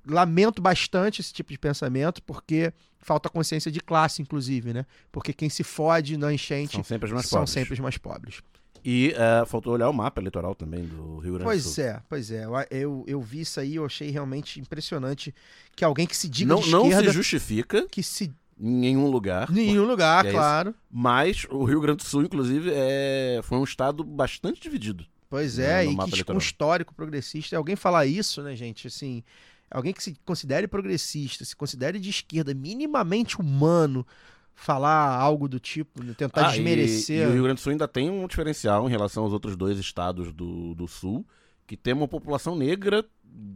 lamento 0.06 0.60
bastante 0.60 1.20
esse 1.20 1.32
tipo 1.32 1.50
de 1.50 1.58
pensamento, 1.58 2.22
porque 2.22 2.72
falta 2.98 3.28
consciência 3.28 3.70
de 3.70 3.80
classe, 3.80 4.20
inclusive, 4.20 4.72
né? 4.72 4.84
Porque 5.10 5.32
quem 5.32 5.48
se 5.48 5.64
fode 5.64 6.16
na 6.16 6.32
enchente 6.32 6.72
São 6.74 6.84
sempre 6.84 7.06
os 7.06 7.12
mais 7.12 7.26
são 7.26 7.38
pobres. 7.38 7.52
sempre 7.52 7.72
os 7.72 7.80
mais 7.80 7.96
pobres. 7.98 8.42
E 8.84 9.14
é, 9.16 9.46
faltou 9.46 9.72
olhar 9.72 9.88
o 9.88 9.94
mapa 9.94 10.20
eleitoral 10.20 10.54
também 10.54 10.84
do 10.84 11.18
Rio 11.18 11.32
Grande 11.32 11.38
do 11.38 11.44
Pois 11.44 11.62
Sul. 11.64 11.84
é, 11.84 12.02
pois 12.06 12.30
é. 12.30 12.44
Eu, 12.70 13.02
eu, 13.06 13.20
vi 13.22 13.40
isso 13.40 13.58
aí, 13.58 13.76
eu 13.76 13.86
achei 13.86 14.10
realmente 14.10 14.60
impressionante 14.60 15.34
que 15.74 15.82
alguém 15.82 16.06
que 16.06 16.14
se 16.14 16.28
diga 16.28 16.54
Não, 16.54 16.60
de 16.60 16.70
não 16.70 16.82
esquerda, 16.82 17.08
se 17.08 17.14
justifica 17.16 17.88
que 17.88 18.02
se... 18.02 18.30
em 18.58 18.70
nenhum 18.70 19.08
lugar. 19.10 19.50
Em 19.50 19.54
nenhum 19.54 19.84
lugar, 19.84 20.24
é 20.26 20.30
claro. 20.30 20.74
Mas 20.90 21.46
o 21.50 21.64
Rio 21.64 21.80
Grande 21.80 21.98
do 21.98 22.04
Sul, 22.04 22.22
inclusive, 22.22 22.70
é... 22.72 23.40
foi 23.42 23.58
um 23.58 23.64
estado 23.64 24.02
bastante 24.04 24.60
dividido. 24.60 25.04
Pois 25.28 25.58
no- 25.58 25.64
é, 25.64 25.84
e 25.84 25.88
que 25.88 25.96
com 25.96 26.02
eleitoral. 26.04 26.38
histórico 26.38 26.94
progressista, 26.94 27.56
alguém 27.56 27.74
falar 27.76 28.06
isso, 28.06 28.42
né, 28.42 28.54
gente, 28.54 28.86
assim, 28.86 29.22
alguém 29.70 29.92
que 29.92 30.02
se 30.02 30.16
considere 30.24 30.68
progressista, 30.68 31.44
se 31.44 31.56
considere 31.56 31.98
de 31.98 32.08
esquerda, 32.10 32.54
minimamente 32.54 33.40
humano, 33.40 34.06
falar 34.54 35.16
algo 35.16 35.48
do 35.48 35.58
tipo, 35.58 36.02
né, 36.04 36.14
tentar 36.16 36.46
Ah, 36.46 36.50
e- 36.50 36.52
desmerecer. 36.52 37.24
E, 37.24 37.26
o 37.26 37.32
Rio 37.32 37.42
Grande 37.42 37.58
do 37.60 37.62
Sul 37.62 37.72
ainda 37.72 37.88
tem 37.88 38.08
um 38.08 38.26
diferencial 38.28 38.86
em 38.86 38.90
relação 38.90 39.24
aos 39.24 39.32
outros 39.32 39.56
dois 39.56 39.78
estados 39.78 40.32
do, 40.32 40.74
do 40.76 40.86
Sul, 40.86 41.26
que 41.66 41.76
tem 41.76 41.94
uma 41.94 42.08
população 42.08 42.56
negra 42.56 43.04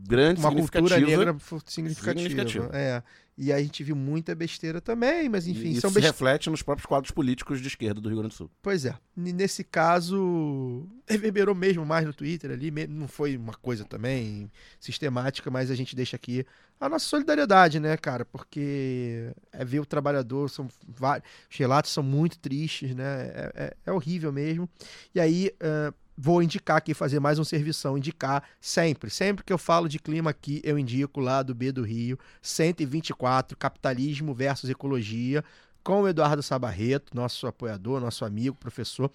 grande, 0.08 0.40
uma 0.40 0.48
significativa. 0.50 0.96
cultura 0.96 1.16
negra 1.16 1.36
significativa. 1.66 2.28
Significativa. 2.28 2.70
É. 2.72 3.02
E 3.40 3.52
a 3.52 3.62
gente 3.62 3.84
viu 3.84 3.94
muita 3.94 4.34
besteira 4.34 4.80
também, 4.80 5.28
mas 5.28 5.46
enfim, 5.46 5.68
e 5.68 5.72
isso 5.72 5.82
são 5.82 5.90
se 5.90 6.00
reflete 6.00 6.50
nos 6.50 6.60
próprios 6.60 6.86
quadros 6.86 7.12
políticos 7.12 7.60
de 7.60 7.68
esquerda 7.68 8.00
do 8.00 8.08
Rio 8.08 8.18
Grande 8.18 8.34
do 8.34 8.36
Sul. 8.36 8.50
Pois 8.60 8.84
é. 8.84 8.96
E 9.16 9.32
nesse 9.32 9.62
caso, 9.62 10.84
reverberou 11.06 11.54
mesmo 11.54 11.86
mais 11.86 12.04
no 12.04 12.12
Twitter 12.12 12.50
ali. 12.50 12.72
Não 12.88 13.06
foi 13.06 13.36
uma 13.36 13.54
coisa 13.54 13.84
também 13.84 14.50
sistemática, 14.80 15.52
mas 15.52 15.70
a 15.70 15.76
gente 15.76 15.94
deixa 15.94 16.16
aqui 16.16 16.44
a 16.80 16.88
nossa 16.88 17.06
solidariedade, 17.06 17.78
né, 17.78 17.96
cara? 17.96 18.24
Porque 18.24 19.30
é 19.52 19.64
ver 19.64 19.78
o 19.78 19.86
trabalhador, 19.86 20.50
são 20.50 20.66
vários. 20.88 21.28
Os 21.48 21.56
relatos 21.56 21.92
são 21.92 22.02
muito 22.02 22.40
tristes, 22.40 22.92
né? 22.92 23.04
É, 23.28 23.52
é- 23.54 23.76
é 23.86 23.92
horrível 23.92 24.32
mesmo. 24.32 24.68
E 25.14 25.20
aí. 25.20 25.52
ah, 25.60 25.94
Vou 26.20 26.42
indicar 26.42 26.78
aqui, 26.78 26.94
fazer 26.94 27.20
mais 27.20 27.38
um 27.38 27.44
servição, 27.44 27.96
indicar 27.96 28.42
sempre. 28.60 29.08
Sempre 29.08 29.44
que 29.44 29.52
eu 29.52 29.56
falo 29.56 29.88
de 29.88 30.00
clima 30.00 30.30
aqui, 30.30 30.60
eu 30.64 30.76
indico 30.76 31.20
lá 31.20 31.44
do 31.44 31.54
B 31.54 31.70
do 31.70 31.84
Rio, 31.84 32.18
124, 32.42 33.56
Capitalismo 33.56 34.34
versus 34.34 34.68
Ecologia, 34.68 35.44
com 35.84 36.02
o 36.02 36.08
Eduardo 36.08 36.42
Sabarreto, 36.42 37.16
nosso 37.16 37.46
apoiador, 37.46 38.00
nosso 38.00 38.24
amigo, 38.24 38.56
professor. 38.56 39.08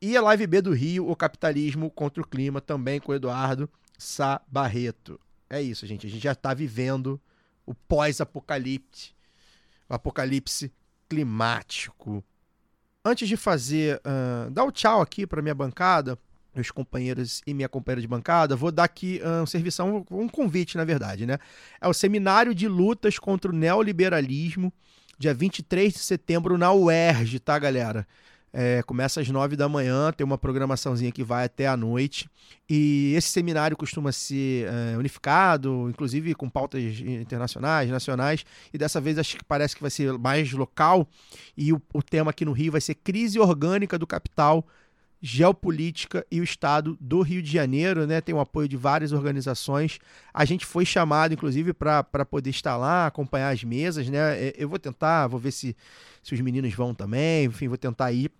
E 0.00 0.16
a 0.16 0.22
Live 0.22 0.46
B 0.46 0.62
do 0.62 0.72
Rio, 0.72 1.10
o 1.10 1.16
Capitalismo 1.16 1.90
contra 1.90 2.22
o 2.22 2.26
Clima, 2.26 2.60
também 2.60 3.00
com 3.00 3.10
o 3.10 3.14
Eduardo 3.16 3.68
Sabarreto. 3.98 5.18
É 5.50 5.60
isso, 5.60 5.84
gente. 5.84 6.06
A 6.06 6.10
gente 6.10 6.22
já 6.22 6.30
está 6.30 6.54
vivendo 6.54 7.20
o 7.66 7.74
pós-apocalipse. 7.74 9.10
O 9.88 9.94
apocalipse 9.94 10.72
climático. 11.08 12.22
Antes 13.04 13.28
de 13.28 13.36
fazer, 13.36 14.00
ah, 14.04 14.48
dar 14.48 14.62
o 14.62 14.70
tchau 14.70 15.00
aqui 15.00 15.26
para 15.26 15.42
minha 15.42 15.54
bancada, 15.54 16.16
meus 16.56 16.70
companheiros 16.70 17.42
e 17.46 17.54
minha 17.54 17.68
companheira 17.68 18.00
de 18.00 18.08
bancada, 18.08 18.56
vou 18.56 18.72
dar 18.72 18.84
aqui 18.84 19.20
ah, 19.22 19.42
um 19.42 19.46
serviço, 19.46 19.84
um, 20.10 20.28
convite, 20.28 20.76
na 20.76 20.84
verdade, 20.84 21.26
né? 21.26 21.38
É 21.80 21.86
o 21.86 21.92
Seminário 21.92 22.54
de 22.54 22.66
Lutas 22.66 23.18
contra 23.18 23.50
o 23.50 23.54
Neoliberalismo, 23.54 24.72
dia 25.18 25.34
23 25.34 25.92
de 25.92 25.98
setembro 26.00 26.58
na 26.58 26.72
UERJ, 26.72 27.38
tá, 27.38 27.58
galera? 27.58 28.06
É, 28.58 28.82
começa 28.84 29.20
às 29.20 29.28
9 29.28 29.54
da 29.54 29.68
manhã, 29.68 30.10
tem 30.10 30.24
uma 30.24 30.38
programaçãozinha 30.38 31.12
que 31.12 31.22
vai 31.22 31.44
até 31.44 31.66
a 31.66 31.76
noite. 31.76 32.26
E 32.66 33.12
esse 33.14 33.28
seminário 33.28 33.76
costuma 33.76 34.10
ser 34.12 34.66
é, 34.66 34.96
unificado, 34.96 35.90
inclusive 35.90 36.34
com 36.34 36.48
pautas 36.48 36.82
internacionais, 37.00 37.90
nacionais, 37.90 38.46
e 38.72 38.78
dessa 38.78 38.98
vez 38.98 39.18
acho 39.18 39.36
que 39.36 39.44
parece 39.44 39.76
que 39.76 39.82
vai 39.82 39.90
ser 39.90 40.16
mais 40.16 40.50
local. 40.52 41.06
E 41.54 41.70
o, 41.70 41.82
o 41.92 42.02
tema 42.02 42.30
aqui 42.30 42.46
no 42.46 42.52
Rio 42.52 42.72
vai 42.72 42.80
ser 42.80 42.94
Crise 42.94 43.38
Orgânica 43.38 43.98
do 43.98 44.06
Capital, 44.06 44.66
Geopolítica 45.20 46.26
e 46.30 46.40
o 46.40 46.44
Estado 46.44 46.96
do 47.00 47.22
Rio 47.22 47.42
de 47.42 47.50
Janeiro, 47.50 48.06
né? 48.06 48.20
Tem 48.20 48.34
o 48.34 48.40
apoio 48.40 48.68
de 48.68 48.76
várias 48.76 49.12
organizações. 49.12 49.98
A 50.32 50.44
gente 50.44 50.66
foi 50.66 50.84
chamado, 50.84 51.32
inclusive, 51.32 51.72
para 51.72 52.24
poder 52.24 52.50
estar 52.50 52.76
lá, 52.76 53.06
acompanhar 53.06 53.52
as 53.52 53.64
mesas, 53.64 54.08
né? 54.08 54.18
É, 54.48 54.54
Eu 54.58 54.68
vou 54.68 54.78
tentar, 54.78 55.26
vou 55.26 55.40
ver 55.40 55.52
se, 55.52 55.76
se 56.22 56.34
os 56.34 56.40
meninos 56.40 56.72
vão 56.74 56.94
também, 56.94 57.46
enfim, 57.46 57.68
vou 57.68 57.78
tentar 57.78 58.12
ir. 58.12 58.30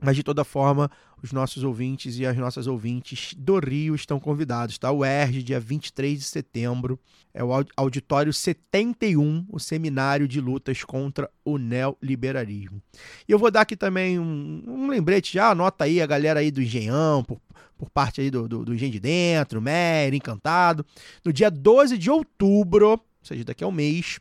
Mas 0.00 0.16
de 0.16 0.22
toda 0.22 0.42
forma, 0.42 0.90
os 1.22 1.30
nossos 1.32 1.62
ouvintes 1.62 2.18
e 2.18 2.26
as 2.26 2.36
nossas 2.36 2.66
ouvintes 2.66 3.32
do 3.36 3.58
Rio 3.58 3.94
estão 3.94 4.18
convidados, 4.18 4.76
tá? 4.76 4.90
O 4.90 5.04
ERG, 5.04 5.42
dia 5.42 5.60
23 5.60 6.18
de 6.18 6.24
setembro, 6.24 6.98
é 7.32 7.44
o 7.44 7.52
aud- 7.52 7.70
auditório 7.76 8.32
71, 8.32 9.46
o 9.48 9.60
seminário 9.60 10.26
de 10.26 10.40
lutas 10.40 10.82
contra 10.82 11.30
o 11.44 11.58
neoliberalismo. 11.58 12.82
E 13.28 13.32
eu 13.32 13.38
vou 13.38 13.50
dar 13.50 13.60
aqui 13.60 13.76
também 13.76 14.18
um, 14.18 14.64
um 14.66 14.88
lembrete, 14.88 15.34
já 15.34 15.50
anota 15.50 15.84
aí 15.84 16.02
a 16.02 16.06
galera 16.06 16.40
aí 16.40 16.50
do 16.50 16.60
Engenhão, 16.60 17.22
por, 17.22 17.40
por 17.78 17.88
parte 17.88 18.20
aí 18.20 18.30
do, 18.30 18.48
do, 18.48 18.64
do 18.64 18.74
Engenho 18.74 18.92
de 18.92 19.00
Dentro, 19.00 19.62
Mer, 19.62 20.12
Encantado. 20.14 20.84
No 21.24 21.32
dia 21.32 21.50
12 21.50 21.96
de 21.96 22.10
outubro, 22.10 22.90
ou 22.90 23.00
seja, 23.22 23.44
daqui 23.44 23.62
a 23.62 23.68
um 23.68 23.72
mês, 23.72 24.18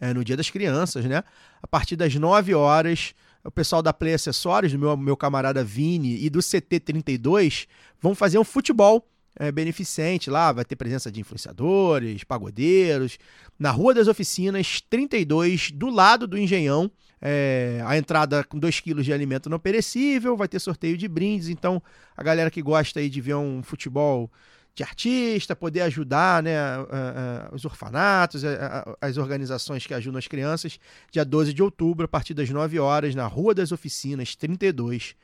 é, 0.00 0.14
no 0.14 0.24
Dia 0.24 0.36
das 0.36 0.48
Crianças, 0.50 1.04
né? 1.04 1.22
A 1.62 1.66
partir 1.66 1.94
das 1.94 2.14
9 2.14 2.54
horas, 2.54 3.14
o 3.44 3.50
pessoal 3.50 3.82
da 3.82 3.92
Play 3.92 4.14
Acessórios, 4.14 4.72
do 4.72 4.78
meu, 4.78 4.96
meu 4.96 5.16
camarada 5.16 5.64
Vini, 5.64 6.24
e 6.24 6.30
do 6.30 6.38
CT32 6.38 7.66
vão 8.00 8.14
fazer 8.14 8.38
um 8.38 8.44
futebol 8.44 9.06
é, 9.36 9.50
beneficente 9.50 10.30
lá. 10.30 10.52
Vai 10.52 10.64
ter 10.64 10.76
presença 10.76 11.10
de 11.10 11.20
influenciadores, 11.20 12.24
pagodeiros. 12.24 13.18
Na 13.58 13.70
Rua 13.70 13.94
das 13.94 14.08
Oficinas, 14.08 14.80
32, 14.88 15.70
do 15.72 15.90
lado 15.90 16.26
do 16.26 16.38
Engenhão. 16.38 16.90
É, 17.24 17.80
a 17.86 17.96
entrada 17.96 18.42
com 18.42 18.58
2 18.58 18.80
quilos 18.80 19.04
de 19.04 19.12
alimento 19.12 19.48
não 19.48 19.58
perecível, 19.58 20.36
vai 20.36 20.48
ter 20.48 20.58
sorteio 20.58 20.96
de 20.96 21.06
brindes. 21.06 21.48
Então, 21.48 21.80
a 22.16 22.22
galera 22.22 22.50
que 22.50 22.60
gosta 22.60 22.98
aí 22.98 23.08
de 23.08 23.20
ver 23.20 23.34
um 23.34 23.62
futebol 23.62 24.30
de 24.74 24.82
artista, 24.82 25.54
poder 25.54 25.82
ajudar 25.82 26.42
né, 26.42 26.56
a- 26.58 26.76
a- 26.76 27.48
a- 27.50 27.54
os 27.54 27.64
orfanatos, 27.64 28.42
a- 28.44 28.96
as 29.00 29.16
organizações 29.18 29.86
que 29.86 29.92
ajudam 29.92 30.18
as 30.18 30.26
crianças, 30.26 30.78
dia 31.10 31.24
12 31.24 31.52
de 31.52 31.62
outubro, 31.62 32.06
a 32.06 32.08
partir 32.08 32.32
das 32.34 32.48
9 32.48 32.78
horas, 32.78 33.14
na 33.14 33.26
Rua 33.26 33.54
das 33.54 33.70
Oficinas, 33.70 34.34
32, 34.34 35.14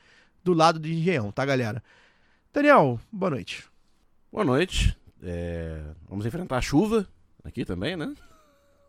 do 0.43 0.53
lado 0.53 0.79
do 0.79 0.87
Engenhão, 0.87 1.31
tá, 1.31 1.43
galera? 1.45 1.83
Daniel, 2.53 2.99
boa 3.11 3.31
noite. 3.31 3.65
Boa 4.31 4.45
noite. 4.45 4.95
É, 5.21 5.81
Vamos 6.07 6.25
enfrentar 6.25 6.57
a 6.57 6.61
chuva 6.61 7.07
aqui 7.43 7.65
também, 7.65 7.95
né? 7.95 8.13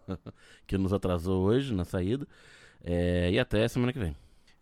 que 0.67 0.77
nos 0.77 0.93
atrasou 0.93 1.45
hoje 1.47 1.75
na 1.75 1.85
saída. 1.85 2.27
É, 2.85 3.31
E 3.33 3.39
até 3.39 3.67
semana 3.69 3.93
que 3.93 3.99
vem. 3.99 4.15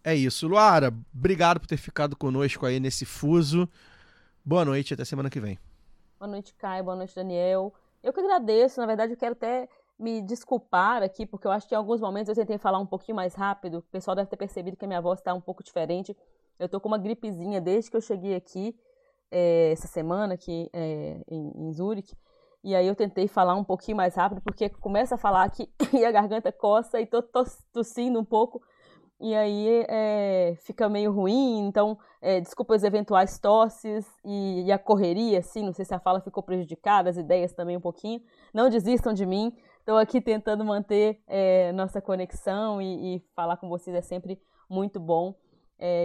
É 0.04 0.14
isso. 0.14 0.46
Luara, 0.46 0.94
obrigado 1.14 1.58
por 1.60 1.66
ter 1.66 1.76
ficado 1.76 2.16
conosco 2.16 2.64
aí 2.64 2.78
nesse 2.80 3.04
fuso. 3.04 3.68
Boa 4.44 4.64
noite, 4.64 4.94
até 4.94 5.04
semana 5.04 5.28
que 5.28 5.40
vem. 5.40 5.58
Boa 6.18 6.28
noite, 6.28 6.54
Caio. 6.54 6.84
Boa 6.84 6.96
noite, 6.96 7.14
Daniel. 7.14 7.72
Eu 8.02 8.12
que 8.12 8.20
agradeço. 8.20 8.80
Na 8.80 8.86
verdade, 8.86 9.12
eu 9.12 9.16
quero 9.16 9.32
até 9.32 9.68
me 9.98 10.20
desculpar 10.22 11.02
aqui, 11.02 11.26
porque 11.26 11.46
eu 11.46 11.50
acho 11.50 11.66
que 11.68 11.74
em 11.74 11.78
alguns 11.78 12.00
momentos 12.00 12.28
eu 12.28 12.34
tentei 12.34 12.58
falar 12.58 12.78
um 12.78 12.86
pouquinho 12.86 13.16
mais 13.16 13.34
rápido. 13.34 13.78
O 13.78 13.82
pessoal 13.82 14.14
deve 14.16 14.28
ter 14.28 14.36
percebido 14.36 14.76
que 14.76 14.84
a 14.84 14.88
minha 14.88 15.00
voz 15.00 15.20
está 15.20 15.32
um 15.34 15.40
pouco 15.40 15.62
diferente. 15.62 16.16
Eu 16.58 16.68
tô 16.68 16.80
com 16.80 16.88
uma 16.88 16.98
gripezinha 16.98 17.60
desde 17.60 17.90
que 17.90 17.96
eu 17.96 18.00
cheguei 18.00 18.34
aqui, 18.34 18.76
eh, 19.30 19.70
essa 19.72 19.86
semana, 19.86 20.34
aqui 20.34 20.68
eh, 20.72 21.20
em, 21.28 21.52
em 21.68 21.72
Zurique. 21.72 22.14
E 22.64 22.74
aí 22.74 22.86
eu 22.86 22.96
tentei 22.96 23.28
falar 23.28 23.54
um 23.54 23.64
pouquinho 23.64 23.96
mais 23.96 24.14
rápido, 24.16 24.40
porque 24.42 24.68
começa 24.68 25.14
a 25.14 25.18
falar 25.18 25.44
aqui 25.44 25.70
e 25.92 26.04
a 26.04 26.10
garganta 26.10 26.50
coça 26.52 27.00
e 27.00 27.06
tô 27.06 27.22
tos- 27.22 27.62
tossindo 27.72 28.18
um 28.18 28.24
pouco. 28.24 28.60
E 29.20 29.34
aí 29.34 29.84
é, 29.88 30.54
fica 30.60 30.88
meio 30.88 31.10
ruim, 31.10 31.66
então 31.66 31.98
é, 32.22 32.40
desculpa 32.40 32.76
as 32.76 32.84
eventuais 32.84 33.38
tosses 33.38 34.06
e, 34.24 34.64
e 34.66 34.72
a 34.72 34.78
correria, 34.78 35.40
assim, 35.40 35.62
não 35.62 35.72
sei 35.72 35.84
se 35.84 35.92
a 35.92 35.98
fala 35.98 36.20
ficou 36.20 36.42
prejudicada, 36.42 37.10
as 37.10 37.16
ideias 37.16 37.52
também 37.52 37.76
um 37.76 37.80
pouquinho. 37.80 38.22
Não 38.54 38.70
desistam 38.70 39.12
de 39.12 39.26
mim, 39.26 39.52
estou 39.80 39.96
aqui 39.96 40.20
tentando 40.20 40.64
manter 40.64 41.20
é, 41.26 41.72
nossa 41.72 42.00
conexão 42.00 42.80
e, 42.80 43.16
e 43.16 43.20
falar 43.34 43.56
com 43.56 43.68
vocês 43.68 43.96
é 43.96 44.02
sempre 44.02 44.40
muito 44.68 45.00
bom. 45.00 45.34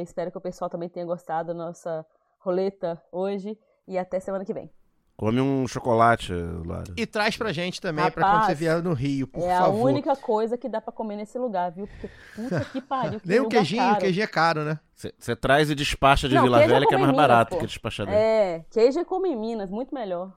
Espero 0.04 0.32
que 0.32 0.38
o 0.38 0.42
pessoal 0.42 0.70
também 0.70 0.88
tenha 0.88 1.06
gostado 1.06 1.48
da 1.48 1.54
nossa 1.54 2.06
roleta 2.40 3.02
hoje 3.12 3.58
e 3.88 3.98
até 3.98 4.20
semana 4.20 4.46
que 4.46 4.54
vem. 4.54 4.70
Come 5.16 5.40
um 5.40 5.68
chocolate, 5.68 6.34
Lara. 6.66 6.92
E 6.98 7.06
traz 7.06 7.38
pra 7.38 7.54
gente 7.54 7.80
também, 7.80 8.04
pra 8.10 8.24
quando 8.24 8.32
Rapaz, 8.32 8.46
você 8.48 8.56
vier 8.56 8.82
no 8.82 8.94
Rio, 8.94 9.28
por 9.28 9.44
é 9.44 9.58
favor. 9.60 9.88
a 9.88 9.92
única 9.92 10.16
coisa 10.16 10.58
que 10.58 10.68
dá 10.68 10.82
pra 10.82 10.92
comer 10.92 11.16
nesse 11.18 11.38
lugar, 11.38 11.72
viu? 11.72 11.88
Porque 11.88 12.10
puta 12.36 12.66
que 12.66 12.82
pariu. 12.82 13.20
que 13.20 13.28
Nem 13.30 13.40
o 13.40 13.48
queijinho, 13.48 13.92
o 13.94 13.98
queijinho 13.98 14.24
é 14.24 14.28
caro, 14.28 14.64
né? 14.66 14.80
Você 14.96 15.36
traz 15.36 15.70
e 15.70 15.76
despacha 15.76 16.28
de 16.28 16.34
Não, 16.36 16.44
Vila 16.44 16.62
é 16.64 16.68
Velha, 16.68 16.88
que 16.88 16.96
é 16.96 16.98
mais 16.98 17.10
come 17.12 17.14
Minas, 17.14 17.28
barato 17.28 17.52
pô. 17.56 17.58
que 17.62 17.68
despachar 17.68 18.06
daí. 18.08 18.16
É, 18.16 18.66
queijo 18.72 19.00
é 19.00 19.06
como 19.06 19.28
em 19.28 19.36
Minas, 19.36 19.70
muito 19.70 19.94
melhor. 19.94 20.34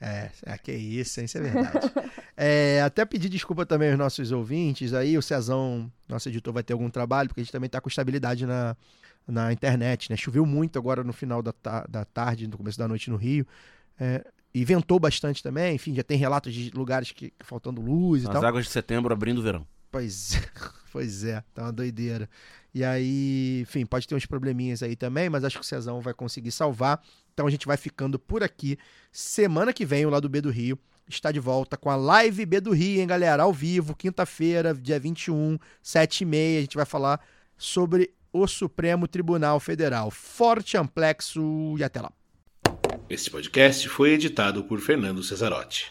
É, 0.00 0.30
é, 0.46 0.58
que 0.58 0.72
isso, 0.72 1.18
hein? 1.20 1.26
Isso 1.26 1.38
é 1.38 1.40
verdade. 1.40 1.92
É, 2.36 2.82
até 2.82 3.04
pedir 3.04 3.28
desculpa 3.28 3.64
também 3.66 3.90
aos 3.90 3.98
nossos 3.98 4.30
ouvintes. 4.32 4.92
Aí 4.94 5.16
o 5.18 5.22
Cezão, 5.22 5.90
nosso 6.08 6.28
editor, 6.28 6.52
vai 6.52 6.62
ter 6.62 6.72
algum 6.72 6.90
trabalho, 6.90 7.28
porque 7.28 7.40
a 7.40 7.44
gente 7.44 7.52
também 7.52 7.70
tá 7.70 7.80
com 7.80 7.88
estabilidade 7.88 8.44
na, 8.46 8.76
na 9.26 9.52
internet, 9.52 10.10
né? 10.10 10.16
Choveu 10.16 10.44
muito 10.46 10.78
agora 10.78 11.02
no 11.04 11.12
final 11.12 11.40
da, 11.42 11.52
ta- 11.52 11.86
da 11.88 12.04
tarde, 12.04 12.46
no 12.48 12.56
começo 12.56 12.78
da 12.78 12.86
noite 12.88 13.10
no 13.10 13.16
Rio. 13.16 13.46
É, 14.04 14.24
e 14.52 14.64
ventou 14.64 14.98
bastante 14.98 15.40
também. 15.40 15.76
Enfim, 15.76 15.94
já 15.94 16.02
tem 16.02 16.18
relatos 16.18 16.52
de 16.52 16.70
lugares 16.70 17.12
que, 17.12 17.32
faltando 17.38 17.80
luz 17.80 18.24
e 18.24 18.26
As 18.26 18.32
tal. 18.32 18.44
águas 18.44 18.64
de 18.64 18.72
setembro 18.72 19.12
abrindo 19.12 19.38
o 19.38 19.42
verão. 19.42 19.64
Pois 19.92 20.34
é, 20.34 20.42
pois 20.90 21.24
é, 21.24 21.44
tá 21.54 21.62
uma 21.62 21.72
doideira. 21.72 22.28
E 22.74 22.82
aí, 22.82 23.60
enfim, 23.60 23.86
pode 23.86 24.08
ter 24.08 24.16
uns 24.16 24.26
probleminhas 24.26 24.82
aí 24.82 24.96
também, 24.96 25.30
mas 25.30 25.44
acho 25.44 25.56
que 25.58 25.64
o 25.64 25.66
Cezão 25.66 26.00
vai 26.00 26.12
conseguir 26.12 26.50
salvar. 26.50 27.00
Então 27.32 27.46
a 27.46 27.50
gente 27.50 27.64
vai 27.64 27.76
ficando 27.76 28.18
por 28.18 28.42
aqui. 28.42 28.76
Semana 29.12 29.72
que 29.72 29.86
vem, 29.86 30.04
o 30.04 30.10
lado 30.10 30.28
B 30.28 30.40
do 30.40 30.50
Rio 30.50 30.76
está 31.08 31.30
de 31.30 31.38
volta 31.38 31.76
com 31.76 31.88
a 31.88 31.94
live 31.94 32.44
B 32.44 32.60
do 32.60 32.72
Rio, 32.72 33.00
hein, 33.00 33.06
galera? 33.06 33.44
Ao 33.44 33.52
vivo, 33.52 33.94
quinta-feira, 33.94 34.74
dia 34.74 34.98
21, 34.98 35.58
7h30. 35.84 36.58
A 36.58 36.60
gente 36.62 36.76
vai 36.76 36.86
falar 36.86 37.20
sobre 37.56 38.12
o 38.32 38.48
Supremo 38.48 39.06
Tribunal 39.06 39.60
Federal. 39.60 40.10
Forte 40.10 40.76
amplexo 40.76 41.76
e 41.78 41.84
até 41.84 42.00
lá. 42.00 42.12
Este 43.12 43.30
podcast 43.30 43.90
foi 43.90 44.14
editado 44.14 44.64
por 44.64 44.80
Fernando 44.80 45.22
Cesarotti. 45.22 45.84